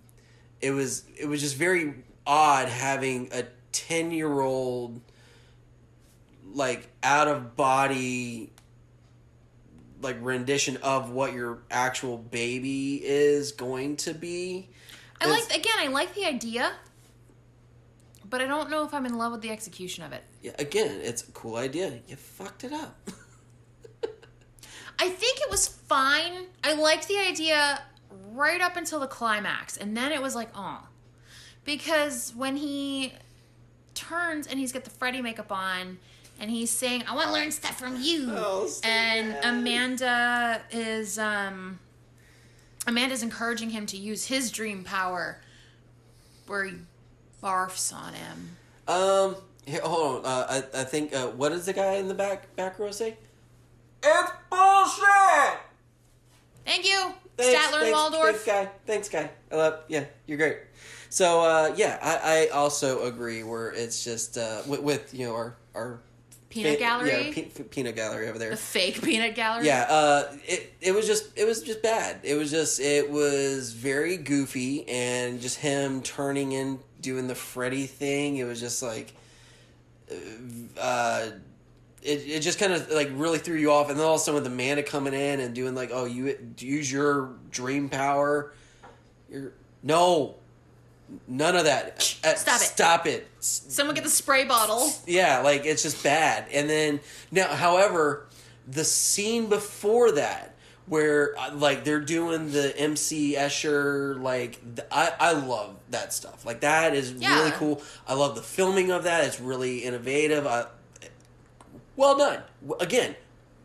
it 0.62 0.72
was 0.72 1.04
it 1.18 1.26
was 1.28 1.40
just 1.42 1.56
very 1.56 1.96
odd 2.28 2.68
having 2.70 3.30
a 3.34 3.46
ten 3.72 4.12
year 4.12 4.42
old 4.42 5.00
like 6.54 6.88
out 7.04 7.28
of 7.28 7.56
body 7.56 8.52
like 10.02 10.18
rendition 10.22 10.78
of 10.78 11.12
what 11.12 11.34
your 11.34 11.60
actual 11.70 12.18
baby 12.18 13.02
is 13.04 13.52
going 13.52 13.98
to 13.98 14.14
be. 14.14 14.70
I 15.20 15.26
It's- 15.26 15.50
like 15.50 15.60
again. 15.60 15.76
I 15.78 15.88
like 15.88 16.16
the 16.16 16.26
idea, 16.26 16.72
but 18.30 18.42
I 18.42 18.46
don't 18.46 18.70
know 18.70 18.86
if 18.86 18.94
I'm 18.94 19.06
in 19.06 19.18
love 19.18 19.34
with 19.34 19.42
the 19.42 19.50
execution 19.50 20.04
of 20.06 20.14
it. 20.14 20.24
Yeah, 20.42 20.54
again, 20.58 21.02
it's 21.04 21.28
a 21.28 21.32
cool 21.32 21.58
idea. 21.58 22.00
You 22.08 22.16
fucked 22.16 22.64
it 22.64 22.72
up. 22.72 22.98
I 25.02 25.10
think 25.10 25.40
it 25.42 25.50
was 25.50 25.68
fine. 25.68 26.46
I 26.64 26.74
liked 26.74 27.08
the 27.08 27.18
idea 27.18 27.82
right 28.32 28.62
up 28.62 28.78
until 28.78 29.00
the 29.00 29.08
climax, 29.08 29.76
and 29.78 29.96
then 29.96 30.12
it 30.14 30.22
was 30.22 30.36
like, 30.36 30.50
oh, 30.56 30.88
because 31.66 32.34
when 32.36 32.56
he 32.56 33.14
turns 33.94 34.48
and 34.48 34.58
he's 34.60 34.72
got 34.72 34.86
the 34.86 34.90
Freddy 34.90 35.22
makeup 35.22 35.52
on. 35.52 36.00
And 36.40 36.50
he's 36.50 36.72
saying, 36.72 37.04
"I 37.08 37.16
want 37.16 37.28
to 37.28 37.34
learn 37.34 37.52
stuff 37.52 37.78
from 37.78 38.02
you." 38.02 38.28
Oh, 38.30 38.70
and 38.84 39.34
bad. 39.34 39.46
Amanda 39.46 40.62
is 40.72 41.20
um, 41.20 41.80
Amanda's 42.88 43.24
encouraging 43.24 43.72
him 43.72 43.86
to 43.88 43.98
use 43.98 44.26
his 44.26 44.52
dream 44.52 44.84
power, 44.84 45.42
where 46.48 46.64
he 46.66 46.76
barfs 47.44 47.94
on 47.94 48.14
him. 48.14 48.58
Um, 48.88 49.36
here, 49.66 49.82
hold 49.84 50.26
on. 50.26 50.32
Uh, 50.32 50.64
I, 50.74 50.82
I 50.82 50.84
think, 50.86 51.14
uh, 51.14 51.28
what 51.28 51.50
does 51.50 51.66
the 51.66 51.74
guy 51.74 51.96
in 51.96 52.08
the 52.08 52.14
back 52.14 52.56
back 52.56 52.80
row 52.80 52.92
say? 52.92 53.18
It's 54.02 54.32
bullshit! 54.50 55.60
Thank 56.66 56.86
you, 56.86 57.14
Thanks, 57.38 57.60
Statler 57.60 57.80
thanks, 57.82 57.98
Waldorf. 57.98 58.36
Thanks, 58.38 58.46
guy. 58.46 58.70
Thanks, 58.86 59.10
guy. 59.10 59.30
I 59.52 59.56
love. 59.56 59.80
Yeah, 59.88 60.06
you're 60.26 60.38
great. 60.38 60.58
So, 61.10 61.42
uh, 61.42 61.74
yeah, 61.76 61.98
I, 62.02 62.46
I 62.46 62.48
also 62.56 63.06
agree. 63.08 63.44
Where 63.44 63.72
it's 63.72 64.04
just 64.04 64.38
uh, 64.38 64.62
with, 64.68 64.82
with 64.82 65.14
you 65.14 65.26
know 65.28 65.36
our 65.36 65.56
our 65.76 66.00
Peanut 66.50 66.74
fa- 66.74 66.80
gallery, 66.80 67.28
yeah, 67.28 67.32
pe- 67.32 67.64
peanut 67.66 67.96
gallery 67.96 68.28
over 68.28 68.40
there. 68.40 68.50
the 68.50 68.58
fake 68.58 69.02
peanut 69.04 69.36
gallery. 69.36 69.68
Yeah, 69.68 69.86
uh, 69.88 70.34
it 70.48 70.74
it 70.82 70.92
was 70.94 71.06
just 71.06 71.38
it 71.38 71.46
was 71.46 71.62
just 71.62 71.84
bad. 71.84 72.20
It 72.24 72.36
was 72.36 72.50
just 72.50 72.80
it 72.80 73.10
was 73.12 73.72
very 73.74 74.18
goofy 74.18 74.88
and 74.88 75.40
just 75.40 75.60
him 75.60 76.02
turning 76.02 76.52
in 76.54 76.80
doing 77.02 77.28
the 77.28 77.36
Freddy 77.36 77.86
thing. 77.86 78.38
It 78.38 78.46
was 78.46 78.60
just 78.60 78.82
like, 78.82 79.14
uh, 80.80 81.28
it 82.02 82.24
it 82.28 82.40
just 82.40 82.58
kind 82.60 82.74
of 82.74 82.90
like 82.92 83.10
really 83.14 83.38
threw 83.38 83.58
you 83.58 83.72
off. 83.72 83.90
And 83.90 84.00
then 84.00 84.06
all 84.06 84.16
of 84.16 84.22
a 84.22 84.24
sudden 84.24 84.42
with 84.42 84.52
Amanda 84.52 84.82
coming 84.82 85.14
in 85.14 85.40
and 85.40 85.54
doing 85.54 85.76
like, 85.76 85.92
oh, 85.94 86.06
you 86.06 86.36
use 86.58 86.92
your 86.92 87.36
dream 87.52 87.90
power. 87.90 88.54
You're 89.30 89.54
no, 89.84 90.36
none 91.28 91.56
of 91.56 91.66
that. 91.66 92.18
Uh, 92.24 92.36
Stop 92.36 92.62
it. 92.62 92.66
Stop 92.66 93.08
it. 93.08 93.28
Someone 93.40 93.96
get 93.96 94.04
the 94.04 94.10
spray 94.10 94.46
bottle. 94.46 94.92
Yeah, 95.08 95.42
like 95.42 95.66
it's 95.66 95.84
just 95.84 96.04
bad. 96.04 96.48
And 96.52 96.70
then 96.70 97.00
now, 97.32 97.48
however, 97.48 98.28
the 98.68 98.84
scene 98.84 99.50
before 99.50 100.12
that, 100.14 100.56
where 100.86 101.38
uh, 101.38 101.54
like 101.54 101.84
they're 101.84 102.00
doing 102.00 102.52
the 102.52 102.78
MC 102.78 103.36
Escher, 103.36 104.22
like 104.22 104.60
I 104.92 105.14
I 105.20 105.32
love 105.34 105.76
that 105.92 106.14
stuff. 106.14 106.46
Like 106.46 106.62
that 106.62 106.96
is 106.96 107.14
really 107.14 107.52
cool. 107.52 107.82
I 108.08 108.14
love 108.16 108.36
the 108.36 108.42
filming 108.42 108.92
of 108.92 109.04
that. 109.04 109.26
It's 109.26 109.40
really 109.40 109.80
innovative. 109.80 110.48
I, 110.48 110.66
well 111.96 112.18
done. 112.18 112.42
Again, 112.80 113.16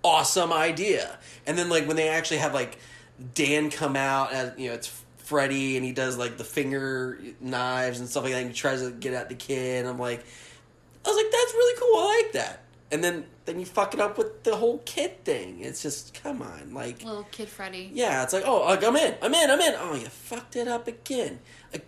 awesome 0.03 0.53
idea. 0.53 1.19
And 1.47 1.57
then 1.57 1.69
like 1.69 1.87
when 1.87 1.97
they 1.97 2.09
actually 2.09 2.39
have 2.39 2.55
like 2.55 2.79
Dan 3.35 3.71
come 3.71 3.97
out 3.97 4.33
as 4.33 4.53
you 4.59 4.69
know 4.69 4.75
it's 4.75 5.04
Freddy 5.25 5.77
and 5.77 5.85
he 5.85 5.93
does 5.93 6.17
like 6.17 6.37
the 6.37 6.45
finger 6.45 7.19
knives 7.41 7.99
and 7.99 8.09
stuff 8.09 8.25
like 8.25 8.33
that. 8.33 8.41
And 8.41 8.51
he 8.51 8.55
tries 8.55 8.83
to 8.83 8.91
get 8.91 9.15
at 9.15 9.29
the 9.29 9.35
kid. 9.35 9.81
And 9.81 9.89
I'm 9.89 9.99
like, 9.99 10.25
I 11.05 11.09
was 11.09 11.17
like, 11.17 11.31
that's 11.33 11.55
really 11.55 11.81
cool. 11.81 11.99
I 11.99 12.23
like 12.23 12.33
that. 12.33 12.61
And 12.93 13.03
then 13.03 13.25
then 13.47 13.59
you 13.59 13.67
fuck 13.67 13.93
it 13.95 14.01
up 14.01 14.17
with 14.17 14.43
the 14.45 14.57
whole 14.57 14.79
kid 14.85 15.25
thing. 15.25 15.61
It's 15.61 15.83
just 15.83 16.15
come 16.15 16.41
on, 16.43 16.73
like 16.73 17.03
Little 17.03 17.27
kid 17.31 17.49
Freddy. 17.49 17.91
yeah, 17.93 18.23
it's 18.23 18.33
like, 18.33 18.45
oh, 18.47 18.61
like, 18.65 18.85
I'm 18.85 18.97
in, 18.97 19.15
I'm 19.21 19.35
in, 19.35 19.51
I'm 19.51 19.61
in. 19.61 19.75
Oh, 19.77 19.95
you 19.95 20.07
fucked 20.07 20.57
it 20.57 20.69
up 20.69 20.87
again. 20.87 21.41
I 21.75 21.81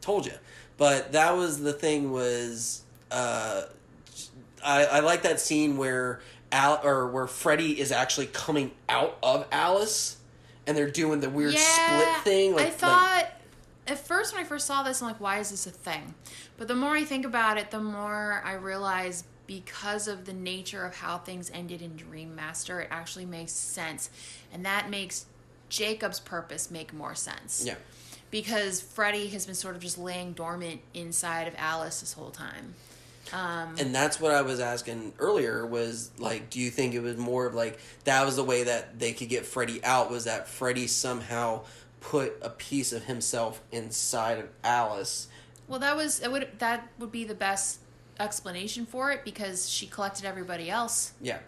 told 0.00 0.26
you. 0.26 0.32
But 0.76 1.12
that 1.12 1.36
was 1.36 1.60
the 1.60 1.72
thing 1.72 2.12
was, 2.12 2.82
uh, 3.10 3.62
I, 4.64 4.84
I 4.86 5.00
like 5.00 5.22
that 5.22 5.40
scene 5.40 5.76
where 5.76 6.20
Al 6.52 6.80
or 6.82 7.08
where 7.08 7.26
Freddy 7.26 7.78
is 7.78 7.92
actually 7.92 8.26
coming 8.26 8.70
out 8.88 9.18
of 9.22 9.46
Alice, 9.52 10.16
and 10.66 10.76
they're 10.76 10.90
doing 10.90 11.20
the 11.20 11.30
weird 11.30 11.54
split 11.54 12.16
thing. 12.24 12.52
Like, 12.54 12.60
I 12.60 12.64
like- 12.66 12.74
thought 12.74 13.26
at 13.86 13.98
first 13.98 14.34
when 14.34 14.42
I 14.42 14.46
first 14.46 14.66
saw 14.66 14.82
this, 14.82 15.02
I'm 15.02 15.08
like, 15.08 15.20
why 15.20 15.38
is 15.38 15.50
this 15.50 15.66
a 15.66 15.70
thing? 15.70 16.14
But 16.56 16.68
the 16.68 16.74
more 16.74 16.94
I 16.96 17.04
think 17.04 17.24
about 17.26 17.58
it, 17.58 17.70
the 17.70 17.80
more 17.80 18.42
I 18.44 18.54
realize 18.54 19.24
because 19.46 20.08
of 20.08 20.24
the 20.24 20.32
nature 20.32 20.84
of 20.86 20.96
how 20.96 21.18
things 21.18 21.50
ended 21.52 21.82
in 21.82 21.96
Dream 21.96 22.34
Master, 22.34 22.80
it 22.80 22.88
actually 22.90 23.26
makes 23.26 23.52
sense, 23.52 24.08
and 24.52 24.64
that 24.64 24.88
makes 24.88 25.26
Jacob's 25.68 26.18
purpose 26.20 26.70
make 26.70 26.92
more 26.94 27.14
sense. 27.14 27.64
yeah. 27.66 27.74
Because 28.30 28.80
Freddy 28.80 29.28
has 29.28 29.46
been 29.46 29.54
sort 29.54 29.76
of 29.76 29.82
just 29.82 29.96
laying 29.96 30.32
dormant 30.32 30.80
inside 30.92 31.46
of 31.46 31.54
Alice 31.56 32.00
this 32.00 32.14
whole 32.14 32.30
time. 32.30 32.74
Um, 33.32 33.74
And 33.78 33.94
that's 33.94 34.20
what 34.20 34.32
I 34.32 34.42
was 34.42 34.60
asking 34.60 35.14
earlier 35.18 35.64
was 35.66 36.10
like, 36.18 36.50
do 36.50 36.60
you 36.60 36.70
think 36.70 36.94
it 36.94 37.00
was 37.00 37.16
more 37.16 37.46
of 37.46 37.54
like 37.54 37.78
that 38.04 38.24
was 38.26 38.36
the 38.36 38.44
way 38.44 38.64
that 38.64 38.98
they 38.98 39.12
could 39.12 39.28
get 39.28 39.46
Freddy 39.46 39.82
out 39.84 40.10
was 40.10 40.24
that 40.24 40.46
Freddy 40.48 40.86
somehow 40.86 41.62
put 42.00 42.34
a 42.42 42.50
piece 42.50 42.92
of 42.92 43.04
himself 43.04 43.60
inside 43.72 44.38
of 44.38 44.48
Alice? 44.62 45.28
Well, 45.68 45.78
that 45.80 45.96
was 45.96 46.20
it 46.20 46.30
would 46.30 46.48
that 46.58 46.86
would 46.98 47.10
be 47.12 47.24
the 47.24 47.34
best 47.34 47.78
explanation 48.20 48.84
for 48.86 49.10
it 49.10 49.24
because 49.24 49.68
she 49.68 49.86
collected 49.86 50.24
everybody 50.26 50.70
else. 50.70 51.12
Yeah. 51.20 51.38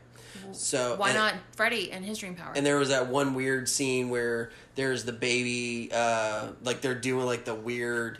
So 0.52 0.96
Why 0.96 1.08
and- 1.10 1.18
not 1.18 1.34
Freddy 1.52 1.92
and 1.92 2.04
his 2.04 2.18
dream 2.18 2.34
power? 2.34 2.52
And 2.56 2.64
there 2.64 2.76
was 2.78 2.88
that 2.88 3.08
one 3.08 3.34
weird 3.34 3.68
scene 3.68 4.08
where 4.10 4.50
there's 4.74 5.04
the 5.04 5.12
baby, 5.12 5.90
uh, 5.92 6.48
like 6.62 6.80
they're 6.80 6.94
doing 6.94 7.26
like 7.26 7.44
the 7.44 7.54
weird 7.54 8.18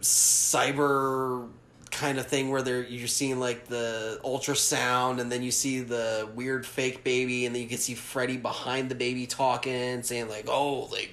cyber 0.00 1.48
kind 1.98 2.18
of 2.18 2.26
thing 2.26 2.48
where 2.50 2.62
they're 2.62 2.84
you're 2.84 3.08
seeing 3.08 3.40
like 3.40 3.66
the 3.66 4.20
ultrasound 4.24 5.20
and 5.20 5.32
then 5.32 5.42
you 5.42 5.50
see 5.50 5.80
the 5.80 6.28
weird 6.34 6.64
fake 6.64 7.02
baby 7.02 7.44
and 7.44 7.54
then 7.54 7.60
you 7.60 7.68
can 7.68 7.78
see 7.78 7.94
Freddy 7.94 8.36
behind 8.36 8.88
the 8.88 8.94
baby 8.94 9.26
talking 9.26 10.02
saying 10.02 10.28
like 10.28 10.46
oh 10.48 10.84
like 10.92 11.12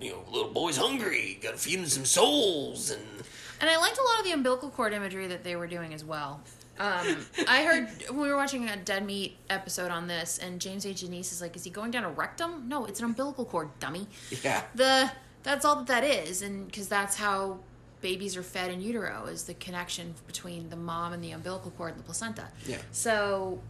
you 0.00 0.10
know 0.10 0.22
little 0.30 0.50
boy's 0.50 0.76
hungry 0.76 1.38
gotta 1.42 1.56
feed 1.56 1.78
him 1.78 1.86
some 1.86 2.04
souls 2.04 2.90
and 2.90 3.02
and 3.60 3.70
I 3.70 3.76
liked 3.78 3.96
a 3.96 4.02
lot 4.02 4.18
of 4.18 4.24
the 4.24 4.32
umbilical 4.32 4.70
cord 4.70 4.92
imagery 4.92 5.28
that 5.28 5.44
they 5.44 5.54
were 5.54 5.68
doing 5.68 5.94
as 5.94 6.04
well. 6.04 6.40
Um, 6.80 7.18
I 7.46 7.62
heard 7.62 7.88
when 8.08 8.22
we 8.22 8.28
were 8.28 8.36
watching 8.36 8.68
a 8.68 8.76
Dead 8.76 9.06
Meat 9.06 9.36
episode 9.48 9.92
on 9.92 10.08
this, 10.08 10.38
and 10.38 10.60
James 10.60 10.84
A. 10.84 10.88
Janisse 10.88 11.30
is 11.30 11.40
like, 11.40 11.54
"Is 11.54 11.62
he 11.62 11.70
going 11.70 11.92
down 11.92 12.02
a 12.02 12.10
rectum? 12.10 12.68
No, 12.68 12.86
it's 12.86 12.98
an 12.98 13.04
umbilical 13.04 13.44
cord, 13.44 13.68
dummy." 13.78 14.08
yeah 14.42 14.62
The 14.74 15.12
that's 15.44 15.64
all 15.64 15.76
that 15.76 15.86
that 15.86 16.02
is, 16.02 16.42
and 16.42 16.66
because 16.66 16.88
that's 16.88 17.14
how 17.14 17.60
babies 18.02 18.36
are 18.36 18.42
fed 18.42 18.70
in 18.70 18.80
utero 18.80 19.26
is 19.26 19.44
the 19.44 19.54
connection 19.54 20.14
between 20.26 20.68
the 20.68 20.76
mom 20.76 21.12
and 21.12 21.22
the 21.22 21.30
umbilical 21.30 21.70
cord 21.70 21.92
and 21.92 22.00
the 22.00 22.04
placenta. 22.04 22.48
Yeah. 22.66 22.78
So 22.90 23.60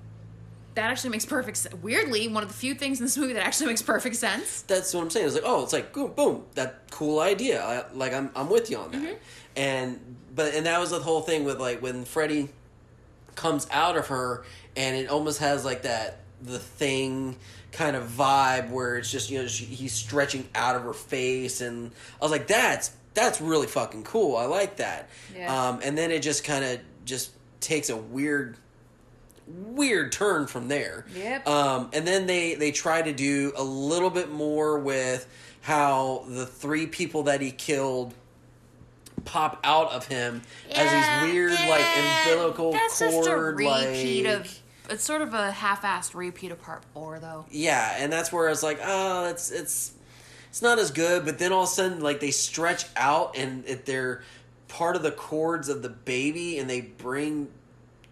that 0.74 0.90
actually 0.90 1.10
makes 1.10 1.26
perfect 1.26 1.58
sense. 1.58 1.74
Weirdly, 1.82 2.28
one 2.28 2.42
of 2.42 2.48
the 2.48 2.54
few 2.54 2.74
things 2.74 2.98
in 2.98 3.06
this 3.06 3.16
movie 3.16 3.34
that 3.34 3.44
actually 3.44 3.66
makes 3.66 3.82
perfect 3.82 4.16
sense. 4.16 4.62
that's 4.62 4.92
what 4.94 5.02
I'm 5.02 5.10
saying. 5.10 5.26
It's 5.26 5.34
like, 5.34 5.44
oh, 5.46 5.62
it's 5.62 5.72
like 5.72 5.92
boom, 5.92 6.12
boom, 6.12 6.44
that 6.54 6.90
cool 6.90 7.20
idea. 7.20 7.62
I, 7.62 7.84
like 7.94 8.12
I'm, 8.12 8.30
I'm 8.34 8.48
with 8.48 8.70
you 8.70 8.78
on 8.78 8.90
that. 8.92 9.02
Mm-hmm. 9.02 9.14
And 9.54 10.16
but 10.34 10.54
and 10.54 10.66
that 10.66 10.80
was 10.80 10.90
the 10.90 11.00
whole 11.00 11.20
thing 11.20 11.44
with 11.44 11.60
like 11.60 11.82
when 11.82 12.04
Freddy 12.04 12.48
comes 13.34 13.66
out 13.70 13.96
of 13.96 14.08
her, 14.08 14.44
and 14.76 14.96
it 14.96 15.08
almost 15.08 15.40
has 15.40 15.64
like 15.64 15.82
that 15.82 16.20
the 16.42 16.58
thing 16.58 17.36
kind 17.70 17.96
of 17.96 18.04
vibe 18.04 18.70
where 18.70 18.98
it's 18.98 19.10
just 19.10 19.30
you 19.30 19.40
know 19.40 19.48
she, 19.48 19.64
he's 19.64 19.92
stretching 19.92 20.48
out 20.54 20.74
of 20.74 20.82
her 20.84 20.94
face, 20.94 21.60
and 21.60 21.90
I 22.20 22.24
was 22.24 22.32
like, 22.32 22.46
that's 22.46 22.92
that's 23.14 23.40
really 23.40 23.66
fucking 23.66 24.04
cool. 24.04 24.36
I 24.36 24.46
like 24.46 24.76
that. 24.76 25.08
Yeah. 25.36 25.68
Um, 25.68 25.80
and 25.82 25.96
then 25.96 26.10
it 26.10 26.22
just 26.22 26.44
kind 26.44 26.64
of 26.64 26.80
just 27.04 27.32
takes 27.60 27.90
a 27.90 27.96
weird 27.96 28.56
weird 29.46 30.12
turn 30.12 30.46
from 30.46 30.68
there. 30.68 31.04
Yep. 31.14 31.46
Um, 31.46 31.90
and 31.92 32.06
then 32.06 32.26
they 32.26 32.54
they 32.54 32.72
try 32.72 33.02
to 33.02 33.12
do 33.12 33.52
a 33.56 33.62
little 33.62 34.10
bit 34.10 34.30
more 34.30 34.78
with 34.78 35.28
how 35.62 36.24
the 36.28 36.46
three 36.46 36.86
people 36.86 37.24
that 37.24 37.40
he 37.40 37.50
killed 37.50 38.14
pop 39.24 39.60
out 39.62 39.92
of 39.92 40.06
him 40.06 40.42
as 40.74 40.90
these 40.90 41.32
weird 41.32 41.52
like 41.68 41.84
umbilical 41.96 42.72
That's 42.72 42.98
cord 42.98 43.12
just 43.12 43.28
a 43.28 43.36
repeat 43.36 44.24
like 44.24 44.40
of. 44.40 44.58
It's 44.90 45.04
sort 45.04 45.22
of 45.22 45.32
a 45.32 45.52
half-assed 45.52 46.14
repeat 46.14 46.50
of 46.50 46.60
part 46.60 46.84
four, 46.92 47.20
though. 47.20 47.46
yeah, 47.50 47.94
and 47.98 48.12
that's 48.12 48.32
where 48.32 48.48
it's 48.48 48.62
like 48.64 48.80
oh 48.82 49.26
it's 49.26 49.50
it's 49.50 49.92
it's 50.52 50.60
not 50.60 50.78
as 50.78 50.90
good. 50.90 51.24
But 51.24 51.38
then 51.38 51.50
all 51.50 51.62
of 51.62 51.68
a 51.70 51.72
sudden 51.72 52.00
like 52.00 52.20
they 52.20 52.30
stretch 52.30 52.84
out 52.94 53.38
and 53.38 53.64
it, 53.66 53.86
they're 53.86 54.22
part 54.68 54.96
of 54.96 55.02
the 55.02 55.10
cords 55.12 55.70
of 55.70 55.80
the 55.80 55.88
baby 55.88 56.58
and 56.58 56.68
they 56.68 56.82
bring 56.82 57.48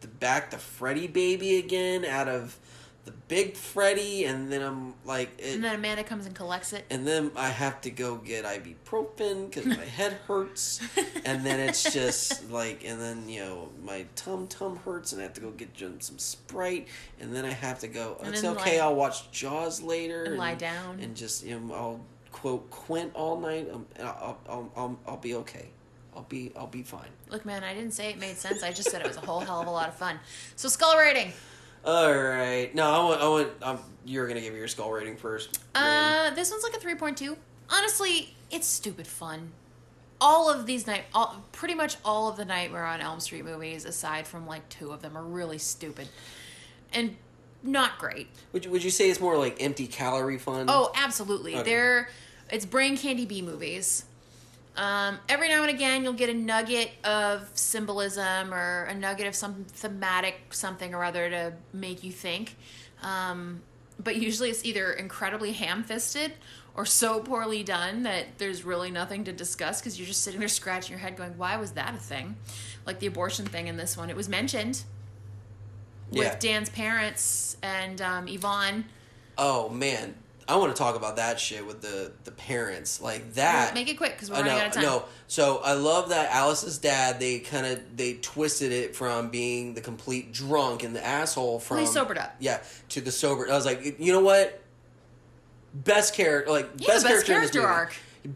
the, 0.01 0.09
back 0.09 0.51
the 0.51 0.57
Freddy 0.57 1.07
baby 1.07 1.59
again 1.59 2.07
out 2.07 2.29
of 2.29 2.59
the 3.05 3.13
big 3.29 3.57
Freddy 3.57 4.25
and 4.25 4.51
then 4.51 4.63
I'm 4.63 4.95
like 5.05 5.31
it, 5.39 5.55
And 5.55 5.65
then 5.65 5.75
Amanda 5.75 6.03
comes 6.05 6.25
and 6.25 6.35
collects 6.35 6.73
it. 6.73 6.85
and 6.91 7.07
then 7.07 7.31
I 7.37 7.49
have 7.49 7.81
to 7.83 7.91
go 7.91 8.17
get 8.17 8.45
ibuprofen 8.47 9.49
because 9.51 9.67
my 9.67 9.85
head 9.99 10.13
hurts, 10.27 10.81
and 11.25 11.45
then 11.45 11.61
it's 11.61 11.93
just 11.93 12.51
like, 12.51 12.85
and 12.85 13.01
then 13.01 13.29
you 13.29 13.41
know 13.41 13.69
my 13.85 14.05
tum 14.17 14.47
tum 14.49 14.77
hurts, 14.77 15.13
and 15.13 15.21
I 15.21 15.25
have 15.25 15.33
to 15.35 15.41
go 15.41 15.51
get 15.51 15.71
some 16.01 16.19
Sprite, 16.19 16.89
and 17.21 17.35
then 17.35 17.45
I 17.47 17.53
have 17.53 17.79
to 17.81 17.89
go. 17.89 18.19
And 18.23 18.35
it's 18.35 18.45
okay, 18.45 18.81
I'll 18.81 18.95
watch 18.95 19.31
Jaws 19.31 19.81
later 19.83 20.25
and 20.25 20.37
lie 20.37 20.55
down. 20.55 21.01
and 21.01 21.17
just 21.17 21.43
you 21.45 21.59
know 21.59 21.75
I'll 21.75 22.01
quote 22.41 22.71
Quint 22.71 23.13
all 23.15 23.39
night, 23.39 23.69
um, 23.71 23.87
and 23.97 24.09
I'll, 24.09 24.39
I'll 24.49 24.73
I'll 24.77 24.99
I'll 25.07 25.17
be 25.19 25.35
okay. 25.37 25.69
I'll 26.17 26.23
be 26.23 26.53
I'll 26.57 26.67
be 26.67 26.83
fine. 26.83 27.09
Look, 27.29 27.45
man, 27.45 27.63
I 27.63 27.75
didn't 27.75 27.93
say 27.93 28.11
it 28.11 28.19
made 28.19 28.37
sense. 28.37 28.63
I 28.63 28.73
just 28.73 28.91
said 28.91 29.03
it 29.03 29.07
was 29.07 29.19
a 29.19 29.21
whole 29.21 29.41
hell 29.41 29.61
of 29.61 29.67
a 29.67 29.71
lot 29.71 29.89
of 29.89 29.95
fun. 29.95 30.19
So, 30.57 30.69
skull 30.69 30.97
rating. 30.99 31.33
All 31.85 32.13
right. 32.13 32.75
No, 32.75 32.91
I 32.91 33.05
want. 33.05 33.21
I 33.21 33.29
want. 33.29 33.49
Um, 33.63 33.79
you're 34.05 34.27
gonna 34.27 34.41
give 34.41 34.53
me 34.53 34.59
your 34.59 34.69
skull 34.69 34.91
rating 34.91 35.17
first. 35.17 35.61
Uh, 35.75 36.31
this 36.31 36.51
one's 36.51 36.63
like 36.63 36.75
a 36.75 36.79
3.2. 36.79 37.37
Honestly, 37.69 38.35
it's 38.51 38.67
stupid 38.67 39.07
fun. 39.07 39.53
All 40.23 40.51
of 40.51 40.67
these 40.67 40.87
night, 40.87 41.05
all, 41.15 41.45
pretty 41.53 41.75
much 41.75 41.97
all 42.05 42.29
of 42.29 42.37
the 42.37 42.45
Nightmare 42.45 42.85
on 42.85 43.01
Elm 43.01 43.21
Street 43.21 43.45
movies, 43.45 43.85
aside 43.85 44.27
from 44.27 44.47
like 44.47 44.69
two 44.69 44.93
of 44.93 45.01
them, 45.03 45.17
are 45.17 45.23
really 45.23 45.59
stupid 45.59 46.09
and 46.93 47.17
not 47.63 47.99
great. 47.99 48.29
Would 48.53 48.65
you, 48.65 48.71
would 48.71 48.85
you 48.85 48.91
say 48.91 49.11
it's 49.11 49.21
more 49.21 49.37
like 49.37 49.63
empty 49.63 49.87
calorie 49.87 50.39
fun? 50.39 50.67
Oh, 50.69 50.91
absolutely. 50.95 51.55
Okay. 51.55 51.63
They're 51.63 52.09
it's 52.53 52.67
brain 52.67 52.97
candy 52.97 53.27
B 53.27 53.43
movies. 53.43 54.05
Um, 54.77 55.19
every 55.29 55.49
now 55.49 55.63
and 55.63 55.71
again, 55.71 56.05
you'll 56.05 56.13
get 56.13 56.31
a 56.31 56.35
nugget 56.35 56.91
of 57.05 57.51
symbolism 57.55 58.55
or 58.55 58.85
a 58.85 58.95
nugget 58.95 59.27
of 59.27 59.35
some 59.35 59.65
thematic 59.65 60.37
something 60.51 60.95
or 60.95 61.05
other 61.05 61.29
to 61.29 61.53
make 61.73 62.03
you 62.05 62.13
think. 62.13 62.57
Um, 63.03 63.63
but 64.03 64.17
usually, 64.17 64.49
it's 64.51 64.65
either 64.65 64.93
incredibly 64.93 65.53
ham-fisted 65.53 66.33
or 66.75 66.87
so 66.87 67.21
poorly 67.21 67.63
done 67.63 68.05
that 68.05 68.39
there's 68.39 68.65
really 68.65 68.91
nothing 68.91 69.25
to 69.25 69.33
discuss 69.33 69.81
because 69.81 69.99
you're 69.99 70.07
just 70.07 70.23
sitting 70.23 70.39
there 70.41 70.49
scratching 70.49 70.93
your 70.93 71.01
head, 71.01 71.17
going, 71.17 71.37
"Why 71.37 71.57
was 71.57 71.73
that 71.73 71.95
a 71.95 71.99
thing?" 71.99 72.37
Like 72.87 73.01
the 73.01 73.07
abortion 73.07 73.45
thing 73.45 73.67
in 73.67 73.77
this 73.77 73.97
one, 73.97 74.09
it 74.09 74.17
was 74.17 74.29
mentioned 74.29 74.85
with 76.11 76.23
Yeah. 76.23 76.37
Dan's 76.39 76.71
parents 76.71 77.57
and 77.63 78.01
um, 78.01 78.29
Yvonne. 78.29 78.85
Oh 79.37 79.69
man, 79.69 80.15
I 80.51 80.57
want 80.57 80.75
to 80.75 80.79
talk 80.79 80.97
about 80.97 81.15
that 81.17 81.39
shit 81.39 81.65
with 81.65 81.81
the 81.81 82.11
the 82.25 82.33
parents 82.33 83.01
like 83.01 83.35
that. 83.35 83.73
Make 83.73 83.89
it 83.89 83.97
quick 83.97 84.15
because 84.15 84.31
we're 84.31 84.39
running 84.39 84.53
know, 84.53 84.59
out 84.59 84.67
of 84.67 84.73
time. 84.73 84.83
no. 84.83 85.05
So 85.29 85.61
I 85.63 85.75
love 85.75 86.09
that 86.09 86.33
Alice's 86.33 86.79
dad. 86.79 87.21
They 87.21 87.39
kind 87.39 87.67
of 87.67 87.97
they 87.97 88.15
twisted 88.15 88.73
it 88.73 88.97
from 88.97 89.31
being 89.31 89.75
the 89.75 89.81
complete 89.81 90.33
drunk 90.33 90.83
and 90.83 90.95
the 90.95 91.07
asshole 91.07 91.61
from 91.61 91.79
he 91.79 91.87
sobered 91.87 92.19
up. 92.19 92.35
Yeah, 92.41 92.61
to 92.89 93.01
the 93.01 93.13
sober. 93.13 93.49
I 93.49 93.55
was 93.55 93.65
like, 93.65 94.01
you 94.01 94.13
know 94.13 94.23
what? 94.23 94.61
Best 95.73 96.15
character, 96.15 96.51
like 96.51 96.69
Yeah, 96.79 96.89
best, 96.89 97.07
best 97.07 97.27
character, 97.27 97.61
character 97.61 97.67
arc. 97.69 97.95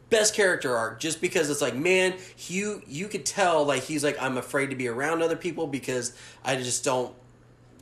Best 0.09 0.35
character 0.36 0.77
arc, 0.77 1.01
just 1.01 1.20
because 1.20 1.51
it's 1.51 1.61
like, 1.61 1.74
man, 1.74 2.15
you 2.47 2.81
you 2.86 3.09
could 3.09 3.27
tell 3.27 3.65
like 3.65 3.82
he's 3.82 4.05
like 4.05 4.23
I'm 4.23 4.39
afraid 4.39 4.70
to 4.70 4.77
be 4.77 4.86
around 4.86 5.20
other 5.20 5.36
people 5.36 5.66
because 5.66 6.16
I 6.45 6.55
just 6.55 6.85
don't 6.85 7.12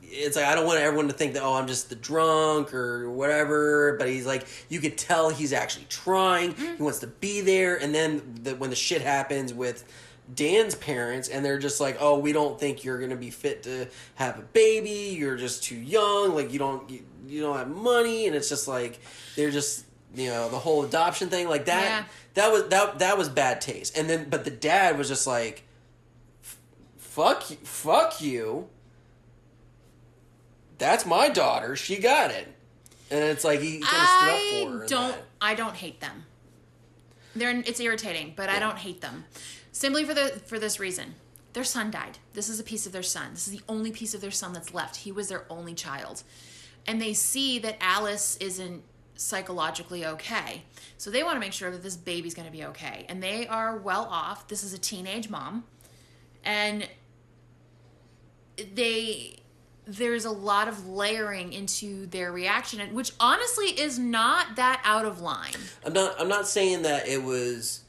it's 0.09 0.35
like 0.35 0.45
I 0.45 0.55
don't 0.55 0.65
want 0.65 0.79
everyone 0.79 1.07
to 1.07 1.13
think 1.13 1.33
that 1.33 1.43
oh 1.43 1.53
I'm 1.53 1.67
just 1.67 1.89
the 1.89 1.95
drunk 1.95 2.73
or 2.73 3.09
whatever, 3.09 3.95
but 3.97 4.07
he's 4.07 4.25
like 4.25 4.45
you 4.69 4.79
could 4.79 4.97
tell 4.97 5.29
he's 5.29 5.53
actually 5.53 5.85
trying. 5.89 6.53
Mm-hmm. 6.53 6.75
He 6.77 6.83
wants 6.83 6.99
to 6.99 7.07
be 7.07 7.41
there, 7.41 7.75
and 7.75 7.93
then 7.93 8.21
the, 8.43 8.55
when 8.55 8.69
the 8.69 8.75
shit 8.75 9.01
happens 9.01 9.53
with 9.53 9.83
Dan's 10.33 10.75
parents, 10.75 11.27
and 11.27 11.43
they're 11.43 11.59
just 11.59 11.81
like, 11.81 11.97
oh, 11.99 12.19
we 12.19 12.31
don't 12.31 12.59
think 12.59 12.83
you're 12.83 12.99
gonna 12.99 13.15
be 13.15 13.29
fit 13.29 13.63
to 13.63 13.87
have 14.15 14.39
a 14.39 14.43
baby. 14.43 15.15
You're 15.17 15.37
just 15.37 15.63
too 15.63 15.75
young. 15.75 16.35
Like 16.35 16.53
you 16.53 16.59
don't 16.59 16.89
you, 16.89 17.05
you 17.27 17.41
don't 17.41 17.57
have 17.57 17.69
money, 17.69 18.27
and 18.27 18.35
it's 18.35 18.49
just 18.49 18.67
like 18.67 18.99
they're 19.35 19.51
just 19.51 19.85
you 20.15 20.29
know 20.29 20.49
the 20.49 20.59
whole 20.59 20.83
adoption 20.83 21.29
thing 21.29 21.49
like 21.49 21.65
that. 21.65 21.83
Yeah. 21.83 22.05
That 22.35 22.51
was 22.51 22.67
that 22.69 22.99
that 22.99 23.17
was 23.17 23.29
bad 23.29 23.61
taste. 23.61 23.97
And 23.97 24.09
then 24.09 24.29
but 24.29 24.45
the 24.45 24.51
dad 24.51 24.97
was 24.97 25.07
just 25.07 25.27
like, 25.27 25.63
fuck 26.97 27.49
you, 27.49 27.57
fuck 27.63 28.21
you 28.21 28.69
that's 30.77 31.05
my 31.05 31.29
daughter. 31.29 31.75
She 31.75 31.97
got 31.97 32.31
it. 32.31 32.47
And 33.11 33.23
it's 33.23 33.43
like 33.43 33.59
he 33.59 33.79
kind 33.79 33.83
of 33.83 34.09
stood 34.09 34.29
up 34.29 34.71
for 34.71 34.79
her. 34.79 34.87
don't. 34.87 35.17
I 35.41 35.55
don't 35.55 35.75
hate 35.75 35.99
them. 35.99 36.25
They're. 37.35 37.61
It's 37.65 37.79
irritating, 37.79 38.33
but 38.35 38.49
I 38.49 38.59
don't 38.59 38.77
hate 38.77 39.01
them. 39.01 39.25
Simply 39.71 40.03
for 40.03 40.13
the 40.13 40.41
for 40.45 40.57
this 40.57 40.79
reason, 40.79 41.15
their 41.53 41.63
son 41.63 41.91
died. 41.91 42.17
This 42.33 42.49
is 42.49 42.59
a 42.59 42.63
piece 42.63 42.85
of 42.85 42.91
their 42.91 43.03
son. 43.03 43.31
This 43.33 43.47
is 43.47 43.57
the 43.57 43.63
only 43.69 43.91
piece 43.91 44.13
of 44.13 44.21
their 44.21 44.31
son 44.31 44.53
that's 44.53 44.73
left. 44.73 44.97
He 44.97 45.11
was 45.11 45.29
their 45.29 45.45
only 45.49 45.73
child, 45.73 46.23
and 46.87 47.01
they 47.01 47.13
see 47.13 47.59
that 47.59 47.77
Alice 47.79 48.37
isn't 48.37 48.83
psychologically 49.15 50.05
okay. 50.05 50.63
So 50.97 51.11
they 51.11 51.23
want 51.23 51.35
to 51.35 51.39
make 51.39 51.53
sure 51.53 51.69
that 51.71 51.83
this 51.83 51.95
baby's 51.95 52.33
going 52.33 52.47
to 52.47 52.51
be 52.51 52.65
okay, 52.65 53.05
and 53.09 53.21
they 53.21 53.47
are 53.47 53.77
well 53.77 54.05
off. 54.09 54.47
This 54.47 54.63
is 54.63 54.73
a 54.73 54.79
teenage 54.79 55.29
mom, 55.29 55.65
and 56.43 56.87
they 58.57 59.42
there's 59.85 60.25
a 60.25 60.31
lot 60.31 60.67
of 60.67 60.87
layering 60.87 61.51
into 61.53 62.05
their 62.07 62.31
reaction 62.31 62.93
which 62.93 63.11
honestly 63.19 63.67
is 63.67 63.99
not 63.99 64.55
that 64.55 64.81
out 64.85 65.05
of 65.05 65.19
line 65.21 65.53
I'm 65.85 65.93
not. 65.93 66.19
I'm 66.19 66.29
not 66.29 66.47
saying 66.47 66.83
that 66.83 67.07
it 67.07 67.21
was 67.23 67.81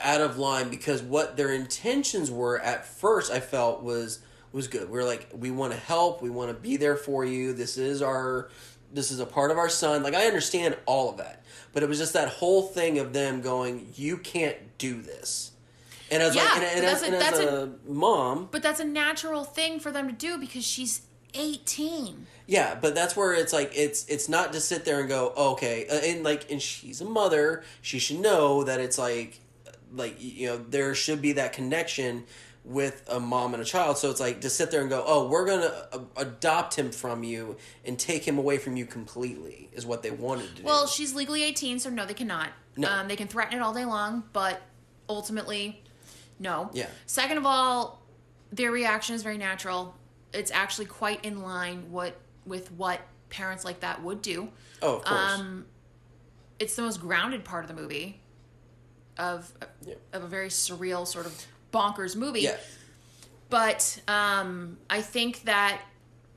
out 0.00 0.20
of 0.20 0.38
line 0.38 0.68
because 0.68 1.02
what 1.02 1.36
their 1.36 1.52
intentions 1.52 2.30
were 2.30 2.60
at 2.60 2.86
first, 2.86 3.32
I 3.32 3.40
felt 3.40 3.82
was 3.82 4.20
was 4.52 4.66
good. 4.68 4.88
We're 4.90 5.04
like, 5.04 5.28
we 5.36 5.50
want 5.50 5.72
to 5.72 5.78
help. 5.78 6.22
We 6.22 6.30
want 6.30 6.50
to 6.50 6.54
be 6.54 6.76
there 6.76 6.96
for 6.96 7.24
you. 7.24 7.52
This 7.52 7.76
is 7.78 8.00
our. 8.02 8.48
This 8.92 9.10
is 9.10 9.20
a 9.20 9.26
part 9.26 9.50
of 9.50 9.58
our 9.58 9.68
son. 9.68 10.02
Like 10.02 10.14
I 10.14 10.26
understand 10.26 10.76
all 10.86 11.10
of 11.10 11.18
that, 11.18 11.44
but 11.72 11.82
it 11.82 11.88
was 11.88 11.98
just 11.98 12.14
that 12.14 12.28
whole 12.28 12.62
thing 12.62 12.98
of 12.98 13.12
them 13.12 13.40
going, 13.42 13.92
"You 13.96 14.16
can't 14.18 14.56
do 14.78 15.02
this." 15.02 15.52
And 16.10 16.22
as 16.22 16.34
Yeah, 16.34 16.44
like, 16.44 16.52
and, 16.54 16.64
and 16.64 16.80
but 16.80 16.84
as, 16.84 17.00
that's 17.02 17.38
a- 17.38 17.42
as 17.42 17.52
a, 17.52 17.62
a- 17.64 17.92
mom, 17.92 18.48
but 18.50 18.62
that's 18.62 18.80
a 18.80 18.84
natural 18.84 19.44
thing 19.44 19.78
for 19.78 19.92
them 19.92 20.06
to 20.06 20.14
do 20.14 20.38
because 20.38 20.64
she's 20.64 21.02
18 21.34 22.26
Yeah, 22.46 22.76
but 22.80 22.94
that's 22.94 23.16
where 23.16 23.34
it's 23.34 23.52
like 23.52 23.72
it's 23.76 24.04
it's 24.06 24.28
not 24.28 24.52
to 24.52 24.60
sit 24.60 24.84
there 24.84 25.00
and 25.00 25.08
go 25.08 25.32
oh, 25.36 25.52
okay, 25.52 25.86
uh, 25.88 25.94
and 25.94 26.22
like 26.24 26.50
and 26.50 26.60
she's 26.60 27.00
a 27.00 27.04
mother, 27.04 27.62
she 27.82 27.98
should 27.98 28.20
know 28.20 28.64
that 28.64 28.80
it's 28.80 28.98
like 28.98 29.40
like 29.92 30.16
you 30.18 30.46
know 30.48 30.56
there 30.56 30.94
should 30.94 31.20
be 31.22 31.32
that 31.32 31.52
connection 31.52 32.24
with 32.64 33.02
a 33.10 33.18
mom 33.18 33.54
and 33.54 33.62
a 33.62 33.66
child. 33.66 33.96
So 33.96 34.10
it's 34.10 34.20
like 34.20 34.42
to 34.42 34.50
sit 34.50 34.70
there 34.70 34.80
and 34.82 34.90
go 34.90 35.02
oh 35.06 35.28
we're 35.28 35.46
gonna 35.46 35.72
uh, 35.92 35.98
adopt 36.16 36.74
him 36.74 36.90
from 36.90 37.22
you 37.24 37.56
and 37.84 37.98
take 37.98 38.26
him 38.26 38.38
away 38.38 38.58
from 38.58 38.76
you 38.76 38.84
completely 38.86 39.68
is 39.72 39.86
what 39.86 40.02
they 40.02 40.10
wanted 40.10 40.48
to 40.56 40.62
do. 40.62 40.62
well 40.64 40.86
she's 40.86 41.14
legally 41.14 41.42
18 41.44 41.78
so 41.78 41.88
no 41.90 42.04
they 42.04 42.14
cannot 42.14 42.50
No. 42.76 42.90
um, 42.90 43.08
they 43.08 43.16
can 43.16 43.28
threaten 43.28 43.58
it 43.58 43.62
all 43.62 43.72
day 43.72 43.84
long 43.84 44.24
but 44.32 44.60
ultimately 45.08 45.82
no 46.40 46.68
Yeah. 46.74 46.88
second 47.06 47.38
of 47.38 47.46
all 47.46 48.02
their 48.52 48.70
reaction 48.72 49.14
is 49.14 49.22
very 49.22 49.38
natural 49.38 49.94
it's 50.32 50.50
actually 50.50 50.86
quite 50.86 51.24
in 51.24 51.42
line 51.42 51.90
what 51.90 52.14
with 52.46 52.70
what 52.72 53.00
parents 53.30 53.64
like 53.64 53.80
that 53.80 54.02
would 54.02 54.22
do 54.22 54.48
oh 54.82 54.96
of 54.96 55.04
course. 55.04 55.32
um, 55.32 55.66
it's 56.58 56.76
the 56.76 56.82
most 56.82 57.00
grounded 57.00 57.44
part 57.44 57.64
of 57.64 57.68
the 57.74 57.80
movie 57.80 58.20
of 59.16 59.52
Yeah. 59.84 59.94
of 60.12 60.24
a 60.24 60.26
very 60.28 60.48
surreal 60.48 61.06
sort 61.06 61.26
of 61.26 61.46
bonkers 61.72 62.16
movie 62.16 62.40
yeah. 62.42 62.56
but 63.50 64.00
um, 64.08 64.78
I 64.88 65.02
think 65.02 65.42
that 65.44 65.82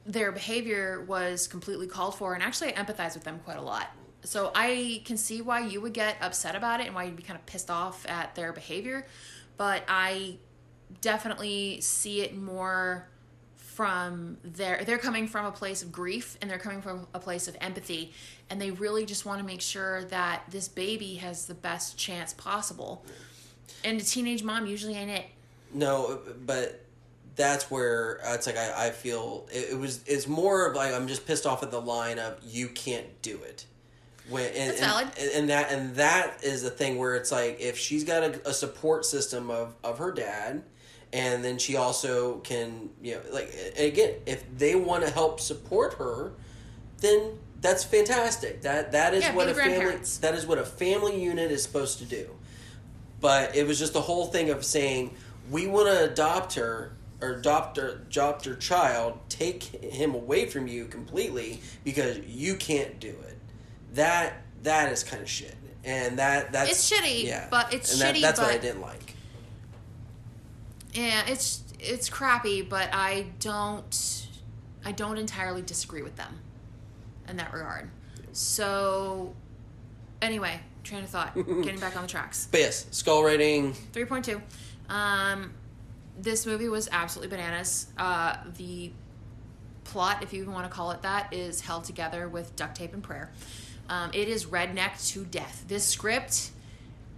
their 0.06 0.32
behavior 0.32 1.06
was 1.08 1.48
completely 1.48 1.86
called 1.86 2.16
for, 2.16 2.34
and 2.34 2.42
actually, 2.42 2.76
I 2.76 2.82
empathize 2.84 3.14
with 3.14 3.24
them 3.24 3.40
quite 3.46 3.58
a 3.58 3.62
lot. 3.62 3.88
So 4.24 4.52
I 4.56 5.04
can 5.06 5.16
see 5.16 5.44
why 5.44 5.60
you 5.60 5.80
would 5.82 5.94
get 5.94 6.18
upset 6.22 6.56
about 6.56 6.80
it 6.82 6.88
and 6.88 6.96
why 6.96 7.04
you'd 7.04 7.16
be 7.16 7.22
kind 7.22 7.40
of 7.40 7.46
pissed 7.46 7.70
off 7.70 8.04
at 8.10 8.34
their 8.34 8.52
behavior, 8.52 9.06
but 9.58 9.84
I 9.88 10.38
definitely 11.02 11.82
see 11.82 12.22
it 12.22 12.36
more 12.36 13.08
from 13.82 14.38
their 14.44 14.84
they're 14.86 15.00
coming 15.00 15.28
from 15.28 15.48
a 15.48 15.52
place 15.52 15.82
of 15.82 15.92
grief 15.92 16.38
and 16.40 16.52
they're 16.52 16.60
coming 16.60 16.84
from 16.84 17.08
a 17.16 17.20
place 17.20 17.48
of 17.48 17.58
empathy 17.60 18.14
and 18.52 18.62
they 18.62 18.70
really 18.70 19.08
just 19.08 19.26
want 19.26 19.40
to 19.40 19.46
make 19.46 19.60
sure 19.62 20.04
that 20.06 20.44
this 20.52 20.68
baby 20.68 21.16
has 21.16 21.48
the 21.48 21.56
best 21.56 21.98
chance 21.98 22.32
possible 22.32 23.04
and 23.84 24.00
a 24.00 24.04
teenage 24.04 24.44
mom 24.44 24.68
usually 24.68 24.94
ain't 24.94 25.10
it 25.10 25.26
No, 25.74 26.20
but 26.46 26.86
that's 27.36 27.72
where 27.72 28.20
uh, 28.26 28.34
it's 28.34 28.46
like 28.46 28.58
I, 28.58 28.88
I 28.88 28.90
feel 28.92 29.48
it, 29.52 29.72
it 29.72 29.80
was 29.80 30.04
it's 30.06 30.28
more 30.28 30.68
of 30.68 30.76
like 30.76 30.94
I'm 30.94 31.08
just 31.08 31.26
pissed 31.26 31.46
off 31.46 31.64
at 31.64 31.72
the 31.72 31.82
line 31.82 32.20
of 32.20 32.38
you 32.46 32.68
can't 32.68 33.22
do 33.22 33.40
it. 33.44 33.66
When, 34.30 34.46
and, 34.50 34.72
and, 34.72 34.78
valid. 34.78 35.08
and 35.36 35.50
that 35.50 35.72
and 35.72 35.96
that 35.96 36.44
is 36.44 36.62
the 36.62 36.70
thing 36.70 36.98
where 36.98 37.16
it's 37.16 37.32
like 37.32 37.60
if 37.60 37.78
she's 37.78 38.04
got 38.04 38.24
a, 38.24 38.50
a 38.50 38.54
support 38.54 39.06
system 39.06 39.50
of, 39.50 39.74
of 39.84 39.98
her 39.98 40.12
dad 40.12 40.62
and 41.14 41.44
then 41.44 41.58
she 41.58 41.76
also 41.76 42.38
can 42.40 42.90
you 43.02 43.16
know 43.16 43.22
like 43.32 43.54
again 43.78 44.16
if 44.26 44.44
they 44.58 44.76
want 44.76 45.04
to 45.04 45.10
help 45.10 45.40
support 45.40 45.96
her 45.96 46.32
then 47.00 47.38
that's 47.62 47.84
fantastic. 47.84 48.62
That 48.64 48.92
that 48.94 49.14
is 49.14 49.24
Yeah, 49.24 49.36
what 49.36 49.48
a 49.48 49.54
family 49.54 49.98
that 50.22 50.34
is 50.34 50.46
what 50.48 50.58
a 50.58 50.66
family 50.66 51.22
unit 51.22 51.52
is 51.52 51.62
supposed 51.62 52.00
to 52.00 52.06
do. 52.06 52.30
But 53.20 53.56
it 53.56 53.68
was 53.68 53.78
just 53.78 53.94
the 53.94 54.02
whole 54.02 54.26
thing 54.26 54.50
of 54.50 54.66
saying 54.66 55.14
we 55.52 55.68
want 55.68 55.88
to 55.88 56.06
adopt 56.12 56.56
her 56.56 56.94
or 57.22 57.34
adopt 57.34 57.78
her, 57.78 57.90
adopt 58.10 58.46
her 58.46 58.56
child, 58.56 59.20
take 59.30 59.62
him 59.62 60.16
away 60.16 60.48
from 60.48 60.68
you 60.68 60.86
completely 60.86 61.62
because 61.84 62.18
you 62.26 62.56
can't 62.56 63.00
do 63.00 63.10
it. 63.10 63.38
That 63.94 64.34
that 64.64 64.92
is 64.92 65.04
kind 65.04 65.22
of 65.22 65.30
shit, 65.30 65.56
and 65.84 66.18
that 66.18 66.52
that's 66.52 66.72
It's 66.72 66.92
shitty, 66.92 67.26
Yeah, 67.26 67.48
but 67.52 67.74
it's 67.74 67.92
and 67.94 68.02
that- 68.02 68.16
shitty, 68.16 68.22
That's 68.22 68.40
what 68.40 68.50
I 68.50 68.58
didn't 68.58 68.82
like. 68.82 69.11
Yeah, 70.94 71.24
it's 71.28 71.64
it's 71.80 72.10
crappy, 72.10 72.62
but 72.62 72.90
I 72.94 73.28
don't 73.40 74.28
I 74.84 74.92
don't 74.92 75.18
entirely 75.18 75.62
disagree 75.62 76.02
with 76.02 76.16
them 76.16 76.40
in 77.28 77.38
that 77.38 77.54
regard. 77.54 77.90
So 78.34 79.34
anyway, 80.22 80.60
train 80.84 81.04
of 81.04 81.10
thought, 81.10 81.36
getting 81.64 81.80
back 81.80 81.96
on 81.96 82.04
the 82.04 82.08
tracks. 82.08 82.48
But 82.52 82.62
yes, 82.62 82.86
skull 82.92 83.24
rating. 83.24 83.74
3.2. 83.94 84.42
Um 84.90 85.54
this 86.20 86.46
movie 86.46 86.70
was 86.70 86.90
absolutely 86.92 87.36
bananas. 87.36 87.88
Uh 87.98 88.38
the 88.58 88.92
plot, 89.84 90.24
if 90.24 90.34
you 90.34 90.42
even 90.42 90.54
want 90.54 90.66
to 90.66 90.72
call 90.72 90.92
it 90.92 91.02
that, 91.02 91.34
is 91.34 91.62
held 91.62 91.84
together 91.84 92.28
with 92.28 92.56
duct 92.56 92.76
tape 92.76 92.94
and 92.94 93.04
prayer. 93.04 93.30
Um, 93.90 94.12
it 94.14 94.30
is 94.30 94.46
redneck 94.46 95.06
to 95.10 95.26
death. 95.26 95.66
This 95.68 95.86
script 95.86 96.52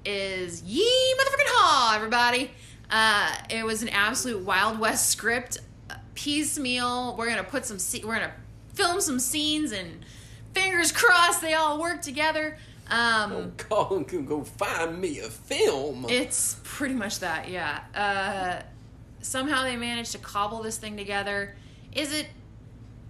is 0.06 0.64
yee 0.64 1.16
motherfucking 1.20 1.50
haw, 1.50 1.96
everybody. 1.96 2.52
Uh, 2.96 3.36
it 3.50 3.66
was 3.66 3.82
an 3.82 3.90
absolute 3.90 4.44
Wild 4.46 4.78
West 4.80 5.10
script, 5.10 5.58
uh, 5.90 5.96
piecemeal. 6.14 7.16
We're 7.18 7.28
gonna 7.28 7.44
put 7.44 7.66
some, 7.66 7.78
sce- 7.78 8.06
we're 8.06 8.14
gonna 8.20 8.34
film 8.76 9.02
some 9.02 9.18
scenes, 9.20 9.72
and 9.72 10.06
fingers 10.54 10.92
crossed 10.92 11.42
they 11.42 11.56
all 11.56 11.82
work 11.82 12.04
together. 12.04 12.56
Um, 12.92 13.54
Go, 13.70 14.02
go, 14.08 14.22
go 14.22 14.44
find 14.44 15.02
me 15.02 15.20
a 15.20 15.30
film. 15.30 16.06
it's 16.08 16.58
pretty 16.64 16.94
much 16.94 17.20
that, 17.22 17.50
yeah. 17.50 17.80
Uh, 17.96 18.62
somehow 19.22 19.64
they 19.64 19.76
managed 19.76 20.12
to 20.12 20.20
cobble 20.20 20.62
this 20.62 20.78
thing 20.78 20.96
together. 20.96 21.56
Is 21.94 22.14
it 22.14 22.28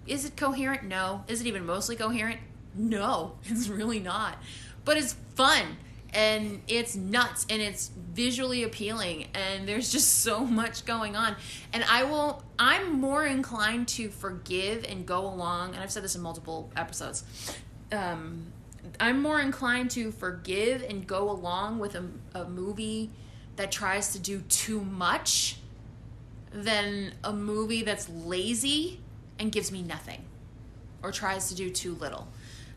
is 0.06 0.24
it 0.24 0.34
coherent? 0.36 0.84
No. 0.84 1.24
Is 1.28 1.40
it 1.42 1.46
even 1.46 1.66
mostly 1.66 1.96
coherent? 1.96 2.40
No, 2.74 3.32
it's 3.44 3.68
really 3.68 4.00
not. 4.00 4.38
But 4.86 4.96
it's 4.96 5.14
fun 5.34 5.76
and 6.14 6.62
it's 6.68 6.94
nuts 6.94 7.44
and 7.50 7.60
it's 7.60 7.90
visually 8.12 8.62
appealing 8.62 9.26
and 9.34 9.68
there's 9.68 9.90
just 9.90 10.18
so 10.22 10.44
much 10.44 10.84
going 10.84 11.16
on. 11.16 11.36
And 11.72 11.84
I 11.84 12.04
will 12.04 12.42
I'm 12.58 13.00
more 13.00 13.26
inclined 13.26 13.88
to 13.88 14.08
forgive 14.08 14.84
and 14.84 15.04
go 15.04 15.26
along, 15.26 15.74
and 15.74 15.82
I've 15.82 15.90
said 15.90 16.04
this 16.04 16.14
in 16.14 16.22
multiple 16.22 16.70
episodes. 16.76 17.24
Um 17.92 18.52
I'm 19.00 19.20
more 19.20 19.40
inclined 19.40 19.90
to 19.92 20.12
forgive 20.12 20.82
and 20.82 21.06
go 21.06 21.30
along 21.30 21.78
with 21.78 21.94
a, 21.94 22.04
a 22.34 22.44
movie 22.44 23.10
that 23.56 23.72
tries 23.72 24.12
to 24.12 24.18
do 24.18 24.40
too 24.42 24.80
much 24.80 25.56
than 26.52 27.14
a 27.24 27.32
movie 27.32 27.82
that's 27.82 28.08
lazy 28.08 29.00
and 29.38 29.50
gives 29.50 29.72
me 29.72 29.82
nothing 29.82 30.22
or 31.02 31.12
tries 31.12 31.48
to 31.48 31.54
do 31.54 31.70
too 31.70 31.94
little. 31.94 32.28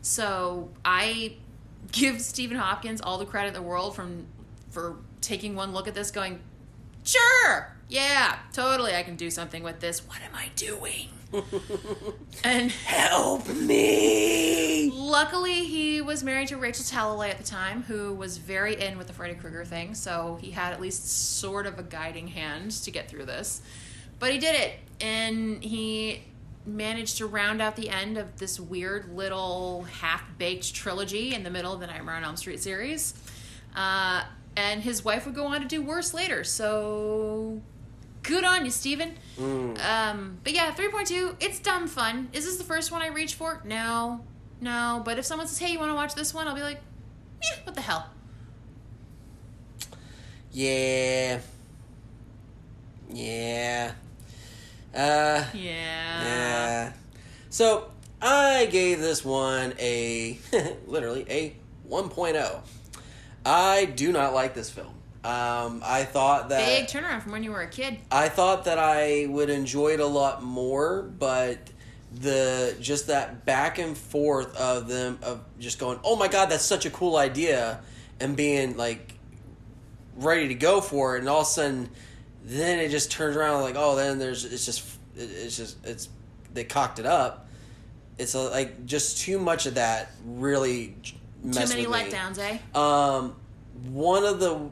So 0.02 0.70
I 0.84 1.36
give 1.92 2.20
Stephen 2.20 2.56
Hopkins 2.56 3.00
all 3.00 3.18
the 3.18 3.26
credit 3.26 3.48
in 3.48 3.54
the 3.54 3.62
world 3.62 3.94
from 3.94 4.26
for 4.70 4.96
taking 5.20 5.54
one 5.54 5.72
look 5.72 5.88
at 5.88 5.94
this 5.94 6.10
going, 6.10 6.40
sure, 7.04 7.76
yeah, 7.88 8.38
totally 8.52 8.94
I 8.94 9.02
can 9.02 9.16
do 9.16 9.30
something 9.30 9.62
with 9.62 9.80
this. 9.80 10.00
What 10.06 10.20
am 10.20 10.34
I 10.34 10.50
doing? 10.56 11.08
and 12.44 12.70
Help 12.70 13.48
me! 13.48 14.90
Luckily, 14.94 15.64
he 15.64 16.00
was 16.00 16.24
married 16.24 16.48
to 16.48 16.56
Rachel 16.56 16.84
Talalay 16.84 17.30
at 17.30 17.38
the 17.38 17.44
time, 17.44 17.82
who 17.82 18.14
was 18.14 18.38
very 18.38 18.80
in 18.80 18.96
with 18.96 19.06
the 19.06 19.12
Freddy 19.12 19.34
Krueger 19.34 19.64
thing, 19.64 19.94
so 19.94 20.38
he 20.40 20.50
had 20.50 20.72
at 20.72 20.80
least 20.80 21.38
sort 21.38 21.66
of 21.66 21.78
a 21.78 21.82
guiding 21.82 22.28
hand 22.28 22.70
to 22.70 22.90
get 22.90 23.10
through 23.10 23.26
this. 23.26 23.60
But 24.18 24.32
he 24.32 24.38
did 24.38 24.54
it, 24.54 24.74
and 25.00 25.62
he 25.62 26.22
managed 26.66 27.18
to 27.18 27.26
round 27.26 27.62
out 27.62 27.76
the 27.76 27.88
end 27.88 28.18
of 28.18 28.38
this 28.38 28.60
weird 28.60 29.14
little 29.14 29.84
half 30.00 30.22
baked 30.38 30.74
trilogy 30.74 31.34
in 31.34 31.42
the 31.42 31.50
middle 31.50 31.72
of 31.72 31.80
the 31.80 31.86
Nightmare 31.86 32.16
on 32.16 32.24
Elm 32.24 32.36
Street 32.36 32.60
series. 32.60 33.14
Uh, 33.74 34.24
and 34.56 34.82
his 34.82 35.04
wife 35.04 35.24
would 35.26 35.34
go 35.34 35.46
on 35.46 35.60
to 35.60 35.68
do 35.68 35.80
worse 35.80 36.12
later, 36.12 36.42
so 36.42 37.60
good 38.22 38.44
on 38.44 38.64
you, 38.64 38.70
Stephen. 38.70 39.14
Um, 39.80 40.38
but 40.42 40.52
yeah, 40.52 40.72
3.2, 40.72 41.36
it's 41.40 41.60
dumb 41.60 41.86
fun. 41.86 42.28
Is 42.32 42.44
this 42.44 42.56
the 42.56 42.64
first 42.64 42.90
one 42.90 43.00
I 43.00 43.08
reach 43.08 43.34
for? 43.34 43.62
No. 43.64 44.24
No. 44.60 45.00
But 45.04 45.18
if 45.18 45.24
someone 45.24 45.46
says, 45.46 45.58
hey, 45.58 45.72
you 45.72 45.78
want 45.78 45.90
to 45.90 45.94
watch 45.94 46.14
this 46.14 46.34
one? 46.34 46.48
I'll 46.48 46.54
be 46.54 46.62
like, 46.62 46.80
yeah, 47.42 47.56
what 47.64 47.74
the 47.74 47.80
hell? 47.80 48.10
Yeah. 50.50 51.40
Yeah. 53.10 53.92
Uh, 54.94 55.44
Yeah. 55.54 55.54
yeah. 55.54 56.92
So, 57.50 57.90
I 58.20 58.66
gave 58.66 59.00
this 59.00 59.24
one 59.24 59.74
a, 59.78 60.38
literally, 60.86 61.24
a 61.28 61.54
1.0. 61.88 62.60
I 63.46 63.84
do 63.86 64.12
not 64.12 64.34
like 64.34 64.54
this 64.54 64.70
film. 64.70 64.94
Um, 65.24 65.82
I 65.84 66.04
thought 66.04 66.48
that. 66.50 66.64
Big 66.66 66.86
turnaround 66.86 67.22
from 67.22 67.32
when 67.32 67.42
you 67.42 67.50
were 67.52 67.60
a 67.62 67.68
kid. 67.68 67.98
I 68.10 68.28
thought 68.28 68.64
that 68.64 68.78
I 68.78 69.26
would 69.28 69.50
enjoy 69.50 69.88
it 69.94 70.00
a 70.00 70.06
lot 70.06 70.42
more, 70.42 71.02
but 71.02 71.58
the 72.14 72.76
just 72.80 73.08
that 73.08 73.44
back 73.44 73.78
and 73.78 73.96
forth 73.96 74.56
of 74.56 74.88
them 74.88 75.18
of 75.22 75.42
just 75.58 75.78
going, 75.78 75.98
"Oh 76.04 76.16
my 76.16 76.28
god, 76.28 76.50
that's 76.50 76.64
such 76.64 76.86
a 76.86 76.90
cool 76.90 77.16
idea," 77.16 77.80
and 78.20 78.36
being 78.36 78.76
like 78.76 79.14
ready 80.16 80.48
to 80.48 80.54
go 80.54 80.80
for 80.80 81.16
it, 81.16 81.20
and 81.20 81.28
all 81.28 81.40
of 81.40 81.46
a 81.46 81.50
sudden, 81.50 81.90
then 82.48 82.78
it 82.78 82.90
just 82.90 83.10
turns 83.10 83.36
around 83.36 83.62
like, 83.62 83.74
"Oh, 83.76 83.94
then 83.96 84.18
there's 84.18 84.44
it's 84.44 84.64
just 84.64 84.84
it's 85.16 85.56
just 85.56 85.76
it's 85.84 86.08
they 86.54 86.64
cocked 86.64 86.98
it 86.98 87.06
up." 87.06 87.46
It's 88.18 88.34
a, 88.34 88.40
like 88.50 88.84
just 88.86 89.18
too 89.20 89.38
much 89.38 89.66
of 89.66 89.74
that 89.74 90.10
really 90.24 90.96
Too 91.04 91.20
many 91.60 91.86
with 91.86 92.06
me. 92.06 92.10
letdowns, 92.10 92.38
eh? 92.38 92.58
Um, 92.74 93.36
one 93.92 94.24
of 94.24 94.40
the 94.40 94.70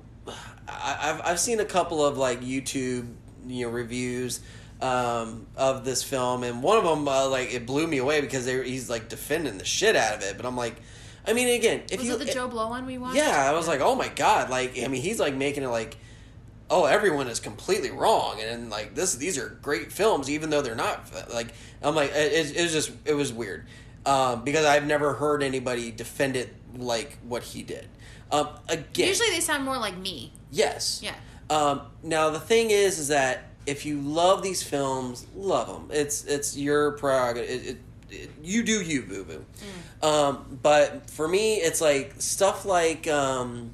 I, 0.69 0.99
I've 1.03 1.21
I've 1.25 1.41
seen 1.41 1.61
a 1.61 1.65
couple 1.65 2.05
of 2.05 2.19
like 2.19 2.41
YouTube 2.41 3.07
you 3.47 3.67
know 3.67 3.73
reviews 3.73 4.41
um, 4.81 5.47
of 5.57 5.85
this 5.85 6.03
film, 6.03 6.43
and 6.43 6.63
one 6.63 6.77
of 6.79 6.85
them 6.85 7.07
uh, 7.07 7.29
like 7.29 7.53
it 7.55 7.67
blew 7.67 7.87
me 7.87 7.99
away 7.99 8.21
because 8.21 8.47
they, 8.47 8.69
he's 8.69 8.91
like 8.91 9.09
defending 9.09 9.59
the 9.59 9.65
shit 9.65 9.95
out 9.97 10.17
of 10.17 10.23
it. 10.23 10.37
But 10.37 10.45
I'm 10.45 10.57
like, 10.57 10.75
I 11.27 11.33
mean, 11.33 11.49
again, 11.57 11.83
if 11.91 11.99
Was 12.01 12.09
you 12.09 12.15
it 12.15 12.19
the 12.19 12.33
Joe 12.33 12.49
Blow 12.49 12.69
one 12.69 12.85
we 12.87 12.99
watched? 12.99 13.17
yeah, 13.17 13.49
I 13.49 13.53
was 13.53 13.69
like, 13.69 13.81
oh 13.81 13.95
my 13.95 14.09
god, 14.09 14.51
like 14.51 14.77
I 14.83 14.89
mean, 14.89 15.03
he's 15.03 15.21
like 15.21 15.35
making 15.35 15.63
it 15.63 15.69
like. 15.69 15.97
Oh, 16.69 16.85
everyone 16.85 17.29
is 17.29 17.39
completely 17.39 17.91
wrong, 17.91 18.41
and 18.41 18.71
like 18.71 18.95
this, 18.95 19.15
these 19.15 19.39
are 19.39 19.59
great 19.63 19.93
films, 19.93 20.29
even 20.29 20.51
though 20.51 20.63
they're 20.63 20.75
not. 20.75 21.11
Like, 21.33 21.49
I'm 21.83 21.95
like, 21.95 22.11
it, 22.13 22.57
it 22.57 22.63
was 22.63 22.73
just, 22.73 22.91
it 23.05 23.15
was 23.15 23.33
weird, 23.33 23.67
um, 24.05 24.43
because 24.43 24.65
I've 24.65 24.87
never 24.87 25.15
heard 25.15 25.43
anybody 25.43 25.93
defend 25.93 26.35
it 26.37 26.53
like 26.77 27.19
what 27.23 27.43
he 27.45 27.63
did. 27.63 27.87
Um, 28.33 28.49
again, 28.69 29.09
Usually 29.09 29.31
they 29.31 29.41
sound 29.41 29.65
more 29.65 29.79
like 29.79 29.97
me. 29.97 30.33
yes. 30.51 31.01
Yeah. 31.03 31.15
Um, 31.49 31.83
now 32.03 32.31
the 32.31 32.41
thing 32.41 32.73
is, 32.73 32.99
is 32.99 33.09
that 33.09 33.45
if 33.67 33.87
you 33.87 34.01
love 34.01 34.43
these 34.43 34.65
films, 34.65 35.25
love 35.37 35.69
them. 35.69 35.91
It's 35.93 36.25
it's 36.25 36.57
your 36.57 36.93
prerogative. 36.93 37.49
It, 37.49 37.67
it, 37.67 37.77
it, 38.11 38.31
you 38.43 38.65
do 38.65 38.83
you, 38.83 39.03
boo 39.03 39.25
boo. 39.25 39.45
Mm. 40.03 40.07
Um, 40.09 40.59
but 40.63 41.09
for 41.11 41.29
me, 41.29 41.57
it's 41.57 41.81
like 41.81 42.15
stuff 42.19 42.65
like 42.65 43.07
um, 43.07 43.71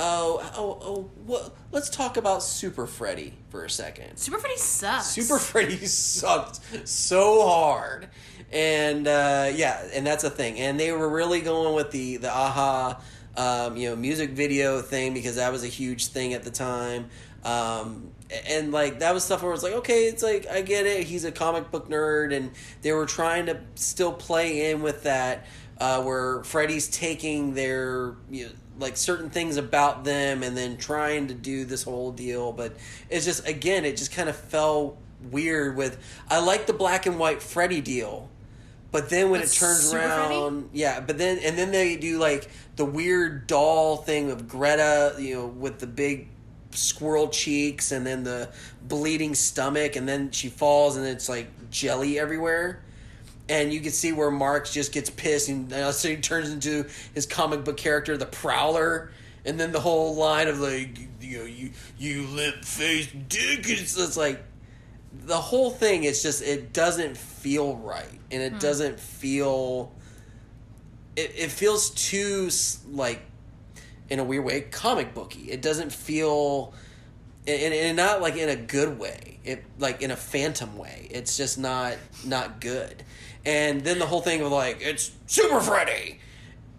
oh 0.00 0.52
oh 0.56 0.78
oh. 0.82 1.10
What, 1.26 1.54
let's 1.70 1.90
talk 1.90 2.16
about 2.16 2.42
Super 2.42 2.86
Freddy 2.86 3.34
for 3.50 3.64
a 3.64 3.70
second. 3.70 4.16
Super 4.16 4.38
Freddy 4.38 4.56
sucks. 4.56 5.06
Super 5.06 5.38
Freddy 5.38 5.86
sucked 5.86 6.60
so 6.88 7.46
hard, 7.46 8.08
and 8.50 9.06
uh, 9.06 9.50
yeah, 9.54 9.86
and 9.92 10.06
that's 10.06 10.24
a 10.24 10.30
thing. 10.30 10.58
And 10.58 10.80
they 10.80 10.92
were 10.92 11.08
really 11.08 11.40
going 11.40 11.74
with 11.74 11.90
the 11.90 12.16
the 12.16 12.28
a-ha, 12.28 13.00
um, 13.36 13.76
you 13.76 13.90
know, 13.90 13.96
music 13.96 14.30
video 14.30 14.80
thing 14.80 15.14
because 15.14 15.36
that 15.36 15.52
was 15.52 15.64
a 15.64 15.68
huge 15.68 16.08
thing 16.08 16.34
at 16.34 16.42
the 16.42 16.50
time. 16.50 17.08
Um, 17.44 18.10
and 18.48 18.70
like 18.70 19.00
that 19.00 19.14
was 19.14 19.24
stuff 19.24 19.42
where 19.42 19.52
it's 19.52 19.62
like, 19.62 19.74
okay, 19.74 20.06
it's 20.06 20.22
like 20.22 20.46
I 20.48 20.62
get 20.62 20.86
it. 20.86 21.04
He's 21.04 21.24
a 21.24 21.32
comic 21.32 21.70
book 21.70 21.88
nerd, 21.88 22.34
and 22.34 22.50
they 22.82 22.92
were 22.92 23.06
trying 23.06 23.46
to 23.46 23.60
still 23.74 24.12
play 24.12 24.70
in 24.70 24.82
with 24.82 25.04
that, 25.04 25.46
uh, 25.78 26.02
where 26.02 26.42
Freddy's 26.44 26.88
taking 26.88 27.54
their 27.54 28.14
you 28.30 28.46
know, 28.46 28.52
like 28.80 28.96
certain 28.96 29.30
things 29.30 29.56
about 29.56 30.04
them 30.04 30.42
and 30.42 30.56
then 30.56 30.76
trying 30.76 31.28
to 31.28 31.34
do 31.34 31.64
this 31.64 31.82
whole 31.82 32.10
deal. 32.10 32.52
But 32.52 32.74
it's 33.08 33.24
just 33.24 33.46
again, 33.46 33.84
it 33.84 33.96
just 33.96 34.12
kind 34.12 34.28
of 34.28 34.36
fell 34.36 34.96
weird. 35.30 35.76
With 35.76 35.98
I 36.28 36.40
like 36.40 36.66
the 36.66 36.72
black 36.72 37.06
and 37.06 37.18
white 37.18 37.42
Freddy 37.42 37.80
deal, 37.80 38.28
but 38.90 39.10
then 39.10 39.30
when 39.30 39.40
With 39.40 39.52
it 39.52 39.58
turns 39.58 39.92
around, 39.92 40.70
yeah. 40.72 41.00
But 41.00 41.18
then 41.18 41.38
and 41.38 41.56
then 41.56 41.70
they 41.70 41.96
do 41.96 42.18
like 42.18 42.48
the 42.76 42.84
weird 42.84 43.46
doll 43.46 43.98
thing 43.98 44.30
of 44.30 44.48
Greta, 44.48 45.14
you 45.18 45.34
know, 45.34 45.46
with 45.46 45.78
the 45.78 45.86
big 45.86 46.28
squirrel 46.72 47.28
cheeks 47.28 47.92
and 47.92 48.06
then 48.06 48.24
the 48.24 48.48
bleeding 48.82 49.34
stomach, 49.34 49.96
and 49.96 50.08
then 50.08 50.30
she 50.30 50.48
falls 50.48 50.96
and 50.96 51.06
it's 51.06 51.28
like 51.28 51.48
jelly 51.70 52.18
everywhere. 52.18 52.82
And 53.50 53.72
you 53.72 53.80
can 53.80 53.90
see 53.90 54.12
where 54.12 54.30
Mark 54.30 54.70
just 54.70 54.92
gets 54.92 55.10
pissed 55.10 55.48
and 55.48 55.72
uh, 55.72 55.90
so 55.90 56.08
he 56.08 56.16
turns 56.16 56.50
into 56.50 56.86
his 57.14 57.26
comic 57.26 57.64
book 57.64 57.76
character, 57.76 58.16
the 58.16 58.24
Prowler. 58.24 59.10
And 59.44 59.58
then 59.58 59.72
the 59.72 59.80
whole 59.80 60.14
line 60.14 60.46
of 60.46 60.60
like, 60.60 60.98
you 61.20 61.38
know, 61.38 61.44
you 61.44 61.72
you 61.98 62.26
limp 62.28 62.64
faced 62.64 63.28
dick. 63.28 63.68
It's, 63.68 63.98
it's 63.98 64.16
like 64.16 64.40
the 65.12 65.36
whole 65.36 65.70
thing 65.70 66.04
is 66.04 66.22
just 66.22 66.42
it 66.42 66.72
doesn't 66.72 67.16
feel 67.16 67.74
right. 67.76 68.20
And 68.30 68.40
it 68.40 68.60
doesn't 68.60 69.00
feel 69.00 69.92
it, 71.16 71.32
it 71.36 71.50
feels 71.50 71.90
too 71.90 72.50
like 72.92 73.20
in 74.10 74.20
a 74.20 74.24
weird 74.24 74.44
way 74.44 74.60
comic 74.60 75.12
booky. 75.12 75.50
It 75.50 75.60
doesn't 75.60 75.92
feel 75.92 76.72
and, 77.48 77.74
and 77.74 77.96
not 77.96 78.22
like 78.22 78.36
in 78.36 78.48
a 78.48 78.54
good 78.56 78.96
way. 78.96 79.40
It 79.42 79.64
like 79.80 80.02
in 80.02 80.12
a 80.12 80.16
phantom 80.16 80.78
way. 80.78 81.08
It's 81.10 81.36
just 81.36 81.58
not 81.58 81.96
not 82.24 82.60
good 82.60 83.02
and 83.44 83.82
then 83.82 83.98
the 83.98 84.06
whole 84.06 84.20
thing 84.20 84.42
of 84.42 84.52
like 84.52 84.78
it's 84.80 85.12
super 85.26 85.60
freddy 85.60 86.20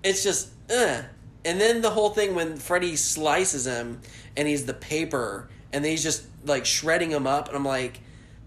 it's 0.03 0.23
just 0.23 0.49
uh. 0.69 1.01
and 1.45 1.59
then 1.59 1.81
the 1.81 1.89
whole 1.89 2.09
thing 2.09 2.35
when 2.35 2.57
freddy 2.57 2.95
slices 2.95 3.65
him 3.65 3.99
and 4.37 4.47
he's 4.47 4.65
the 4.65 4.73
paper 4.73 5.49
and 5.73 5.83
then 5.83 5.91
he's 5.91 6.03
just 6.03 6.25
like 6.45 6.65
shredding 6.65 7.11
him 7.11 7.25
up 7.27 7.47
and 7.47 7.55
i'm 7.57 7.65
like 7.65 7.99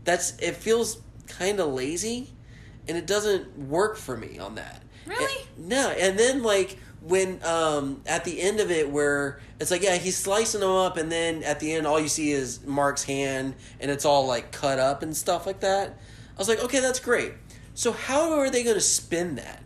that's 0.05 0.37
it 0.39 0.57
feels 0.57 1.01
kind 1.27 1.61
of 1.61 1.73
lazy, 1.73 2.31
and 2.89 2.97
it 2.97 3.07
doesn't 3.07 3.59
work 3.59 3.97
for 3.97 4.17
me 4.17 4.39
on 4.39 4.57
that. 4.57 4.83
Really? 5.07 5.47
And- 5.57 5.69
no, 5.69 5.91
and 5.91 6.19
then 6.19 6.43
like 6.43 6.79
when 7.01 7.39
um 7.45 8.01
at 8.07 8.25
the 8.25 8.41
end 8.41 8.61
of 8.61 8.71
it 8.71 8.89
where 8.89 9.39
it's 9.61 9.71
like 9.71 9.83
yeah 9.83 9.97
he's 9.97 10.17
slicing 10.17 10.61
them 10.61 10.71
up 10.71 10.97
and 10.97 11.13
then 11.13 11.43
at 11.43 11.61
the 11.61 11.71
end 11.71 11.87
all 11.87 12.01
you 12.01 12.09
see 12.09 12.31
is 12.31 12.65
mark's 12.65 13.05
hand 13.05 13.55
and 13.79 13.91
it's 13.91 14.07
all 14.07 14.27
like 14.27 14.51
cut 14.53 14.79
up 14.79 15.03
and 15.03 15.15
stuff 15.15 15.45
like 15.45 15.61
that 15.61 15.99
i 16.35 16.39
was 16.39 16.49
like 16.49 16.65
okay 16.65 16.81
that's 16.81 16.99
great 16.99 17.35
so 17.75 17.93
how 17.93 18.33
are 18.33 18.51
they 18.51 18.63
going 18.63 18.75
to 18.75 18.81
spin 18.81 19.35
that 19.35 19.63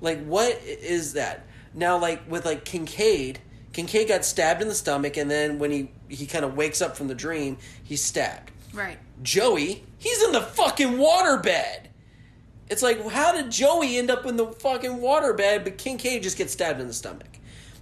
like 0.00 0.22
what 0.24 0.60
is 0.62 1.14
that 1.14 1.46
now 1.74 1.98
like 1.98 2.28
with 2.30 2.44
like 2.44 2.64
kincaid 2.64 3.38
kincaid 3.72 4.08
got 4.08 4.24
stabbed 4.24 4.60
in 4.60 4.68
the 4.68 4.74
stomach 4.74 5.16
and 5.16 5.30
then 5.30 5.58
when 5.58 5.70
he 5.70 5.90
he 6.08 6.26
kind 6.26 6.44
of 6.44 6.56
wakes 6.56 6.82
up 6.82 6.96
from 6.96 7.08
the 7.08 7.14
dream 7.14 7.56
he's 7.82 8.02
stabbed 8.02 8.52
Right. 8.72 8.98
Joey, 9.22 9.84
he's 9.98 10.22
in 10.22 10.32
the 10.32 10.40
fucking 10.40 10.92
waterbed. 10.92 11.86
It's 12.68 12.82
like, 12.82 13.06
how 13.10 13.32
did 13.32 13.50
Joey 13.50 13.98
end 13.98 14.10
up 14.10 14.24
in 14.24 14.36
the 14.36 14.46
fucking 14.46 14.98
waterbed, 14.98 15.64
but 15.64 15.76
Kincaid 15.76 16.22
just 16.22 16.38
gets 16.38 16.54
stabbed 16.54 16.80
in 16.80 16.88
the 16.88 16.94
stomach? 16.94 17.28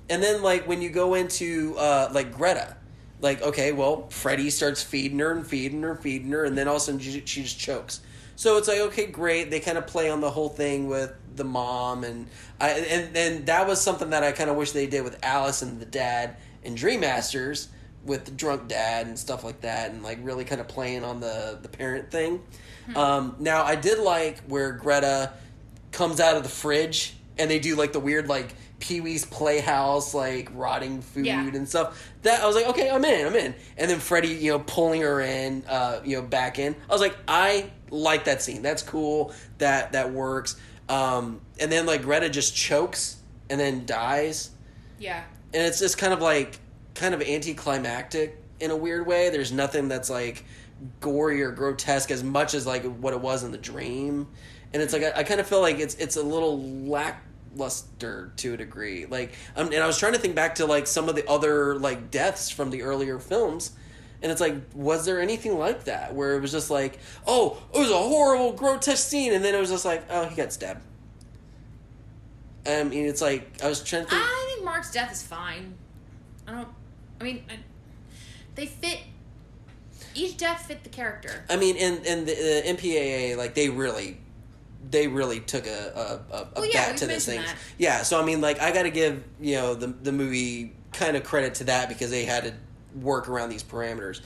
And 0.08 0.20
then, 0.20 0.42
like, 0.42 0.66
when 0.66 0.82
you 0.82 0.90
go 0.90 1.14
into, 1.14 1.76
uh, 1.78 2.10
like, 2.12 2.34
Greta, 2.34 2.76
like, 3.20 3.40
okay, 3.42 3.70
well, 3.70 4.08
Freddy 4.08 4.50
starts 4.50 4.82
feeding 4.82 5.20
her 5.20 5.30
and 5.30 5.46
feeding 5.46 5.80
her 5.82 5.92
and 5.92 6.00
feeding 6.00 6.32
her, 6.32 6.44
and 6.44 6.58
then 6.58 6.66
all 6.66 6.76
of 6.76 6.82
a 6.82 6.84
sudden 6.84 7.00
she, 7.00 7.22
she 7.24 7.42
just 7.42 7.58
chokes. 7.58 8.00
So 8.40 8.56
it's 8.56 8.68
like, 8.68 8.78
okay, 8.78 9.04
great. 9.04 9.50
They 9.50 9.60
kind 9.60 9.76
of 9.76 9.86
play 9.86 10.08
on 10.08 10.22
the 10.22 10.30
whole 10.30 10.48
thing 10.48 10.88
with 10.88 11.12
the 11.36 11.44
mom, 11.44 12.04
and 12.04 12.26
I 12.58 12.70
and, 12.70 13.14
and 13.14 13.46
that 13.46 13.68
was 13.68 13.82
something 13.82 14.08
that 14.10 14.22
I 14.22 14.32
kind 14.32 14.48
of 14.48 14.56
wish 14.56 14.72
they 14.72 14.86
did 14.86 15.04
with 15.04 15.18
Alice 15.22 15.60
and 15.60 15.78
the 15.78 15.84
dad 15.84 16.38
in 16.62 16.74
Dream 16.74 17.00
Masters 17.00 17.68
with 18.02 18.24
the 18.24 18.30
drunk 18.30 18.66
dad 18.66 19.06
and 19.08 19.18
stuff 19.18 19.44
like 19.44 19.60
that, 19.60 19.90
and 19.90 20.02
like 20.02 20.20
really 20.22 20.46
kind 20.46 20.58
of 20.58 20.68
playing 20.68 21.04
on 21.04 21.20
the 21.20 21.58
the 21.60 21.68
parent 21.68 22.10
thing. 22.10 22.40
Um, 22.96 23.36
now 23.40 23.62
I 23.62 23.74
did 23.76 23.98
like 23.98 24.38
where 24.44 24.72
Greta 24.72 25.34
comes 25.92 26.18
out 26.18 26.38
of 26.38 26.42
the 26.42 26.48
fridge 26.48 27.12
and 27.36 27.50
they 27.50 27.58
do 27.58 27.76
like 27.76 27.92
the 27.92 28.00
weird 28.00 28.26
like 28.26 28.54
Pee 28.78 29.02
Wee's 29.02 29.26
Playhouse 29.26 30.14
like 30.14 30.48
rotting 30.54 31.02
food 31.02 31.26
Yeah. 31.26 31.46
and 31.46 31.68
stuff. 31.68 32.10
That 32.22 32.42
I 32.42 32.46
was 32.46 32.56
like, 32.56 32.68
okay, 32.68 32.88
I'm 32.90 33.04
in, 33.04 33.26
I'm 33.26 33.34
in. 33.34 33.54
And 33.76 33.90
then 33.90 33.98
Freddy, 34.00 34.28
you 34.28 34.52
know, 34.52 34.60
pulling 34.60 35.02
her 35.02 35.20
in, 35.20 35.62
uh, 35.68 36.00
you 36.04 36.16
know, 36.16 36.22
back 36.22 36.58
in. 36.58 36.74
I 36.88 36.92
was 36.92 37.02
like, 37.02 37.16
I 37.28 37.70
like 37.90 38.24
that 38.24 38.42
scene. 38.42 38.62
That's 38.62 38.82
cool. 38.82 39.32
That 39.58 39.92
that 39.92 40.12
works. 40.12 40.56
Um, 40.88 41.40
and 41.60 41.70
then 41.70 41.86
like 41.86 42.02
Greta 42.02 42.28
just 42.28 42.54
chokes 42.56 43.16
and 43.48 43.60
then 43.60 43.86
dies 43.86 44.50
Yeah. 44.98 45.22
and 45.54 45.62
it's 45.62 45.78
just 45.78 45.98
kind 45.98 46.12
of 46.12 46.20
like 46.20 46.58
kind 46.94 47.14
of 47.14 47.22
anticlimactic 47.22 48.36
in 48.58 48.70
a 48.70 48.76
weird 48.76 49.06
way. 49.06 49.30
There's 49.30 49.52
nothing 49.52 49.88
that's 49.88 50.10
like 50.10 50.44
gory 51.00 51.42
or 51.42 51.50
grotesque 51.52 52.10
as 52.10 52.24
much 52.24 52.54
as 52.54 52.66
like 52.66 52.84
what 52.84 53.12
it 53.12 53.20
was 53.20 53.42
in 53.44 53.52
the 53.52 53.58
dream, 53.58 54.26
and 54.72 54.82
it's 54.82 54.92
like 54.92 55.02
I, 55.04 55.12
I 55.20 55.22
kind 55.24 55.40
of 55.40 55.46
feel 55.46 55.60
like 55.60 55.78
it's 55.78 55.94
it's 55.96 56.16
a 56.16 56.22
little 56.22 56.58
lackluster 57.54 58.32
to 58.36 58.54
a 58.54 58.56
degree. 58.56 59.06
Like, 59.06 59.32
um, 59.56 59.66
and 59.68 59.76
I 59.82 59.86
was 59.86 59.98
trying 59.98 60.12
to 60.14 60.18
think 60.18 60.34
back 60.34 60.56
to 60.56 60.66
like 60.66 60.86
some 60.86 61.08
of 61.08 61.14
the 61.16 61.28
other 61.28 61.78
like 61.78 62.10
deaths 62.10 62.50
from 62.50 62.70
the 62.70 62.82
earlier 62.82 63.18
films. 63.18 63.72
And 64.22 64.30
it's 64.30 64.40
like, 64.40 64.54
was 64.74 65.06
there 65.06 65.20
anything 65.20 65.58
like 65.58 65.84
that 65.84 66.14
where 66.14 66.36
it 66.36 66.40
was 66.40 66.52
just 66.52 66.70
like, 66.70 66.98
oh, 67.26 67.62
it 67.74 67.78
was 67.78 67.90
a 67.90 67.96
horrible, 67.96 68.52
grotesque 68.52 69.08
scene, 69.08 69.32
and 69.32 69.42
then 69.42 69.54
it 69.54 69.60
was 69.60 69.70
just 69.70 69.84
like, 69.84 70.04
oh, 70.10 70.26
he 70.26 70.36
got 70.36 70.52
stabbed. 70.52 70.82
I 72.66 72.84
mean, 72.84 73.06
it's 73.06 73.22
like 73.22 73.62
I 73.62 73.68
was 73.68 73.82
trying 73.82 74.04
to 74.04 74.10
think. 74.10 74.22
I 74.22 74.52
think 74.54 74.64
Mark's 74.64 74.92
death 74.92 75.12
is 75.12 75.22
fine. 75.22 75.74
I 76.46 76.52
don't. 76.52 76.68
I 77.20 77.24
mean, 77.24 77.42
I, 77.48 77.58
they 78.54 78.66
fit. 78.66 79.00
Each 80.14 80.36
death 80.36 80.66
fit 80.66 80.82
the 80.82 80.90
character. 80.90 81.44
I 81.48 81.56
mean, 81.56 81.76
in 81.76 82.04
in 82.04 82.24
the, 82.26 82.34
the 82.34 82.62
MPAA, 82.66 83.36
like 83.36 83.54
they 83.54 83.70
really, 83.70 84.20
they 84.90 85.08
really 85.08 85.40
took 85.40 85.66
a 85.66 86.20
a, 86.30 86.36
a, 86.36 86.40
a 86.40 86.48
Well, 86.56 86.66
yeah, 86.66 86.90
bat 86.90 86.98
to 86.98 87.06
this 87.06 87.26
thing. 87.26 87.42
Yeah, 87.78 88.02
so 88.02 88.20
I 88.20 88.24
mean, 88.24 88.40
like 88.40 88.60
I 88.60 88.72
got 88.72 88.82
to 88.82 88.90
give 88.90 89.24
you 89.40 89.56
know 89.56 89.74
the 89.74 89.86
the 89.86 90.12
movie 90.12 90.74
kind 90.92 91.16
of 91.16 91.24
credit 91.24 91.54
to 91.56 91.64
that 91.64 91.88
because 91.88 92.10
they 92.10 92.24
had 92.24 92.44
to 92.44 92.54
work 92.94 93.28
around 93.28 93.50
these 93.50 93.62
parameters. 93.62 94.20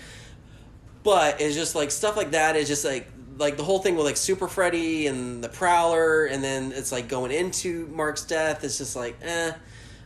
But 1.02 1.40
it's 1.40 1.54
just 1.54 1.74
like 1.74 1.90
stuff 1.90 2.16
like 2.16 2.30
that 2.32 2.56
is 2.56 2.68
just 2.68 2.84
like 2.84 3.08
like 3.36 3.56
the 3.56 3.64
whole 3.64 3.80
thing 3.80 3.96
with 3.96 4.06
like 4.06 4.16
Super 4.16 4.48
Freddy 4.48 5.06
and 5.06 5.42
the 5.42 5.48
Prowler, 5.48 6.24
and 6.26 6.42
then 6.42 6.72
it's 6.72 6.92
like 6.92 7.08
going 7.08 7.30
into 7.30 7.86
Mark's 7.88 8.24
death. 8.24 8.64
It's 8.64 8.78
just 8.78 8.96
like 8.96 9.16
eh. 9.22 9.52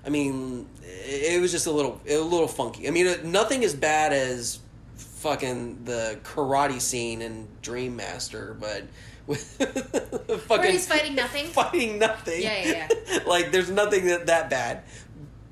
I 0.06 0.10
mean, 0.10 0.66
it, 0.82 1.40
was 1.40 1.52
just 1.52 1.66
a 1.66 1.70
little 1.70 2.00
a 2.08 2.18
little 2.18 2.48
funky. 2.48 2.88
I 2.88 2.90
mean, 2.90 3.30
nothing 3.30 3.64
as 3.64 3.74
bad 3.74 4.12
as 4.12 4.60
fucking 4.96 5.84
the 5.84 6.18
karate 6.22 6.80
scene 6.80 7.20
in 7.20 7.48
Dream 7.62 7.96
Master, 7.96 8.56
but 8.58 8.84
with 9.26 9.42
fucking 9.42 10.46
Where 10.46 10.72
he's 10.72 10.86
fighting 10.86 11.14
nothing. 11.14 11.46
fighting 11.48 11.98
nothing. 11.98 12.42
Yeah, 12.42 12.88
yeah, 12.88 13.18
like 13.26 13.52
there's 13.52 13.70
nothing 13.70 14.06
that 14.06 14.26
that 14.26 14.48
bad, 14.48 14.84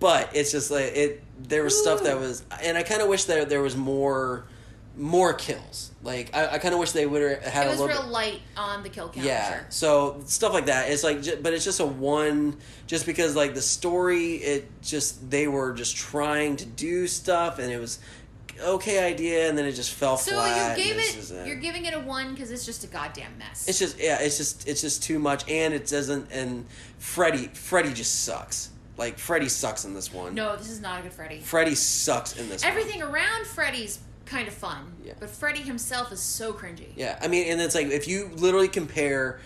but 0.01 0.31
it's 0.35 0.53
just 0.53 0.71
like 0.71 0.97
it. 0.97 1.23
There 1.39 1.63
was 1.63 1.79
stuff 1.81 2.03
that 2.05 2.19
was, 2.19 2.43
and 2.63 2.77
I 2.79 2.83
kind 2.83 3.03
of 3.03 3.09
wish 3.09 3.25
that 3.25 3.49
there 3.49 3.63
was 3.63 3.77
more, 3.77 4.45
more 4.97 5.35
kills. 5.35 5.91
Like 6.03 6.35
I, 6.35 6.55
I 6.55 6.59
kind 6.59 6.73
of 6.73 6.81
wish 6.81 6.93
they 6.93 7.05
would 7.07 7.21
have 7.23 7.43
had 7.45 7.67
It 7.67 7.69
a 7.69 7.71
little. 7.73 7.89
real 7.89 8.03
bit, 8.03 8.11
light 8.11 8.41
on 8.57 8.83
the 8.83 8.89
kill 8.89 9.09
count. 9.11 9.27
yeah, 9.27 9.49
Sure. 9.51 9.67
so 9.69 10.23
stuff 10.27 10.53
like 10.55 10.67
that. 10.67 10.91
It's 10.91 11.05
like, 11.05 11.23
but 11.43 11.53
it's 11.53 11.65
just 11.65 11.81
a 11.81 11.87
one. 11.87 12.57
Just 12.87 13.05
because 13.07 13.37
like 13.37 13.55
the 13.55 13.61
story, 13.63 14.35
it 14.37 14.69
just 14.83 15.31
they 15.31 15.47
were 15.49 15.73
just 15.75 15.97
trying 15.97 16.57
to 16.57 16.65
do 16.67 17.07
stuff, 17.07 17.59
and 17.59 17.71
it 17.71 17.79
was 17.81 17.99
okay 18.63 19.05
idea, 19.07 19.49
and 19.51 19.59
then 19.59 19.67
it 19.67 19.73
just 19.73 19.93
fell 19.93 20.17
So 20.17 20.33
flat. 20.33 20.77
So 20.79 20.83
you 20.83 20.95
gave 20.95 20.99
it. 20.99 21.47
You're 21.47 21.57
giving 21.57 21.85
it 21.85 21.93
a 21.93 22.01
one 22.01 22.33
because 22.33 22.51
it's 22.51 22.65
just 22.65 22.83
a 22.85 22.87
goddamn 22.87 23.37
mess. 23.39 23.69
it's 23.69 23.79
just 23.79 23.99
yeah, 24.01 24.21
it's 24.21 24.39
just 24.39 24.67
it's 24.67 24.81
just 24.81 25.03
too 25.03 25.19
much, 25.19 25.47
and 25.51 25.75
it 25.75 25.87
doesn't. 25.87 26.29
And 26.33 26.65
Freddy, 26.99 27.49
Freddy 27.49 27.93
just 27.93 28.25
sucks. 28.25 28.71
Like 28.97 29.19
Freddy 29.19 29.49
sucks 29.49 29.85
in 29.85 29.95
this 29.95 30.13
one. 30.13 30.35
no, 30.35 30.57
this 30.57 30.71
is 30.71 30.81
not 30.81 31.01
a 31.01 31.03
good 31.03 31.13
Freddy. 31.13 31.41
Freddy 31.41 31.75
sucks 31.75 32.37
in 32.37 32.49
this. 32.49 32.63
one. 32.63 32.71
Everything 32.71 33.03
around 33.03 33.47
Freddy's 33.47 33.99
kind 34.25 34.49
of 34.49 34.55
fun, 34.55 34.93
Yeah. 35.05 35.13
but 35.21 35.31
Freddy 35.31 35.61
himself 35.61 36.11
is 36.13 36.21
so 36.21 36.53
cringy. 36.53 36.89
Yeah, 36.97 37.19
I 37.23 37.29
mean, 37.29 37.47
and 37.51 37.61
it's 37.61 37.75
like 37.75 37.89
if 37.89 38.09
you 38.09 38.31
literally 38.37 38.69
compare 38.69 39.41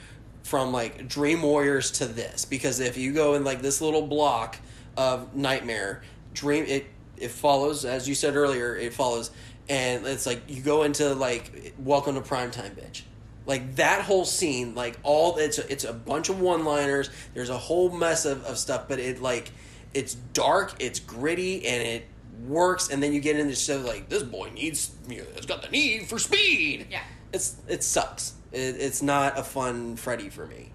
from 0.45 0.73
like 0.73 1.07
Dream 1.09 1.43
Warriors 1.43 1.91
to 1.93 2.07
this, 2.07 2.45
because 2.45 2.81
if 2.81 2.97
you 2.97 3.13
go 3.13 3.35
in 3.35 3.45
like 3.45 3.61
this 3.61 3.81
little 3.81 4.07
block 4.07 4.57
of 4.97 5.35
Nightmare, 5.35 6.03
Dream 6.33 6.65
it 6.67 6.87
it 7.17 7.31
follows 7.31 7.85
as 7.85 8.09
you 8.09 8.15
said 8.15 8.37
earlier, 8.37 8.77
it 8.77 8.95
follows, 8.95 9.31
and 9.69 10.07
it's 10.07 10.25
like 10.27 10.43
you 10.49 10.63
go 10.63 10.85
into 10.85 11.13
like 11.15 11.75
Welcome 11.79 12.15
to 12.15 12.21
Primetime, 12.23 12.71
bitch. 12.75 13.03
Like 13.47 13.77
that 13.77 14.03
whole 14.03 14.25
scene, 14.25 14.75
like 14.75 14.99
all 15.03 15.37
it's 15.39 15.59
a, 15.59 15.71
it's 15.73 15.85
a 15.85 15.93
bunch 15.93 16.29
of 16.29 16.41
one 16.41 16.65
liners. 16.65 17.11
There's 17.35 17.51
a 17.51 17.59
whole 17.59 17.91
mess 17.91 18.25
of, 18.25 18.45
of 18.45 18.59
stuff, 18.59 18.87
but 18.89 18.99
it 18.99 19.21
like 19.21 19.51
it's 19.95 20.15
dark, 20.15 20.75
it's 20.79 21.01
gritty, 21.01 21.67
and 21.67 21.83
it 21.83 22.07
works. 22.47 22.91
And 22.91 23.03
then 23.03 23.13
you 23.13 23.21
get 23.21 23.37
into 23.37 23.57
stuff 23.57 23.85
like 23.87 24.09
this 24.09 24.23
boy 24.23 24.51
needs, 24.55 24.93
you 25.09 25.19
know, 25.19 25.25
it's 25.37 25.47
got 25.47 25.63
the 25.63 25.69
need 25.69 26.07
for 26.09 26.19
speed 26.19 26.87
Yeah. 26.91 27.03
it's 27.33 27.57
it 27.67 27.83
sucks. 27.83 28.35
It, 28.53 28.77
it's 28.79 29.03
not 29.03 29.39
a 29.39 29.43
fun 29.43 29.97
Freddy 29.97 30.29
for 30.29 30.47
me, 30.47 30.71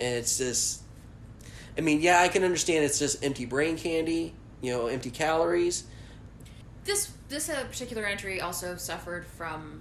and 0.00 0.14
it's 0.16 0.38
just. 0.38 0.82
I 1.78 1.82
mean, 1.82 2.00
yeah, 2.00 2.20
I 2.20 2.28
can 2.28 2.42
understand 2.44 2.84
it's 2.84 2.98
just 2.98 3.24
empty 3.24 3.46
brain 3.46 3.78
candy, 3.78 4.34
you 4.60 4.72
know, 4.72 4.88
empty 4.88 5.10
calories. 5.10 5.84
This 6.84 7.12
this 7.28 7.48
uh, 7.48 7.64
particular 7.64 8.04
entry 8.04 8.40
also 8.40 8.76
suffered 8.76 9.24
from 9.24 9.79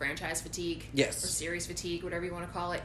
franchise 0.00 0.40
fatigue, 0.40 0.86
Yes. 0.94 1.22
or 1.22 1.26
series 1.26 1.66
fatigue, 1.66 2.02
whatever 2.02 2.24
you 2.24 2.32
want 2.32 2.46
to 2.46 2.52
call 2.52 2.72
it. 2.72 2.82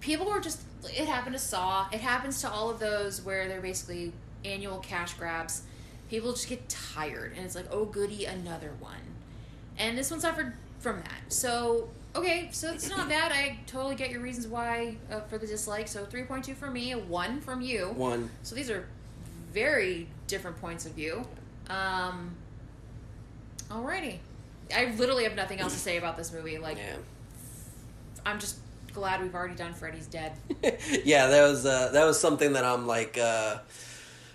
People 0.00 0.26
were 0.26 0.40
just. 0.40 0.60
It 0.84 1.06
happened 1.06 1.34
to 1.34 1.38
Saw. 1.38 1.86
It 1.92 2.00
happens 2.00 2.40
to 2.40 2.50
all 2.50 2.68
of 2.68 2.80
those 2.80 3.22
where 3.22 3.46
they're 3.46 3.60
basically 3.62 4.12
annual 4.44 4.78
cash 4.78 5.14
grabs. 5.14 5.62
People 6.10 6.32
just 6.32 6.48
get 6.48 6.68
tired, 6.68 7.32
and 7.36 7.46
it's 7.46 7.54
like, 7.54 7.66
oh 7.70 7.84
goody, 7.84 8.24
another 8.24 8.72
one. 8.80 9.00
And 9.78 9.96
this 9.96 10.10
one 10.10 10.18
suffered 10.20 10.54
from 10.80 10.96
that. 10.98 11.32
So 11.32 11.88
okay, 12.16 12.48
so 12.50 12.72
it's 12.72 12.88
not 12.90 13.08
bad. 13.08 13.30
I 13.32 13.60
totally 13.66 13.94
get 13.94 14.10
your 14.10 14.20
reasons 14.20 14.48
why 14.48 14.96
uh, 15.10 15.20
for 15.20 15.38
the 15.38 15.46
dislike. 15.46 15.86
So 15.86 16.04
three 16.04 16.24
point 16.24 16.44
two 16.44 16.54
for 16.54 16.68
me, 16.70 16.90
a 16.92 16.98
one 16.98 17.40
from 17.40 17.60
you. 17.62 17.90
One, 17.96 18.28
So 18.42 18.56
these 18.56 18.70
are 18.70 18.86
very 19.52 20.08
different 20.26 20.60
points 20.60 20.84
of 20.84 20.92
view. 20.92 21.24
Um, 21.70 22.34
alrighty. 23.70 24.18
I 24.74 24.94
literally 24.96 25.24
have 25.24 25.36
nothing 25.36 25.60
else 25.60 25.72
to 25.74 25.78
say 25.78 25.96
about 25.96 26.16
this 26.16 26.32
movie. 26.32 26.58
Like, 26.58 26.76
yeah, 26.78 26.96
I'm 28.26 28.38
just 28.38 28.58
glad 28.92 29.22
we've 29.22 29.34
already 29.34 29.54
done 29.54 29.74
Freddy's 29.74 30.06
Dead. 30.06 30.32
yeah. 31.04 31.26
That 31.28 31.42
was 31.48 31.64
uh, 31.66 31.90
that 31.92 32.04
was 32.04 32.20
something 32.20 32.52
that 32.54 32.64
I'm 32.64 32.86
like. 32.86 33.18
Uh, 33.18 33.58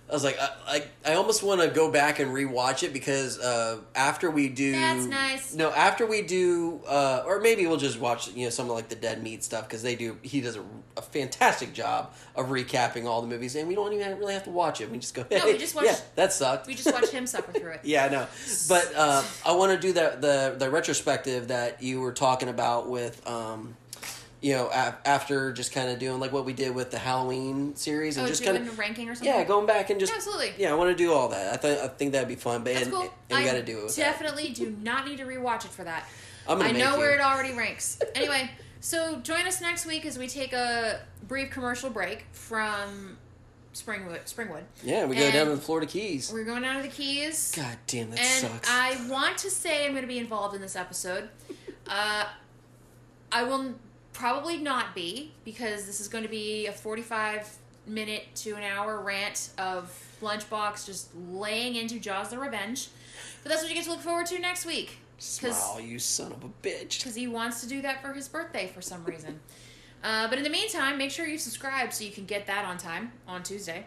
I 0.10 0.14
was 0.14 0.23
like, 0.23 0.40
I, 0.40 0.49
I, 0.68 1.11
I 1.11 1.14
almost 1.15 1.44
want 1.44 1.61
to 1.61 1.68
go 1.68 1.91
back 1.91 2.18
and 2.19 2.31
rewatch 2.31 2.81
it 2.81 2.94
because 2.94 3.38
uh, 3.40 3.77
after 3.94 4.31
we 4.31 4.49
do, 4.49 4.72
That's 4.72 5.06
nice. 5.06 5.53
No, 5.53 5.69
after 5.72 6.07
we 6.07 6.23
do, 6.23 6.81
uh, 6.88 7.23
or 7.27 7.40
maybe 7.40 7.68
we'll 7.68 7.77
just 7.77 7.99
watch, 7.99 8.27
you 8.34 8.45
know, 8.45 8.49
some 8.49 8.69
of 8.69 8.76
like 8.76 8.90
the 8.90 8.95
Dead 8.95 9.22
Meat 9.22 9.44
stuff 9.44 9.68
because 9.68 9.84
they 9.84 9.95
do. 9.95 10.18
He 10.23 10.41
does 10.41 10.56
a, 10.56 10.64
a 10.98 11.02
fantastic 11.03 11.73
job 11.73 12.11
of 12.36 12.48
recapping 12.48 13.06
all 13.06 13.22
the 13.22 13.27
movies, 13.27 13.56
and 13.56 13.68
we 13.68 13.76
don't 13.76 13.94
even 13.94 14.18
really 14.18 14.34
have 14.34 14.45
to 14.45 14.49
watch 14.49 14.81
it. 14.81 14.90
We 14.90 14.98
just 14.98 15.14
go, 15.14 15.26
No, 15.30 15.45
we 15.45 15.57
just 15.60 15.76
watch- 15.76 15.86
yeah, 15.86 15.98
that 16.15 16.34
sucked. 16.34 16.65
We 16.65 16.73
just 16.73 16.91
watched 16.91 17.11
him 17.11 17.27
suffer 17.27 17.52
through 17.52 17.72
it. 17.72 17.81
Yeah, 17.90 18.06
I 18.06 18.10
know. 18.10 18.27
But 18.68 18.91
uh, 18.95 19.23
I 19.45 19.52
want 19.53 19.72
to 19.73 19.80
do 19.88 19.94
that 19.94 20.22
the 20.22 20.56
the 20.57 20.69
retrospective 20.72 21.49
that 21.49 21.84
you 21.84 22.02
were 22.02 22.11
talking 22.14 22.49
about 22.49 22.90
with 22.90 23.26
um, 23.27 23.76
you 24.41 24.53
know, 24.53 24.70
after 24.72 25.52
just 25.52 25.74
kind 25.74 25.90
of 25.90 25.99
doing 25.99 26.20
like 26.20 26.32
what 26.32 26.45
we 26.45 26.53
did 26.53 26.74
with 26.74 26.91
the 26.91 26.98
Halloween 26.98 27.76
series 27.76 28.16
and 28.18 28.26
Oh, 28.26 28.30
just 28.30 28.44
kind 28.44 28.56
of 28.57 28.80
ranking 28.80 29.10
or 29.10 29.16
something. 29.16 29.34
yeah, 29.34 29.44
going 29.44 29.66
back 29.66 29.90
and 29.90 29.99
just 29.99 30.11
Yeah, 30.11 30.18
absolutely. 30.18 30.53
Yeah, 30.57 30.72
I 30.72 30.76
want 30.76 30.90
to 30.90 30.95
do 30.95 31.11
all 31.14 31.28
that. 31.30 31.53
I 31.53 31.57
think 31.57 31.80
I 31.82 31.88
think 31.88 32.11
that'd 32.14 32.28
be 32.30 32.36
fun, 32.36 32.64
but 32.64 32.74
That's 32.74 32.86
and, 32.86 32.94
cool. 32.95 33.14
and 33.30 33.40
we 33.40 33.45
got 33.45 33.53
to 33.53 33.64
do 33.64 33.80
it. 33.80 33.84
With 33.86 33.95
that. 33.98 34.02
definitely 34.14 34.49
do 34.49 34.76
not 34.82 35.06
need 35.07 35.18
to 35.18 35.26
rewatch 35.26 35.66
it 35.66 35.72
for 35.72 35.84
that. 35.84 36.07
I 36.48 36.72
know 36.72 36.94
you. 36.94 36.98
where 36.99 37.11
it 37.14 37.22
already 37.22 37.53
ranks. 37.53 37.99
anyway, 38.16 38.49
so 38.80 39.18
join 39.18 39.45
us 39.45 39.61
next 39.61 39.86
week 39.86 40.06
as 40.06 40.18
we 40.18 40.28
take 40.28 40.53
a 40.53 41.02
brief 41.28 41.52
commercial 41.52 41.90
break 41.90 42.26
from 42.32 43.18
Springwood. 43.76 44.22
Springwood. 44.26 44.64
Yeah, 44.84 45.06
we 45.06 45.16
go 45.16 45.22
And 45.24 45.34
down 45.34 45.45
to 45.48 45.56
the 45.56 45.61
Florida 45.61 45.86
Keys. 45.86 46.32
We're 46.34 46.45
going 46.45 46.64
down 46.64 46.78
to 46.78 46.82
the 46.82 46.88
Keys. 46.94 47.53
God 47.56 47.78
damn, 47.88 48.10
that 48.11 48.20
and 48.20 48.48
sucks. 48.48 48.70
I 48.72 48.98
want 49.10 49.38
to 49.40 49.49
say 49.52 49.86
I'm 49.86 49.91
going 49.91 50.02
to 50.03 50.07
be 50.07 50.18
involved 50.18 50.56
in 50.56 50.61
this 50.61 50.76
episode. 50.76 51.30
Uh, 51.88 52.24
I 53.32 53.44
will 53.44 53.76
probably 54.20 54.58
not 54.58 54.94
be 54.94 55.32
because 55.46 55.86
this 55.86 56.02
is 56.02 56.10
going 56.10 56.26
to 56.26 56.30
be 56.30 56.68
a 56.68 56.72
45 56.74 57.58
minute 57.88 58.26
to 58.36 58.54
an 58.56 58.64
hour 58.64 59.00
rant 59.00 59.52
of 59.58 59.90
Lunchbox 60.22 60.86
just 60.86 61.10
laying 61.32 61.76
into 61.76 62.00
Jaws 62.00 62.30
the 62.30 62.38
Revenge. 62.38 62.90
But 63.41 63.50
that's 63.50 63.62
what 63.62 63.70
you 63.70 63.76
get 63.76 63.86
to 63.86 63.91
look 63.91 64.02
forward 64.02 64.26
to 64.28 64.38
next 64.40 64.66
week. 64.66 64.98
Smile, 65.20 65.80
you 65.80 66.00
son 66.00 66.34
of 66.34 66.44
a 66.44 66.68
bitch. 66.68 67.00
Because 67.00 67.16
he 67.16 67.28
wants 67.28 67.62
to 67.62 67.68
do 67.68 67.82
that 67.82 68.02
for 68.02 68.12
his 68.12 68.28
birthday 68.28 68.68
for 68.68 68.82
some 68.82 69.06
reason. 69.06 69.40
uh, 70.04 70.28
but 70.28 70.38
in 70.38 70.44
the 70.44 70.50
meantime, 70.50 70.98
make 70.98 71.12
sure 71.12 71.26
you 71.26 71.38
subscribe 71.38 71.94
so 71.94 72.04
you 72.04 72.12
can 72.12 72.26
get 72.26 72.46
that 72.48 72.66
on 72.66 72.78
time 72.78 73.14
on 73.26 73.41
Tuesday. 73.41 73.86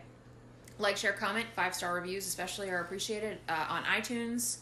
Like, 0.78 0.96
share, 0.96 1.12
comment, 1.12 1.46
five 1.54 1.74
star 1.74 1.94
reviews 1.94 2.26
especially 2.26 2.70
are 2.70 2.80
appreciated 2.80 3.36
uh, 3.50 3.66
on 3.68 3.84
iTunes. 3.84 4.58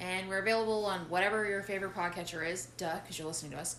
And 0.00 0.28
we're 0.28 0.38
available 0.38 0.84
on 0.86 1.00
whatever 1.08 1.48
your 1.48 1.62
favorite 1.62 1.94
podcatcher 1.94 2.46
is. 2.46 2.66
Duh, 2.76 2.98
because 3.00 3.16
you're 3.16 3.28
listening 3.28 3.52
to 3.52 3.58
us. 3.58 3.76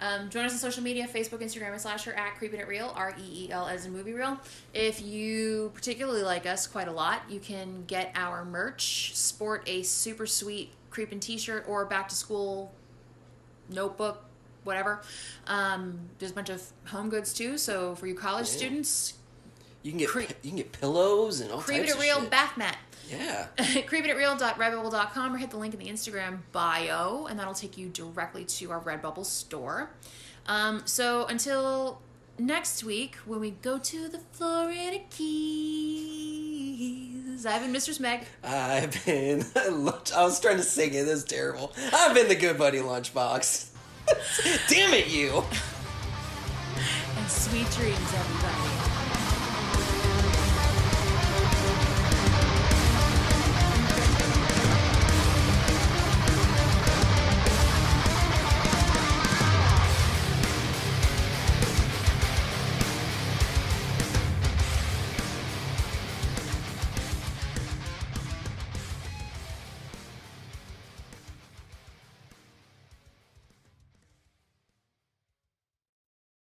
Um, 0.00 0.28
join 0.28 0.44
us 0.44 0.52
on 0.52 0.58
social 0.58 0.82
media 0.82 1.06
Facebook, 1.06 1.40
Instagram, 1.40 1.72
and 1.72 1.80
Slasher 1.80 2.12
at 2.14 2.34
Creeping 2.36 2.58
It 2.60 2.66
Real, 2.68 2.92
R 2.96 3.14
E 3.18 3.46
E 3.46 3.50
L 3.52 3.66
as 3.66 3.86
in 3.86 3.92
movie 3.92 4.12
reel. 4.12 4.38
If 4.72 5.00
you 5.00 5.70
particularly 5.74 6.22
like 6.22 6.46
us 6.46 6.66
quite 6.66 6.88
a 6.88 6.92
lot, 6.92 7.22
you 7.28 7.38
can 7.40 7.84
get 7.86 8.10
our 8.16 8.44
merch, 8.44 9.14
sport 9.16 9.62
a 9.66 9.82
super 9.82 10.26
sweet 10.26 10.72
Creepin' 10.90 11.20
t 11.20 11.38
shirt 11.38 11.64
or 11.68 11.84
back 11.86 12.08
to 12.08 12.14
school 12.14 12.72
notebook, 13.68 14.24
whatever. 14.64 15.00
Um, 15.46 15.98
there's 16.18 16.32
a 16.32 16.34
bunch 16.34 16.50
of 16.50 16.62
home 16.86 17.08
goods 17.08 17.32
too. 17.32 17.56
So 17.56 17.94
for 17.94 18.06
you 18.06 18.14
college 18.14 18.48
Yeah. 18.50 18.56
students, 18.56 19.14
You 19.82 19.90
can 19.92 19.98
get 19.98 20.08
Cre- 20.08 20.20
you 20.42 20.50
can 20.50 20.56
get 20.56 20.72
pillows 20.72 21.40
and 21.40 21.50
all 21.52 21.60
Creep 21.60 21.82
types 21.82 21.94
It 21.94 22.00
Real 22.00 22.20
shit. 22.22 22.30
bath 22.30 22.56
mat. 22.56 22.78
Yeah. 23.10 23.46
creepititreal.redbubble.com 23.58 25.34
or 25.34 25.38
hit 25.38 25.50
the 25.50 25.56
link 25.56 25.74
in 25.74 25.80
the 25.80 25.86
Instagram 25.86 26.38
bio, 26.52 27.26
and 27.28 27.38
that'll 27.38 27.54
take 27.54 27.76
you 27.78 27.88
directly 27.88 28.44
to 28.44 28.70
our 28.70 28.80
Redbubble 28.80 29.24
store. 29.24 29.90
Um, 30.46 30.82
so 30.84 31.26
until 31.26 32.00
next 32.38 32.84
week, 32.84 33.16
when 33.26 33.40
we 33.40 33.50
go 33.50 33.78
to 33.78 34.08
the 34.08 34.18
Florida 34.32 35.00
Keys, 35.10 36.14
I've 37.46 37.62
been 37.62 37.72
Mr. 37.72 37.98
Smeg. 37.98 38.24
I've 38.42 39.04
been 39.04 39.44
lunch. 39.84 40.12
I 40.12 40.24
was 40.24 40.40
trying 40.40 40.56
to 40.58 40.62
sing 40.62 40.94
it. 40.94 41.04
That's 41.04 41.24
terrible. 41.24 41.72
I've 41.92 42.14
been 42.14 42.28
the 42.28 42.34
good 42.34 42.58
buddy 42.58 42.78
lunchbox. 42.78 43.70
Damn 44.68 44.92
it, 44.94 45.08
you. 45.08 45.42
And 47.16 47.30
sweet 47.30 47.70
dreams, 47.70 48.12
everybody. 48.14 48.93